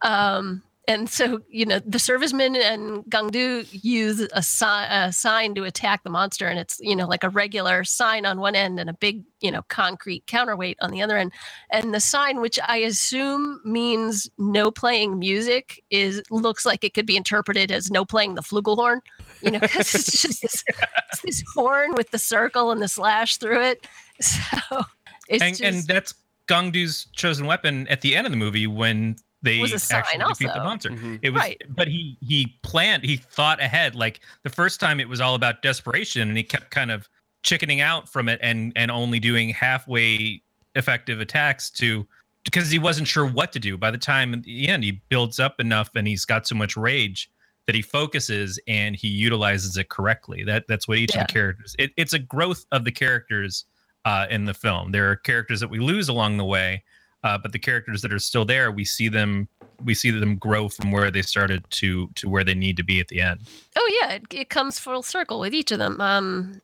Um, 0.00 0.62
and 0.88 1.08
so, 1.08 1.40
you 1.48 1.64
know, 1.64 1.78
the 1.86 2.00
servicemen 2.00 2.56
and 2.56 3.04
Gangdu 3.04 3.68
use 3.70 4.20
a, 4.32 4.42
si- 4.42 4.64
a 4.66 5.12
sign 5.12 5.54
to 5.54 5.62
attack 5.62 6.02
the 6.02 6.10
monster. 6.10 6.48
And 6.48 6.58
it's, 6.58 6.80
you 6.80 6.96
know, 6.96 7.06
like 7.06 7.22
a 7.22 7.28
regular 7.28 7.84
sign 7.84 8.26
on 8.26 8.40
one 8.40 8.56
end 8.56 8.80
and 8.80 8.90
a 8.90 8.92
big, 8.92 9.22
you 9.40 9.52
know, 9.52 9.62
concrete 9.68 10.26
counterweight 10.26 10.78
on 10.80 10.90
the 10.90 11.00
other 11.00 11.16
end. 11.16 11.32
And 11.70 11.94
the 11.94 12.00
sign, 12.00 12.40
which 12.40 12.58
I 12.66 12.78
assume 12.78 13.60
means 13.64 14.28
no 14.38 14.72
playing 14.72 15.20
music, 15.20 15.84
is 15.90 16.20
looks 16.30 16.66
like 16.66 16.82
it 16.82 16.94
could 16.94 17.06
be 17.06 17.16
interpreted 17.16 17.70
as 17.70 17.88
no 17.88 18.04
playing 18.04 18.34
the 18.34 18.42
flugelhorn, 18.42 19.02
you 19.40 19.52
know, 19.52 19.60
because 19.60 19.94
it's 19.94 20.20
just 20.20 20.42
this, 20.42 20.64
it's 21.12 21.22
this 21.22 21.44
horn 21.54 21.94
with 21.94 22.10
the 22.10 22.18
circle 22.18 22.72
and 22.72 22.82
the 22.82 22.88
slash 22.88 23.36
through 23.36 23.62
it. 23.62 23.86
So 24.20 24.82
it's 25.28 25.42
and, 25.42 25.56
just, 25.56 25.62
and 25.62 25.82
that's 25.84 26.14
Gongdu's 26.48 27.06
chosen 27.12 27.46
weapon 27.46 27.86
at 27.86 28.00
the 28.00 28.16
end 28.16 28.26
of 28.26 28.32
the 28.32 28.36
movie 28.36 28.66
when 28.66 29.16
they 29.42 29.58
Was 29.60 29.72
a 29.72 29.78
sign 29.78 30.00
actually 30.00 30.24
defeat 30.28 30.46
the 30.46 30.52
also. 30.54 30.64
monster. 30.64 30.90
Mhm. 30.90 31.18
It 31.22 31.30
was, 31.30 31.40
Right. 31.42 31.62
but 31.68 31.88
he 31.88 32.16
he 32.20 32.58
planned, 32.62 33.04
he 33.04 33.16
thought 33.16 33.60
ahead. 33.60 33.94
Like 33.94 34.20
the 34.44 34.50
first 34.50 34.80
time, 34.80 35.00
it 35.00 35.08
was 35.08 35.20
all 35.20 35.34
about 35.34 35.62
desperation, 35.62 36.28
and 36.28 36.36
he 36.36 36.44
kept 36.44 36.70
kind 36.70 36.90
of 36.90 37.08
chickening 37.42 37.80
out 37.80 38.08
from 38.08 38.28
it 38.28 38.38
and 38.42 38.72
and 38.76 38.90
only 38.90 39.18
doing 39.20 39.50
halfway 39.50 40.42
effective 40.74 41.20
attacks 41.20 41.70
to 41.70 42.06
because 42.44 42.70
he 42.70 42.78
wasn't 42.78 43.06
sure 43.06 43.26
what 43.26 43.52
to 43.52 43.58
do. 43.60 43.76
By 43.76 43.90
the 43.90 43.98
time 43.98 44.32
at 44.34 44.42
the 44.44 44.68
end, 44.68 44.84
he 44.84 45.00
builds 45.08 45.38
up 45.40 45.60
enough, 45.60 45.90
and 45.94 46.06
he's 46.08 46.24
got 46.24 46.46
so 46.46 46.54
much 46.54 46.76
rage 46.76 47.30
that 47.66 47.74
he 47.76 47.82
focuses 47.82 48.58
and 48.66 48.96
he 48.96 49.06
utilizes 49.08 49.76
it 49.76 49.88
correctly. 49.88 50.42
That 50.44 50.66
that's 50.68 50.88
what 50.88 50.98
each 50.98 51.14
Yeah. 51.14 51.22
of 51.22 51.26
the 51.28 51.32
characters. 51.32 51.76
It, 51.78 51.92
it's 51.96 52.12
a 52.12 52.18
growth 52.18 52.64
of 52.72 52.84
the 52.84 52.90
characters 52.92 53.64
uh, 54.04 54.26
in 54.30 54.44
the 54.46 54.54
film. 54.54 54.90
There 54.90 55.08
are 55.10 55.14
characters 55.16 55.60
that 55.60 55.68
we 55.70 55.78
lose 55.78 56.08
along 56.08 56.36
the 56.38 56.44
way, 56.44 56.82
uh, 57.24 57.38
but 57.38 57.52
the 57.52 57.58
characters 57.58 58.02
that 58.02 58.12
are 58.12 58.18
still 58.18 58.44
there, 58.44 58.70
we 58.70 58.84
see 58.84 59.08
them 59.08 59.48
we 59.84 59.94
see 59.94 60.10
them 60.10 60.36
grow 60.36 60.68
from 60.68 60.92
where 60.92 61.10
they 61.10 61.22
started 61.22 61.64
to 61.70 62.08
to 62.14 62.28
where 62.28 62.44
they 62.44 62.54
need 62.54 62.76
to 62.76 62.84
be 62.84 63.00
at 63.00 63.08
the 63.08 63.20
end. 63.20 63.40
Oh 63.76 63.98
yeah, 64.00 64.12
it, 64.14 64.22
it 64.32 64.48
comes 64.48 64.78
full 64.78 65.02
circle 65.02 65.40
with 65.40 65.54
each 65.54 65.72
of 65.72 65.78
them. 65.78 66.00
Um, 66.00 66.60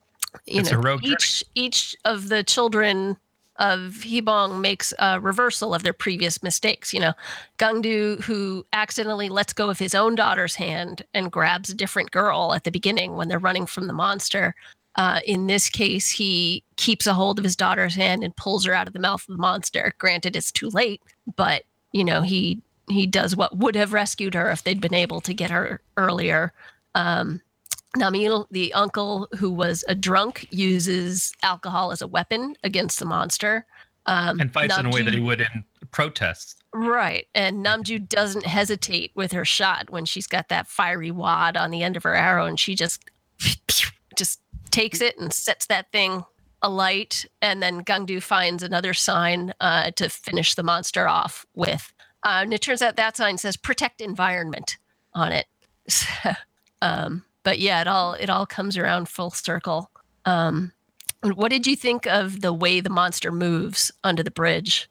you 0.47 0.61
It's 0.61 0.71
a 0.71 0.75
know, 0.75 0.81
rogue 0.81 1.03
journey. 1.03 1.15
each 1.15 1.45
each 1.55 1.97
of 2.05 2.29
the 2.29 2.43
children 2.45 3.17
of 3.57 4.03
Hibong 4.05 4.61
makes 4.61 4.95
a 5.01 5.19
reversal 5.19 5.75
of 5.75 5.83
their 5.83 5.93
previous 5.93 6.45
mistakes. 6.45 6.95
You 6.95 7.01
know, 7.01 7.13
Gangdu, 7.59 8.23
who 8.23 8.65
accidentally 8.73 9.29
lets 9.29 9.53
go 9.53 9.69
of 9.69 9.81
his 9.81 9.95
own 9.97 10.15
daughter's 10.15 10.55
hand 10.55 11.03
and 11.13 11.33
grabs 11.33 11.71
a 11.71 11.75
different 11.75 12.13
girl 12.13 12.53
at 12.55 12.63
the 12.63 12.71
beginning 12.71 13.17
when 13.17 13.27
they're 13.29 13.39
running 13.41 13.67
from 13.67 13.89
the 13.89 13.93
monster. 13.93 14.55
Uh, 14.99 15.21
in 15.25 15.47
this 15.47 15.71
case, 15.71 16.11
he 16.11 16.65
keeps 16.77 17.07
a 17.07 17.15
hold 17.15 17.39
of 17.39 17.45
his 17.45 17.55
daughter's 17.55 17.95
hand 17.95 18.25
and 18.25 18.35
pulls 18.35 18.65
her 18.65 18.75
out 18.75 18.89
of 18.89 18.93
the 18.93 18.99
mouth 18.99 19.23
of 19.29 19.37
the 19.37 19.41
monster. 19.41 19.95
Granted, 19.99 20.35
it's 20.35 20.51
too 20.51 20.69
late, 20.71 21.01
but 21.37 21.63
you 21.93 22.05
know 22.05 22.21
he 22.21 22.61
he 22.91 23.07
does 23.07 23.37
what 23.37 23.57
would 23.57 23.77
have 23.77 23.93
rescued 23.93 24.35
her 24.35 24.51
if 24.51 24.65
they'd 24.65 24.81
been 24.81 24.95
able 24.95 25.21
to 25.21 25.33
get 25.33 25.51
her 25.53 25.81
earlier. 25.97 26.53
Um, 26.97 27.41
Namil, 27.97 28.47
the 28.51 28.75
uncle 28.75 29.29
who 29.39 29.51
was 29.51 29.85
a 29.89 29.95
drunk, 29.95 30.49
uses 30.51 31.33
alcohol 31.45 31.93
as 31.93 32.03
a 32.03 32.07
weapon 32.07 32.57
against 32.65 32.99
the 32.99 33.05
monster. 33.05 33.67
Um, 34.07 34.41
And 34.41 34.53
fights 34.53 34.77
in 34.79 34.87
a 34.87 34.91
way 34.91 35.03
that 35.03 35.15
he 35.15 35.21
would 35.21 35.41
in 35.41 35.65
protests. 35.93 36.57
Right. 36.75 37.27
And 37.35 37.65
Namju 37.65 38.09
doesn't 38.09 38.47
hesitate 38.47 39.13
with 39.15 39.33
her 39.33 39.45
shot 39.45 39.91
when 39.91 40.05
she's 40.07 40.27
got 40.27 40.49
that 40.49 40.67
fiery 40.67 41.11
wad 41.11 41.57
on 41.57 41.71
the 41.71 41.83
end 41.83 41.97
of 41.97 42.03
her 42.03 42.15
arrow 42.15 42.47
and 42.47 42.59
she 42.59 42.75
just 42.75 43.03
takes 44.71 45.01
it 45.01 45.19
and 45.19 45.33
sets 45.33 45.67
that 45.67 45.91
thing 45.93 46.25
alight. 46.63 47.25
And 47.41 47.63
then 47.63 47.85
Gangdu 47.85 48.23
finds 48.23 48.63
another 48.63 48.95
sign 48.95 49.53
uh, 49.61 49.91
to 49.93 50.09
finish 50.09 50.55
the 50.55 50.63
monster 50.63 51.09
off 51.09 51.47
with. 51.55 51.93
Uh, 52.25 52.41
and 52.43 52.53
it 52.53 52.63
turns 52.63 52.83
out 52.83 52.97
that 52.97 53.17
sign 53.17 53.39
says 53.39 53.57
protect 53.57 54.01
environment 54.01 54.79
on 55.15 55.33
it. 55.33 55.47
So, 55.89 56.09
um, 56.83 57.25
but 57.43 57.59
yeah, 57.59 57.81
it 57.81 57.89
all 57.89 58.15
it 58.15 58.29
all 58.29 58.47
comes 58.47 58.77
around 58.77 59.09
full 59.09 59.31
circle. 59.31 59.91
Um, 60.25 60.73
what 61.23 61.51
did 61.51 61.67
you 61.67 61.77
think 61.77 62.07
of 62.07 62.41
the 62.41 62.53
way 62.53 62.81
the 62.81 62.91
monster 62.91 63.33
moves 63.33 63.91
under 64.05 64.23
the 64.23 64.31
bridge? 64.31 64.91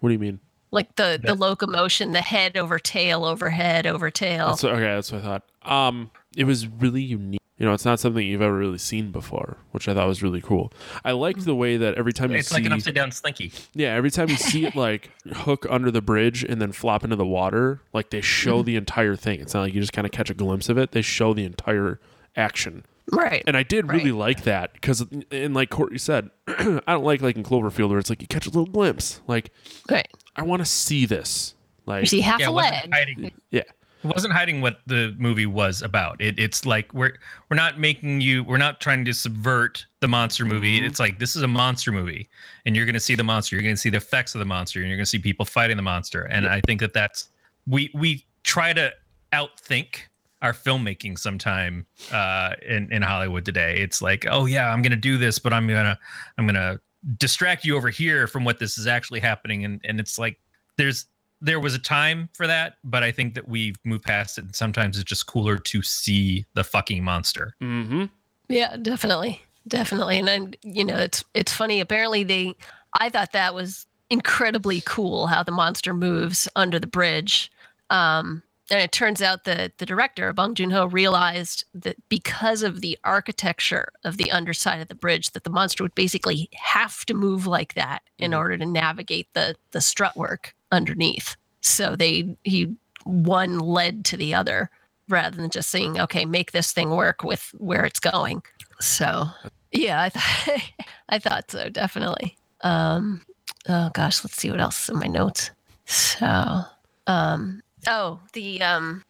What 0.00 0.10
do 0.10 0.12
you 0.12 0.18
mean? 0.18 0.40
like 0.74 0.96
the 0.96 1.18
the 1.22 1.34
locomotion, 1.34 2.12
the 2.12 2.20
head 2.20 2.56
over 2.56 2.78
tail 2.78 3.24
over 3.24 3.48
head 3.48 3.86
over 3.86 4.10
tail. 4.10 4.48
That's 4.48 4.64
okay, 4.64 4.80
that's 4.80 5.12
what 5.12 5.22
I 5.22 5.24
thought. 5.24 5.42
Um, 5.62 6.10
it 6.36 6.44
was 6.44 6.66
really 6.66 7.02
unique. 7.02 7.40
You 7.58 7.66
know, 7.66 7.72
it's 7.72 7.84
not 7.84 8.00
something 8.00 8.26
you've 8.26 8.42
ever 8.42 8.56
really 8.58 8.78
seen 8.78 9.12
before, 9.12 9.58
which 9.70 9.86
I 9.88 9.94
thought 9.94 10.08
was 10.08 10.24
really 10.24 10.40
cool. 10.40 10.72
I 11.04 11.12
liked 11.12 11.44
the 11.44 11.54
way 11.54 11.76
that 11.76 11.94
every 11.94 12.12
time 12.12 12.32
you 12.32 12.38
see 12.38 12.40
It's 12.40 12.48
see, 12.48 12.54
like 12.56 12.64
an 12.66 12.72
upside 12.72 12.94
down 12.96 13.12
slinky. 13.12 13.52
yeah, 13.74 13.90
every 13.94 14.10
time 14.10 14.28
you 14.28 14.36
see 14.36 14.66
it 14.66 14.74
like 14.76 15.10
hook 15.32 15.64
under 15.70 15.92
the 15.92 16.02
bridge 16.02 16.42
and 16.42 16.60
then 16.60 16.72
flop 16.72 17.04
into 17.04 17.14
the 17.14 17.24
water, 17.26 17.80
like 17.92 18.10
they 18.10 18.20
show 18.20 18.56
Mm-hmm. 18.58 18.66
the 18.66 18.76
entire 18.76 19.14
thing. 19.14 19.40
It's 19.40 19.54
not 19.54 19.60
like 19.60 19.72
you 19.74 19.80
just 19.80 19.92
kind 19.92 20.04
of 20.04 20.10
catch 20.10 20.30
a 20.30 20.34
glimpse 20.34 20.68
of 20.68 20.78
it. 20.78 20.90
They 20.90 21.02
show 21.02 21.32
the 21.32 21.44
entire 21.44 22.00
action. 22.36 22.84
right. 23.12 23.44
And 23.46 23.56
I 23.56 23.62
did 23.62 23.86
really 23.88 24.10
Right. 24.10 24.18
like 24.18 24.42
that 24.44 24.72
because, 24.72 25.04
and 25.30 25.54
like 25.54 25.70
Courtney 25.70 25.98
said, 25.98 26.30
I 26.48 26.82
don't 26.88 27.04
like 27.04 27.22
like 27.22 27.36
in 27.36 27.44
Cloverfield 27.44 27.90
where 27.90 28.00
it's 28.00 28.10
like 28.10 28.20
you 28.20 28.26
catch 28.26 28.46
a 28.46 28.50
little 28.50 28.66
glimpse. 28.66 29.20
Like 29.28 29.52
Right. 29.88 30.08
I 30.34 30.42
want 30.42 30.60
to 30.60 30.66
see 30.66 31.06
this. 31.06 31.54
You 31.86 31.92
Like 31.92 32.08
see 32.08 32.20
half 32.20 32.40
Yeah, 32.40 32.48
a 32.48 32.50
leg. 32.50 33.32
yeah, 33.50 33.62
It 34.04 34.08
wasn't 34.08 34.34
hiding 34.34 34.60
what 34.60 34.80
the 34.86 35.14
movie 35.18 35.46
was 35.46 35.80
about. 35.80 36.20
It, 36.20 36.38
it's 36.38 36.66
like 36.66 36.92
we're 36.92 37.16
we're 37.48 37.56
not 37.56 37.80
making 37.80 38.20
you. 38.20 38.44
We're 38.44 38.58
not 38.58 38.80
trying 38.80 39.04
to 39.06 39.14
subvert 39.14 39.86
the 40.00 40.08
monster 40.08 40.44
movie. 40.44 40.78
Mhm. 40.80 40.86
It's 40.86 41.00
like 41.00 41.18
this 41.18 41.34
is 41.34 41.42
a 41.42 41.48
monster 41.48 41.90
movie, 41.90 42.28
and 42.66 42.76
you're 42.76 42.84
going 42.84 42.94
to 42.94 43.00
see 43.00 43.14
the 43.14 43.24
monster. 43.24 43.56
You're 43.56 43.62
going 43.62 43.74
to 43.74 43.80
see 43.80 43.88
the 43.88 43.96
effects 43.96 44.34
of 44.34 44.40
the 44.40 44.44
monster, 44.44 44.80
and 44.80 44.88
you're 44.88 44.98
going 44.98 45.04
to 45.04 45.10
see 45.10 45.18
people 45.18 45.46
fighting 45.46 45.76
the 45.76 45.82
monster. 45.82 46.24
And 46.24 46.46
I 46.46 46.60
think 46.66 46.80
that 46.80 46.92
that's 46.92 47.30
we 47.66 47.90
we 47.94 48.26
try 48.42 48.74
to 48.74 48.92
outthink 49.32 50.00
our 50.42 50.52
filmmaking 50.52 51.18
sometime 51.18 51.86
uh, 52.12 52.52
in 52.68 52.92
in 52.92 53.00
Hollywood 53.00 53.46
today. 53.46 53.78
It's 53.78 54.02
like, 54.02 54.26
oh 54.30 54.44
yeah, 54.44 54.70
I'm 54.70 54.82
going 54.82 54.90
to 54.90 54.96
do 54.96 55.16
this, 55.16 55.38
but 55.38 55.54
I'm 55.54 55.66
gonna 55.66 55.98
I'm 56.36 56.46
gonna 56.46 56.78
distract 57.16 57.64
you 57.64 57.74
over 57.76 57.88
here 57.88 58.26
from 58.26 58.44
what 58.44 58.58
this 58.58 58.76
is 58.76 58.86
actually 58.86 59.20
happening. 59.20 59.64
And 59.64 59.80
and 59.84 59.98
it's 59.98 60.18
like 60.18 60.38
there's 60.76 61.06
there 61.44 61.60
was 61.60 61.74
a 61.74 61.78
time 61.78 62.28
for 62.34 62.46
that, 62.46 62.76
but 62.82 63.02
I 63.02 63.12
think 63.12 63.34
that 63.34 63.48
we've 63.48 63.76
moved 63.84 64.04
past 64.04 64.38
it. 64.38 64.44
And 64.44 64.54
sometimes 64.56 64.96
it's 64.98 65.08
just 65.08 65.26
cooler 65.26 65.58
to 65.58 65.82
see 65.82 66.46
the 66.54 66.64
fucking 66.64 67.04
monster. 67.04 67.54
mm-hmm. 67.62 68.04
Yeah, 68.48 68.76
definitely. 68.76 69.42
Definitely. 69.66 70.18
And 70.18 70.28
then, 70.28 70.54
you 70.62 70.84
know, 70.84 70.96
it's 70.96 71.24
it's 71.32 71.52
funny. 71.52 71.80
Apparently 71.80 72.24
they 72.24 72.54
I 73.00 73.08
thought 73.08 73.32
that 73.32 73.54
was 73.54 73.86
incredibly 74.10 74.82
cool 74.82 75.26
how 75.26 75.42
the 75.42 75.52
monster 75.52 75.94
moves 75.94 76.48
under 76.54 76.78
the 76.78 76.86
bridge. 76.86 77.50
Um 77.90 78.42
and 78.70 78.80
it 78.80 78.92
turns 78.92 79.20
out 79.20 79.44
that 79.44 79.76
the 79.76 79.84
director, 79.86 80.32
Bong 80.32 80.54
Joon-ho, 80.54 80.86
realized 80.86 81.64
that 81.74 81.96
because 82.08 82.62
of 82.62 82.80
the 82.80 82.98
architecture 83.04 83.88
of 84.04 84.16
the 84.16 84.30
underside 84.30 84.80
of 84.80 84.88
the 84.88 84.94
bridge, 84.94 85.32
that 85.32 85.44
the 85.44 85.50
monster 85.50 85.82
would 85.84 85.94
basically 85.94 86.48
have 86.54 87.04
to 87.06 87.12
move 87.14 87.46
like 87.46 87.74
that 87.74 88.02
in 88.18 88.30
Mhm. 88.30 88.38
order 88.38 88.56
to 88.58 88.66
navigate 88.66 89.28
the 89.34 89.54
the 89.72 89.80
strut 89.80 90.16
work 90.16 90.54
underneath. 90.74 91.36
So 91.60 91.96
they 91.96 92.36
he 92.44 92.74
one 93.04 93.58
led 93.58 94.04
to 94.06 94.16
the 94.16 94.34
other 94.34 94.70
rather 95.08 95.36
than 95.36 95.50
just 95.50 95.70
saying, 95.70 96.00
okay, 96.00 96.24
make 96.24 96.52
this 96.52 96.72
thing 96.72 96.90
work 96.90 97.22
with 97.22 97.54
where 97.58 97.84
it's 97.84 98.00
going. 98.00 98.42
So 98.80 99.26
yeah, 99.72 100.02
I 100.02 100.08
thought 100.10 100.62
I 101.08 101.18
thought 101.18 101.50
so, 101.50 101.68
definitely. 101.68 102.36
Um 102.62 103.22
oh 103.68 103.90
gosh, 103.94 104.24
let's 104.24 104.36
see 104.36 104.50
what 104.50 104.60
else 104.60 104.84
is 104.84 104.90
in 104.90 104.98
my 104.98 105.06
notes. 105.06 105.50
So 105.86 106.62
um 107.06 107.62
oh 107.86 108.20
the 108.32 108.62
um 108.62 109.02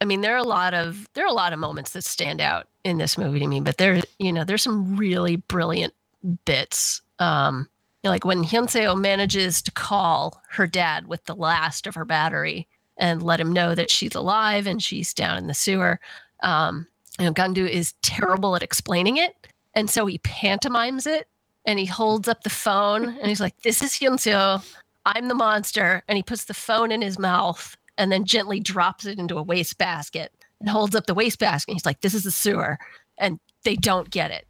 I 0.00 0.06
mean, 0.06 0.22
there 0.22 0.34
are 0.34 0.38
a 0.38 0.42
lot 0.42 0.72
of 0.72 1.08
there 1.14 1.24
are 1.24 1.30
a 1.30 1.34
lot 1.34 1.52
of 1.52 1.58
moments 1.58 1.92
that 1.92 2.04
stand 2.04 2.40
out 2.40 2.66
in 2.84 2.98
this 2.98 3.18
movie 3.18 3.40
to 3.40 3.46
me, 3.46 3.60
but 3.60 3.76
there, 3.76 4.00
you 4.18 4.32
know, 4.32 4.44
there's 4.44 4.62
some 4.62 4.96
really 4.96 5.36
brilliant 5.36 5.92
bits. 6.46 7.02
Um, 7.18 7.68
know, 8.04 8.10
like 8.10 8.24
when 8.24 8.44
Hyunseo 8.44 8.98
manages 8.98 9.62
to 9.62 9.70
call 9.72 10.42
her 10.50 10.66
dad 10.66 11.06
with 11.06 11.24
the 11.24 11.34
last 11.34 11.86
of 11.86 11.94
her 11.94 12.04
battery 12.04 12.66
and 12.96 13.22
let 13.22 13.40
him 13.40 13.52
know 13.52 13.74
that 13.74 13.90
she's 13.90 14.14
alive 14.14 14.66
and 14.66 14.82
she's 14.82 15.14
down 15.14 15.38
in 15.38 15.46
the 15.46 15.54
sewer. 15.54 16.00
Um, 16.42 16.86
you 17.18 17.24
know, 17.24 17.32
Gandu 17.32 17.68
is 17.68 17.94
terrible 18.02 18.56
at 18.56 18.62
explaining 18.62 19.16
it, 19.16 19.34
and 19.74 19.90
so 19.90 20.06
he 20.06 20.18
pantomimes 20.18 21.06
it 21.06 21.28
and 21.66 21.78
he 21.78 21.86
holds 21.86 22.28
up 22.28 22.42
the 22.42 22.50
phone 22.50 23.04
and 23.04 23.26
he's 23.26 23.40
like, 23.40 23.60
"This 23.62 23.82
is 23.82 23.92
Hyunseo. 23.92 24.64
I'm 25.04 25.28
the 25.28 25.34
monster," 25.34 26.02
and 26.08 26.16
he 26.16 26.22
puts 26.22 26.44
the 26.44 26.54
phone 26.54 26.92
in 26.92 27.02
his 27.02 27.18
mouth 27.18 27.76
and 27.98 28.10
then 28.10 28.24
gently 28.24 28.60
drops 28.60 29.04
it 29.04 29.18
into 29.18 29.36
a 29.36 29.42
wastebasket 29.42 30.32
and 30.60 30.68
holds 30.68 30.94
up 30.94 31.06
the 31.06 31.14
wastebasket. 31.14 31.74
He's 31.74 31.86
like, 31.86 32.00
"This 32.00 32.14
is 32.14 32.24
the 32.24 32.30
sewer," 32.30 32.78
and 33.18 33.38
they 33.64 33.76
don't 33.76 34.10
get 34.10 34.30
it 34.30 34.46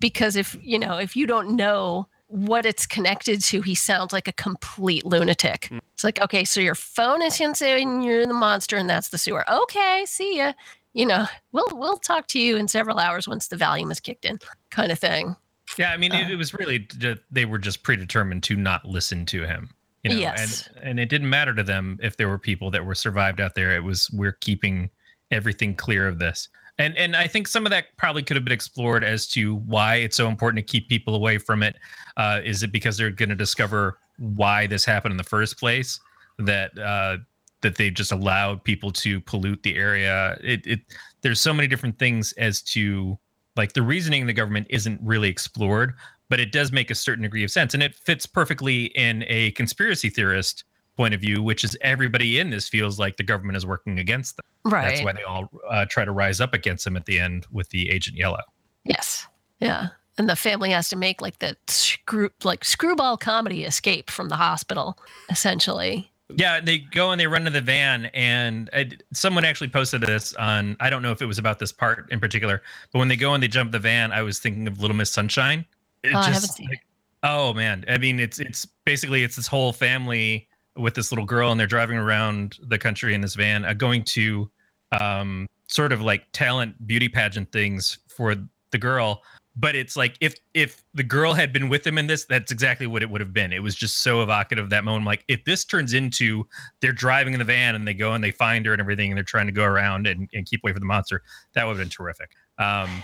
because 0.00 0.36
if 0.36 0.56
you 0.62 0.78
know 0.78 0.96
if 0.96 1.14
you 1.14 1.26
don't 1.26 1.50
know 1.50 2.08
what 2.28 2.66
it's 2.66 2.86
connected 2.86 3.42
to, 3.42 3.62
he 3.62 3.74
sounds 3.74 4.12
like 4.12 4.28
a 4.28 4.32
complete 4.32 5.04
lunatic. 5.04 5.68
Mm. 5.70 5.80
It's 5.94 6.04
like, 6.04 6.20
okay, 6.20 6.44
so 6.44 6.60
your 6.60 6.74
phone 6.74 7.22
is 7.22 7.40
and 7.40 8.04
you're 8.04 8.26
the 8.26 8.34
monster, 8.34 8.76
and 8.76 8.88
that's 8.88 9.08
the 9.08 9.18
sewer. 9.18 9.50
Okay, 9.50 10.04
see 10.06 10.38
ya. 10.38 10.52
You 10.94 11.06
know, 11.06 11.26
we'll 11.52 11.68
we'll 11.72 11.96
talk 11.96 12.26
to 12.28 12.40
you 12.40 12.56
in 12.56 12.68
several 12.68 12.98
hours 12.98 13.28
once 13.28 13.48
the 13.48 13.56
volume 13.56 13.90
is 13.90 14.00
kicked 14.00 14.24
in, 14.24 14.38
kind 14.70 14.92
of 14.92 14.98
thing. 14.98 15.36
Yeah, 15.76 15.90
I 15.90 15.96
mean, 15.96 16.12
uh, 16.12 16.20
it, 16.20 16.30
it 16.30 16.36
was 16.36 16.54
really 16.54 16.88
they 17.30 17.44
were 17.44 17.58
just 17.58 17.82
predetermined 17.82 18.42
to 18.44 18.56
not 18.56 18.84
listen 18.84 19.26
to 19.26 19.46
him. 19.46 19.70
You 20.04 20.10
know, 20.10 20.16
yes. 20.16 20.68
and 20.76 20.84
and 20.84 21.00
it 21.00 21.08
didn't 21.08 21.28
matter 21.28 21.54
to 21.54 21.62
them 21.62 21.98
if 22.02 22.16
there 22.16 22.28
were 22.28 22.38
people 22.38 22.70
that 22.70 22.84
were 22.84 22.94
survived 22.94 23.40
out 23.40 23.54
there. 23.54 23.74
It 23.74 23.84
was 23.84 24.10
we're 24.12 24.32
keeping 24.32 24.90
everything 25.30 25.74
clear 25.74 26.08
of 26.08 26.18
this. 26.18 26.48
And 26.78 26.96
and 26.96 27.16
I 27.16 27.26
think 27.26 27.48
some 27.48 27.66
of 27.66 27.70
that 27.70 27.96
probably 27.96 28.22
could 28.22 28.36
have 28.36 28.44
been 28.44 28.52
explored 28.52 29.02
as 29.02 29.26
to 29.28 29.56
why 29.56 29.96
it's 29.96 30.16
so 30.16 30.28
important 30.28 30.64
to 30.64 30.70
keep 30.70 30.88
people 30.88 31.14
away 31.14 31.38
from 31.38 31.62
it. 31.62 31.76
Uh, 32.16 32.40
is 32.44 32.62
it 32.62 32.72
because 32.72 32.96
they're 32.96 33.10
going 33.10 33.28
to 33.28 33.34
discover 33.34 33.98
why 34.18 34.66
this 34.66 34.84
happened 34.84 35.12
in 35.12 35.16
the 35.16 35.24
first 35.24 35.58
place? 35.58 35.98
That 36.38 36.78
uh, 36.78 37.18
that 37.62 37.76
they 37.76 37.90
just 37.90 38.12
allowed 38.12 38.62
people 38.62 38.92
to 38.92 39.20
pollute 39.20 39.62
the 39.62 39.74
area. 39.76 40.38
It, 40.42 40.66
it 40.66 40.80
there's 41.22 41.40
so 41.40 41.52
many 41.52 41.66
different 41.66 41.98
things 41.98 42.32
as 42.32 42.62
to 42.62 43.18
like 43.56 43.72
the 43.72 43.82
reasoning 43.82 44.26
the 44.26 44.32
government 44.32 44.68
isn't 44.70 45.00
really 45.02 45.28
explored, 45.28 45.94
but 46.28 46.38
it 46.38 46.52
does 46.52 46.70
make 46.70 46.92
a 46.92 46.94
certain 46.94 47.22
degree 47.22 47.42
of 47.42 47.50
sense 47.50 47.74
and 47.74 47.82
it 47.82 47.96
fits 47.96 48.24
perfectly 48.24 48.84
in 48.94 49.24
a 49.26 49.50
conspiracy 49.52 50.10
theorist 50.10 50.62
point 50.98 51.14
of 51.14 51.20
view 51.20 51.40
which 51.42 51.62
is 51.62 51.78
everybody 51.80 52.40
in 52.40 52.50
this 52.50 52.68
feels 52.68 52.98
like 52.98 53.16
the 53.16 53.22
government 53.22 53.56
is 53.56 53.64
working 53.64 54.00
against 54.00 54.36
them. 54.36 54.44
Right. 54.64 54.88
that's 54.88 55.02
why 55.02 55.12
they 55.12 55.22
all 55.22 55.48
uh, 55.70 55.86
try 55.86 56.04
to 56.04 56.10
rise 56.10 56.40
up 56.40 56.52
against 56.52 56.84
them 56.84 56.96
at 56.96 57.06
the 57.06 57.20
end 57.20 57.46
with 57.52 57.70
the 57.70 57.88
agent 57.88 58.16
yellow. 58.16 58.42
Yes. 58.84 59.26
Yeah. 59.60 59.88
And 60.18 60.28
the 60.28 60.34
family 60.34 60.70
has 60.70 60.88
to 60.88 60.96
make 60.96 61.22
like 61.22 61.38
the 61.38 61.56
screw 61.68 62.30
like 62.42 62.64
screwball 62.64 63.16
comedy 63.16 63.64
escape 63.64 64.10
from 64.10 64.28
the 64.28 64.36
hospital 64.36 64.98
essentially. 65.30 66.10
Yeah, 66.34 66.60
they 66.60 66.78
go 66.78 67.12
and 67.12 67.18
they 67.18 67.26
run 67.26 67.44
to 67.44 67.50
the 67.50 67.62
van, 67.62 68.06
and 68.12 68.68
I, 68.74 68.90
someone 69.14 69.46
actually 69.46 69.68
posted 69.68 70.02
this 70.02 70.34
on. 70.34 70.76
I 70.78 70.90
don't 70.90 71.00
know 71.00 71.10
if 71.10 71.22
it 71.22 71.26
was 71.26 71.38
about 71.38 71.58
this 71.58 71.72
part 71.72 72.06
in 72.12 72.20
particular, 72.20 72.60
but 72.92 72.98
when 72.98 73.08
they 73.08 73.16
go 73.16 73.32
and 73.32 73.42
they 73.42 73.48
jump 73.48 73.72
the 73.72 73.78
van, 73.78 74.12
I 74.12 74.20
was 74.20 74.38
thinking 74.38 74.68
of 74.68 74.78
Little 74.78 74.94
Miss 74.94 75.10
Sunshine. 75.10 75.64
It 76.02 76.08
oh, 76.08 76.12
just, 76.16 76.28
I 76.28 76.32
haven't 76.32 76.48
seen 76.50 76.68
like, 76.68 76.82
Oh 77.22 77.52
man, 77.52 77.84
I 77.88 77.98
mean, 77.98 78.20
it's 78.20 78.38
it's 78.38 78.64
basically 78.84 79.24
it's 79.24 79.36
this 79.36 79.46
whole 79.46 79.72
family 79.72 80.47
with 80.78 80.94
this 80.94 81.12
little 81.12 81.24
girl, 81.24 81.50
and 81.50 81.58
they're 81.58 81.66
driving 81.66 81.98
around 81.98 82.58
the 82.62 82.78
country 82.78 83.14
in 83.14 83.20
this 83.20 83.34
van, 83.34 83.64
uh, 83.64 83.74
going 83.74 84.04
to 84.04 84.50
um, 84.98 85.46
sort 85.66 85.92
of 85.92 86.00
like 86.00 86.24
talent 86.32 86.86
beauty 86.86 87.08
pageant 87.08 87.52
things 87.52 87.98
for 88.08 88.36
the 88.70 88.78
girl. 88.78 89.22
But 89.56 89.74
it's 89.74 89.96
like 89.96 90.16
if 90.20 90.36
if 90.54 90.84
the 90.94 91.02
girl 91.02 91.32
had 91.32 91.52
been 91.52 91.68
with 91.68 91.84
him 91.84 91.98
in 91.98 92.06
this, 92.06 92.24
that's 92.24 92.52
exactly 92.52 92.86
what 92.86 93.02
it 93.02 93.10
would 93.10 93.20
have 93.20 93.32
been. 93.32 93.52
It 93.52 93.62
was 93.62 93.74
just 93.74 93.98
so 93.98 94.22
evocative 94.22 94.70
that 94.70 94.84
moment. 94.84 95.04
Like 95.04 95.24
if 95.26 95.44
this 95.44 95.64
turns 95.64 95.94
into 95.94 96.46
they're 96.80 96.92
driving 96.92 97.32
in 97.32 97.40
the 97.40 97.44
van 97.44 97.74
and 97.74 97.86
they 97.86 97.94
go 97.94 98.12
and 98.12 98.22
they 98.22 98.30
find 98.30 98.64
her 98.66 98.72
and 98.72 98.80
everything, 98.80 99.10
and 99.10 99.16
they're 99.16 99.24
trying 99.24 99.46
to 99.46 99.52
go 99.52 99.64
around 99.64 100.06
and, 100.06 100.28
and 100.32 100.46
keep 100.46 100.62
away 100.62 100.72
from 100.72 100.80
the 100.80 100.86
monster, 100.86 101.22
that 101.54 101.66
would 101.66 101.72
have 101.72 101.80
been 101.80 101.90
terrific. 101.90 102.30
Um, 102.58 103.02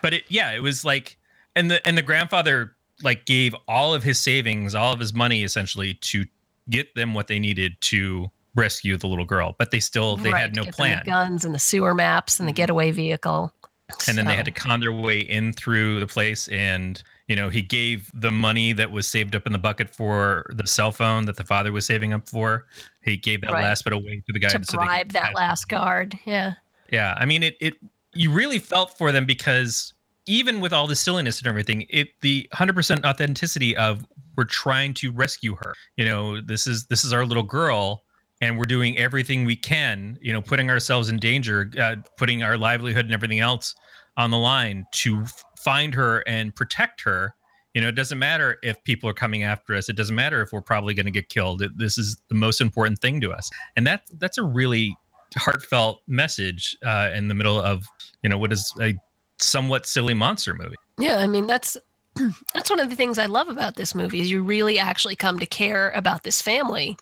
but 0.00 0.14
it 0.14 0.24
yeah, 0.28 0.52
it 0.52 0.62
was 0.62 0.84
like 0.84 1.18
and 1.56 1.70
the 1.70 1.84
and 1.84 1.98
the 1.98 2.02
grandfather 2.02 2.76
like 3.02 3.26
gave 3.26 3.54
all 3.66 3.92
of 3.92 4.04
his 4.04 4.20
savings, 4.20 4.76
all 4.76 4.92
of 4.92 5.00
his 5.00 5.12
money 5.12 5.42
essentially 5.42 5.94
to 5.94 6.24
get 6.70 6.94
them 6.94 7.14
what 7.14 7.28
they 7.28 7.38
needed 7.38 7.80
to 7.80 8.30
rescue 8.54 8.96
the 8.96 9.06
little 9.06 9.24
girl. 9.24 9.54
But 9.58 9.70
they 9.70 9.80
still 9.80 10.16
they 10.16 10.30
right, 10.30 10.40
had 10.40 10.56
no 10.56 10.64
plan. 10.64 11.02
The 11.04 11.10
guns 11.10 11.44
and 11.44 11.54
the 11.54 11.58
sewer 11.58 11.94
maps 11.94 12.40
and 12.40 12.48
the 12.48 12.52
mm-hmm. 12.52 12.56
getaway 12.56 12.90
vehicle. 12.90 13.52
And 13.88 14.00
so. 14.00 14.12
then 14.14 14.26
they 14.26 14.34
had 14.34 14.46
to 14.46 14.50
con 14.50 14.80
their 14.80 14.92
way 14.92 15.20
in 15.20 15.52
through 15.52 16.00
the 16.00 16.06
place 16.06 16.48
and 16.48 17.02
you 17.28 17.34
know, 17.34 17.48
he 17.48 17.60
gave 17.60 18.10
the 18.14 18.30
money 18.30 18.72
that 18.72 18.90
was 18.90 19.08
saved 19.08 19.34
up 19.34 19.46
in 19.46 19.52
the 19.52 19.58
bucket 19.58 19.90
for 19.90 20.46
the 20.54 20.66
cell 20.66 20.92
phone 20.92 21.24
that 21.24 21.36
the 21.36 21.44
father 21.44 21.72
was 21.72 21.84
saving 21.84 22.12
up 22.12 22.28
for. 22.28 22.66
He 23.02 23.16
gave 23.16 23.40
that 23.40 23.50
right. 23.50 23.64
last 23.64 23.84
bit 23.84 23.92
away 23.92 24.22
to 24.26 24.32
the 24.32 24.38
guy 24.38 24.48
to 24.48 24.64
so 24.64 24.78
bribe 24.78 25.10
that 25.12 25.34
last 25.34 25.68
guard. 25.68 26.16
Yeah. 26.24 26.54
Yeah. 26.92 27.16
I 27.18 27.24
mean, 27.24 27.42
it, 27.42 27.56
it, 27.60 27.74
you 28.14 28.30
really 28.30 28.60
felt 28.60 28.96
for 28.96 29.10
them 29.10 29.26
because 29.26 29.92
even 30.26 30.60
with 30.60 30.72
all 30.72 30.86
the 30.86 30.96
silliness 30.96 31.38
and 31.38 31.46
everything, 31.46 31.86
it 31.88 32.08
the 32.20 32.48
100% 32.54 33.04
authenticity 33.04 33.76
of 33.76 34.04
we're 34.36 34.44
trying 34.44 34.92
to 34.94 35.12
rescue 35.12 35.56
her. 35.56 35.74
You 35.96 36.04
know, 36.04 36.40
this 36.40 36.66
is 36.66 36.86
this 36.86 37.04
is 37.04 37.12
our 37.12 37.24
little 37.24 37.42
girl 37.42 38.02
and 38.40 38.58
we're 38.58 38.64
doing 38.64 38.98
everything 38.98 39.44
we 39.44 39.56
can, 39.56 40.18
you 40.20 40.32
know, 40.32 40.42
putting 40.42 40.68
ourselves 40.68 41.08
in 41.08 41.16
danger, 41.16 41.70
uh, 41.80 41.96
putting 42.18 42.42
our 42.42 42.58
livelihood 42.58 43.06
and 43.06 43.14
everything 43.14 43.40
else 43.40 43.74
on 44.16 44.30
the 44.30 44.36
line 44.36 44.84
to 44.92 45.24
find 45.58 45.94
her 45.94 46.22
and 46.26 46.54
protect 46.54 47.00
her. 47.02 47.34
You 47.74 47.82
know, 47.82 47.88
it 47.88 47.94
doesn't 47.94 48.18
matter 48.18 48.58
if 48.62 48.82
people 48.84 49.08
are 49.08 49.14
coming 49.14 49.42
after 49.42 49.74
us. 49.74 49.88
It 49.88 49.96
doesn't 49.96 50.14
matter 50.14 50.42
if 50.42 50.52
we're 50.52 50.62
probably 50.62 50.94
going 50.94 51.06
to 51.06 51.12
get 51.12 51.28
killed. 51.28 51.62
It, 51.62 51.76
this 51.76 51.98
is 51.98 52.16
the 52.28 52.34
most 52.34 52.60
important 52.60 52.98
thing 53.00 53.20
to 53.20 53.32
us, 53.32 53.50
and 53.76 53.86
that 53.86 54.02
that's 54.18 54.38
a 54.38 54.42
really 54.42 54.96
heartfelt 55.36 56.00
message 56.06 56.76
uh, 56.84 57.10
in 57.14 57.28
the 57.28 57.34
middle 57.34 57.60
of 57.60 57.86
you 58.22 58.30
know 58.30 58.38
what 58.38 58.52
is 58.52 58.72
a 58.80 58.94
somewhat 59.38 59.86
silly 59.86 60.14
monster 60.14 60.54
movie. 60.54 60.76
Yeah, 60.98 61.18
I 61.18 61.26
mean 61.26 61.46
that's 61.46 61.76
that's 62.54 62.70
one 62.70 62.80
of 62.80 62.90
the 62.90 62.96
things 62.96 63.18
I 63.18 63.26
love 63.26 63.48
about 63.48 63.76
this 63.76 63.94
movie 63.94 64.20
is 64.20 64.30
you 64.30 64.42
really 64.42 64.78
actually 64.78 65.16
come 65.16 65.38
to 65.38 65.46
care 65.46 65.90
about 65.90 66.22
this 66.22 66.40
family 66.42 66.96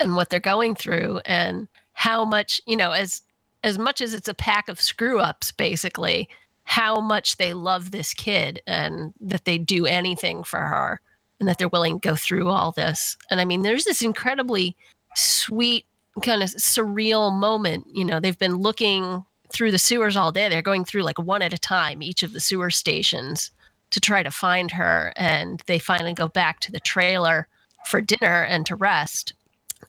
and 0.00 0.16
what 0.16 0.30
they're 0.30 0.40
going 0.40 0.74
through 0.74 1.20
and 1.24 1.68
how 1.92 2.24
much, 2.24 2.60
you 2.66 2.76
know, 2.76 2.92
as 2.92 3.22
as 3.62 3.78
much 3.78 4.00
as 4.00 4.12
it's 4.12 4.28
a 4.28 4.34
pack 4.34 4.68
of 4.68 4.80
screw 4.80 5.20
ups 5.20 5.50
basically, 5.52 6.28
how 6.64 7.00
much 7.00 7.36
they 7.36 7.54
love 7.54 7.90
this 7.90 8.12
kid 8.12 8.60
and 8.66 9.12
that 9.20 9.44
they 9.44 9.58
do 9.58 9.86
anything 9.86 10.44
for 10.44 10.60
her 10.60 11.00
and 11.40 11.48
that 11.48 11.58
they're 11.58 11.68
willing 11.68 12.00
to 12.00 12.08
go 12.08 12.16
through 12.16 12.48
all 12.48 12.72
this. 12.72 13.16
And 13.30 13.40
I 13.40 13.44
mean, 13.44 13.62
there's 13.62 13.84
this 13.84 14.02
incredibly 14.02 14.76
sweet 15.14 15.86
kind 16.22 16.42
of 16.42 16.50
surreal 16.50 17.32
moment, 17.32 17.86
you 17.92 18.04
know, 18.04 18.20
they've 18.20 18.38
been 18.38 18.56
looking 18.56 19.24
through 19.54 19.70
the 19.70 19.78
sewers 19.78 20.16
all 20.16 20.32
day. 20.32 20.48
They're 20.48 20.60
going 20.60 20.84
through 20.84 21.02
like 21.02 21.18
one 21.18 21.40
at 21.40 21.54
a 21.54 21.58
time, 21.58 22.02
each 22.02 22.22
of 22.22 22.32
the 22.32 22.40
sewer 22.40 22.70
stations 22.70 23.50
to 23.90 24.00
try 24.00 24.22
to 24.22 24.30
find 24.30 24.70
her. 24.72 25.12
And 25.16 25.62
they 25.66 25.78
finally 25.78 26.12
go 26.12 26.28
back 26.28 26.60
to 26.60 26.72
the 26.72 26.80
trailer 26.80 27.46
for 27.86 28.00
dinner 28.00 28.42
and 28.42 28.66
to 28.66 28.74
rest. 28.74 29.32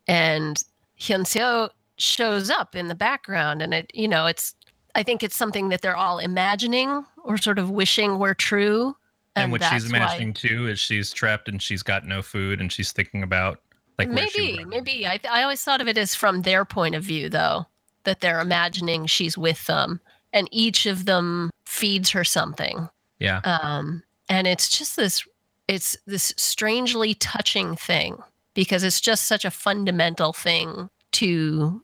And 0.07 0.63
Hyunseo 0.99 1.69
shows 1.97 2.49
up 2.49 2.75
in 2.75 2.87
the 2.87 2.95
background. 2.95 3.61
And 3.61 3.73
it, 3.73 3.91
you 3.93 4.07
know, 4.07 4.27
it's, 4.27 4.53
I 4.93 5.01
think 5.01 5.23
it's 5.23 5.35
something 5.35 5.69
that 5.69 5.81
they're 5.81 5.97
all 5.97 6.19
imagining 6.19 7.03
or 7.23 7.37
sort 7.37 7.57
of 7.57 7.71
wishing 7.71 8.19
were 8.19 8.35
true. 8.35 8.95
And, 9.35 9.45
and 9.45 9.51
what 9.51 9.63
she's 9.63 9.89
imagining 9.89 10.29
why... 10.29 10.33
too 10.33 10.67
is 10.67 10.79
she's 10.79 11.11
trapped 11.11 11.49
and 11.49 11.61
she's 11.61 11.81
got 11.83 12.05
no 12.05 12.21
food 12.21 12.61
and 12.61 12.71
she's 12.71 12.91
thinking 12.91 13.23
about 13.23 13.59
like 13.97 14.09
maybe, 14.09 14.63
maybe. 14.65 15.07
I, 15.07 15.19
I 15.29 15.41
always 15.43 15.63
thought 15.63 15.81
of 15.81 15.87
it 15.87 15.97
as 15.97 16.13
from 16.13 16.43
their 16.43 16.65
point 16.65 16.95
of 16.95 17.03
view, 17.03 17.29
though 17.29 17.65
that 18.05 18.21
they're 18.21 18.39
imagining 18.39 19.05
she's 19.05 19.37
with 19.37 19.65
them 19.67 19.99
and 20.33 20.47
each 20.51 20.85
of 20.85 21.05
them 21.05 21.49
feeds 21.65 22.11
her 22.11 22.23
something. 22.23 22.89
Yeah. 23.19 23.41
Um 23.43 24.03
and 24.29 24.47
it's 24.47 24.77
just 24.77 24.95
this 24.95 25.25
it's 25.67 25.97
this 26.05 26.33
strangely 26.37 27.13
touching 27.15 27.75
thing 27.75 28.17
because 28.53 28.83
it's 28.83 29.01
just 29.01 29.25
such 29.25 29.45
a 29.45 29.51
fundamental 29.51 30.33
thing 30.33 30.89
to 31.13 31.83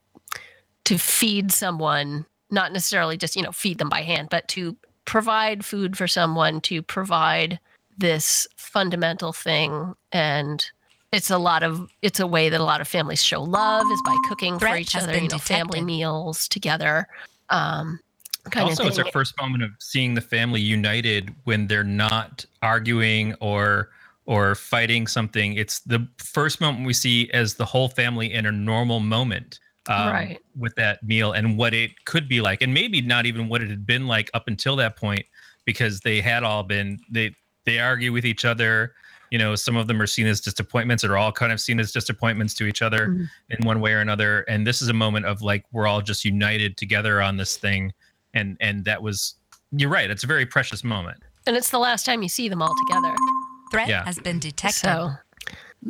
to 0.86 0.98
feed 0.98 1.52
someone 1.52 2.26
not 2.50 2.74
necessarily 2.74 3.18
just 3.18 3.36
you 3.36 3.42
know 3.42 3.52
feed 3.52 3.78
them 3.78 3.90
by 3.90 4.02
hand 4.02 4.28
but 4.30 4.48
to 4.48 4.76
provide 5.06 5.66
food 5.66 5.98
for 5.98 6.08
someone 6.08 6.62
to 6.62 6.82
provide 6.82 7.60
this 7.98 8.48
fundamental 8.56 9.34
thing 9.34 9.94
and 10.12 10.72
it's 11.12 11.30
a 11.30 11.38
lot 11.38 11.64
of 11.64 11.90
it's 12.02 12.20
a 12.20 12.28
way 12.28 12.50
that 12.50 12.60
a 12.60 12.64
lot 12.64 12.82
of 12.82 12.88
families 12.88 13.24
show 13.24 13.42
love 13.42 13.86
is 13.92 14.02
by 14.06 14.16
cooking 14.30 14.58
Threat 14.58 14.74
for 14.74 14.78
each 14.78 14.96
other 14.96 15.14
you 15.14 15.22
know 15.22 15.28
detected. 15.28 15.48
family 15.48 15.82
meals 15.82 16.48
together 16.48 17.08
um 17.50 18.00
also 18.56 18.88
it's 18.88 18.98
our 18.98 19.12
first 19.12 19.40
moment 19.40 19.64
of 19.64 19.72
seeing 19.80 20.14
the 20.14 20.22
family 20.22 20.62
united 20.62 21.34
when 21.44 21.68
they're 21.68 21.84
not 21.84 22.46
arguing 22.62 23.34
or 23.36 23.90
or 24.26 24.56
fighting 24.56 25.06
something 25.08 25.54
it's 25.54 25.80
the 25.82 26.08
first 26.18 26.62
moment 26.62 26.86
we 26.86 26.94
see 26.94 27.30
as 27.32 27.56
the 27.56 27.66
whole 27.66 27.90
family 27.90 28.34
in 28.34 28.46
a 28.46 28.52
normal 28.52 29.00
moment 29.00 29.60
um, 29.90 30.10
Right. 30.10 30.40
with 30.56 30.76
that 30.76 31.02
meal 31.04 31.32
and 31.34 31.58
what 31.58 31.74
it 31.74 32.06
could 32.06 32.30
be 32.30 32.40
like, 32.40 32.62
and 32.62 32.72
maybe 32.72 33.02
not 33.02 33.26
even 33.26 33.50
what 33.50 33.64
it 33.64 33.70
had 33.70 33.86
been 33.86 34.06
like 34.06 34.30
up 34.36 34.48
until 34.48 34.76
that 34.76 34.96
point, 34.96 35.26
because 35.66 36.02
they 36.02 36.22
had 36.22 36.44
all 36.44 36.62
been 36.62 37.00
they 37.10 37.36
they 37.66 37.80
argue 37.80 38.12
with 38.12 38.24
each 38.26 38.46
other. 38.46 38.94
You 39.32 39.38
know, 39.40 39.56
some 39.56 39.78
of 39.78 39.88
them 39.88 40.02
are 40.02 40.08
seen 40.08 40.28
as 40.28 40.42
disappointments, 40.42 41.04
or 41.04 41.18
all 41.18 41.32
kind 41.32 41.52
of 41.52 41.60
seen 41.60 41.80
as 41.80 41.92
disappointments 41.92 42.54
to 42.56 42.66
each 42.66 42.82
other 42.82 43.08
Mhm. 43.08 43.30
in 43.50 43.66
one 43.66 43.80
way 43.80 43.94
or 43.94 44.00
another. 44.00 44.42
And 44.42 44.68
this 44.68 44.82
is 44.82 44.90
a 44.90 44.94
moment 44.94 45.26
of 45.26 45.42
like 45.42 45.66
we're 45.72 45.88
all 45.88 46.02
just 46.02 46.26
united 46.26 46.76
together 46.78 47.22
on 47.22 47.38
this 47.38 47.56
thing, 47.58 47.94
and 48.34 48.58
and 48.60 48.86
that 48.86 49.02
was 49.02 49.36
you're 49.72 49.90
right. 49.90 50.12
It's 50.12 50.26
a 50.26 50.28
very 50.28 50.46
precious 50.46 50.84
moment. 50.84 51.24
And 51.48 51.56
it's 51.56 51.70
the 51.70 51.80
last 51.80 52.06
time 52.06 52.22
you 52.22 52.30
see 52.30 52.50
them 52.50 52.62
all 52.62 52.76
together. 52.88 53.16
Threat 53.72 53.88
Yeah. 53.88 54.04
has 54.04 54.20
been 54.20 54.38
detected. 54.38 54.80
So, 54.82 55.14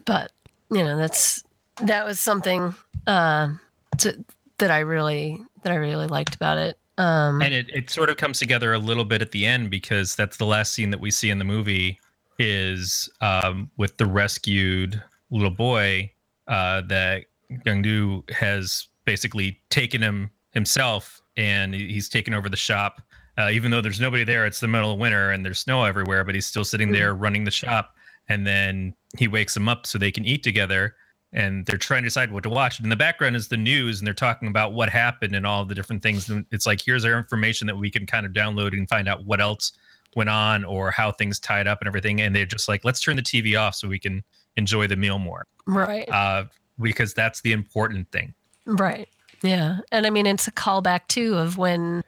but 0.06 0.32
you 0.70 0.84
know, 0.84 0.96
that's 0.98 1.44
that 1.78 2.06
was 2.06 2.20
something 2.20 2.76
uh, 3.08 3.50
to, 3.98 4.24
that 4.60 4.70
I 4.70 4.80
really 4.80 5.42
that 5.64 5.74
I 5.74 5.78
really 5.78 6.06
liked 6.08 6.36
about 6.36 6.60
it. 6.60 6.78
Um, 7.00 7.42
and 7.42 7.54
it, 7.56 7.70
it 7.74 7.89
sort 7.89 8.12
of 8.12 8.18
comes 8.18 8.38
together 8.38 8.72
a 8.74 8.78
little 8.78 9.06
bit 9.06 9.24
at 9.24 9.32
the 9.32 9.48
end 9.48 9.72
because 9.72 10.16
that's 10.16 10.38
the 10.38 10.46
last 10.46 10.74
scene 10.74 10.92
that 10.92 11.00
we 11.00 11.10
see 11.10 11.32
in 11.32 11.39
the 11.39 11.44
movie 11.46 12.00
is 12.42 13.10
um, 13.22 13.70
with 13.78 13.98
the 13.98 14.06
rescued 14.06 15.02
little 15.30 15.52
boy 15.52 16.12
uh, 16.48 16.82
that 16.82 17.26
Gangdu 17.66 18.30
has 18.32 18.88
basically 19.06 19.62
taken 19.70 20.02
him 20.02 20.32
himself 20.52 21.22
and 21.38 21.74
he's 21.74 22.10
taken 22.10 22.34
over 22.34 22.50
the 22.50 22.58
shop. 22.58 23.02
Uh, 23.38 23.50
even 23.52 23.72
though 23.72 23.82
there's 23.82 24.02
nobody 24.02 24.24
there, 24.24 24.46
it's 24.46 24.60
the 24.60 24.68
middle 24.68 24.92
of 24.92 25.00
winter 25.00 25.32
and 25.32 25.46
there's 25.46 25.60
snow 25.60 25.84
everywhere, 25.84 26.24
but 26.24 26.36
he's 26.36 26.46
still 26.46 26.66
sitting 26.66 26.92
there 26.92 27.14
running 27.14 27.44
the 27.44 27.52
shop. 27.52 27.96
And 28.28 28.46
then 28.46 28.94
he 29.18 29.28
wakes 29.28 29.54
them 29.54 29.70
up 29.70 29.86
so 29.86 29.98
they 29.98 30.12
can 30.12 30.26
eat 30.26 30.44
together 30.44 30.96
and 31.34 31.66
they're 31.66 31.78
trying 31.78 32.02
to 32.04 32.08
decide 32.08 32.32
what 32.32 32.44
to 32.44 32.50
watch. 32.50 32.78
And 32.78 32.86
in 32.86 32.89
the 32.89 32.96
background 32.96 33.36
is 33.36 33.48
the 33.48 33.58
news, 33.58 34.00
and 34.00 34.08
they're 34.08 34.14
talking 34.14 34.50
about 34.50 34.74
what 34.74 34.89
happened 34.89 35.34
and 35.34 35.48
all 35.48 35.64
the 35.64 35.76
different 35.76 36.04
things. 36.04 36.30
And 36.30 36.46
it's 36.52 36.66
like, 36.66 36.82
here's 36.82 37.06
our 37.06 37.18
information 37.18 37.68
that 37.68 37.78
we 37.78 37.89
can 37.89 38.06
kind 38.06 38.26
of 38.26 38.34
download 38.34 38.74
and 38.74 38.89
find 38.89 39.08
out 39.08 39.26
what 39.26 39.39
else 39.39 39.72
went 40.16 40.30
on 40.30 40.64
or 40.66 40.91
how 40.91 41.12
things 41.12 41.39
tied 41.39 41.68
up 41.68 41.80
and 41.82 41.88
everything. 41.88 42.22
And 42.22 42.36
they're 42.36 42.45
just 42.45 42.68
like, 42.68 42.84
let's 42.84 42.99
turn 43.01 43.16
the 43.16 43.22
TV 43.22 43.59
off 43.59 43.76
so 43.76 43.88
we 43.88 43.99
can 43.99 44.24
enjoy 44.57 44.88
the 44.88 44.95
meal 44.95 45.18
more, 45.20 45.47
right, 45.66 46.09
uh, 46.09 46.45
because 46.80 47.14
that's 47.14 47.41
the 47.41 47.51
important 47.53 48.12
thing. 48.12 48.34
right, 48.66 49.07
yeah. 49.41 49.80
And 49.91 50.05
I 50.05 50.09
mean, 50.09 50.26
it's 50.28 50.47
a 50.47 50.51
callback 50.51 51.07
too 51.07 51.36
of 51.38 51.57
when 51.57 52.03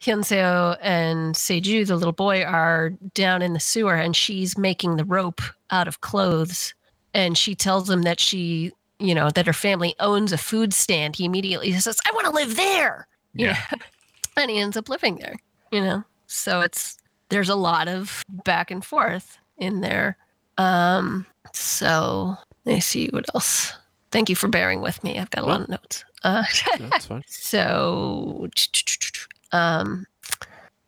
Hyunseo 0.00 0.76
and 0.80 1.34
Seju, 1.36 1.84
the 1.86 1.96
little 1.96 2.12
boy, 2.12 2.42
are 2.42 2.90
down 3.14 3.42
in 3.42 3.52
the 3.52 3.60
sewer, 3.60 3.94
and 3.94 4.14
she's 4.16 4.56
making 4.58 4.96
the 4.96 5.04
rope 5.04 5.40
out 5.70 5.88
of 5.88 6.00
clothes, 6.00 6.74
and 7.14 7.36
she 7.38 7.54
tells 7.54 7.88
him 7.88 8.02
that 8.02 8.20
she. 8.20 8.72
You 8.98 9.16
know, 9.16 9.30
that 9.30 9.48
her 9.48 9.52
family 9.52 9.96
owns 9.98 10.30
a 10.30 10.38
food 10.38 10.72
stand. 10.72 11.16
He 11.16 11.24
immediately 11.24 11.72
says, 11.72 11.98
I 12.08 12.12
want 12.14 12.26
to 12.26 12.30
live 12.32 12.54
there. 12.54 13.08
you 13.34 13.46
Yeah. 13.46 13.58
know? 13.72 13.78
and 14.42 14.48
he 14.48 14.58
ends 14.60 14.76
up 14.76 14.88
living 14.88 15.16
there 15.16 15.34
you 15.72 15.80
know 15.80 16.04
so 16.28 16.60
it's 16.60 16.96
there's 17.32 17.48
a 17.48 17.54
lot 17.54 17.88
of 17.88 18.22
back 18.28 18.70
and 18.70 18.84
forth 18.84 19.38
in 19.56 19.80
there. 19.80 20.16
Um 20.58 21.26
so 21.52 22.36
let 22.64 22.74
me 22.74 22.80
see 22.80 23.08
what 23.08 23.24
else. 23.34 23.72
Thank 24.10 24.28
you 24.28 24.36
for 24.36 24.48
bearing 24.48 24.82
with 24.82 25.02
me. 25.02 25.18
I've 25.18 25.30
got 25.30 25.44
a 25.44 25.46
lot 25.46 25.62
of 25.62 25.68
notes. 25.68 26.04
Uh 26.22 26.44
That's 26.78 27.06
fine. 27.06 27.22
so 27.26 28.48
um 29.52 30.06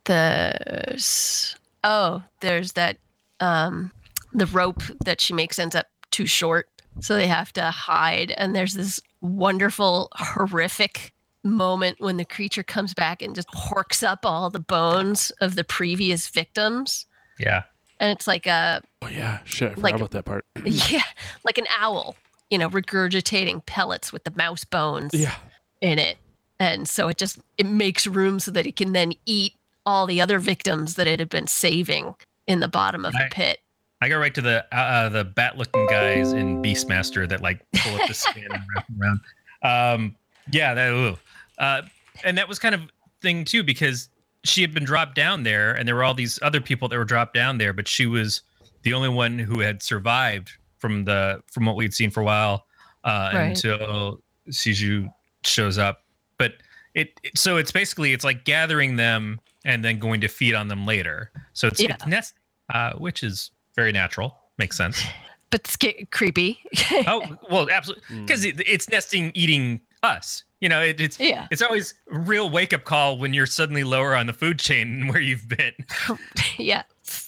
there's 0.05 1.55
oh 1.83 2.23
there's 2.41 2.73
that 2.73 2.97
um 3.39 3.91
the 4.33 4.45
rope 4.47 4.83
that 5.03 5.19
she 5.19 5.33
makes 5.33 5.57
ends 5.57 5.75
up 5.75 5.87
too 6.11 6.27
short 6.27 6.69
so 6.99 7.15
they 7.15 7.27
have 7.27 7.51
to 7.53 7.63
hide 7.71 8.31
and 8.31 8.55
there's 8.55 8.75
this 8.75 9.01
wonderful 9.21 10.09
horrific 10.13 11.11
moment 11.45 11.97
when 11.99 12.17
the 12.17 12.25
creature 12.25 12.63
comes 12.63 12.93
back 12.93 13.21
and 13.21 13.35
just 13.35 13.47
horks 13.51 14.05
up 14.05 14.25
all 14.25 14.49
the 14.49 14.59
bones 14.59 15.31
of 15.41 15.55
the 15.55 15.63
previous 15.63 16.27
victims 16.27 17.05
Yeah. 17.39 17.63
and 17.99 18.11
it's 18.11 18.27
like 18.27 18.45
a 18.47 18.81
Oh 19.01 19.07
yeah, 19.07 19.39
shit. 19.45 19.71
I 19.71 19.75
forgot 19.75 19.83
Like- 19.83 19.95
about 19.95 20.11
that 20.11 20.25
part. 20.25 20.45
yeah 20.65 21.03
like 21.43 21.57
an 21.57 21.67
owl 21.79 22.15
you 22.49 22.57
know 22.57 22.69
regurgitating 22.69 23.65
pellets 23.65 24.11
with 24.11 24.23
the 24.23 24.33
mouse 24.35 24.63
bones 24.65 25.13
Yeah. 25.13 25.35
in 25.81 25.99
it 25.99 26.17
and 26.59 26.87
so 26.89 27.07
it 27.09 27.17
just 27.17 27.37
it 27.57 27.65
makes 27.65 28.07
room 28.07 28.39
so 28.39 28.51
that 28.51 28.65
it 28.65 28.75
can 28.75 28.93
then 28.93 29.13
eat 29.25 29.53
all 29.85 30.07
the 30.07 30.19
other 30.21 30.39
victims 30.39 30.95
that 30.95 31.05
it 31.07 31.19
had 31.19 31.29
been 31.29 31.47
saving 31.47 32.15
in 32.47 32.59
the 32.59 32.67
bottom 32.67 33.05
of 33.05 33.13
the 33.13 33.27
pit 33.31 33.59
I 34.01 34.09
go 34.09 34.17
right 34.19 34.33
to 34.35 34.41
the 34.41 34.65
uh, 34.75 34.79
uh, 34.79 35.09
the 35.09 35.23
bat 35.23 35.57
looking 35.57 35.87
guys 35.87 36.33
in 36.33 36.61
Beastmaster 36.61 37.27
that 37.29 37.41
like 37.41 37.61
pull 37.77 37.95
up 37.95 38.07
the 38.07 38.13
skin 38.25 38.43
and 38.51 38.61
wrap 38.75 38.85
'em 38.89 39.01
around. 39.01 39.19
Um, 39.63 40.15
yeah, 40.51 40.73
that 40.75 40.91
ooh. 40.91 41.17
Uh, 41.57 41.81
and 42.23 42.37
that 42.37 42.47
was 42.47 42.59
kind 42.59 42.75
of 42.75 42.81
thing 43.21 43.45
too 43.45 43.63
because 43.63 44.09
she 44.43 44.61
had 44.61 44.73
been 44.73 44.83
dropped 44.85 45.15
down 45.15 45.43
there, 45.43 45.73
and 45.73 45.87
there 45.87 45.95
were 45.95 46.03
all 46.03 46.13
these 46.13 46.37
other 46.41 46.61
people 46.61 46.87
that 46.89 46.97
were 46.97 47.05
dropped 47.05 47.33
down 47.33 47.57
there, 47.57 47.73
but 47.73 47.87
she 47.87 48.05
was 48.05 48.41
the 48.83 48.93
only 48.93 49.09
one 49.09 49.39
who 49.39 49.59
had 49.59 49.81
survived 49.81 50.51
from 50.77 51.03
the 51.05 51.41
from 51.51 51.65
what 51.65 51.75
we'd 51.75 51.93
seen 51.93 52.11
for 52.11 52.21
a 52.21 52.23
while 52.23 52.65
uh, 53.03 53.31
Right. 53.33 53.43
until 53.47 54.21
Siju 54.49 55.11
shows 55.43 55.77
up. 55.77 56.03
But 56.37 56.53
it, 56.93 57.19
it 57.23 57.37
so 57.37 57.57
it's 57.57 57.71
basically 57.71 58.13
it's 58.13 58.23
like 58.23 58.45
gathering 58.45 58.95
them 58.97 59.39
and 59.63 59.83
then 59.83 59.97
going 59.97 60.21
to 60.21 60.27
feed 60.27 60.53
on 60.53 60.67
them 60.67 60.85
later. 60.85 61.31
So 61.53 61.67
it's, 61.67 61.81
Yeah. 61.81 61.95
it's 61.95 62.05
nest, 62.05 62.35
uh, 62.73 62.93
which 62.93 63.23
is 63.23 63.49
very 63.75 63.91
natural. 63.91 64.37
Makes 64.59 64.77
sense. 64.77 65.01
but 65.49 65.61
it's 65.61 65.77
creepy 66.11 66.59
oh 67.07 67.23
well, 67.49 67.67
absolutely, 67.71 68.03
Mm. 68.15 68.27
because 68.27 68.45
it, 68.45 68.61
it's 68.67 68.87
nesting 68.89 69.31
eating 69.33 69.81
us. 70.03 70.43
You 70.65 70.69
know, 70.69 70.81
it, 70.81 70.99
it's 70.99 71.19
yeah 71.19 71.47
it's 71.51 71.61
always 71.61 71.93
a 72.11 72.17
real 72.17 72.49
wake 72.49 72.73
up 72.73 72.85
call 72.85 73.19
when 73.19 73.35
you're 73.35 73.45
suddenly 73.45 73.83
lower 73.83 74.15
on 74.15 74.25
the 74.25 74.33
food 74.33 74.57
chain 74.57 74.99
than 74.99 75.07
where 75.09 75.21
you've 75.21 75.47
been. 75.47 75.73
yeah 76.57 76.81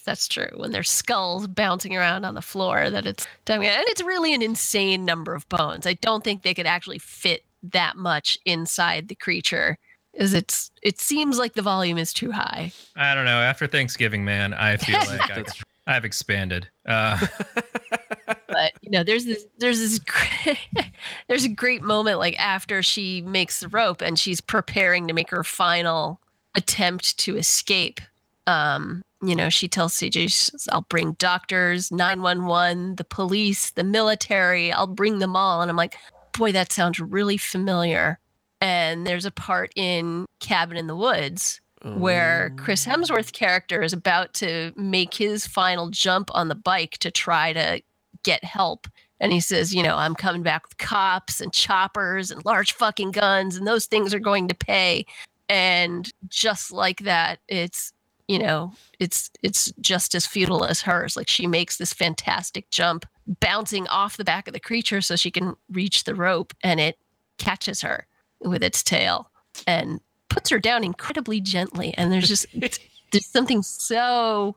that's 0.04 0.26
true 0.26 0.48
when 0.56 0.72
there's 0.72 0.90
skulls 0.90 1.46
bouncing 1.46 1.94
around 1.94 2.24
on 2.24 2.34
the 2.34 2.42
floor 2.42 2.90
that 2.90 3.06
it's 3.06 3.28
and 3.46 3.62
it's 3.62 4.02
really 4.02 4.34
an 4.34 4.42
insane 4.42 5.04
number 5.04 5.34
of 5.36 5.48
bones 5.48 5.86
i 5.86 5.92
don't 5.94 6.24
think 6.24 6.42
they 6.42 6.52
could 6.52 6.66
actually 6.66 6.98
fit 6.98 7.44
that 7.62 7.96
much 7.96 8.36
inside 8.44 9.06
the 9.06 9.14
creature 9.14 9.78
is 10.14 10.34
it's 10.34 10.72
it 10.82 10.98
seems 10.98 11.38
like 11.38 11.52
the 11.52 11.62
volume 11.62 11.96
is 11.96 12.12
too 12.12 12.32
high 12.32 12.72
I 12.96 13.14
don't 13.14 13.24
know. 13.24 13.40
After 13.40 13.68
Thanksgiving, 13.68 14.24
man, 14.24 14.52
I 14.52 14.76
feel 14.78 14.98
like 15.06 15.30
I, 15.30 15.44
I've 15.86 16.04
expanded. 16.04 16.68
Uh, 16.86 17.24
but 18.58 18.72
you 18.82 18.90
know 18.90 19.04
there's 19.04 19.24
this 19.24 19.46
there's 19.58 19.78
this 19.78 20.00
great, 20.00 20.58
there's 21.28 21.44
a 21.44 21.48
great 21.48 21.82
moment 21.82 22.18
like 22.18 22.38
after 22.40 22.82
she 22.82 23.22
makes 23.22 23.60
the 23.60 23.68
rope 23.68 24.02
and 24.02 24.18
she's 24.18 24.40
preparing 24.40 25.06
to 25.06 25.14
make 25.14 25.30
her 25.30 25.44
final 25.44 26.20
attempt 26.56 27.16
to 27.18 27.36
escape 27.36 28.00
um 28.48 29.00
you 29.22 29.36
know 29.36 29.48
she 29.48 29.68
tells 29.68 29.94
CJ 29.94 30.12
she 30.22 30.28
says, 30.30 30.68
I'll 30.72 30.86
bring 30.88 31.12
doctors 31.12 31.92
911 31.92 32.96
the 32.96 33.04
police 33.04 33.70
the 33.70 33.84
military 33.84 34.72
I'll 34.72 34.86
bring 34.88 35.20
them 35.20 35.36
all. 35.36 35.62
And 35.62 35.70
I'm 35.70 35.76
like 35.76 35.96
boy 36.36 36.52
that 36.52 36.72
sounds 36.72 36.98
really 37.00 37.36
familiar. 37.36 38.18
And 38.60 39.06
there's 39.06 39.24
a 39.24 39.30
part 39.30 39.72
in 39.76 40.26
Cabin 40.40 40.76
in 40.76 40.88
the 40.88 40.96
Woods 40.96 41.60
where 41.84 42.52
Chris 42.56 42.84
Hemsworth's 42.84 43.30
character 43.30 43.82
is 43.82 43.92
about 43.92 44.34
to 44.34 44.72
make 44.76 45.14
his 45.14 45.46
final 45.46 45.90
jump 45.90 46.28
on 46.34 46.48
the 46.48 46.56
bike 46.56 46.98
to 46.98 47.10
try 47.10 47.52
to 47.52 47.80
get 48.22 48.44
help. 48.44 48.86
And 49.20 49.32
he 49.32 49.40
says, 49.40 49.74
you 49.74 49.82
know, 49.82 49.96
I'm 49.96 50.14
coming 50.14 50.42
back 50.42 50.64
with 50.64 50.78
cops 50.78 51.40
and 51.40 51.52
choppers 51.52 52.30
and 52.30 52.44
large 52.44 52.72
fucking 52.72 53.10
guns, 53.10 53.56
and 53.56 53.66
those 53.66 53.86
things 53.86 54.14
are 54.14 54.20
going 54.20 54.48
to 54.48 54.54
pay. 54.54 55.06
And 55.48 56.10
just 56.28 56.70
like 56.70 57.00
that, 57.00 57.40
it's 57.48 57.92
you 58.28 58.38
know, 58.38 58.72
it's 59.00 59.30
it's 59.42 59.72
just 59.80 60.14
as 60.14 60.26
futile 60.26 60.64
as 60.64 60.82
hers. 60.82 61.16
Like 61.16 61.28
she 61.28 61.46
makes 61.46 61.78
this 61.78 61.94
fantastic 61.94 62.70
jump, 62.70 63.06
bouncing 63.40 63.88
off 63.88 64.18
the 64.18 64.24
back 64.24 64.46
of 64.46 64.52
the 64.52 64.60
creature 64.60 65.00
so 65.00 65.16
she 65.16 65.30
can 65.30 65.56
reach 65.70 66.04
the 66.04 66.14
rope, 66.14 66.52
and 66.62 66.78
it 66.78 66.98
catches 67.38 67.80
her 67.80 68.06
with 68.40 68.62
its 68.62 68.82
tail 68.82 69.30
and 69.66 70.00
puts 70.28 70.50
her 70.50 70.58
down 70.58 70.84
incredibly 70.84 71.40
gently. 71.40 71.94
And 71.96 72.12
there's 72.12 72.28
just 72.28 72.46
it's, 72.52 72.78
there's 73.12 73.26
something 73.26 73.62
so 73.62 74.56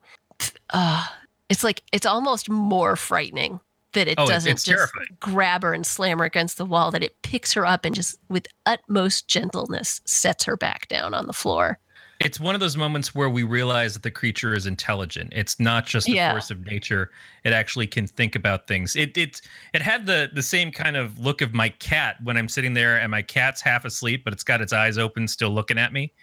uh 0.71 1.07
it's 1.51 1.63
like 1.63 1.83
it's 1.91 2.05
almost 2.05 2.49
more 2.49 2.95
frightening 2.95 3.59
that 3.93 4.07
it 4.07 4.15
Oh, 4.17 4.25
doesn't 4.25 4.53
just 4.53 4.65
terrifying. 4.65 5.17
grab 5.19 5.63
her 5.63 5.73
and 5.73 5.85
slam 5.85 6.19
her 6.19 6.25
against 6.25 6.57
the 6.57 6.65
wall 6.65 6.91
that 6.91 7.03
it 7.03 7.21
picks 7.23 7.51
her 7.53 7.65
up 7.65 7.83
and 7.85 7.93
just 7.93 8.17
with 8.29 8.47
utmost 8.65 9.27
gentleness 9.27 9.99
sets 10.05 10.45
her 10.45 10.55
back 10.55 10.87
down 10.87 11.13
on 11.13 11.27
the 11.27 11.33
floor 11.33 11.77
it's 12.23 12.39
one 12.39 12.53
of 12.53 12.61
those 12.61 12.77
moments 12.77 13.15
where 13.15 13.29
we 13.29 13.41
realize 13.43 13.93
that 13.93 14.03
the 14.03 14.11
creature 14.11 14.53
is 14.53 14.67
intelligent. 14.67 15.33
It's 15.35 15.59
not 15.59 15.85
just 15.87 16.07
a 16.07 16.11
Yeah. 16.11 16.31
force 16.31 16.51
of 16.51 16.65
nature. 16.65 17.09
It 17.43 17.51
actually 17.51 17.87
can 17.87 18.05
think 18.05 18.35
about 18.35 18.67
things. 18.67 18.95
It 18.95 19.17
it 19.17 19.41
it 19.73 19.81
had 19.81 20.05
the 20.05 20.29
the 20.33 20.43
same 20.43 20.71
kind 20.71 20.95
of 20.95 21.17
look 21.17 21.41
of 21.41 21.53
my 21.53 21.69
cat 21.69 22.17
when 22.23 22.37
I'm 22.37 22.47
sitting 22.47 22.73
there 22.75 22.99
and 22.99 23.09
my 23.09 23.23
cat's 23.23 23.61
half 23.61 23.85
asleep, 23.85 24.23
but 24.23 24.33
it's 24.33 24.43
got 24.43 24.61
its 24.61 24.71
eyes 24.71 24.97
open, 24.97 25.27
still 25.27 25.49
looking 25.49 25.77
at 25.79 25.93
me, 25.93 26.13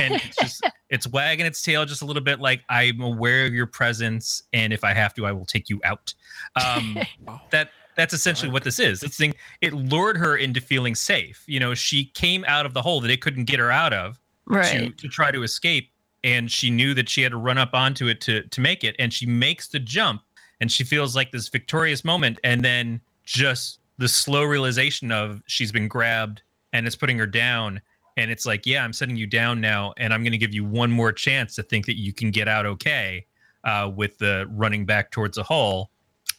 and 0.00 0.14
it's 0.24 0.36
just 0.36 0.62
it's 0.90 1.06
wagging 1.06 1.46
its 1.46 1.62
tail 1.62 1.84
just 1.84 2.02
a 2.02 2.04
little 2.04 2.22
bit, 2.22 2.40
like 2.40 2.62
I'm 2.68 3.00
aware 3.00 3.46
of 3.46 3.54
your 3.54 3.66
presence, 3.66 4.42
and 4.52 4.72
if 4.72 4.82
I 4.84 4.92
have 4.92 5.14
to, 5.14 5.26
I 5.26 5.32
will 5.32 5.46
take 5.46 5.68
you 5.68 5.80
out. 5.84 6.12
Um, 6.56 6.98
that 7.50 7.70
That's 7.96 8.12
essentially 8.12 8.50
what 8.50 8.64
this 8.64 8.80
is. 8.80 9.00
This 9.00 9.16
thing 9.16 9.34
it 9.60 9.72
lured 9.72 10.16
her 10.16 10.36
into 10.36 10.60
feeling 10.60 10.96
safe. 10.96 11.44
You 11.46 11.60
know, 11.60 11.74
she 11.74 12.06
came 12.06 12.44
out 12.48 12.66
of 12.66 12.74
the 12.74 12.82
hole 12.82 13.00
that 13.02 13.10
it 13.10 13.20
couldn't 13.20 13.44
get 13.44 13.60
her 13.60 13.70
out 13.70 13.92
of 13.92 14.16
to, 14.16 14.23
Right. 14.46 14.96
to 14.98 15.08
try 15.08 15.30
to 15.30 15.42
escape, 15.42 15.90
and 16.22 16.50
she 16.50 16.70
knew 16.70 16.94
that 16.94 17.08
she 17.08 17.22
had 17.22 17.32
to 17.32 17.38
run 17.38 17.58
up 17.58 17.70
onto 17.74 18.06
it 18.08 18.20
to 18.22 18.42
to 18.42 18.60
make 18.60 18.84
it. 18.84 18.94
And 18.98 19.12
she 19.12 19.26
makes 19.26 19.68
the 19.68 19.78
jump, 19.80 20.22
and 20.60 20.70
she 20.70 20.84
feels 20.84 21.16
like 21.16 21.32
this 21.32 21.48
victorious 21.48 22.04
moment, 22.04 22.38
and 22.44 22.64
then 22.64 23.00
just 23.24 23.80
the 23.98 24.08
slow 24.08 24.42
realization 24.44 25.10
of 25.12 25.40
she's 25.46 25.70
been 25.72 25.86
grabbed 25.88 26.42
and 26.72 26.84
it's 26.86 26.96
putting 26.96 27.16
her 27.18 27.26
down. 27.28 27.80
And 28.16 28.30
it's 28.30 28.44
like, 28.44 28.66
yeah, 28.66 28.84
I'm 28.84 28.92
setting 28.92 29.16
you 29.16 29.26
down 29.26 29.60
now, 29.60 29.92
and 29.96 30.12
I'm 30.12 30.22
going 30.22 30.32
to 30.32 30.38
give 30.38 30.52
you 30.54 30.64
one 30.64 30.90
more 30.90 31.10
chance 31.12 31.54
to 31.56 31.62
think 31.62 31.86
that 31.86 31.98
you 31.98 32.12
can 32.12 32.30
get 32.30 32.46
out 32.48 32.64
okay 32.66 33.26
uh, 33.64 33.90
with 33.94 34.18
the 34.18 34.46
running 34.50 34.84
back 34.84 35.10
towards 35.10 35.36
the 35.36 35.42
hole. 35.42 35.90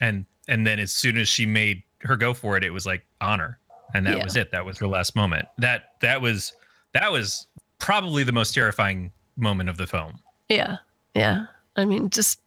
And 0.01 0.25
and 0.47 0.65
then 0.67 0.79
as 0.79 0.93
soon 0.93 1.17
as 1.17 1.27
she 1.27 1.45
made 1.45 1.83
her 2.01 2.15
go 2.15 2.33
for 2.33 2.55
it, 2.55 2.63
it 2.63 2.69
was 2.71 2.85
like 2.85 3.05
honor, 3.19 3.59
and 3.93 4.05
that 4.05 4.17
Yeah. 4.17 4.23
was 4.23 4.35
it. 4.35 4.51
That 4.51 4.65
was 4.65 4.77
her 4.79 4.87
last 4.87 5.15
moment. 5.15 5.47
That 5.57 5.93
that 6.01 6.21
was 6.21 6.53
that 6.93 7.11
was 7.11 7.47
probably 7.79 8.23
the 8.23 8.31
most 8.31 8.53
terrifying 8.53 9.11
moment 9.37 9.69
of 9.69 9.77
the 9.77 9.87
film. 9.87 10.19
Yeah. 10.49 10.77
Yeah. 11.13 11.45
I 11.75 11.85
mean, 11.85 12.09
just 12.09 12.39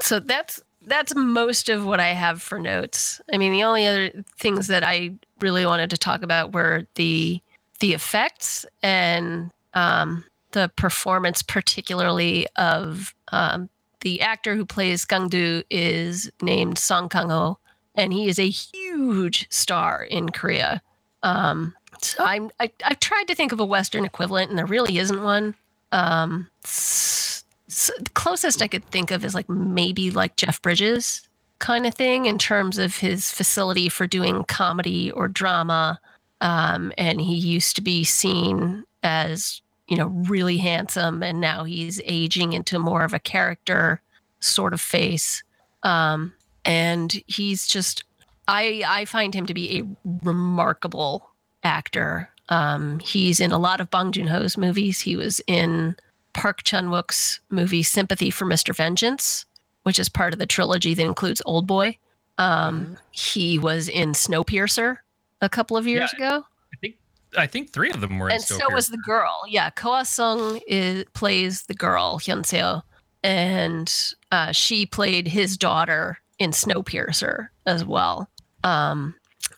so 0.00 0.20
that's 0.20 0.60
that's 0.86 1.14
most 1.14 1.68
of 1.68 1.84
what 1.84 2.00
I 2.00 2.08
have 2.08 2.40
for 2.40 2.58
notes. 2.58 3.20
I 3.32 3.38
mean, 3.38 3.52
the 3.52 3.64
only 3.64 3.86
other 3.86 4.10
things 4.38 4.68
that 4.68 4.82
I 4.82 5.12
really 5.40 5.66
wanted 5.66 5.90
to 5.90 5.98
talk 5.98 6.22
about 6.22 6.52
were 6.52 6.86
the 6.94 7.40
the 7.80 7.94
effects 7.94 8.66
and 8.82 9.52
um, 9.74 10.24
the 10.52 10.70
performance, 10.76 11.42
particularly 11.42 12.46
of 12.56 13.14
um, 13.30 13.68
the 14.00 14.20
actor 14.20 14.56
who 14.56 14.64
plays 14.64 15.04
Gangdu 15.04 15.62
is 15.70 16.30
named 16.42 16.78
Song 16.78 17.08
Kang 17.08 17.28
Ho, 17.28 17.58
and 17.94 18.12
he 18.12 18.28
is 18.28 18.38
a 18.38 18.48
huge 18.48 19.46
star 19.50 20.02
in 20.02 20.30
Korea. 20.30 20.82
Um, 21.22 21.74
I'm 22.18 22.50
I, 22.60 22.70
I've 22.84 23.00
tried 23.00 23.28
to 23.28 23.34
think 23.34 23.52
of 23.52 23.60
a 23.60 23.64
Western 23.64 24.04
equivalent, 24.04 24.50
and 24.50 24.58
there 24.58 24.66
really 24.66 24.98
isn't 24.98 25.22
one. 25.22 25.54
Um, 25.92 26.48
the 26.62 28.10
closest 28.14 28.62
I 28.62 28.68
could 28.68 28.84
think 28.86 29.10
of 29.10 29.24
is 29.24 29.34
like 29.34 29.48
maybe 29.48 30.10
like 30.10 30.36
Jeff 30.36 30.60
Bridges 30.62 31.28
kind 31.58 31.86
of 31.86 31.94
thing 31.94 32.26
in 32.26 32.38
terms 32.38 32.78
of 32.78 32.96
his 32.96 33.30
facility 33.30 33.88
for 33.88 34.06
doing 34.06 34.44
comedy 34.44 35.10
or 35.10 35.28
drama. 35.28 36.00
Um, 36.40 36.92
and 36.96 37.20
he 37.20 37.34
used 37.34 37.74
to 37.76 37.82
be 37.82 38.04
seen 38.04 38.84
as 39.02 39.60
you 39.88 39.96
know 39.96 40.06
really 40.06 40.58
handsome, 40.58 41.22
and 41.22 41.40
now 41.40 41.64
he's 41.64 42.00
aging 42.04 42.52
into 42.52 42.78
more 42.78 43.04
of 43.04 43.14
a 43.14 43.18
character 43.18 44.00
sort 44.40 44.72
of 44.72 44.80
face. 44.80 45.42
Um, 45.82 46.32
and 46.64 47.22
he's 47.26 47.66
just 47.66 48.04
I 48.46 48.82
I 48.86 49.04
find 49.04 49.34
him 49.34 49.46
to 49.46 49.54
be 49.54 49.80
a 49.80 49.84
remarkable 50.24 51.30
actor. 51.62 52.30
Um, 52.48 52.98
he's 53.00 53.40
in 53.40 53.52
a 53.52 53.58
lot 53.58 53.80
of 53.80 53.90
Bong 53.90 54.12
Joon 54.12 54.26
Ho's 54.26 54.56
movies. 54.56 55.00
He 55.00 55.16
was 55.16 55.40
in 55.46 55.96
Park 56.32 56.62
Chan 56.62 56.86
Wook's 56.90 57.40
movie 57.50 57.82
Sympathy 57.82 58.30
for 58.30 58.46
Mr. 58.46 58.74
Vengeance, 58.74 59.44
which 59.82 59.98
is 59.98 60.08
part 60.08 60.32
of 60.32 60.38
the 60.38 60.46
trilogy 60.46 60.94
that 60.94 61.04
includes 61.04 61.42
Old 61.44 61.66
Boy. 61.66 61.98
Um, 62.38 62.96
He 63.10 63.58
was 63.58 63.88
in 63.88 64.12
Snowpiercer 64.12 64.98
a 65.40 65.48
couple 65.48 65.76
of 65.76 65.86
years 65.86 66.12
ago, 66.12 66.44
I 66.72 66.76
think 66.80 66.96
I 67.36 67.46
think 67.46 67.72
three 67.72 67.90
of 67.90 68.00
them 68.00 68.18
were. 68.18 68.30
and 68.30 68.42
so 68.42 68.58
was 68.72 68.88
the 68.88 68.96
girl. 68.98 69.42
Yeah, 69.48 69.70
Go 69.74 69.92
Ah-sung 69.92 70.60
is 70.66 71.04
plays 71.12 71.62
the 71.62 71.74
girl 71.74 72.18
Hyunseo, 72.18 72.82
and 73.22 73.92
uh, 74.32 74.52
she 74.52 74.86
played 74.86 75.28
his 75.28 75.56
daughter 75.56 76.18
in 76.38 76.50
Snowpiercer 76.52 77.48
as 77.66 77.84
well. 77.84 78.28
Um, 78.64 79.14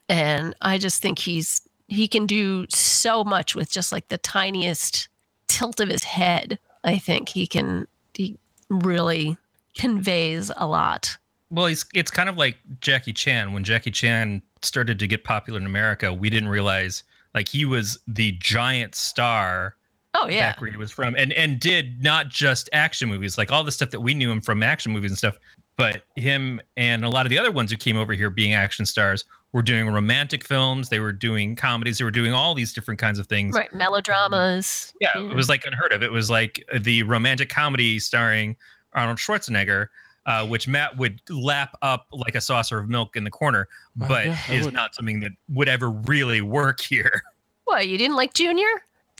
and 0.09 0.55
I 0.61 0.79
just 0.79 1.01
think 1.03 1.19
he's 1.19 1.61
he 1.91 2.07
can 2.07 2.25
do 2.25 2.67
so 2.71 3.25
much 3.25 3.55
with 3.55 3.71
just 3.71 3.91
like 3.91 4.09
the 4.09 4.19
tiniest 4.19 5.09
tilt 5.49 5.81
of 5.81 5.89
his 5.89 6.05
head. 6.05 6.59
I 6.85 6.99
think 6.99 7.29
he 7.29 7.47
can 7.47 7.87
he 8.15 8.39
really 8.69 9.37
conveys 9.77 10.51
a 10.57 10.67
lot. 10.67 11.17
Well, 11.51 11.67
it's 11.67 11.85
it's 11.93 12.11
kind 12.11 12.29
of 12.29 12.39
like 12.39 12.57
Jackie 12.81 13.13
Chan. 13.13 13.53
When 13.53 13.65
Jackie 13.65 13.91
Chan 13.91 14.41
started 14.63 14.99
to 15.01 15.07
get 15.09 15.25
popular 15.25 15.59
in 15.59 15.67
America, 15.67 16.15
we 16.15 16.31
didn't 16.31 16.49
realize 16.49 17.03
like 17.35 17.49
he 17.49 17.65
was 17.65 17.99
the 18.07 18.33
giant 18.33 18.95
star 18.95 19.75
Oh 20.15 20.29
yeah, 20.29 20.51
back 20.51 20.61
where 20.61 20.71
he 20.71 20.77
was 20.77 20.93
from, 20.93 21.15
and 21.17 21.33
and 21.33 21.59
did 21.59 22.03
not 22.03 22.29
just 22.29 22.69
action 22.73 23.09
movies, 23.09 23.37
like 23.37 23.51
all 23.51 23.65
the 23.65 23.73
stuff 23.73 23.91
that 23.91 24.01
we 24.01 24.15
knew 24.15 24.31
him 24.31 24.41
from 24.41 24.63
action 24.63 24.93
movies 24.93 25.11
and 25.11 25.19
stuff, 25.19 25.39
but 25.77 26.03
him 26.17 26.61
and 26.77 27.05
a 27.05 27.09
lot 27.09 27.27
of 27.27 27.31
the 27.31 27.39
other 27.39 27.53
ones 27.53 27.71
who 27.71 27.77
came 27.77 27.97
over 27.97 28.13
here 28.13 28.31
being 28.31 28.55
action 28.55 28.87
stars 28.87 29.25
were 29.53 29.63
doing 29.63 29.89
romantic 29.89 30.45
films. 30.45 30.89
They 30.89 31.01
were 31.01 31.13
doing 31.13 31.57
comedies. 31.57 31.99
They 31.99 32.05
were 32.05 32.11
doing 32.11 32.33
all 32.33 32.55
these 32.55 32.73
different 32.73 33.01
kinds 33.01 33.19
of 33.19 33.27
things. 33.27 33.55
right. 33.55 33.73
Melodramas. 33.75 34.93
Yeah, 35.01 35.19
it 35.19 35.35
was 35.35 35.49
like 35.49 35.65
unheard 35.65 35.93
of. 35.93 36.03
It 36.03 36.13
was 36.13 36.31
like 36.31 36.65
the 36.81 37.03
romantic 37.03 37.49
comedy 37.49 37.99
starring 37.99 38.57
Arnold 38.93 39.19
Schwarzenegger, 39.19 39.89
uh, 40.27 40.47
which 40.47 40.69
Matt 40.69 40.97
would 40.97 41.21
lap 41.29 41.77
up 41.83 42.07
like 42.13 42.35
a 42.35 42.41
saucer 42.41 42.79
of 42.79 42.89
milk 42.89 43.17
in 43.17 43.25
the 43.25 43.31
corner, 43.31 43.69
but 43.97 44.27
yeah, 44.27 44.53
is 44.53 44.67
would. 44.67 44.75
not 44.75 44.95
something 44.95 45.21
that 45.21 45.33
would 45.49 45.69
ever 45.69 45.91
really 45.91 46.41
work 46.41 46.81
here. 46.81 47.23
What 47.65 47.87
you 47.87 47.99
didn't 47.99 48.17
like 48.17 48.35
Junior? 48.35 48.67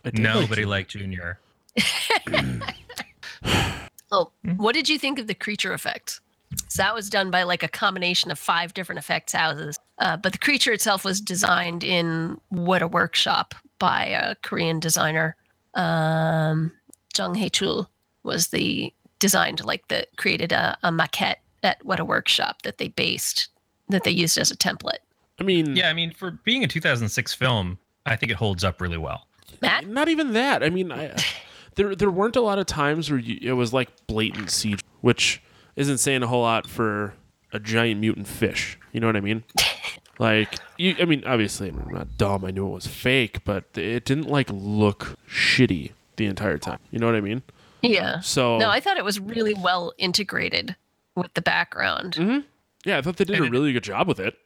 I 0.05 0.11
did 0.11 0.21
Nobody 0.21 0.65
like 0.65 0.71
liked 0.71 0.91
Junior. 0.91 1.39
Oh, 4.13 4.33
what 4.57 4.75
did 4.75 4.89
you 4.89 4.99
think 4.99 5.19
of 5.19 5.29
the 5.29 5.35
creature 5.35 5.73
effect? 5.73 6.21
So 6.69 6.83
that 6.83 6.95
was 6.95 7.09
done 7.09 7.31
by 7.31 7.45
like 7.45 7.63
a 7.63 7.69
combination 7.69 8.31
of 8.31 8.39
five 8.39 8.75
different 8.75 8.99
effects 8.99 9.33
houses. 9.33 9.79
Uh, 10.01 10.17
but 10.17 10.33
the 10.33 10.39
creature 10.39 10.73
itself 10.73 11.05
was 11.05 11.21
designed 11.21 11.85
in 11.85 12.41
Weta 12.53 12.91
Workshop 12.91 13.55
by 13.79 14.07
a 14.07 14.35
Korean 14.37 14.81
designer. 14.81 15.37
Um, 15.75 16.73
Jang 17.13 17.35
Hee-chul 17.35 17.87
was 18.23 18.49
the 18.49 18.93
designed 19.19 19.63
like 19.65 19.87
the 19.89 20.07
created 20.17 20.51
a, 20.53 20.77
a 20.83 20.91
maquette 20.91 21.37
at 21.63 21.85
Weta 21.85 22.07
Workshop 22.07 22.63
that 22.63 22.79
they 22.79 22.89
based 22.89 23.49
that 23.91 24.05
they 24.05 24.11
used 24.11 24.39
as 24.39 24.51
a 24.51 24.57
template. 24.57 24.99
I 25.39 25.43
mean, 25.43 25.77
Yeah, 25.77 25.91
I 25.91 25.93
mean, 25.93 26.13
for 26.13 26.33
being 26.45 26.65
a 26.65 26.69
2006 26.69 27.35
film, 27.35 27.79
I 28.07 28.17
think 28.17 28.33
it 28.33 28.37
holds 28.37 28.65
up 28.65 28.81
really 28.81 28.99
well. 28.99 29.27
Matt? 29.61 29.87
not 29.87 30.09
even 30.09 30.33
that. 30.33 30.63
I 30.63 30.71
mean, 30.71 30.91
I, 30.93 31.15
there 31.75 31.95
there 31.95 32.11
weren't 32.11 32.37
a 32.37 32.41
lot 32.41 32.59
of 32.59 32.67
times 32.67 33.11
where 33.11 33.19
you, 33.19 33.39
it 33.43 33.53
was 33.53 33.73
like 33.73 33.91
blatant 34.07 34.49
CG, 34.49 34.81
which 35.03 35.43
isn't 35.77 35.99
saying 35.99 36.23
a 36.23 36.27
whole 36.27 36.43
lot 36.43 36.67
for 36.67 37.15
a 37.53 37.59
giant 37.61 38.01
mutant 38.01 38.27
fish. 38.29 38.79
You 38.93 39.01
know 39.01 39.07
what 39.07 39.17
I 39.17 39.21
mean? 39.21 39.45
Like, 40.19 40.57
you, 40.77 40.95
I 41.01 41.07
mean, 41.07 41.23
obviously, 41.25 41.71
I'm 41.71 41.89
not 41.95 42.19
dumb. 42.19 42.45
I 42.45 42.51
knew 42.51 42.67
it 42.67 42.71
was 42.75 42.87
fake, 42.87 43.43
but 43.43 43.65
it 43.75 44.05
didn't 44.05 44.29
like 44.29 44.51
look 44.53 45.17
shitty 45.27 45.93
the 46.17 46.27
entire 46.27 46.59
time. 46.59 46.79
You 46.91 46.99
know 46.99 47.07
what 47.07 47.15
I 47.15 47.23
mean? 47.23 47.41
Yeah. 47.81 48.21
So 48.21 48.59
No, 48.59 48.69
I 48.69 48.81
thought 48.81 48.99
it 48.99 49.05
was 49.05 49.19
really 49.19 49.55
well 49.55 49.95
integrated 49.97 50.77
with 51.17 51.33
the 51.33 51.41
background. 51.41 52.17
Mm-hmm. 52.17 52.41
yeah, 52.85 52.99
I 52.99 53.01
thought 53.01 53.17
they 53.17 53.25
did 53.25 53.37
And 53.37 53.45
a 53.45 53.49
it- 53.49 53.51
really 53.51 53.73
good 53.73 53.83
job 53.83 54.09
with 54.09 54.21
it 54.21 54.37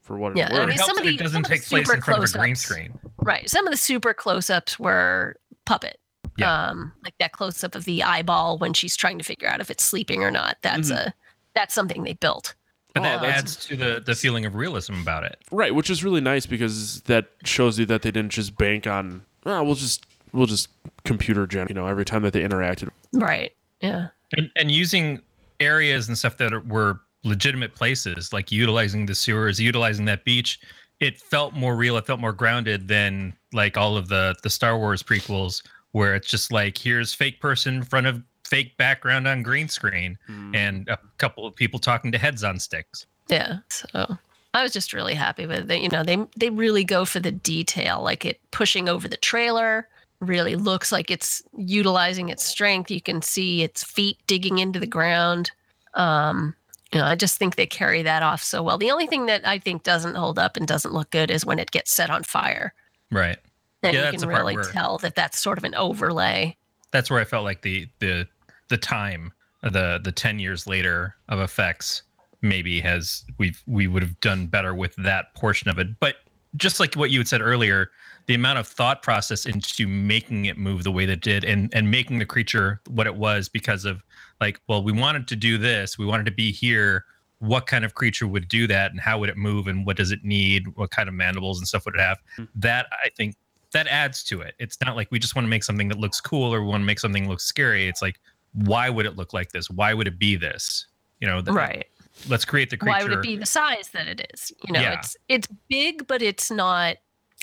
for 0.00 0.16
what 0.16 0.34
Yeah, 0.38 0.46
it 0.46 0.52
I 0.52 0.60
was. 0.60 0.60
mean, 0.60 0.68
it 0.70 0.76
helps 0.76 0.86
some 0.86 0.96
of 0.96 1.04
the- 1.04 1.14
it 1.14 1.18
doesn't 1.18 1.32
some 1.44 1.52
take 1.52 1.66
place 1.66 1.90
in 1.92 2.00
front 2.00 2.24
of 2.24 2.34
a 2.34 2.38
green 2.38 2.56
screen. 2.56 2.98
Right. 3.18 3.46
Some 3.50 3.66
of 3.66 3.72
the 3.72 3.76
super 3.76 4.14
close-ups 4.14 4.78
were 4.78 5.36
puppet. 5.66 6.00
Yeah. 6.38 6.68
Um, 6.68 6.92
like 7.04 7.12
that 7.20 7.32
close-up 7.32 7.74
of 7.74 7.84
the 7.84 8.02
eyeball 8.04 8.56
when 8.56 8.72
she's 8.72 8.96
trying 8.96 9.18
to 9.18 9.24
figure 9.24 9.48
out 9.48 9.60
if 9.60 9.70
it's 9.70 9.84
sleeping 9.84 10.22
or 10.24 10.30
not. 10.30 10.56
That's 10.62 10.88
a 10.88 11.12
that's 11.60 11.74
something 11.74 12.02
they 12.04 12.14
built. 12.14 12.54
But 12.94 13.02
that 13.02 13.22
Oh, 13.22 13.26
adds 13.26 13.54
to 13.66 13.76
the, 13.76 14.02
the 14.04 14.14
feeling 14.14 14.46
of 14.46 14.54
realism 14.56 14.94
about 14.94 15.24
it. 15.24 15.38
Right, 15.52 15.72
which 15.74 15.90
is 15.90 16.02
really 16.02 16.20
nice 16.20 16.46
because 16.46 17.02
that 17.02 17.26
shows 17.44 17.78
you 17.78 17.86
that 17.86 18.02
they 18.02 18.10
didn't 18.10 18.32
just 18.32 18.56
bank 18.56 18.86
on. 18.86 19.22
Ah, 19.46 19.62
we'll 19.62 19.74
just 19.76 20.06
we'll 20.32 20.46
just 20.46 20.68
computer 21.04 21.46
gen. 21.46 21.66
You 21.68 21.74
know, 21.74 21.86
every 21.86 22.04
time 22.04 22.22
that 22.22 22.32
they 22.32 22.40
interacted. 22.42 22.88
Right. 23.12 23.52
Yeah. 23.80 24.08
and, 24.36 24.50
and 24.56 24.70
using 24.70 25.20
areas 25.60 26.08
and 26.08 26.16
stuff 26.18 26.36
that 26.38 26.52
are, 26.52 26.60
were 26.60 27.00
legitimate 27.22 27.74
places 27.74 28.32
like 28.32 28.50
utilizing 28.50 29.04
the 29.04 29.14
sewers 29.14 29.60
utilizing 29.60 30.06
that 30.06 30.24
beach 30.24 30.58
it 31.00 31.20
felt 31.20 31.52
more 31.54 31.76
real 31.76 31.98
it 31.98 32.06
felt 32.06 32.18
more 32.18 32.32
grounded 32.32 32.88
than 32.88 33.34
like 33.52 33.76
all 33.76 33.94
of 33.94 34.08
the 34.08 34.34
the 34.42 34.48
star 34.48 34.78
wars 34.78 35.02
prequels 35.02 35.62
where 35.92 36.14
it's 36.14 36.28
just 36.28 36.50
like 36.50 36.78
here's 36.78 37.12
fake 37.12 37.38
person 37.38 37.74
in 37.76 37.82
front 37.82 38.06
of 38.06 38.22
fake 38.50 38.76
background 38.76 39.26
on 39.28 39.42
green 39.42 39.68
screen 39.68 40.18
and 40.54 40.88
a 40.88 40.98
couple 41.18 41.46
of 41.46 41.54
people 41.54 41.78
talking 41.78 42.10
to 42.12 42.18
heads 42.18 42.42
on 42.44 42.58
sticks 42.58 43.06
Yeah. 43.28 43.58
So 43.68 44.18
I 44.52 44.62
was 44.64 44.72
just 44.72 44.92
really 44.92 45.14
happy 45.14 45.46
with 45.46 45.70
it. 45.70 45.80
You 45.80 45.88
know, 45.88 46.02
they 46.02 46.18
they 46.36 46.50
really 46.50 46.82
go 46.82 47.04
for 47.04 47.20
the 47.20 47.30
detail, 47.30 48.02
like 48.02 48.24
it 48.24 48.40
pushing 48.50 48.88
over 48.88 49.06
the 49.08 49.16
trailer. 49.16 49.86
Really 50.20 50.56
looks 50.56 50.90
like 50.92 51.10
it's 51.10 51.40
utilizing 51.56 52.28
its 52.28 52.44
strength. 52.44 52.90
You 52.90 53.00
can 53.00 53.22
see 53.22 53.62
its 53.62 53.84
feet 53.84 54.18
digging 54.26 54.58
into 54.58 54.80
the 54.80 54.86
ground. 54.88 55.52
Um, 55.94 56.54
you 56.92 56.98
know, 56.98 57.06
I 57.06 57.14
just 57.14 57.38
think 57.38 57.54
they 57.54 57.66
carry 57.66 58.02
that 58.02 58.22
off 58.24 58.42
so 58.42 58.62
well. 58.64 58.76
The 58.76 58.90
only 58.90 59.06
thing 59.06 59.26
that 59.26 59.46
I 59.46 59.60
think 59.60 59.84
doesn't 59.84 60.16
hold 60.16 60.38
up 60.38 60.56
and 60.56 60.66
doesn't 60.66 60.92
look 60.92 61.10
good 61.10 61.30
is 61.30 61.46
when 61.46 61.58
it 61.60 61.70
gets 61.70 61.92
set 61.92 62.10
on 62.10 62.24
fire. 62.24 62.74
right 63.12 63.38
Then 63.82 63.94
Yeah, 63.94 64.00
you 64.00 64.04
that's 64.06 64.12
can 64.16 64.20
the 64.28 64.34
part 64.34 64.42
really 64.44 64.56
where- 64.56 64.64
tell 64.64 64.98
that 64.98 65.14
that's 65.14 65.38
sort 65.40 65.56
of 65.58 65.64
an 65.64 65.74
overlay. 65.76 66.56
that's 66.90 67.08
where 67.08 67.20
i 67.20 67.24
felt 67.24 67.44
like 67.44 67.62
the 67.62 67.86
the 68.00 68.26
the 68.70 68.78
time 68.78 69.32
the 69.62 70.00
the 70.02 70.12
10 70.12 70.38
years 70.38 70.66
later 70.66 71.16
of 71.28 71.38
effects 71.40 72.02
maybe 72.40 72.80
has 72.80 73.24
we've 73.36 73.62
we 73.66 73.86
would 73.86 74.02
have 74.02 74.18
done 74.20 74.46
better 74.46 74.74
with 74.74 74.94
that 74.96 75.34
portion 75.34 75.68
of 75.68 75.78
it. 75.78 76.00
But 76.00 76.16
just 76.56 76.80
like 76.80 76.94
what 76.94 77.10
you 77.10 77.20
had 77.20 77.28
said 77.28 77.42
earlier, 77.42 77.90
the 78.26 78.34
amount 78.34 78.58
of 78.58 78.66
thought 78.66 79.02
process 79.02 79.46
into 79.46 79.86
making 79.86 80.46
it 80.46 80.56
move 80.56 80.82
the 80.84 80.90
way 80.90 81.04
that 81.04 81.12
it 81.12 81.20
did 81.20 81.44
and 81.44 81.72
and 81.74 81.90
making 81.90 82.18
the 82.18 82.24
creature 82.24 82.80
what 82.88 83.06
it 83.06 83.14
was 83.14 83.48
because 83.48 83.84
of 83.84 84.02
like, 84.40 84.58
well, 84.68 84.82
we 84.82 84.92
wanted 84.92 85.28
to 85.28 85.36
do 85.36 85.58
this, 85.58 85.98
we 85.98 86.06
wanted 86.06 86.24
to 86.26 86.32
be 86.32 86.50
here. 86.50 87.04
What 87.40 87.66
kind 87.66 87.86
of 87.86 87.94
creature 87.94 88.26
would 88.26 88.48
do 88.48 88.66
that, 88.66 88.90
and 88.90 89.00
how 89.00 89.18
would 89.18 89.30
it 89.30 89.36
move, 89.38 89.66
and 89.66 89.86
what 89.86 89.96
does 89.96 90.10
it 90.12 90.22
need? 90.22 90.76
What 90.76 90.90
kind 90.90 91.08
of 91.08 91.14
mandibles 91.14 91.58
and 91.58 91.66
stuff 91.66 91.86
would 91.86 91.94
it 91.94 92.00
have? 92.00 92.18
Hmm. 92.36 92.44
That 92.54 92.86
I 93.02 93.08
think 93.08 93.34
that 93.72 93.86
adds 93.86 94.22
to 94.24 94.40
it. 94.40 94.54
It's 94.58 94.78
not 94.84 94.96
like 94.96 95.10
we 95.10 95.18
just 95.18 95.34
want 95.34 95.46
to 95.46 95.48
make 95.48 95.64
something 95.64 95.88
that 95.88 95.98
looks 95.98 96.20
cool 96.20 96.52
or 96.52 96.62
we 96.62 96.68
want 96.68 96.82
to 96.82 96.86
make 96.86 96.98
something 96.98 97.28
look 97.28 97.40
scary. 97.40 97.86
It's 97.86 98.02
like, 98.02 98.20
why 98.52 98.90
would 98.90 99.06
it 99.06 99.16
look 99.16 99.32
like 99.32 99.52
this? 99.52 99.70
Why 99.70 99.94
would 99.94 100.06
it 100.06 100.18
be 100.18 100.36
this? 100.36 100.86
You 101.20 101.28
know, 101.28 101.40
th- 101.42 101.54
Right. 101.54 101.86
Let's 102.28 102.44
create 102.44 102.68
the 102.70 102.76
creature. 102.76 102.98
Why 102.98 103.02
would 103.04 103.12
it 103.12 103.22
be 103.22 103.36
the 103.36 103.46
size 103.46 103.88
that 103.90 104.06
it 104.06 104.26
is? 104.34 104.52
You 104.66 104.72
know, 104.74 104.80
Yeah. 104.80 104.94
it's 104.98 105.16
it's 105.28 105.48
big, 105.68 106.06
but 106.06 106.20
it's 106.22 106.50
not 106.50 106.96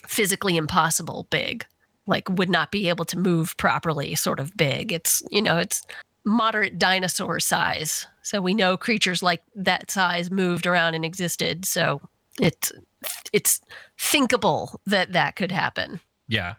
physically 0.06 0.56
impossible 0.58 1.28
big. 1.30 1.66
Like 2.06 2.30
would 2.30 2.50
not 2.50 2.72
be 2.72 2.88
able 2.90 3.06
to 3.06 3.18
move 3.18 3.58
properly, 3.58 4.14
sort 4.16 4.40
of 4.40 4.56
big. 4.56 4.92
It's 4.92 5.24
you 5.32 5.42
know, 5.42 5.58
it's 5.58 5.86
moderate 6.26 6.78
dinosaur 6.78 7.40
size. 7.40 8.06
So 8.22 8.42
we 8.42 8.54
know 8.54 8.78
creatures 8.78 9.24
like 9.24 9.42
that 9.56 9.90
size 9.90 10.30
moved 10.30 10.68
around 10.68 10.94
and 10.94 11.04
existed. 11.06 11.66
So 11.66 12.02
it's 12.40 12.72
it's 13.34 13.62
thinkable 13.98 14.80
that 14.86 15.14
that 15.14 15.36
could 15.36 15.52
happen. 15.52 16.02
Yeah. 16.28 16.56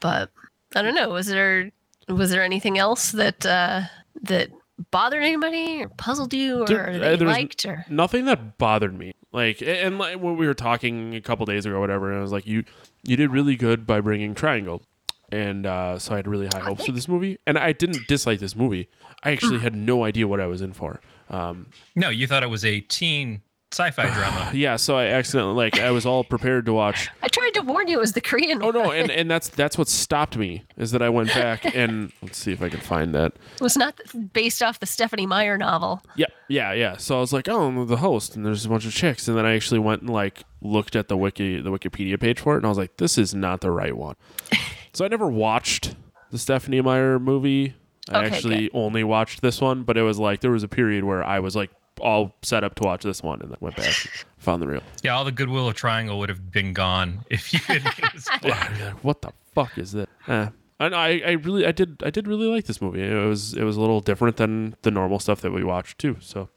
But 0.00 0.30
I 0.76 0.82
don't 0.82 0.94
know. 0.94 1.08
Was 1.10 1.26
there 1.28 1.70
was 2.08 2.30
there 2.30 2.42
anything 2.42 2.78
else 2.78 3.12
that 3.12 3.44
uh, 3.46 3.82
that 4.22 4.50
bothered 4.90 5.22
anybody 5.22 5.82
or 5.82 5.88
puzzled 5.88 6.32
you 6.34 6.62
or 6.62 6.66
There- 6.66 6.98
that 6.98 7.20
you 7.20 7.26
was- 7.26 7.36
liked 7.36 7.64
or 7.66 7.84
nothing 7.88 8.24
that 8.26 8.58
bothered 8.58 8.96
me. 8.98 9.12
Like, 9.32 9.62
and 9.62 9.98
like 9.98 10.16
when 10.20 10.36
we 10.36 10.46
were 10.46 10.54
talking 10.54 11.14
a 11.14 11.20
couple 11.20 11.46
days 11.46 11.64
ago, 11.64 11.76
or 11.76 11.80
whatever, 11.80 12.10
and 12.10 12.18
I 12.18 12.22
was 12.22 12.32
like, 12.32 12.46
you, 12.48 12.64
you 13.04 13.16
did 13.16 13.30
really 13.30 13.54
good 13.54 13.86
by 13.86 14.00
bringing 14.00 14.34
Triangle, 14.34 14.82
and 15.30 15.66
uh, 15.66 16.00
so 16.00 16.14
I 16.14 16.16
had 16.16 16.26
really 16.26 16.48
high 16.52 16.58
hopes 16.58 16.86
for 16.86 16.90
this 16.92 17.06
movie, 17.06 17.38
and 17.46 17.56
I 17.56 17.70
didn't 17.72 18.08
dislike 18.08 18.40
this 18.40 18.56
movie. 18.56 18.88
I 19.22 19.30
actually 19.30 19.60
had 19.60 19.76
no 19.76 20.02
idea 20.04 20.26
what 20.26 20.40
I 20.40 20.46
was 20.46 20.62
in 20.62 20.72
for. 20.72 21.00
Um, 21.28 21.68
No, 21.94 22.08
you 22.08 22.26
thought 22.26 22.42
it 22.42 22.48
was 22.50 22.64
a 22.64 22.80
teen 22.80 23.42
sci-fi 23.72 24.10
drama. 24.14 24.50
yeah, 24.54 24.76
so 24.76 24.96
I 24.96 25.06
accidentally 25.06 25.54
like 25.54 25.78
I 25.78 25.90
was 25.90 26.04
all 26.06 26.24
prepared 26.24 26.66
to 26.66 26.72
watch. 26.72 27.08
I 27.22 27.28
tried 27.28 27.54
to 27.54 27.60
warn 27.62 27.88
you 27.88 27.98
it 27.98 28.00
was 28.00 28.12
the 28.12 28.20
Korean 28.20 28.62
Oh 28.62 28.70
no, 28.70 28.90
and 28.90 29.10
and 29.10 29.30
that's 29.30 29.48
that's 29.48 29.78
what 29.78 29.88
stopped 30.04 30.36
me 30.36 30.64
is 30.76 30.90
that 30.92 31.02
I 31.02 31.08
went 31.08 31.28
back 31.28 31.74
and 31.76 32.12
let's 32.22 32.38
see 32.38 32.52
if 32.52 32.62
I 32.62 32.68
can 32.68 32.80
find 32.80 33.14
that. 33.14 33.32
It 33.54 33.60
was 33.60 33.76
not 33.76 33.98
based 34.32 34.62
off 34.62 34.80
the 34.80 34.86
Stephenie 34.86 35.26
Meyer 35.26 35.56
novel. 35.56 36.02
Yeah, 36.16 36.26
yeah, 36.48 36.72
yeah. 36.72 36.96
So 36.96 37.16
I 37.16 37.20
was 37.20 37.32
like, 37.32 37.48
oh, 37.48 37.66
I'm 37.68 37.86
the 37.86 37.96
host, 37.98 38.36
and 38.36 38.44
there's 38.44 38.64
a 38.64 38.68
bunch 38.68 38.86
of 38.86 38.92
chicks, 38.92 39.28
and 39.28 39.36
then 39.36 39.46
I 39.46 39.54
actually 39.54 39.80
went 39.80 40.02
and 40.02 40.10
like 40.10 40.42
looked 40.62 40.96
at 40.96 41.08
the 41.08 41.16
wiki, 41.16 41.60
the 41.60 41.70
Wikipedia 41.70 42.18
page 42.20 42.40
for 42.40 42.54
it, 42.54 42.58
and 42.58 42.66
I 42.66 42.68
was 42.68 42.78
like, 42.78 42.96
this 42.96 43.16
is 43.18 43.34
not 43.34 43.60
the 43.60 43.70
right 43.70 43.96
one. 43.96 44.16
so 44.92 45.04
I 45.04 45.08
never 45.08 45.28
watched 45.28 45.94
the 46.30 46.38
Stephenie 46.38 46.80
Meyer 46.80 47.18
movie. 47.18 47.74
I 48.08 48.24
Okay, 48.24 48.34
actually 48.34 48.70
only 48.72 49.04
watched 49.04 49.40
this 49.42 49.60
one, 49.60 49.84
but 49.84 49.96
it 49.96 50.02
was 50.02 50.18
like 50.18 50.40
there 50.40 50.50
was 50.50 50.62
a 50.64 50.68
period 50.68 51.04
where 51.04 51.22
I 51.22 51.38
was 51.38 51.54
like 51.54 51.70
all 52.00 52.34
set 52.42 52.64
up 52.64 52.74
to 52.76 52.82
watch 52.84 53.02
this 53.02 53.22
one, 53.22 53.40
and 53.40 53.50
then 53.50 53.56
went 53.60 53.76
back, 53.76 53.86
and 53.86 54.24
found 54.38 54.62
the 54.62 54.66
real. 54.66 54.82
Yeah, 55.02 55.14
all 55.16 55.24
the 55.24 55.32
goodwill 55.32 55.68
of 55.68 55.74
Triangle 55.74 56.18
would 56.18 56.28
have 56.28 56.50
been 56.50 56.72
gone 56.72 57.24
if 57.30 57.52
you 57.52 57.60
had 57.60 57.84
made 57.84 58.12
this 58.12 58.28
Yeah, 58.42 58.68
I'd 58.68 58.78
be 58.78 58.84
like, 58.84 59.04
what 59.04 59.22
the 59.22 59.32
fuck 59.54 59.78
is 59.78 59.92
that? 59.92 60.08
Eh. 60.28 60.48
And 60.78 60.94
I, 60.94 61.20
I 61.26 61.30
really, 61.32 61.66
I 61.66 61.72
did, 61.72 62.02
I 62.02 62.08
did 62.08 62.26
really 62.26 62.46
like 62.46 62.64
this 62.64 62.80
movie. 62.80 63.02
It 63.02 63.26
was, 63.26 63.52
it 63.52 63.64
was 63.64 63.76
a 63.76 63.80
little 63.80 64.00
different 64.00 64.38
than 64.38 64.76
the 64.80 64.90
normal 64.90 65.18
stuff 65.18 65.42
that 65.42 65.52
we 65.52 65.62
watch 65.62 65.96
too. 65.98 66.16
So 66.20 66.48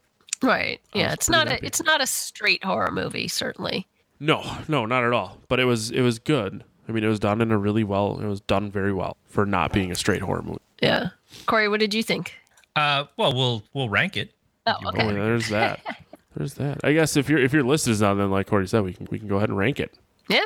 Right. 0.42 0.80
I 0.94 0.98
Yeah, 0.98 1.12
it's 1.12 1.28
pretty 1.28 1.44
not 1.44 1.62
a 1.62 1.66
it's 1.66 1.82
not 1.82 2.00
a 2.00 2.06
straight 2.06 2.64
horror 2.64 2.90
movie, 2.90 3.28
certainly. 3.28 3.86
No, 4.20 4.42
no, 4.68 4.86
not 4.86 5.04
at 5.04 5.12
all. 5.12 5.38
But 5.48 5.60
it 5.60 5.64
was 5.64 5.90
it 5.90 6.02
was 6.02 6.18
good. 6.18 6.64
I 6.88 6.92
mean, 6.92 7.02
it 7.04 7.08
was 7.08 7.18
done 7.18 7.40
in 7.40 7.50
a 7.50 7.58
really 7.58 7.84
well. 7.84 8.20
It 8.20 8.26
was 8.26 8.40
done 8.42 8.70
very 8.70 8.92
well 8.92 9.16
for 9.26 9.46
not 9.46 9.72
being 9.72 9.90
a 9.90 9.94
straight 9.94 10.20
horror 10.22 10.42
movie. 10.42 10.58
Yeah. 10.82 11.10
Corey, 11.46 11.68
what 11.68 11.80
did 11.80 11.94
you 11.94 12.02
think? 12.02 12.34
Uh, 12.76 13.04
well, 13.16 13.32
we'll 13.34 13.64
we'll 13.72 13.88
rank 13.88 14.16
it. 14.16 14.32
Oh, 14.66 14.74
Oh, 14.84 14.88
okay. 14.88 15.06
yeah, 15.06 15.12
there's 15.12 15.48
that. 15.50 15.80
There's 16.36 16.54
that. 16.54 16.80
I 16.82 16.92
guess 16.92 17.16
if 17.16 17.28
your 17.28 17.38
if 17.38 17.52
your 17.52 17.62
list 17.62 17.86
is 17.86 18.00
not, 18.00 18.14
then 18.14 18.28
like 18.28 18.48
Corey 18.48 18.66
said, 18.66 18.82
we 18.82 18.92
can 18.92 19.06
we 19.08 19.20
can 19.20 19.28
go 19.28 19.36
ahead 19.36 19.50
and 19.50 19.56
rank 19.56 19.78
it. 19.78 19.96
Yeah. 20.28 20.42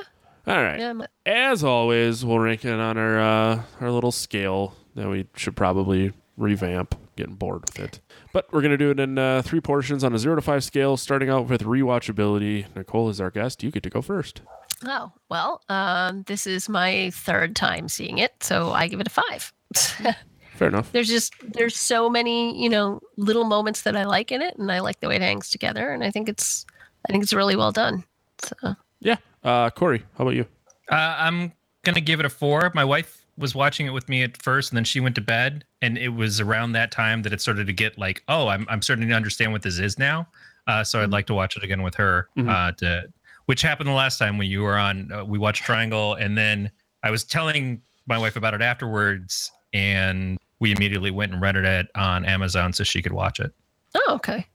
All 0.46 0.62
right. 0.62 0.78
Yeah. 0.78 0.92
As 1.24 1.64
always, 1.64 2.26
we'll 2.26 2.38
rank 2.40 2.66
it 2.66 2.78
on 2.78 2.98
our 2.98 3.18
uh, 3.18 3.62
our 3.80 3.90
little 3.90 4.12
scale 4.12 4.74
that 4.96 5.08
we 5.08 5.26
should 5.34 5.56
probably 5.56 6.12
revamp. 6.36 6.94
Getting 7.16 7.36
bored 7.36 7.62
with 7.62 7.78
it, 7.80 8.00
but 8.34 8.46
we're 8.52 8.60
gonna 8.60 8.76
do 8.76 8.90
it 8.90 9.00
in 9.00 9.16
uh, 9.18 9.40
three 9.42 9.60
portions 9.62 10.04
on 10.04 10.14
a 10.14 10.18
zero 10.18 10.36
to 10.36 10.42
five 10.42 10.62
scale. 10.62 10.98
Starting 10.98 11.30
out 11.30 11.48
with 11.48 11.62
rewatchability. 11.62 12.66
Nicole 12.76 13.08
is 13.08 13.18
our 13.20 13.30
guest. 13.30 13.62
You 13.62 13.70
get 13.70 13.82
to 13.84 13.90
go 13.90 14.02
first. 14.02 14.42
Oh, 14.86 15.10
well, 15.30 15.62
um, 15.70 16.22
this 16.24 16.46
is 16.46 16.68
my 16.68 17.10
third 17.14 17.56
time 17.56 17.88
seeing 17.88 18.18
it, 18.18 18.34
so 18.42 18.72
I 18.72 18.88
give 18.88 19.00
it 19.00 19.06
a 19.08 19.10
five. 19.10 19.52
Fair 20.58 20.68
enough. 20.68 20.90
there's 20.92 21.08
just 21.08 21.32
there's 21.54 21.76
so 21.76 22.10
many, 22.10 22.60
you 22.60 22.68
know, 22.68 23.00
little 23.16 23.44
moments 23.44 23.82
that 23.82 23.96
I 23.96 24.04
like 24.04 24.32
in 24.32 24.42
it 24.42 24.56
and 24.58 24.70
I 24.72 24.80
like 24.80 24.98
the 25.00 25.08
way 25.08 25.16
it 25.16 25.22
hangs 25.22 25.50
together 25.50 25.90
and 25.92 26.02
I 26.02 26.10
think 26.10 26.28
it's 26.28 26.66
I 27.08 27.12
think 27.12 27.22
it's 27.22 27.32
really 27.32 27.54
well 27.56 27.70
done. 27.72 28.02
So 28.42 28.74
Yeah. 29.00 29.16
Uh, 29.44 29.70
Corey, 29.70 30.02
how 30.16 30.24
about 30.24 30.34
you? 30.34 30.44
Uh, 30.90 31.14
I'm 31.18 31.52
gonna 31.84 32.00
give 32.00 32.18
it 32.20 32.26
a 32.26 32.28
four. 32.30 32.72
My 32.74 32.84
wife 32.84 33.24
was 33.36 33.54
watching 33.54 33.86
it 33.86 33.90
with 33.90 34.08
me 34.08 34.24
at 34.24 34.42
first, 34.42 34.72
and 34.72 34.76
then 34.76 34.82
she 34.84 34.98
went 34.98 35.14
to 35.14 35.20
bed. 35.20 35.64
And 35.80 35.96
it 35.96 36.08
was 36.08 36.40
around 36.40 36.72
that 36.72 36.90
time 36.90 37.22
that 37.22 37.32
it 37.32 37.40
started 37.40 37.68
to 37.68 37.72
get 37.72 37.96
like, 37.96 38.24
oh, 38.26 38.48
I'm 38.48 38.66
I'm 38.68 38.82
starting 38.82 39.06
to 39.08 39.14
understand 39.14 39.52
what 39.52 39.62
this 39.62 39.78
is 39.78 39.96
now. 39.96 40.26
Uh, 40.66 40.82
so 40.82 41.00
I'd 41.00 41.10
like 41.10 41.26
to 41.28 41.34
watch 41.34 41.56
it 41.56 41.62
again 41.62 41.82
with 41.82 41.94
her. 41.94 42.28
Mhm. 42.36 42.48
Uh, 42.50 42.72
to 42.78 43.04
which 43.46 43.62
happened 43.62 43.88
the 43.88 43.92
last 43.94 44.18
time 44.18 44.38
when 44.38 44.48
you 44.50 44.62
were 44.62 44.76
on. 44.76 45.10
Uh, 45.12 45.24
we 45.24 45.38
watched 45.38 45.62
Triangle, 45.62 46.14
and 46.14 46.36
then 46.36 46.70
I 47.04 47.12
was 47.12 47.22
telling 47.24 47.80
my 48.08 48.18
wife 48.18 48.34
about 48.36 48.54
it 48.54 48.60
afterwards, 48.60 49.52
and 49.72 50.36
we 50.60 50.72
immediately 50.72 51.10
went 51.10 51.32
and 51.32 51.40
rented 51.40 51.64
it 51.64 51.88
on 51.94 52.24
Amazon 52.24 52.72
so 52.72 52.84
she 52.84 53.02
could 53.02 53.12
watch 53.12 53.40
it. 53.40 53.52
Oh, 53.94 54.14
okay. 54.14 54.46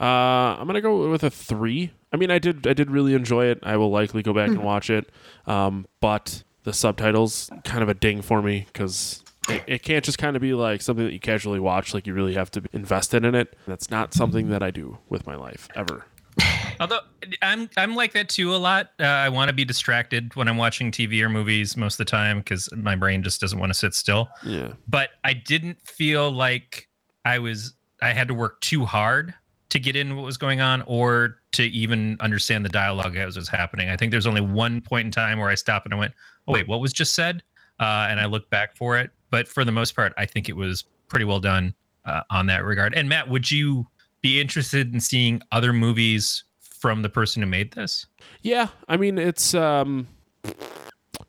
Uh, 0.00 0.54
I'm 0.58 0.66
gonna 0.66 0.80
go 0.80 1.10
with 1.10 1.24
a 1.24 1.30
three. 1.30 1.92
I 2.12 2.16
mean, 2.16 2.30
I 2.30 2.38
did 2.38 2.66
I 2.66 2.72
did 2.72 2.90
really 2.90 3.14
enjoy 3.14 3.46
it. 3.46 3.58
I 3.62 3.76
will 3.76 3.90
likely 3.90 4.22
go 4.22 4.32
back 4.32 4.48
and 4.48 4.62
watch 4.62 4.90
it. 4.90 5.10
Um, 5.46 5.86
but 6.00 6.44
the 6.64 6.72
subtitles 6.72 7.50
kind 7.64 7.82
of 7.82 7.88
a 7.88 7.94
ding 7.94 8.22
for 8.22 8.40
me 8.40 8.66
because 8.72 9.22
it, 9.48 9.64
it 9.66 9.82
can't 9.82 10.04
just 10.04 10.18
kind 10.18 10.36
of 10.36 10.42
be 10.42 10.54
like 10.54 10.82
something 10.82 11.04
that 11.04 11.12
you 11.12 11.20
casually 11.20 11.58
watch. 11.58 11.94
Like 11.94 12.06
you 12.06 12.14
really 12.14 12.34
have 12.34 12.50
to 12.52 12.60
be 12.60 12.68
invested 12.72 13.24
in 13.24 13.34
it. 13.34 13.56
That's 13.66 13.90
not 13.90 14.14
something 14.14 14.50
that 14.50 14.62
I 14.62 14.70
do 14.70 14.98
with 15.08 15.26
my 15.26 15.34
life 15.34 15.68
ever. 15.74 16.06
Although 16.80 17.00
I'm 17.42 17.68
I'm 17.76 17.94
like 17.94 18.12
that 18.12 18.28
too 18.28 18.54
a 18.54 18.56
lot. 18.56 18.90
Uh, 19.00 19.04
I 19.04 19.28
want 19.28 19.48
to 19.48 19.52
be 19.52 19.64
distracted 19.64 20.34
when 20.36 20.48
I'm 20.48 20.56
watching 20.56 20.90
TV 20.90 21.20
or 21.22 21.28
movies 21.28 21.76
most 21.76 21.94
of 21.94 21.98
the 21.98 22.10
time 22.10 22.38
because 22.38 22.68
my 22.74 22.94
brain 22.94 23.22
just 23.22 23.40
doesn't 23.40 23.58
want 23.58 23.70
to 23.70 23.78
sit 23.78 23.94
still. 23.94 24.28
Yeah. 24.44 24.72
But 24.86 25.10
I 25.24 25.34
didn't 25.34 25.78
feel 25.86 26.30
like 26.30 26.88
I 27.24 27.38
was 27.38 27.74
I 28.00 28.12
had 28.12 28.28
to 28.28 28.34
work 28.34 28.60
too 28.60 28.84
hard 28.84 29.34
to 29.70 29.78
get 29.78 29.96
in 29.96 30.16
what 30.16 30.24
was 30.24 30.36
going 30.36 30.60
on 30.60 30.82
or 30.86 31.38
to 31.52 31.64
even 31.64 32.16
understand 32.20 32.64
the 32.64 32.70
dialogue 32.70 33.16
as 33.16 33.36
was 33.36 33.48
happening. 33.48 33.90
I 33.90 33.96
think 33.96 34.12
there's 34.12 34.26
only 34.26 34.40
one 34.40 34.80
point 34.80 35.06
in 35.06 35.10
time 35.10 35.38
where 35.38 35.50
I 35.50 35.56
stopped 35.56 35.86
and 35.86 35.94
I 35.94 35.98
went, 35.98 36.14
"Oh 36.46 36.52
wait, 36.52 36.68
what 36.68 36.80
was 36.80 36.92
just 36.92 37.14
said?" 37.14 37.42
Uh, 37.80 38.06
and 38.08 38.20
I 38.20 38.26
looked 38.26 38.50
back 38.50 38.76
for 38.76 38.96
it. 38.98 39.10
But 39.30 39.46
for 39.46 39.64
the 39.64 39.72
most 39.72 39.94
part, 39.94 40.12
I 40.16 40.26
think 40.26 40.48
it 40.48 40.56
was 40.56 40.84
pretty 41.08 41.24
well 41.24 41.40
done 41.40 41.74
uh, 42.04 42.22
on 42.30 42.46
that 42.46 42.64
regard. 42.64 42.94
And 42.94 43.08
Matt, 43.08 43.28
would 43.28 43.50
you 43.50 43.86
be 44.22 44.40
interested 44.40 44.92
in 44.92 45.00
seeing 45.00 45.40
other 45.52 45.72
movies 45.72 46.44
from 46.60 47.02
the 47.02 47.08
person 47.08 47.42
who 47.42 47.48
made 47.48 47.72
this? 47.72 48.06
Yeah. 48.42 48.68
I 48.88 48.96
mean, 48.96 49.18
it's 49.18 49.54
um, 49.54 50.06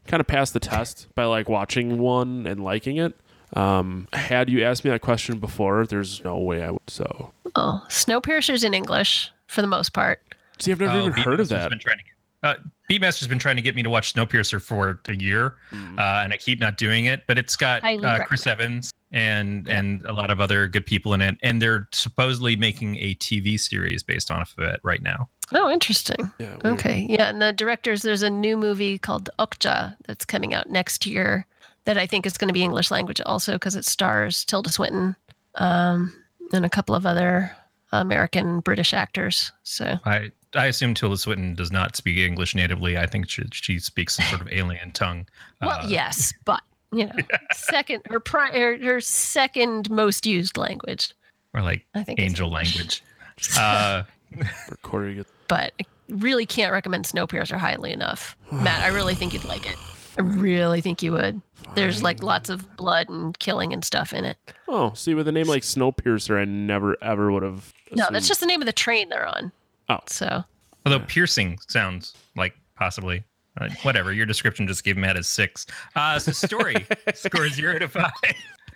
kind 0.08 0.22
of 0.22 0.28
passed 0.28 0.54
the 0.54 0.60
test 0.60 1.08
by 1.16 1.26
like 1.26 1.50
watching 1.50 1.98
one 2.00 2.46
and 2.48 2.64
liking 2.64 2.98
it. 2.98 3.14
Um, 3.54 4.08
had 4.14 4.50
you 4.50 4.64
asked 4.64 4.84
me 4.86 4.92
that 4.92 5.02
question 5.02 5.40
before, 5.40 5.86
there's 5.88 6.24
no 6.24 6.38
way 6.38 6.64
I 6.64 6.72
would. 6.72 6.82
So, 6.88 7.32
Oh, 7.56 7.84
Snowpiercer's 7.90 8.64
in 8.64 8.74
English 8.76 9.32
for 9.48 9.62
the 9.62 9.68
most 9.68 9.92
part. 9.94 10.22
see, 10.60 10.72
I've 10.72 10.80
never 10.80 11.00
Oh, 11.00 11.08
even 11.08 11.14
heard 11.14 11.40
of 11.40 11.50
that. 11.50 11.70
Been 11.70 11.80
trying 11.80 11.98
to 11.98 12.04
get, 12.04 12.14
uh, 12.44 12.56
Beatmaster's 12.90 13.28
been 13.28 13.40
trying 13.40 13.56
to 13.56 13.62
get 13.62 13.76
me 13.76 13.84
to 13.84 13.90
watch 13.90 14.14
Snowpiercer 14.14 14.62
for 14.62 15.00
a 15.08 15.16
year, 15.16 15.56
Mm. 15.72 16.00
uh, 16.00 16.24
and 16.24 16.34
I 16.34 16.38
keep 16.38 16.60
not 16.60 16.78
doing 16.78 17.06
it. 17.06 17.24
But 17.28 17.38
it's 17.38 17.56
got 17.56 17.84
uh, 17.84 18.24
Chris 18.26 18.48
Evans 18.48 18.92
and 19.12 19.68
and 19.70 20.04
a 20.06 20.14
lot 20.14 20.32
of 20.32 20.42
other 20.42 20.68
good 20.68 20.86
people 20.86 21.14
in 21.14 21.22
it, 21.22 21.38
and 21.44 21.62
they're 21.62 21.88
supposedly 21.92 22.56
making 22.56 22.98
a 22.98 23.14
TV 23.16 23.60
series 23.60 24.02
based 24.04 24.32
off 24.32 24.54
of 24.58 24.64
it 24.64 24.80
right 24.84 25.02
now. 25.02 25.30
Oh, 25.52 25.70
interesting. 25.70 26.32
Yeah. 26.40 26.56
Okay. 26.66 27.06
Yeah, 27.10 27.30
and 27.30 27.42
the 27.42 27.54
directors 27.54 28.02
there's 28.02 28.22
a 28.24 28.30
new 28.30 28.56
movie 28.58 28.98
called 28.98 29.30
Okja 29.40 29.96
that's 30.06 30.26
coming 30.26 30.54
out 30.54 30.70
next 30.70 31.06
year 31.06 31.46
that 31.86 31.98
I 31.98 32.06
think 32.06 32.26
is 32.26 32.38
going 32.38 32.50
to 32.50 32.54
be 32.54 32.64
English 32.64 32.92
language 32.92 33.22
also 33.26 33.54
because 33.54 33.76
it 33.76 33.86
stars 33.86 34.46
Tilda 34.46 34.70
Swinton 34.72 35.16
um, 35.56 36.14
and 36.54 36.66
a 36.66 36.70
couple 36.70 36.94
of 36.94 37.06
other 37.06 37.52
American 37.92 38.60
British 38.60 38.94
actors. 38.94 39.52
So 39.64 39.98
I 40.06 40.32
I 40.56 40.66
assume 40.66 40.94
Tilda 40.94 41.18
Swinton 41.18 41.54
does 41.56 41.72
not 41.72 41.96
speak 41.96 42.18
English 42.18 42.56
natively. 42.56 42.98
I 42.98 43.06
think 43.06 43.30
she, 43.30 43.44
she 43.52 43.78
speaks 43.80 44.16
some 44.16 44.26
sort 44.26 44.42
of 44.42 44.50
alien 44.52 44.92
tongue. 44.92 45.28
well, 45.62 45.82
Uh, 45.82 45.88
yes, 45.88 46.34
but 46.46 46.62
you 46.92 47.06
know, 47.06 47.14
second 47.54 48.02
her 48.10 48.20
pri- 48.20 48.52
her, 48.58 48.78
her 48.78 49.00
second 49.02 49.90
most 49.92 50.26
used 50.26 50.58
language. 50.58 51.14
or 51.54 51.62
like 51.62 51.86
I 51.94 52.04
think 52.04 52.20
angel 52.20 52.50
language. 52.50 53.04
Uh, 53.58 54.04
For 54.68 54.76
Corey, 54.82 55.12
to 55.12 55.16
get 55.20 55.28
but 55.48 55.72
I 55.80 55.86
really 56.10 56.46
can't 56.46 56.74
recommend 56.74 57.06
Snowpiercer 57.06 57.58
highly 57.58 57.94
enough. 57.94 58.36
Matt, 58.52 58.84
I 58.84 58.88
really 58.88 59.16
think 59.16 59.34
you'd 59.34 59.46
like 59.46 59.66
it. 59.66 59.78
I 60.18 60.24
really 60.24 60.82
think 60.82 61.02
you 61.02 61.14
would. 61.14 61.42
There's 61.74 62.04
like 62.04 62.22
lots 62.22 62.50
of 62.50 62.76
blood 62.76 63.08
and 63.08 63.38
killing 63.40 63.72
and 63.72 63.86
stuff 63.86 64.12
in 64.12 64.26
it. 64.26 64.38
Oh, 64.68 64.92
see, 64.94 65.14
with 65.14 65.28
a 65.30 65.32
name 65.32 65.48
like 65.48 65.64
Snowpiercer, 65.64 66.38
I 66.38 66.44
never 66.44 66.98
ever 67.02 67.32
would 67.32 67.44
have. 67.44 67.72
No, 67.94 68.08
that's 68.12 68.28
just 68.28 68.42
the 68.42 68.46
name 68.46 68.62
of 68.62 68.66
the 68.66 68.74
train 68.74 69.08
they're 69.08 69.26
on. 69.28 69.54
Oh. 69.90 70.00
So 70.08 70.44
although 70.86 71.00
piercing 71.06 71.60
sounds 71.68 72.14
like 72.36 72.54
possibly. 72.76 73.24
Uh, 73.60 73.68
whatever. 73.82 74.14
Your 74.14 74.26
description 74.26 74.68
just 74.68 74.84
gave 74.86 74.96
Matt 74.96 75.18
a 75.18 75.24
six. 75.24 75.66
Uh, 75.96 76.18
so 76.18 76.32
story 76.32 76.88
score 77.14 77.50
zero 77.50 77.78
to 77.80 77.90
five. 77.90 78.12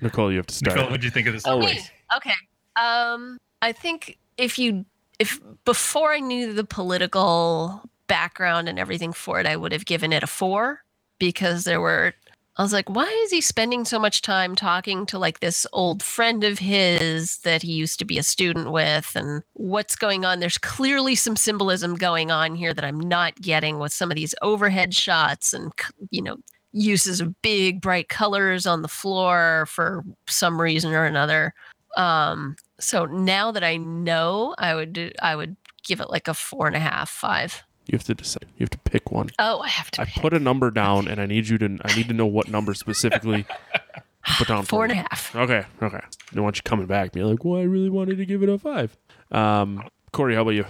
Nicole. 0.02 0.32
You 0.32 0.38
have 0.38 0.48
to 0.48 0.54
start. 0.54 0.76
Nicole, 0.76 0.92
what'd 0.92 1.04
you 1.04 1.10
think 1.10 1.28
of 1.28 1.34
this? 1.34 1.46
Always. 1.46 1.76
Me. 1.76 1.82
Okay. 2.18 2.34
Um, 2.76 3.38
I 3.62 3.72
think 3.72 4.18
if 4.38 4.60
you 4.60 4.86
if 5.20 5.40
before 5.64 6.12
I 6.12 6.20
knew 6.20 6.54
the 6.54 6.64
political 6.66 7.82
background 8.08 8.68
and 8.68 8.78
everything 8.78 9.14
for 9.14 9.40
it, 9.40 9.46
I 9.46 9.56
would 9.56 9.72
have 9.72 9.86
given 9.86 10.12
it 10.12 10.24
a 10.24 10.28
four 10.28 10.84
because 11.20 11.64
there 11.64 11.80
were. 11.80 12.14
I 12.56 12.62
was 12.62 12.74
like, 12.74 12.88
why 12.88 13.06
is 13.24 13.32
he 13.32 13.42
spending 13.42 13.84
so 13.84 13.98
much 13.98 14.22
time 14.22 14.56
talking 14.56 15.08
to 15.08 15.18
like 15.18 15.40
this 15.40 15.66
old 15.74 16.04
friend 16.04 16.44
of 16.44 16.60
his 16.60 17.40
that 17.40 17.64
he 17.64 17.72
used 17.72 17.98
to 18.00 18.06
be 18.06 18.20
a 18.20 18.24
student 18.24 18.72
with? 18.72 19.16
And 19.16 19.42
what's 19.54 19.96
going 19.96 20.24
on? 20.24 20.40
There's 20.40 20.60
clearly 20.60 21.16
some 21.16 21.36
symbolism 21.36 21.96
going 21.96 22.30
on 22.30 22.54
here 22.54 22.72
that 22.74 22.86
I'm 22.86 23.00
not 23.00 23.42
getting 23.42 23.80
with 23.80 23.92
some 23.92 24.12
of 24.12 24.16
these 24.16 24.36
overhead 24.44 24.94
shots 24.94 25.52
and, 25.52 25.74
you 26.12 26.22
know, 26.22 26.38
uses 26.74 27.22
of 27.22 27.42
big 27.42 27.82
bright 27.82 28.10
colors 28.10 28.68
on 28.68 28.84
the 28.84 28.88
floor 28.88 29.66
for 29.68 30.04
some 30.28 30.62
reason 30.62 30.94
or 30.94 31.06
another. 31.06 31.56
Um, 31.98 32.56
so 32.80 33.06
now 33.06 33.52
that 33.52 33.64
I 33.64 33.78
know, 33.78 34.54
I 34.60 34.76
would 34.76 35.16
I 35.22 35.36
would 35.36 35.56
give 35.84 36.02
it 36.02 36.10
like 36.10 36.28
a 36.28 36.34
four 36.34 36.68
and 36.68 36.76
a 36.76 36.80
half, 36.80 37.10
five. 37.10 37.64
You 37.88 37.98
have 37.98 38.04
to 38.06 38.14
decide. 38.16 38.46
You 38.58 38.64
have 38.64 38.70
to 38.72 38.78
pick 38.80 39.12
one. 39.12 39.30
Oh, 39.40 39.60
I 39.60 39.68
have 39.68 39.92
to 39.92 40.02
I 40.02 40.06
pick. 40.06 40.22
put 40.22 40.34
a 40.34 40.40
number 40.40 40.72
down, 40.72 41.08
and 41.08 41.20
I 41.20 41.26
need 41.26 41.48
you 41.50 41.58
to. 41.58 41.78
I 41.84 41.96
need 41.96 42.08
to 42.08 42.14
know 42.14 42.26
what 42.26 42.48
number 42.48 42.74
specifically. 42.74 43.44
to 43.44 44.04
Put 44.38 44.48
down 44.48 44.64
for 44.64 44.70
four 44.70 44.84
and 44.86 44.94
me. 44.94 45.00
a 45.00 45.02
half. 45.02 45.36
Okay, 45.36 45.66
okay. 45.82 45.98
I 45.98 46.36
don't 46.36 46.46
want 46.46 46.56
you 46.56 46.62
coming 46.64 46.86
back. 46.86 47.12
Be 47.12 47.22
like, 47.24 47.44
well, 47.44 47.60
I 47.60 47.64
really 47.64 47.90
wanted 47.90 48.18
to 48.20 48.26
give 48.26 48.42
it 48.42 48.48
a 48.48 48.58
five. 48.58 48.96
Um, 49.34 49.84
Corey, 50.14 50.34
how 50.34 50.44
about 50.44 50.52
you? 50.52 50.64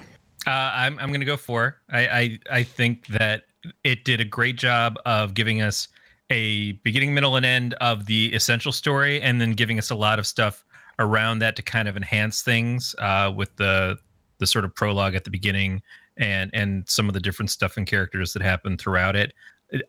Uh, 0.48 0.50
I'm 0.50 0.98
I'm 0.98 1.12
gonna 1.12 1.24
go 1.24 1.38
four. 1.38 1.80
I, 1.92 2.08
I 2.08 2.40
I 2.52 2.64
think 2.64 3.06
that 3.08 3.44
it 3.84 4.06
did 4.06 4.20
a 4.20 4.26
great 4.26 4.56
job 4.58 4.98
of 5.06 5.36
giving 5.36 5.62
us 5.62 5.88
a 6.32 6.72
beginning, 6.84 7.14
middle, 7.14 7.36
and 7.36 7.46
end 7.46 7.76
of 7.76 8.08
the 8.08 8.34
essential 8.34 8.72
story, 8.72 9.22
and 9.22 9.40
then 9.40 9.52
giving 9.54 9.78
us 9.78 9.92
a 9.92 9.96
lot 9.96 10.18
of 10.18 10.26
stuff 10.26 10.66
around 10.98 11.40
that 11.40 11.56
to 11.58 11.62
kind 11.62 11.88
of 11.88 11.96
enhance 11.96 12.42
things 12.42 12.96
uh, 12.98 13.32
with 13.36 13.56
the 13.58 14.00
the 14.40 14.48
sort 14.48 14.66
of 14.66 14.74
prologue 14.74 15.14
at 15.14 15.26
the 15.26 15.30
beginning 15.30 15.80
and 16.18 16.52
and 16.54 16.88
some 16.88 17.08
of 17.08 17.14
the 17.14 17.20
different 17.20 17.50
stuff 17.50 17.78
and 17.78 17.88
characters 17.88 18.34
that 18.34 18.42
happen 18.42 18.78
throughout 18.78 19.16
it. 19.16 19.34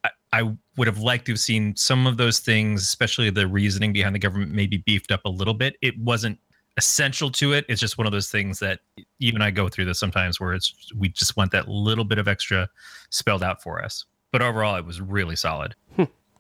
I, 0.05 0.11
I 0.33 0.57
would 0.77 0.87
have 0.87 0.99
liked 0.99 1.27
to 1.27 1.33
have 1.33 1.41
seen 1.41 1.77
some 1.77 2.07
of 2.07 2.17
those 2.17 2.39
things, 2.39 2.83
especially 2.83 3.31
the 3.31 3.47
reasoning 3.47 3.93
behind 3.93 4.15
the 4.15 4.19
government, 4.19 4.53
maybe 4.53 4.79
beefed 4.79 5.13
up 5.13 5.21
a 5.25 5.29
little 5.29 5.55
bit. 5.55 5.77
It 5.83 5.99
wasn't 5.99 6.39
essential 6.77 7.31
to 7.31 7.53
it. 7.53 7.65
It's 7.69 7.81
just 7.81 7.99
one 7.99 8.07
of 8.07 8.13
those 8.13 8.31
things 8.31 8.59
that 8.59 8.81
even 9.21 9.43
I 9.43 9.51
go 9.51 9.69
through 9.69 9.85
this 9.85 9.99
sometimes 9.99 10.41
where 10.41 10.55
it's 10.55 10.93
we 10.97 11.09
just 11.09 11.37
want 11.37 11.53
that 11.53 11.69
little 11.69 12.05
bit 12.05 12.19
of 12.19 12.29
extra 12.29 12.69
spelled 13.11 13.43
out 13.43 13.63
for 13.63 13.83
us. 13.85 14.05
But 14.33 14.43
overall, 14.43 14.75
it 14.77 14.85
was 14.85 15.01
really 15.01 15.37
solid. 15.37 15.77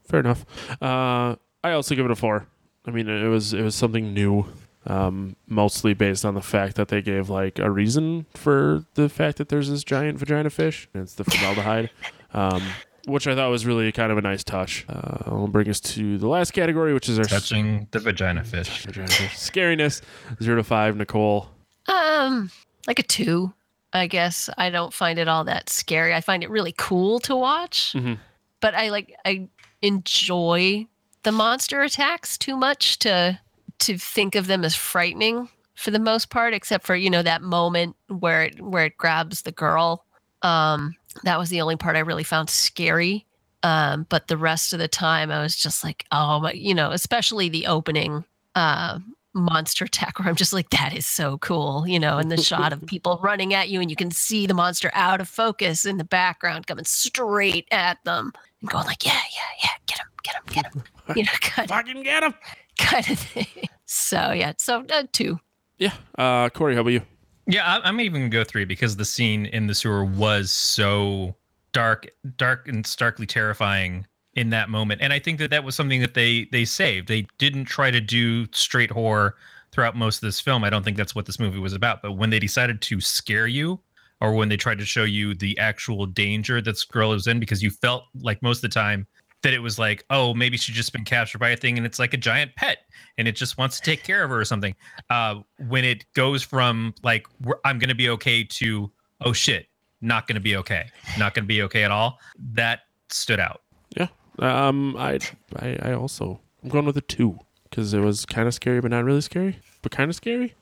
Fair 0.08 0.20
enough. 0.20 0.44
Uh, 0.82 1.36
I 1.62 1.72
also 1.72 1.94
give 1.94 2.04
it 2.04 2.10
a 2.10 2.16
four. 2.16 2.46
I 2.86 2.90
mean, 2.90 3.08
it 3.08 3.28
was 3.28 3.54
it 3.54 3.62
was 3.62 3.74
something 3.74 4.12
new, 4.12 4.46
um, 4.86 5.36
mostly 5.46 5.94
based 5.94 6.24
on 6.24 6.34
the 6.34 6.40
fact 6.42 6.76
that 6.76 6.88
they 6.88 7.00
gave 7.02 7.28
like 7.30 7.58
a 7.58 7.70
reason 7.70 8.26
for 8.34 8.84
the 8.94 9.08
fact 9.08 9.38
that 9.38 9.48
there's 9.48 9.70
this 9.70 9.84
giant 9.84 10.18
vagina 10.18 10.50
fish. 10.50 10.88
And 10.94 11.02
it's 11.04 11.14
the 11.14 11.24
formaldehyde, 11.24 11.90
um, 12.34 12.62
which 13.06 13.26
I 13.26 13.34
thought 13.34 13.50
was 13.50 13.64
really 13.66 13.90
kind 13.92 14.10
of 14.12 14.18
a 14.18 14.22
nice 14.22 14.44
touch. 14.44 14.84
Uh, 14.88 15.30
will 15.30 15.48
bring 15.48 15.68
us 15.68 15.80
to 15.80 16.18
the 16.18 16.28
last 16.28 16.52
category, 16.52 16.92
which 16.94 17.08
is 17.08 17.18
our 17.18 17.24
Touching 17.24 17.86
the 17.90 17.98
vagina 17.98 18.44
fish. 18.44 18.82
vagina 18.86 19.08
fish. 19.08 19.32
scariness. 19.36 20.02
Zero 20.42 20.56
to 20.56 20.64
five. 20.64 20.96
Nicole. 20.96 21.48
Um, 21.88 22.50
like 22.86 22.98
a 22.98 23.02
two, 23.02 23.52
I 23.92 24.06
guess. 24.06 24.48
I 24.58 24.70
don't 24.70 24.92
find 24.92 25.18
it 25.18 25.28
all 25.28 25.44
that 25.44 25.68
scary. 25.70 26.14
I 26.14 26.20
find 26.20 26.42
it 26.42 26.50
really 26.50 26.74
cool 26.76 27.20
to 27.20 27.36
watch, 27.36 27.92
Mhm. 27.94 28.18
but 28.60 28.74
I 28.74 28.88
like 28.90 29.14
I 29.24 29.48
enjoy 29.82 30.86
the 31.22 31.32
monster 31.32 31.82
attacks 31.82 32.36
too 32.36 32.56
much 32.56 32.98
to 33.00 33.38
to 33.84 33.98
think 33.98 34.34
of 34.34 34.46
them 34.46 34.64
as 34.64 34.74
frightening 34.74 35.48
for 35.74 35.90
the 35.90 35.98
most 35.98 36.30
part, 36.30 36.54
except 36.54 36.86
for 36.86 36.94
you 36.94 37.10
know 37.10 37.22
that 37.22 37.42
moment 37.42 37.96
where 38.08 38.44
it 38.44 38.60
where 38.60 38.86
it 38.86 38.96
grabs 38.96 39.42
the 39.42 39.52
girl. 39.52 40.04
Um, 40.42 40.94
that 41.22 41.38
was 41.38 41.48
the 41.48 41.60
only 41.60 41.76
part 41.76 41.96
I 41.96 42.00
really 42.00 42.24
found 42.24 42.50
scary. 42.50 43.26
Um, 43.62 44.06
but 44.10 44.28
the 44.28 44.36
rest 44.36 44.74
of 44.74 44.78
the 44.78 44.88
time, 44.88 45.30
I 45.30 45.40
was 45.40 45.56
just 45.56 45.82
like, 45.82 46.04
oh 46.12 46.40
my, 46.40 46.52
you 46.52 46.74
know, 46.74 46.90
especially 46.90 47.48
the 47.48 47.66
opening 47.66 48.24
uh, 48.54 48.98
monster 49.32 49.86
attack 49.86 50.18
where 50.18 50.28
I'm 50.28 50.36
just 50.36 50.52
like, 50.52 50.68
that 50.70 50.94
is 50.94 51.06
so 51.06 51.38
cool, 51.38 51.88
you 51.88 51.98
know, 51.98 52.18
and 52.18 52.30
the 52.30 52.36
shot 52.36 52.74
of 52.74 52.84
people 52.86 53.18
running 53.22 53.54
at 53.54 53.70
you 53.70 53.80
and 53.80 53.88
you 53.88 53.96
can 53.96 54.10
see 54.10 54.46
the 54.46 54.54
monster 54.54 54.90
out 54.92 55.20
of 55.20 55.28
focus 55.28 55.86
in 55.86 55.96
the 55.96 56.04
background 56.04 56.66
coming 56.66 56.84
straight 56.84 57.66
at 57.70 58.02
them 58.04 58.32
and 58.60 58.68
going 58.68 58.86
like, 58.86 59.04
yeah, 59.04 59.12
yeah, 59.12 59.64
yeah, 59.64 59.70
get 59.86 59.98
him, 59.98 60.06
get 60.22 60.34
him, 60.34 60.42
get 60.46 60.74
him, 60.74 60.82
you 61.16 61.22
know, 61.24 61.66
Fucking 61.66 62.02
get 62.02 62.22
him. 62.22 62.34
kind 62.78 63.08
of 63.08 63.18
thing. 63.18 63.68
So 63.84 64.32
yeah, 64.32 64.52
so 64.58 64.84
uh, 64.90 65.04
two. 65.12 65.38
Yeah. 65.78 65.92
Uh, 66.16 66.48
Corey, 66.50 66.74
how 66.74 66.80
about 66.80 66.90
you? 66.90 67.02
Yeah, 67.46 67.66
I, 67.66 67.88
I'm 67.88 68.00
even 68.00 68.22
gonna 68.22 68.28
go 68.30 68.44
three 68.44 68.64
because 68.64 68.96
the 68.96 69.04
scene 69.04 69.46
in 69.46 69.66
the 69.66 69.74
sewer 69.74 70.04
was 70.04 70.50
so 70.50 71.34
dark, 71.72 72.06
dark 72.36 72.68
and 72.68 72.86
starkly 72.86 73.26
terrifying 73.26 74.06
in 74.34 74.50
that 74.50 74.68
moment, 74.68 75.00
and 75.00 75.12
I 75.12 75.18
think 75.18 75.38
that 75.38 75.50
that 75.50 75.62
was 75.62 75.74
something 75.74 76.00
that 76.00 76.14
they 76.14 76.48
they 76.50 76.64
saved. 76.64 77.08
They 77.08 77.26
didn't 77.38 77.66
try 77.66 77.90
to 77.90 78.00
do 78.00 78.46
straight 78.52 78.90
horror 78.90 79.36
throughout 79.74 79.96
most 79.96 80.16
of 80.16 80.22
this 80.22 80.40
film. 80.40 80.64
I 80.64 80.70
don't 80.70 80.84
think 80.84 80.96
that's 80.96 81.14
what 81.14 81.26
this 81.26 81.40
movie 81.40 81.58
was 81.58 81.72
about. 81.72 82.00
But 82.00 82.12
when 82.12 82.30
they 82.30 82.38
decided 82.38 82.80
to 82.82 83.00
scare 83.00 83.48
you, 83.48 83.80
or 84.20 84.34
when 84.34 84.48
they 84.48 84.56
tried 84.56 84.78
to 84.78 84.84
show 84.84 85.04
you 85.04 85.34
the 85.34 85.58
actual 85.58 86.06
danger 86.06 86.60
that 86.60 86.70
this 86.70 86.84
girl 86.84 87.10
was 87.10 87.26
in, 87.26 87.40
because 87.40 87.62
you 87.62 87.70
felt 87.70 88.04
like 88.20 88.40
most 88.42 88.58
of 88.58 88.62
the 88.62 88.68
time 88.68 89.06
that 89.44 89.54
it 89.54 89.60
was 89.60 89.78
like, 89.78 90.04
oh, 90.10 90.34
maybe 90.34 90.56
she's 90.56 90.74
just 90.74 90.92
been 90.92 91.04
captured 91.04 91.38
by 91.38 91.50
a 91.50 91.56
thing 91.56 91.76
and 91.76 91.86
it's 91.86 91.98
like 91.98 92.12
a 92.12 92.16
giant 92.16 92.54
pet 92.56 92.78
and 93.16 93.28
it 93.28 93.36
just 93.36 93.56
wants 93.56 93.78
to 93.78 93.82
take 93.82 94.02
care 94.02 94.24
of 94.24 94.30
her 94.30 94.40
or 94.40 94.44
something. 94.44 94.74
Uh, 95.10 95.36
when 95.68 95.84
it 95.84 96.04
goes 96.14 96.42
from 96.42 96.94
like, 97.02 97.26
I'm 97.64 97.78
going 97.78 97.88
to 97.88 97.94
be 97.94 98.08
okay 98.10 98.42
to, 98.42 98.90
oh 99.20 99.32
shit, 99.32 99.68
not 100.00 100.26
going 100.26 100.34
to 100.34 100.40
be 100.40 100.56
okay, 100.56 100.90
not 101.18 101.34
going 101.34 101.44
to 101.44 101.48
be 101.48 101.62
okay 101.62 101.84
at 101.84 101.90
all, 101.90 102.18
that 102.52 102.80
stood 103.10 103.38
out. 103.38 103.62
Yeah. 103.96 104.08
Um, 104.40 104.96
I, 104.96 105.20
I, 105.56 105.78
I 105.80 105.92
also 105.92 106.40
I'm 106.62 106.70
going 106.70 106.86
with 106.86 106.96
a 106.96 107.02
two 107.02 107.38
because 107.68 107.94
it 107.94 108.00
was 108.00 108.26
kind 108.26 108.48
of 108.48 108.54
scary, 108.54 108.80
but 108.80 108.90
not 108.90 109.04
really 109.04 109.20
scary, 109.20 109.58
but 109.82 109.92
kind 109.92 110.08
of 110.08 110.16
scary, 110.16 110.54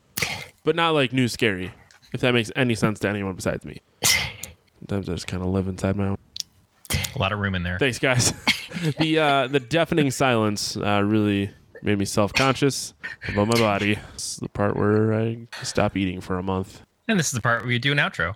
but 0.63 0.75
not 0.75 0.91
like 0.91 1.13
new 1.13 1.27
scary. 1.27 1.71
If 2.13 2.21
that 2.21 2.33
makes 2.33 2.51
any 2.55 2.75
sense 2.75 2.99
to 2.99 3.09
anyone 3.09 3.33
besides 3.33 3.65
me. 3.65 3.81
Sometimes 4.79 5.09
I 5.09 5.13
just 5.13 5.27
kind 5.27 5.41
of 5.41 5.49
live 5.49 5.67
inside 5.67 5.95
my 5.95 6.09
own. 6.09 6.17
A 7.15 7.19
lot 7.19 7.31
of 7.31 7.39
room 7.39 7.55
in 7.55 7.63
there. 7.63 7.79
Thanks, 7.79 7.97
guys. 7.97 8.33
the 8.99 9.19
uh, 9.19 9.47
the 9.47 9.59
deafening 9.59 10.11
silence 10.11 10.77
uh, 10.77 11.01
really 11.03 11.51
made 11.81 11.99
me 11.99 12.05
self 12.05 12.33
conscious 12.33 12.93
about 13.29 13.47
my 13.47 13.59
body. 13.59 13.97
It's 14.13 14.37
the 14.37 14.49
part 14.49 14.75
where 14.75 15.13
I 15.13 15.47
stop 15.61 15.95
eating 15.97 16.21
for 16.21 16.37
a 16.37 16.43
month. 16.43 16.81
And 17.07 17.19
this 17.19 17.27
is 17.27 17.33
the 17.33 17.41
part 17.41 17.63
where 17.63 17.71
you 17.71 17.79
do 17.79 17.91
an 17.91 17.97
outro. 17.97 18.35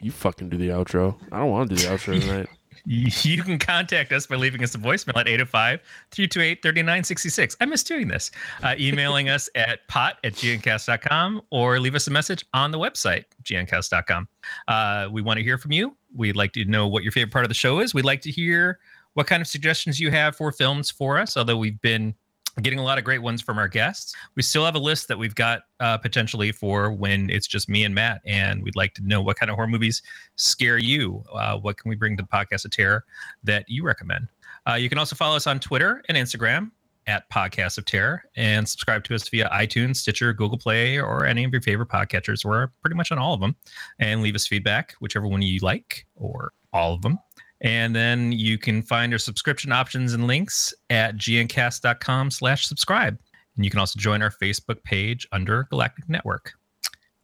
You 0.00 0.12
fucking 0.12 0.50
do 0.50 0.56
the 0.56 0.68
outro. 0.68 1.16
I 1.32 1.38
don't 1.38 1.50
want 1.50 1.70
to 1.70 1.76
do 1.76 1.82
the 1.82 1.88
outro 1.88 2.20
tonight. 2.20 2.48
You 2.88 3.42
can 3.42 3.58
contact 3.58 4.12
us 4.12 4.26
by 4.26 4.36
leaving 4.36 4.62
us 4.62 4.72
a 4.76 4.78
voicemail 4.78 5.16
at 5.16 5.26
805 5.26 5.80
328 6.12 6.62
3966. 6.62 7.56
I 7.60 7.64
miss 7.64 7.82
doing 7.82 8.06
this. 8.06 8.30
Uh, 8.62 8.76
emailing 8.78 9.28
us 9.28 9.48
at 9.56 9.86
pot 9.88 10.18
at 10.22 10.34
gncast.com 10.34 11.42
or 11.50 11.80
leave 11.80 11.96
us 11.96 12.06
a 12.06 12.12
message 12.12 12.44
on 12.54 12.70
the 12.70 12.78
website, 12.78 13.24
gncast.com. 13.42 14.28
Uh, 14.68 15.08
we 15.10 15.20
want 15.20 15.38
to 15.38 15.42
hear 15.42 15.58
from 15.58 15.72
you. 15.72 15.96
We'd 16.14 16.36
like 16.36 16.52
to 16.52 16.64
know 16.64 16.86
what 16.86 17.02
your 17.02 17.10
favorite 17.10 17.32
part 17.32 17.44
of 17.44 17.48
the 17.48 17.54
show 17.54 17.80
is. 17.80 17.92
We'd 17.92 18.04
like 18.04 18.20
to 18.20 18.30
hear 18.30 18.78
what 19.16 19.26
kind 19.26 19.40
of 19.40 19.46
suggestions 19.46 19.98
you 19.98 20.10
have 20.10 20.36
for 20.36 20.52
films 20.52 20.90
for 20.90 21.18
us, 21.18 21.38
although 21.38 21.56
we've 21.56 21.80
been 21.80 22.14
getting 22.60 22.78
a 22.78 22.82
lot 22.82 22.98
of 22.98 23.04
great 23.04 23.22
ones 23.22 23.40
from 23.40 23.58
our 23.58 23.66
guests. 23.66 24.14
We 24.34 24.42
still 24.42 24.64
have 24.66 24.74
a 24.74 24.78
list 24.78 25.08
that 25.08 25.18
we've 25.18 25.34
got 25.34 25.62
uh, 25.80 25.96
potentially 25.96 26.52
for 26.52 26.92
when 26.92 27.30
it's 27.30 27.46
just 27.46 27.66
me 27.66 27.84
and 27.84 27.94
Matt, 27.94 28.20
and 28.26 28.62
we'd 28.62 28.76
like 28.76 28.92
to 28.94 29.02
know 29.02 29.22
what 29.22 29.38
kind 29.38 29.48
of 29.48 29.56
horror 29.56 29.68
movies 29.68 30.02
scare 30.36 30.76
you. 30.76 31.24
Uh, 31.32 31.56
what 31.56 31.78
can 31.78 31.88
we 31.88 31.96
bring 31.96 32.14
to 32.18 32.22
the 32.22 32.28
podcast 32.28 32.66
of 32.66 32.72
terror 32.72 33.04
that 33.42 33.64
you 33.68 33.84
recommend? 33.84 34.28
Uh, 34.68 34.74
you 34.74 34.90
can 34.90 34.98
also 34.98 35.16
follow 35.16 35.36
us 35.36 35.46
on 35.46 35.60
Twitter 35.60 36.02
and 36.10 36.18
Instagram 36.18 36.70
at 37.06 37.30
Podcast 37.30 37.78
of 37.78 37.86
Terror 37.86 38.22
and 38.36 38.68
subscribe 38.68 39.02
to 39.04 39.14
us 39.14 39.26
via 39.30 39.48
iTunes, 39.48 39.96
Stitcher, 39.96 40.34
Google 40.34 40.58
Play, 40.58 40.98
or 40.98 41.24
any 41.24 41.42
of 41.44 41.52
your 41.52 41.62
favorite 41.62 41.88
podcatchers. 41.88 42.44
We're 42.44 42.66
pretty 42.82 42.96
much 42.96 43.12
on 43.12 43.18
all 43.18 43.32
of 43.32 43.40
them. 43.40 43.56
And 43.98 44.22
leave 44.22 44.34
us 44.34 44.46
feedback, 44.46 44.94
whichever 45.00 45.26
one 45.26 45.40
you 45.40 45.60
like, 45.60 46.06
or 46.16 46.52
all 46.74 46.92
of 46.92 47.00
them. 47.00 47.18
And 47.62 47.96
then 47.96 48.32
you 48.32 48.58
can 48.58 48.82
find 48.82 49.12
our 49.12 49.18
subscription 49.18 49.72
options 49.72 50.12
and 50.12 50.26
links 50.26 50.74
at 50.90 51.16
gncast.com 51.16 52.30
slash 52.30 52.66
subscribe. 52.66 53.18
And 53.56 53.64
you 53.64 53.70
can 53.70 53.80
also 53.80 53.98
join 53.98 54.20
our 54.22 54.30
Facebook 54.30 54.82
page 54.84 55.26
under 55.32 55.64
Galactic 55.64 56.08
Network. 56.08 56.52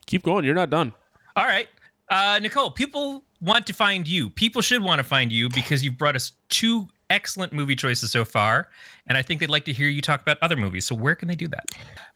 keep 0.07 0.23
going. 0.23 0.45
You're 0.45 0.55
not 0.55 0.71
done. 0.71 0.93
All 1.37 1.45
right. 1.45 1.69
Uh, 2.09 2.39
Nicole, 2.43 2.71
people 2.71 3.25
want 3.41 3.67
to 3.67 3.73
find 3.73 4.07
you. 4.07 4.31
People 4.31 4.63
should 4.63 4.83
want 4.83 4.99
to 4.99 5.05
find 5.05 5.33
you 5.33 5.49
because 5.49 5.85
you've 5.85 5.99
brought 5.99 6.17
us 6.17 6.33
two 6.49 6.89
excellent 7.13 7.53
movie 7.53 7.77
choices 7.77 8.11
so 8.11 8.25
far. 8.25 8.69
And 9.07 9.19
I 9.19 9.23
think 9.23 9.39
they'd 9.39 9.51
like 9.51 9.67
to 9.67 9.73
hear 9.73 9.89
you 9.89 10.01
talk 10.01 10.23
about 10.23 10.39
other 10.41 10.57
movies. 10.57 10.87
So 10.87 10.95
where 10.95 11.15
can 11.15 11.29
they 11.29 11.35
do 11.35 11.47
that? 11.49 11.67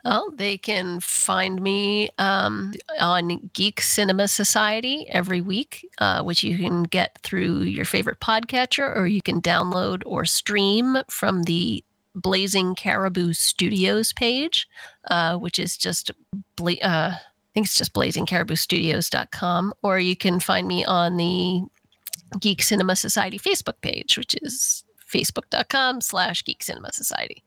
Well, 0.05 0.31
they 0.35 0.56
can 0.56 1.01
find 1.01 1.60
me 1.60 2.09
um, 2.18 2.73
on 2.98 3.51
Geek 3.52 3.81
Cinema 3.81 4.27
Society 4.27 5.06
every 5.10 5.40
week, 5.40 5.86
uh, 5.98 6.23
which 6.23 6.43
you 6.43 6.56
can 6.56 6.85
get 6.85 7.18
through 7.23 7.62
your 7.62 7.85
favorite 7.85 8.20
podcatcher, 8.20 8.97
or 8.97 9.06
you 9.06 9.20
can 9.20 9.43
download 9.43 10.02
or 10.06 10.24
stream 10.24 10.97
from 11.09 11.43
the 11.43 11.85
Blazing 12.14 12.74
Caribou 12.74 13.35
Studios 13.35 14.14
page, 14.14 14.66
uh, 15.10 15.36
which 15.36 15.59
is 15.59 15.77
just 15.77 16.10
bla- 16.56 16.81
uh, 16.82 17.12
I 17.12 17.20
think 17.52 17.66
it's 17.66 17.77
just 17.77 17.93
blazingcariboustudios.com, 17.93 19.74
or 19.82 19.98
you 19.98 20.16
can 20.16 20.40
find 20.40 20.66
me 20.66 20.85
on 20.85 21.16
the 21.18 21.62
Geek 22.40 22.62
Cinema 22.62 22.97
Society 22.97 23.39
Facebook 23.39 23.81
page, 23.82 24.16
which 24.18 24.35
is 24.43 24.85
facebook.com 25.16 26.01
slash 26.01 26.44
Geek 26.44 26.62
Cinema 26.62 26.93
Society. 26.93 27.43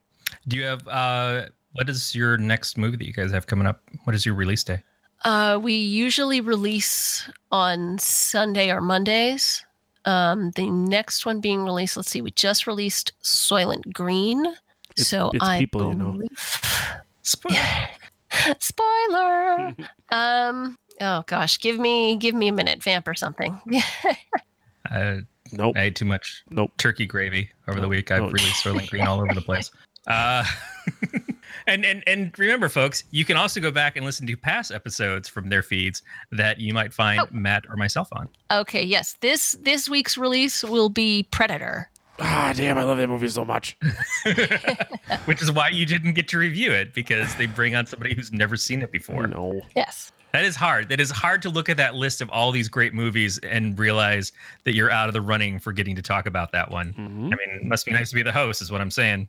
Do 0.47 0.57
you 0.57 0.63
have 0.63 0.87
uh 0.87 1.45
what 1.73 1.89
is 1.89 2.15
your 2.15 2.37
next 2.37 2.77
movie 2.77 2.97
that 2.97 3.05
you 3.05 3.13
guys 3.13 3.31
have 3.31 3.45
coming 3.47 3.67
up? 3.67 3.81
What 4.05 4.15
is 4.15 4.25
your 4.25 4.35
release 4.35 4.63
day? 4.63 4.81
Uh, 5.25 5.59
we 5.61 5.73
usually 5.73 6.39
release 6.41 7.29
on 7.51 7.97
Sunday 7.99 8.71
or 8.71 8.79
Mondays. 8.81 9.63
Um, 10.05 10.51
the 10.51 10.69
next 10.69 11.25
one 11.25 11.41
being 11.41 11.63
released, 11.63 11.97
let's 11.97 12.09
see, 12.09 12.21
we 12.21 12.31
just 12.31 12.65
released 12.67 13.11
Soylent 13.21 13.91
Green. 13.93 14.45
It's- 14.45 15.07
so 15.07 15.29
it's 15.33 15.43
I 15.43 15.59
people, 15.59 15.89
you 15.89 15.95
know. 15.95 16.21
Spoiler. 17.21 17.59
Spoiler. 18.59 19.75
um. 20.09 20.77
Oh 21.01 21.23
gosh, 21.27 21.59
give 21.59 21.79
me 21.79 22.15
give 22.17 22.35
me 22.35 22.47
a 22.47 22.51
minute, 22.53 22.81
vamp 22.83 23.07
or 23.07 23.13
something. 23.13 23.59
Uh, 24.89 25.17
Nope. 25.51 25.75
I 25.77 25.81
ate 25.83 25.95
too 25.95 26.05
much 26.05 26.43
Nope. 26.49 26.71
turkey 26.77 27.05
gravy 27.05 27.49
over 27.67 27.79
the 27.79 27.85
Oh, 27.85 27.89
week. 27.89 28.11
I've 28.11 28.23
oh. 28.23 28.27
released 28.29 28.63
Soylent 28.63 28.89
Green 28.89 29.05
all 29.07 29.19
over 29.21 29.33
the 29.33 29.41
place. 29.41 29.71
Uh, 30.07 30.43
and 31.67 31.85
and 31.85 32.01
and 32.07 32.31
remember, 32.39 32.69
folks, 32.69 33.03
you 33.11 33.25
can 33.25 33.35
also 33.37 33.59
go 33.59 33.69
back 33.69 33.95
and 33.97 34.05
listen 34.05 34.25
to 34.25 34.35
past 34.37 34.71
episodes 34.71 35.27
from 35.27 35.49
their 35.49 35.61
feeds 35.61 36.01
that 36.31 36.59
you 36.59 36.73
might 36.73 36.93
find 36.93 37.19
Oh. 37.19 37.27
Matt 37.31 37.65
or 37.69 37.75
myself 37.75 38.07
on. 38.13 38.27
okay, 38.49 38.81
yes. 38.81 39.17
This 39.19 39.57
this 39.61 39.89
week's 39.89 40.17
release 40.17 40.63
will 40.63 40.89
be 40.89 41.23
Predator. 41.31 41.91
Ah, 42.17 42.53
damn! 42.55 42.77
I 42.77 42.83
love 42.83 42.97
that 42.97 43.09
movie 43.09 43.27
so 43.27 43.45
much. 43.45 43.77
Which 45.25 45.41
is 45.41 45.51
why 45.51 45.69
you 45.69 45.85
didn't 45.85 46.13
get 46.13 46.27
to 46.29 46.37
review 46.37 46.71
it 46.71 46.93
because 46.93 47.35
they 47.35 47.45
bring 47.45 47.75
on 47.75 47.85
somebody 47.85 48.15
who's 48.15 48.31
never 48.31 48.55
seen 48.55 48.81
it 48.81 48.91
before. 48.91 49.27
No. 49.27 49.61
Yes. 49.75 50.11
That 50.31 50.45
is 50.45 50.55
hard. 50.55 50.89
That 50.89 50.99
is 50.99 51.09
hard 51.09 51.41
to 51.43 51.49
look 51.49 51.69
at 51.69 51.77
that 51.77 51.95
list 51.95 52.21
of 52.21 52.29
all 52.29 52.51
these 52.51 52.69
great 52.69 52.93
movies 52.93 53.39
and 53.39 53.77
realize 53.77 54.31
that 54.63 54.75
you're 54.75 54.91
out 54.91 55.07
of 55.07 55.13
the 55.13 55.21
running 55.21 55.59
for 55.59 55.73
getting 55.73 55.95
to 55.95 56.01
talk 56.01 56.27
about 56.27 56.51
that 56.51 56.69
one. 56.69 56.93
Mhm. 56.93 57.33
I 57.33 57.35
mean, 57.35 57.59
it 57.61 57.65
must 57.65 57.85
be 57.85 57.91
nice 57.91 58.09
to 58.09 58.15
be 58.15 58.21
the 58.21 58.31
host, 58.31 58.61
is 58.61 58.71
what 58.71 58.81
I'm 58.81 58.91
saying. 58.91 59.27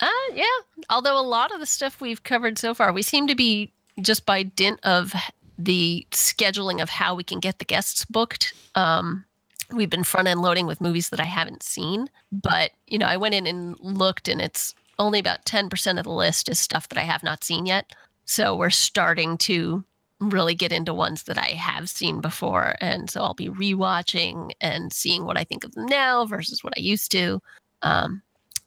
Uh, 0.00 0.08
yeah. 0.34 0.44
Although 0.90 1.18
a 1.18 1.22
lot 1.22 1.52
of 1.52 1.60
the 1.60 1.66
stuff 1.66 2.00
we've 2.00 2.22
covered 2.22 2.58
so 2.58 2.74
far, 2.74 2.92
we 2.92 3.02
seem 3.02 3.26
to 3.26 3.34
be 3.34 3.72
just 4.00 4.24
by 4.26 4.42
dint 4.42 4.80
of 4.84 5.14
the 5.58 6.06
scheduling 6.10 6.82
of 6.82 6.88
how 6.88 7.14
we 7.14 7.22
can 7.22 7.38
get 7.38 7.58
the 7.58 7.64
guests 7.64 8.04
booked. 8.06 8.54
Um, 8.74 9.24
we've 9.70 9.90
been 9.90 10.02
front 10.02 10.28
end 10.28 10.40
loading 10.40 10.66
with 10.66 10.80
movies 10.80 11.10
that 11.10 11.20
I 11.20 11.24
haven't 11.24 11.62
seen, 11.62 12.08
but 12.32 12.72
you 12.86 12.98
know, 12.98 13.06
I 13.06 13.16
went 13.16 13.34
in 13.34 13.46
and 13.46 13.78
looked, 13.80 14.28
and 14.28 14.40
it's 14.40 14.74
only 14.98 15.18
about 15.18 15.44
ten 15.44 15.68
percent 15.68 15.98
of 15.98 16.04
the 16.04 16.10
list 16.10 16.48
is 16.48 16.58
stuff 16.58 16.88
that 16.88 16.98
I 16.98 17.02
have 17.02 17.22
not 17.22 17.44
seen 17.44 17.66
yet. 17.66 17.92
So 18.24 18.56
we're 18.56 18.70
starting 18.70 19.36
to 19.38 19.84
really 20.30 20.54
get 20.54 20.72
into 20.72 20.94
ones 20.94 21.24
that 21.24 21.38
I 21.38 21.48
have 21.48 21.88
seen 21.88 22.20
before, 22.20 22.76
and 22.80 23.10
so 23.10 23.22
I'll 23.22 23.34
be 23.34 23.48
rewatching 23.48 24.52
and 24.60 24.92
seeing 24.92 25.24
what 25.24 25.36
I 25.36 25.44
think 25.44 25.64
of 25.64 25.72
them 25.72 25.86
now 25.86 26.24
versus 26.24 26.62
what 26.62 26.74
I 26.76 26.80
used 26.80 27.10
to. 27.12 27.40
Um, 27.82 28.22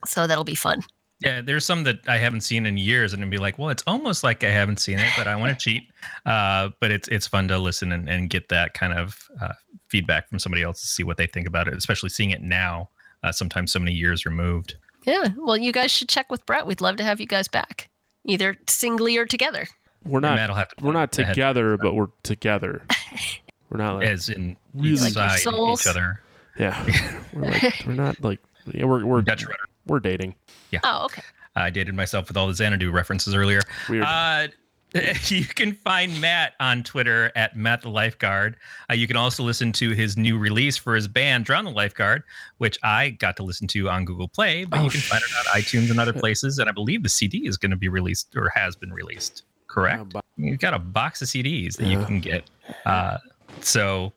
so 0.06 0.28
that'll 0.28 0.44
be 0.44 0.56
fun. 0.56 0.84
Yeah, 1.20 1.42
there's 1.42 1.66
some 1.66 1.84
that 1.86 2.00
I 2.08 2.18
haven't 2.18 2.42
seen 2.42 2.66
in 2.66 2.78
years, 2.78 3.14
and 3.14 3.22
it'd 3.22 3.32
be 3.32 3.38
like, 3.38 3.58
well, 3.58 3.70
it's 3.70 3.84
almost 3.88 4.24
like 4.24 4.44
I 4.44 4.50
haven't 4.50 4.80
seen 4.80 5.00
it, 5.00 5.12
but 5.18 5.28
I 5.28 5.36
want 5.36 5.58
to 5.58 5.64
cheat. 5.64 5.84
Uh, 6.26 6.70
but 6.80 6.92
it's 6.92 7.08
it's 7.10 7.28
fun 7.28 7.48
to 7.48 7.58
listen 7.60 7.92
and, 7.92 8.10
and 8.10 8.32
get 8.32 8.50
that 8.50 8.74
kind 8.74 8.94
of 8.94 9.28
uh, 9.42 9.54
feedback 9.90 10.28
from 10.28 10.40
somebody 10.40 10.64
else 10.64 10.82
to 10.82 10.88
see 10.88 11.04
what 11.04 11.18
they 11.18 11.28
think 11.28 11.46
about 11.48 11.68
it, 11.68 11.76
especially 11.76 12.10
seeing 12.10 12.32
it 12.32 12.42
now, 12.42 12.90
uh, 13.24 13.32
sometimes 13.32 13.72
so 13.72 13.78
many 13.78 13.92
years 13.92 14.26
removed. 14.26 14.76
Yeah. 15.06 15.28
Well, 15.38 15.58
you 15.58 15.72
guys 15.72 15.92
should 15.92 16.10
check 16.10 16.32
with 16.32 16.44
Brett. 16.48 16.66
We'd 16.66 16.82
love 16.82 16.96
to 16.98 17.04
have 17.04 17.20
you 17.20 17.28
guys 17.28 17.48
back, 17.48 17.90
either 18.24 18.58
singly 18.68 19.18
or 19.18 19.26
together. 19.26 19.68
We're 20.06 20.20
not. 20.20 20.36
Matt'll 20.36 20.56
have 20.56 20.70
to 20.76 20.84
We're 20.86 20.94
not 20.94 21.12
together, 21.12 21.78
but 21.78 21.94
we're 21.96 22.08
together. 22.24 22.84
We're 23.70 23.80
not 23.80 23.96
like 23.96 24.08
as 24.08 24.30
in 24.30 24.56
Really 24.76 24.94
each 24.94 25.02
like 25.02 25.14
side 25.14 25.40
souls. 25.40 25.82
each 25.82 25.88
other. 25.88 26.22
yeah. 26.58 26.82
We're 27.34 27.50
like 27.50 27.84
we're 27.86 27.94
not 27.94 28.24
like 28.24 28.40
yeah. 28.72 28.86
We're 28.86 29.04
we're 29.06 29.22
Dutch 29.24 29.44
rudder. 29.46 29.58
we're 29.88 30.00
dating. 30.00 30.36
Yeah. 30.72 30.80
Oh, 30.84 31.06
okay. 31.06 31.24
I 31.56 31.70
dated 31.72 31.96
myself 31.96 32.28
with 32.28 32.38
all 32.38 32.48
the 32.48 32.54
Xanadu 32.54 32.92
references 32.92 33.34
earlier. 33.34 33.62
Weird. 33.90 34.04
Uh, 34.04 34.48
you 35.28 35.44
can 35.46 35.74
find 35.74 36.22
Matt 36.22 36.54
on 36.60 36.84
Twitter 36.84 37.32
at 37.36 37.58
Matt 37.58 37.82
the 37.82 37.90
Lifeguard. 37.90 38.56
Uh, 38.90 38.94
you 38.94 39.08
can 39.08 39.18
also 39.18 39.44
listen 39.44 39.72
to 39.74 39.90
his 39.92 40.16
new 40.16 40.38
release 40.38 40.78
for 40.78 40.96
his 40.96 41.08
band, 41.08 41.44
Drown 41.46 41.66
the 41.66 41.72
Lifeguard, 41.72 42.24
which 42.60 42.78
I 42.84 43.10
got 43.10 43.36
to 43.38 43.44
listen 43.44 43.68
to 43.70 43.90
on 43.90 44.06
Google 44.06 44.28
Play, 44.30 44.64
but 44.64 44.80
Oh, 44.80 44.84
you 44.84 44.90
can 44.92 45.02
find 45.02 45.22
it 45.24 45.30
on 45.38 45.60
iTunes 45.62 45.90
and 45.90 46.00
other 46.00 46.14
places. 46.14 46.60
And 46.60 46.70
I 46.70 46.72
believe 46.72 47.04
the 47.04 47.10
CD 47.10 47.46
is 47.48 47.58
going 47.58 47.72
to 47.72 47.78
be 47.78 47.90
released 47.90 48.36
or 48.38 48.50
has 48.56 48.76
been 48.78 48.94
released. 48.94 49.44
Correct? 49.76 50.16
You've 50.38 50.60
got 50.60 50.74
a 50.74 50.80
box 50.80 51.22
of 51.22 51.28
CDs 51.28 51.76
that 51.76 51.88
you 51.88 52.02
can 52.06 52.22
get. 52.22 52.50
Uh, 52.86 53.18
so 53.60 54.14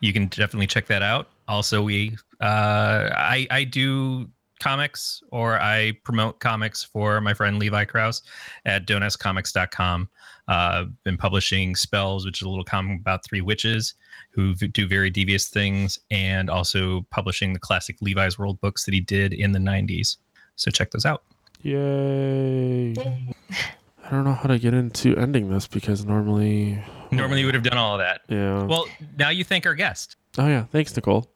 you 0.00 0.12
can 0.12 0.26
definitely 0.26 0.66
check 0.66 0.86
that 0.88 1.00
out. 1.00 1.28
Also, 1.46 1.80
we 1.80 2.16
uh, 2.40 3.10
I 3.14 3.46
I 3.52 3.62
do 3.62 4.28
comics 4.58 5.22
or 5.30 5.60
I 5.60 5.92
promote 6.02 6.40
comics 6.40 6.82
for 6.82 7.20
my 7.20 7.34
friend 7.34 7.60
Levi 7.60 7.84
Krause 7.84 8.22
at 8.66 8.84
donetscomics.com. 8.88 10.08
Uh, 10.48 10.86
been 11.04 11.16
publishing 11.16 11.76
Spells, 11.76 12.24
which 12.26 12.42
is 12.42 12.46
a 12.46 12.48
little 12.48 12.64
comic 12.64 12.98
about 13.00 13.24
three 13.24 13.40
witches 13.40 13.94
who 14.30 14.56
v- 14.56 14.66
do 14.66 14.88
very 14.88 15.08
devious 15.08 15.48
things, 15.48 16.00
and 16.10 16.50
also 16.50 17.06
publishing 17.10 17.52
the 17.52 17.60
classic 17.60 17.96
Levi's 18.00 18.40
World 18.40 18.60
books 18.60 18.84
that 18.86 18.94
he 18.94 19.00
did 19.00 19.32
in 19.32 19.52
the 19.52 19.60
90s. 19.60 20.16
So 20.56 20.72
check 20.72 20.90
those 20.90 21.06
out. 21.06 21.22
Yay! 21.62 22.94
I 24.10 24.14
don't 24.14 24.24
know 24.24 24.34
how 24.34 24.48
to 24.48 24.58
get 24.58 24.74
into 24.74 25.16
ending 25.16 25.50
this 25.50 25.68
because 25.68 26.04
normally, 26.04 26.82
Normally, 27.12 27.40
you 27.40 27.46
would 27.46 27.54
have 27.54 27.62
done 27.62 27.78
all 27.78 27.94
of 27.94 28.00
that. 28.00 28.22
yeah. 28.28 28.64
Well, 28.64 28.86
now 29.18 29.28
you 29.30 29.44
thank 29.44 29.66
our 29.66 29.74
guest. 29.74 30.16
oh 30.38 30.46
yeah, 30.48 30.64
thanks 30.72 30.94
Nicole. 30.96 31.30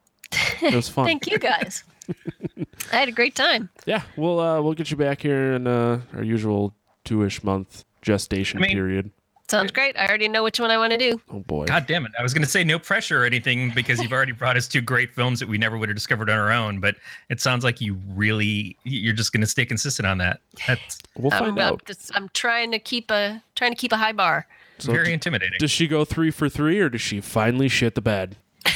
It 0.61 0.73
was 0.73 0.89
fun. 0.89 1.05
Thank 1.05 1.27
you 1.31 1.37
guys. 1.39 1.83
I 2.91 2.95
had 2.97 3.07
a 3.09 3.11
great 3.13 3.35
time. 3.35 3.69
Yeah, 3.85 4.01
we'll 4.17 4.39
uh, 4.39 4.61
we'll 4.61 4.73
get 4.73 4.91
you 4.91 4.97
back 4.97 5.21
here 5.21 5.53
in 5.53 5.67
uh, 5.67 6.01
our 6.13 6.23
usual 6.23 6.75
two-ish 7.05 7.43
month 7.43 7.85
gestation 8.01 8.59
I 8.59 8.67
mean- 8.67 8.71
period. 8.75 9.11
Sounds 9.47 9.71
great. 9.71 9.95
I 9.97 10.07
already 10.07 10.27
know 10.27 10.43
which 10.43 10.59
one 10.59 10.71
I 10.71 10.77
want 10.77 10.91
to 10.91 10.97
do. 10.97 11.21
Oh 11.29 11.39
boy. 11.39 11.65
God 11.65 11.85
damn 11.85 12.05
it. 12.05 12.11
I 12.17 12.23
was 12.23 12.33
going 12.33 12.43
to 12.43 12.49
say 12.49 12.63
no 12.63 12.79
pressure 12.79 13.21
or 13.21 13.25
anything 13.25 13.71
because 13.75 14.01
you've 14.01 14.11
already 14.11 14.31
brought 14.31 14.57
us 14.57 14.67
two 14.67 14.81
great 14.81 15.13
films 15.13 15.39
that 15.39 15.47
we 15.47 15.57
never 15.59 15.77
would 15.77 15.87
have 15.87 15.95
discovered 15.95 16.29
on 16.31 16.37
our 16.39 16.51
own. 16.51 16.79
But 16.79 16.95
it 17.29 17.39
sounds 17.39 17.63
like 17.63 17.79
you 17.79 17.97
really, 18.09 18.75
you're 18.83 19.13
just 19.13 19.31
going 19.31 19.41
to 19.41 19.47
stay 19.47 19.65
consistent 19.65 20.07
on 20.07 20.17
that. 20.17 20.39
That's 20.67 20.97
We'll 21.17 21.31
I'm, 21.33 21.39
find 21.39 21.59
I'm 21.61 21.73
out. 21.73 21.85
just- 21.85 22.11
I'm 22.15 22.29
trying 22.29 22.71
to 22.71 22.79
keep 22.79 23.11
a 23.11 23.41
trying 23.55 23.71
to 23.71 23.77
keep 23.77 23.91
a 23.91 23.97
high 23.97 24.11
bar. 24.13 24.47
So 24.79 24.91
very 24.91 25.05
d- 25.05 25.13
intimidating. 25.13 25.57
does 25.59 25.71
she 25.71 25.87
go 25.87 26.03
three 26.05 26.31
for 26.31 26.49
three, 26.49 26.79
or 26.79 26.89
does 26.89 27.01
she 27.01 27.21
finally 27.21 27.69
shit 27.69 27.95
the 27.95 28.01
bed? 28.01 28.37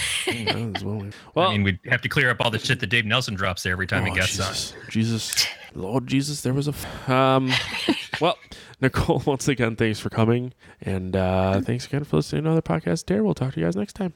Well- 0.84 1.08
well, 1.34 1.50
I 1.50 1.54
mean, 1.54 1.64
we'd 1.64 1.80
have 1.88 2.02
to 2.04 2.10
clear 2.10 2.30
up 2.30 2.38
all 2.42 2.52
the 2.52 2.60
shit 2.60 2.80
that 2.82 2.88
Dave 2.88 3.06
Nelson 3.06 3.34
drops 3.34 3.64
there 3.64 3.72
every 3.74 3.88
time 3.88 4.06
he 4.06 4.12
oh, 4.12 4.16
gets 4.16 4.40
on. 4.40 4.46
Jesus, 4.54 4.74
Jesus, 4.90 5.48
Lord 5.74 6.06
Jesus, 6.06 6.42
there 6.42 6.54
was 6.54 6.68
a. 6.68 6.72
F- 6.72 7.10
um, 7.10 7.52
well, 8.22 8.38
Nicole, 8.82 9.22
once 9.26 9.48
again, 9.48 9.76
thanks 9.76 10.00
for 10.00 10.10
coming, 10.10 10.54
and 10.82 11.16
uh, 11.16 11.62
thanks 11.62 11.86
again 11.86 12.04
for 12.04 12.18
listening 12.18 12.44
to 12.44 12.50
another 12.50 12.62
podcast. 12.62 13.06
Dare, 13.06 13.24
we'll 13.24 13.34
talk 13.34 13.54
to 13.54 13.60
you 13.60 13.66
guys 13.66 13.76
next 13.76 13.94
time. 13.94 14.14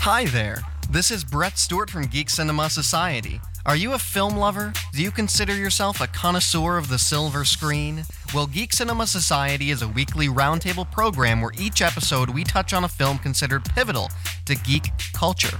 Hi 0.00 0.24
there. 0.26 0.58
This 0.90 1.10
is 1.10 1.24
Brett 1.24 1.58
Stewart 1.58 1.88
from 1.90 2.06
Geek 2.06 2.28
Cinema 2.28 2.68
Society. 2.68 3.40
Are 3.66 3.76
you 3.76 3.94
a 3.94 3.98
film 3.98 4.36
lover? 4.36 4.74
Do 4.92 5.02
you 5.02 5.10
consider 5.10 5.56
yourself 5.56 6.00
a 6.00 6.06
connoisseur 6.06 6.76
of 6.76 6.88
the 6.88 6.98
silver 6.98 7.46
screen? 7.46 8.04
Well, 8.34 8.48
Geek 8.48 8.72
Cinema 8.72 9.06
Society 9.06 9.70
is 9.70 9.82
a 9.82 9.88
weekly 9.88 10.26
roundtable 10.26 10.90
program 10.90 11.40
where 11.40 11.52
each 11.56 11.82
episode 11.82 12.28
we 12.28 12.42
touch 12.42 12.72
on 12.72 12.82
a 12.82 12.88
film 12.88 13.16
considered 13.18 13.64
pivotal 13.64 14.10
to 14.46 14.56
geek 14.56 14.90
culture. 15.12 15.56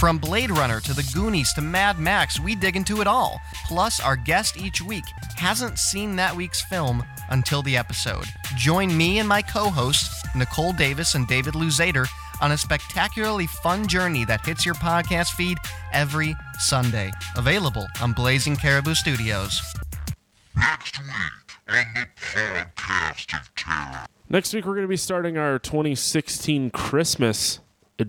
From 0.00 0.18
Blade 0.18 0.50
Runner 0.50 0.80
to 0.80 0.92
The 0.92 1.08
Goonies 1.14 1.52
to 1.52 1.60
Mad 1.60 2.00
Max, 2.00 2.40
we 2.40 2.56
dig 2.56 2.74
into 2.74 3.00
it 3.00 3.06
all. 3.06 3.40
Plus, 3.68 4.00
our 4.00 4.16
guest 4.16 4.56
each 4.56 4.82
week 4.82 5.04
hasn't 5.36 5.78
seen 5.78 6.16
that 6.16 6.34
week's 6.34 6.62
film 6.62 7.04
until 7.30 7.62
the 7.62 7.76
episode. 7.76 8.26
Join 8.56 8.96
me 8.96 9.20
and 9.20 9.28
my 9.28 9.40
co 9.40 9.70
hosts, 9.70 10.24
Nicole 10.34 10.72
Davis 10.72 11.14
and 11.14 11.28
David 11.28 11.54
Luzader, 11.54 12.06
on 12.40 12.50
a 12.50 12.58
spectacularly 12.58 13.46
fun 13.46 13.86
journey 13.86 14.24
that 14.24 14.44
hits 14.44 14.66
your 14.66 14.74
podcast 14.74 15.30
feed 15.34 15.58
every 15.92 16.34
Sunday. 16.58 17.12
Available 17.36 17.86
on 18.02 18.12
Blazing 18.12 18.56
Caribou 18.56 18.94
Studios. 18.94 19.62
Next 20.56 20.98
week 20.98 21.45
Next 24.28 24.52
week, 24.54 24.64
we're 24.66 24.74
going 24.74 24.82
to 24.84 24.88
be 24.88 24.96
starting 24.96 25.36
our 25.36 25.58
2016 25.58 26.70
Christmas 26.70 27.60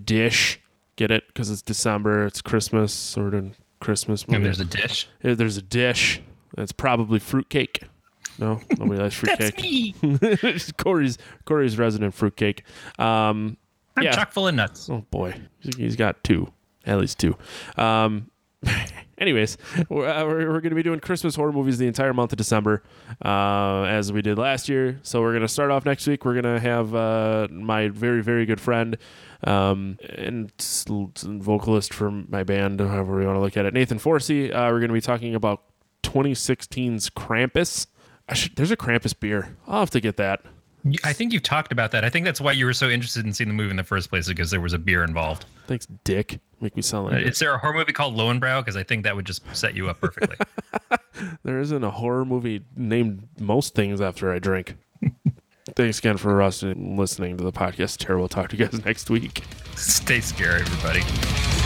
dish. 0.04 0.60
Get 0.96 1.12
it? 1.12 1.28
Because 1.28 1.50
it's 1.50 1.62
December, 1.62 2.26
it's 2.26 2.42
Christmas, 2.42 2.92
sort 2.94 3.34
of 3.34 3.58
Christmas. 3.80 4.24
And 4.26 4.44
there's 4.44 4.60
a 4.60 4.66
dish. 4.66 5.08
Yeah, 5.24 5.34
there's 5.36 5.58
a 5.58 5.62
dish. 5.62 6.22
It's 6.58 6.72
probably 6.72 7.20
fruitcake. 7.20 7.84
No, 8.40 8.62
nobody 8.78 9.02
likes 9.02 9.16
fruitcake. 9.16 9.56
That's 10.02 10.42
fruitcake. 10.42 10.44
me. 10.44 10.74
Corey's 10.78 11.18
Corey's 11.46 11.78
resident 11.78 12.14
fruitcake. 12.14 12.64
Um, 13.00 13.58
I'm 13.96 14.04
Yeah. 14.04 14.12
chock 14.12 14.32
full 14.32 14.48
of 14.48 14.56
nuts. 14.56 14.90
oh 14.90 15.06
boy, 15.12 15.36
he's 15.78 15.96
got 15.96 16.24
two, 16.24 16.52
at 16.86 17.00
least 17.00 17.20
two. 17.20 17.36
Um, 17.78 18.30
anyways, 19.18 19.58
we're, 19.90 20.08
uh, 20.08 20.26
we're, 20.26 20.52
we're 20.52 20.62
going 20.62 20.70
to 20.70 20.76
be 20.76 20.84
doing 20.84 21.00
Christmas 21.00 21.36
horror 21.36 21.52
movies 21.52 21.78
the 21.78 21.88
entire 21.88 22.14
month 22.14 22.34
of 22.34 22.38
December, 22.38 22.84
uh, 23.24 23.84
as 23.84 24.12
we 24.12 24.22
did 24.22 24.38
last 24.38 24.70
year. 24.70 25.00
So 25.04 25.22
we're 25.22 25.32
going 25.32 25.42
to 25.42 25.48
start 25.48 25.72
off 25.72 25.86
next 25.86 26.08
week. 26.08 26.26
We're 26.26 26.40
going 26.40 26.56
to 26.56 26.60
have 26.60 26.96
uh, 26.96 27.48
my 27.52 27.90
very 27.90 28.22
very 28.22 28.46
good 28.46 28.62
friend 28.62 28.98
um, 29.44 29.98
and 30.10 30.52
vocalist 30.60 31.94
for 31.94 32.12
my 32.12 32.44
band, 32.44 32.80
however 32.80 33.18
we 33.18 33.26
want 33.26 33.38
to 33.38 33.42
look 33.42 33.58
at 33.58 33.66
it, 33.66 33.74
Nathan 33.74 34.00
Forsey. 34.00 34.50
Uh, 34.50 34.70
we're 34.72 34.80
going 34.80 34.90
to 34.90 34.94
be 34.94 35.02
talking 35.02 35.36
about 35.36 35.64
2016's 36.04 37.10
Krampus. 37.10 37.88
Should, 38.34 38.56
there's 38.56 38.72
a 38.72 38.78
Krampus 38.78 39.18
beer. 39.18 39.58
I'll 39.68 39.82
have 39.82 39.90
to 39.92 40.02
get 40.02 40.18
that. 40.18 40.42
I 41.04 41.12
think 41.14 41.34
you've 41.34 41.44
talked 41.44 41.72
about 41.72 41.92
that. 41.92 42.06
I 42.06 42.10
think 42.10 42.24
that's 42.26 42.40
why 42.40 42.54
you 42.54 42.66
were 42.66 42.74
so 42.74 42.88
interested 42.90 43.26
in 43.26 43.34
seeing 43.34 43.50
the 43.50 43.54
movie 43.54 43.72
in 43.72 43.76
the 43.78 43.84
first 43.84 44.10
place 44.10 44.28
because 44.28 44.52
there 44.52 44.62
was 44.62 44.74
a 44.74 44.78
beer 44.78 45.04
involved. 45.04 45.46
Thanks, 45.68 45.86
Dick. 46.06 46.40
Make 46.62 46.76
me 46.76 46.82
sound 46.82 47.08
Uh, 47.10 47.18
like 47.18 47.26
Is 47.26 47.40
there 47.40 47.54
a 47.54 47.58
horror 47.58 47.74
movie 47.74 47.92
called 47.94 48.16
Löwenbräu? 48.16 48.62
Because 48.62 48.78
I 48.78 48.84
think 48.84 49.04
that 49.04 49.16
would 49.16 49.26
just 49.26 49.44
set 49.56 49.76
you 49.76 49.90
up 49.90 50.00
perfectly. 50.00 50.38
There 51.44 51.60
isn't 51.60 51.84
a 51.84 51.90
horror 51.90 52.26
movie 52.26 52.62
named 52.76 53.28
most 53.40 53.74
things 53.74 54.02
after 54.02 54.32
I 54.32 54.38
drink. 54.38 54.76
Thanks 55.76 55.98
again 55.98 56.18
for 56.18 56.44
us 56.44 56.62
listening 56.62 57.38
to 57.38 57.44
the 57.44 57.52
podcast. 57.52 57.98
Tara, 57.98 58.20
we'll 58.20 58.28
talk 58.28 58.50
to 58.50 58.56
you 58.56 58.68
guys 58.68 58.86
next 58.86 59.10
week. 59.10 59.44
Stay 59.76 60.20
scary, 60.22 60.62
everybody. 60.62 61.57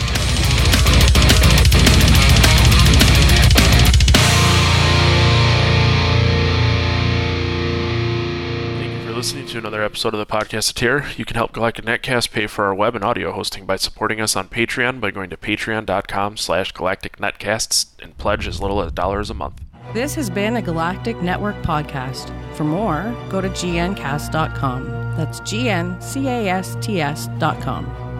To 9.52 9.58
another 9.58 9.82
episode 9.82 10.14
of 10.14 10.18
the 10.18 10.24
podcast 10.24 10.78
here. 10.78 11.04
You 11.18 11.26
can 11.26 11.36
help 11.36 11.52
Galactic 11.52 11.84
Netcast 11.84 12.30
pay 12.30 12.46
for 12.46 12.64
our 12.64 12.74
web 12.74 12.94
and 12.94 13.04
audio 13.04 13.32
hosting 13.32 13.66
by 13.66 13.76
supporting 13.76 14.18
us 14.18 14.34
on 14.34 14.48
Patreon 14.48 14.98
by 14.98 15.10
going 15.10 15.28
to 15.28 15.36
patreon.com 15.36 16.38
slash 16.38 16.72
galactic 16.72 17.18
netcasts 17.18 17.86
and 18.02 18.16
pledge 18.16 18.46
as 18.46 18.62
little 18.62 18.82
as 18.82 18.92
dollars 18.92 19.28
a 19.28 19.34
month. 19.34 19.60
This 19.92 20.14
has 20.14 20.30
been 20.30 20.56
a 20.56 20.62
Galactic 20.62 21.20
Network 21.20 21.56
podcast. 21.56 22.32
For 22.56 22.64
more, 22.64 23.14
go 23.28 23.42
to 23.42 23.50
gncast.com. 23.50 24.86
That's 25.16 25.40
G 25.40 25.68
N 25.68 26.00
C 26.00 26.28
A 26.28 26.48
S 26.48 26.74
T 26.80 27.02
S.com. 27.02 28.11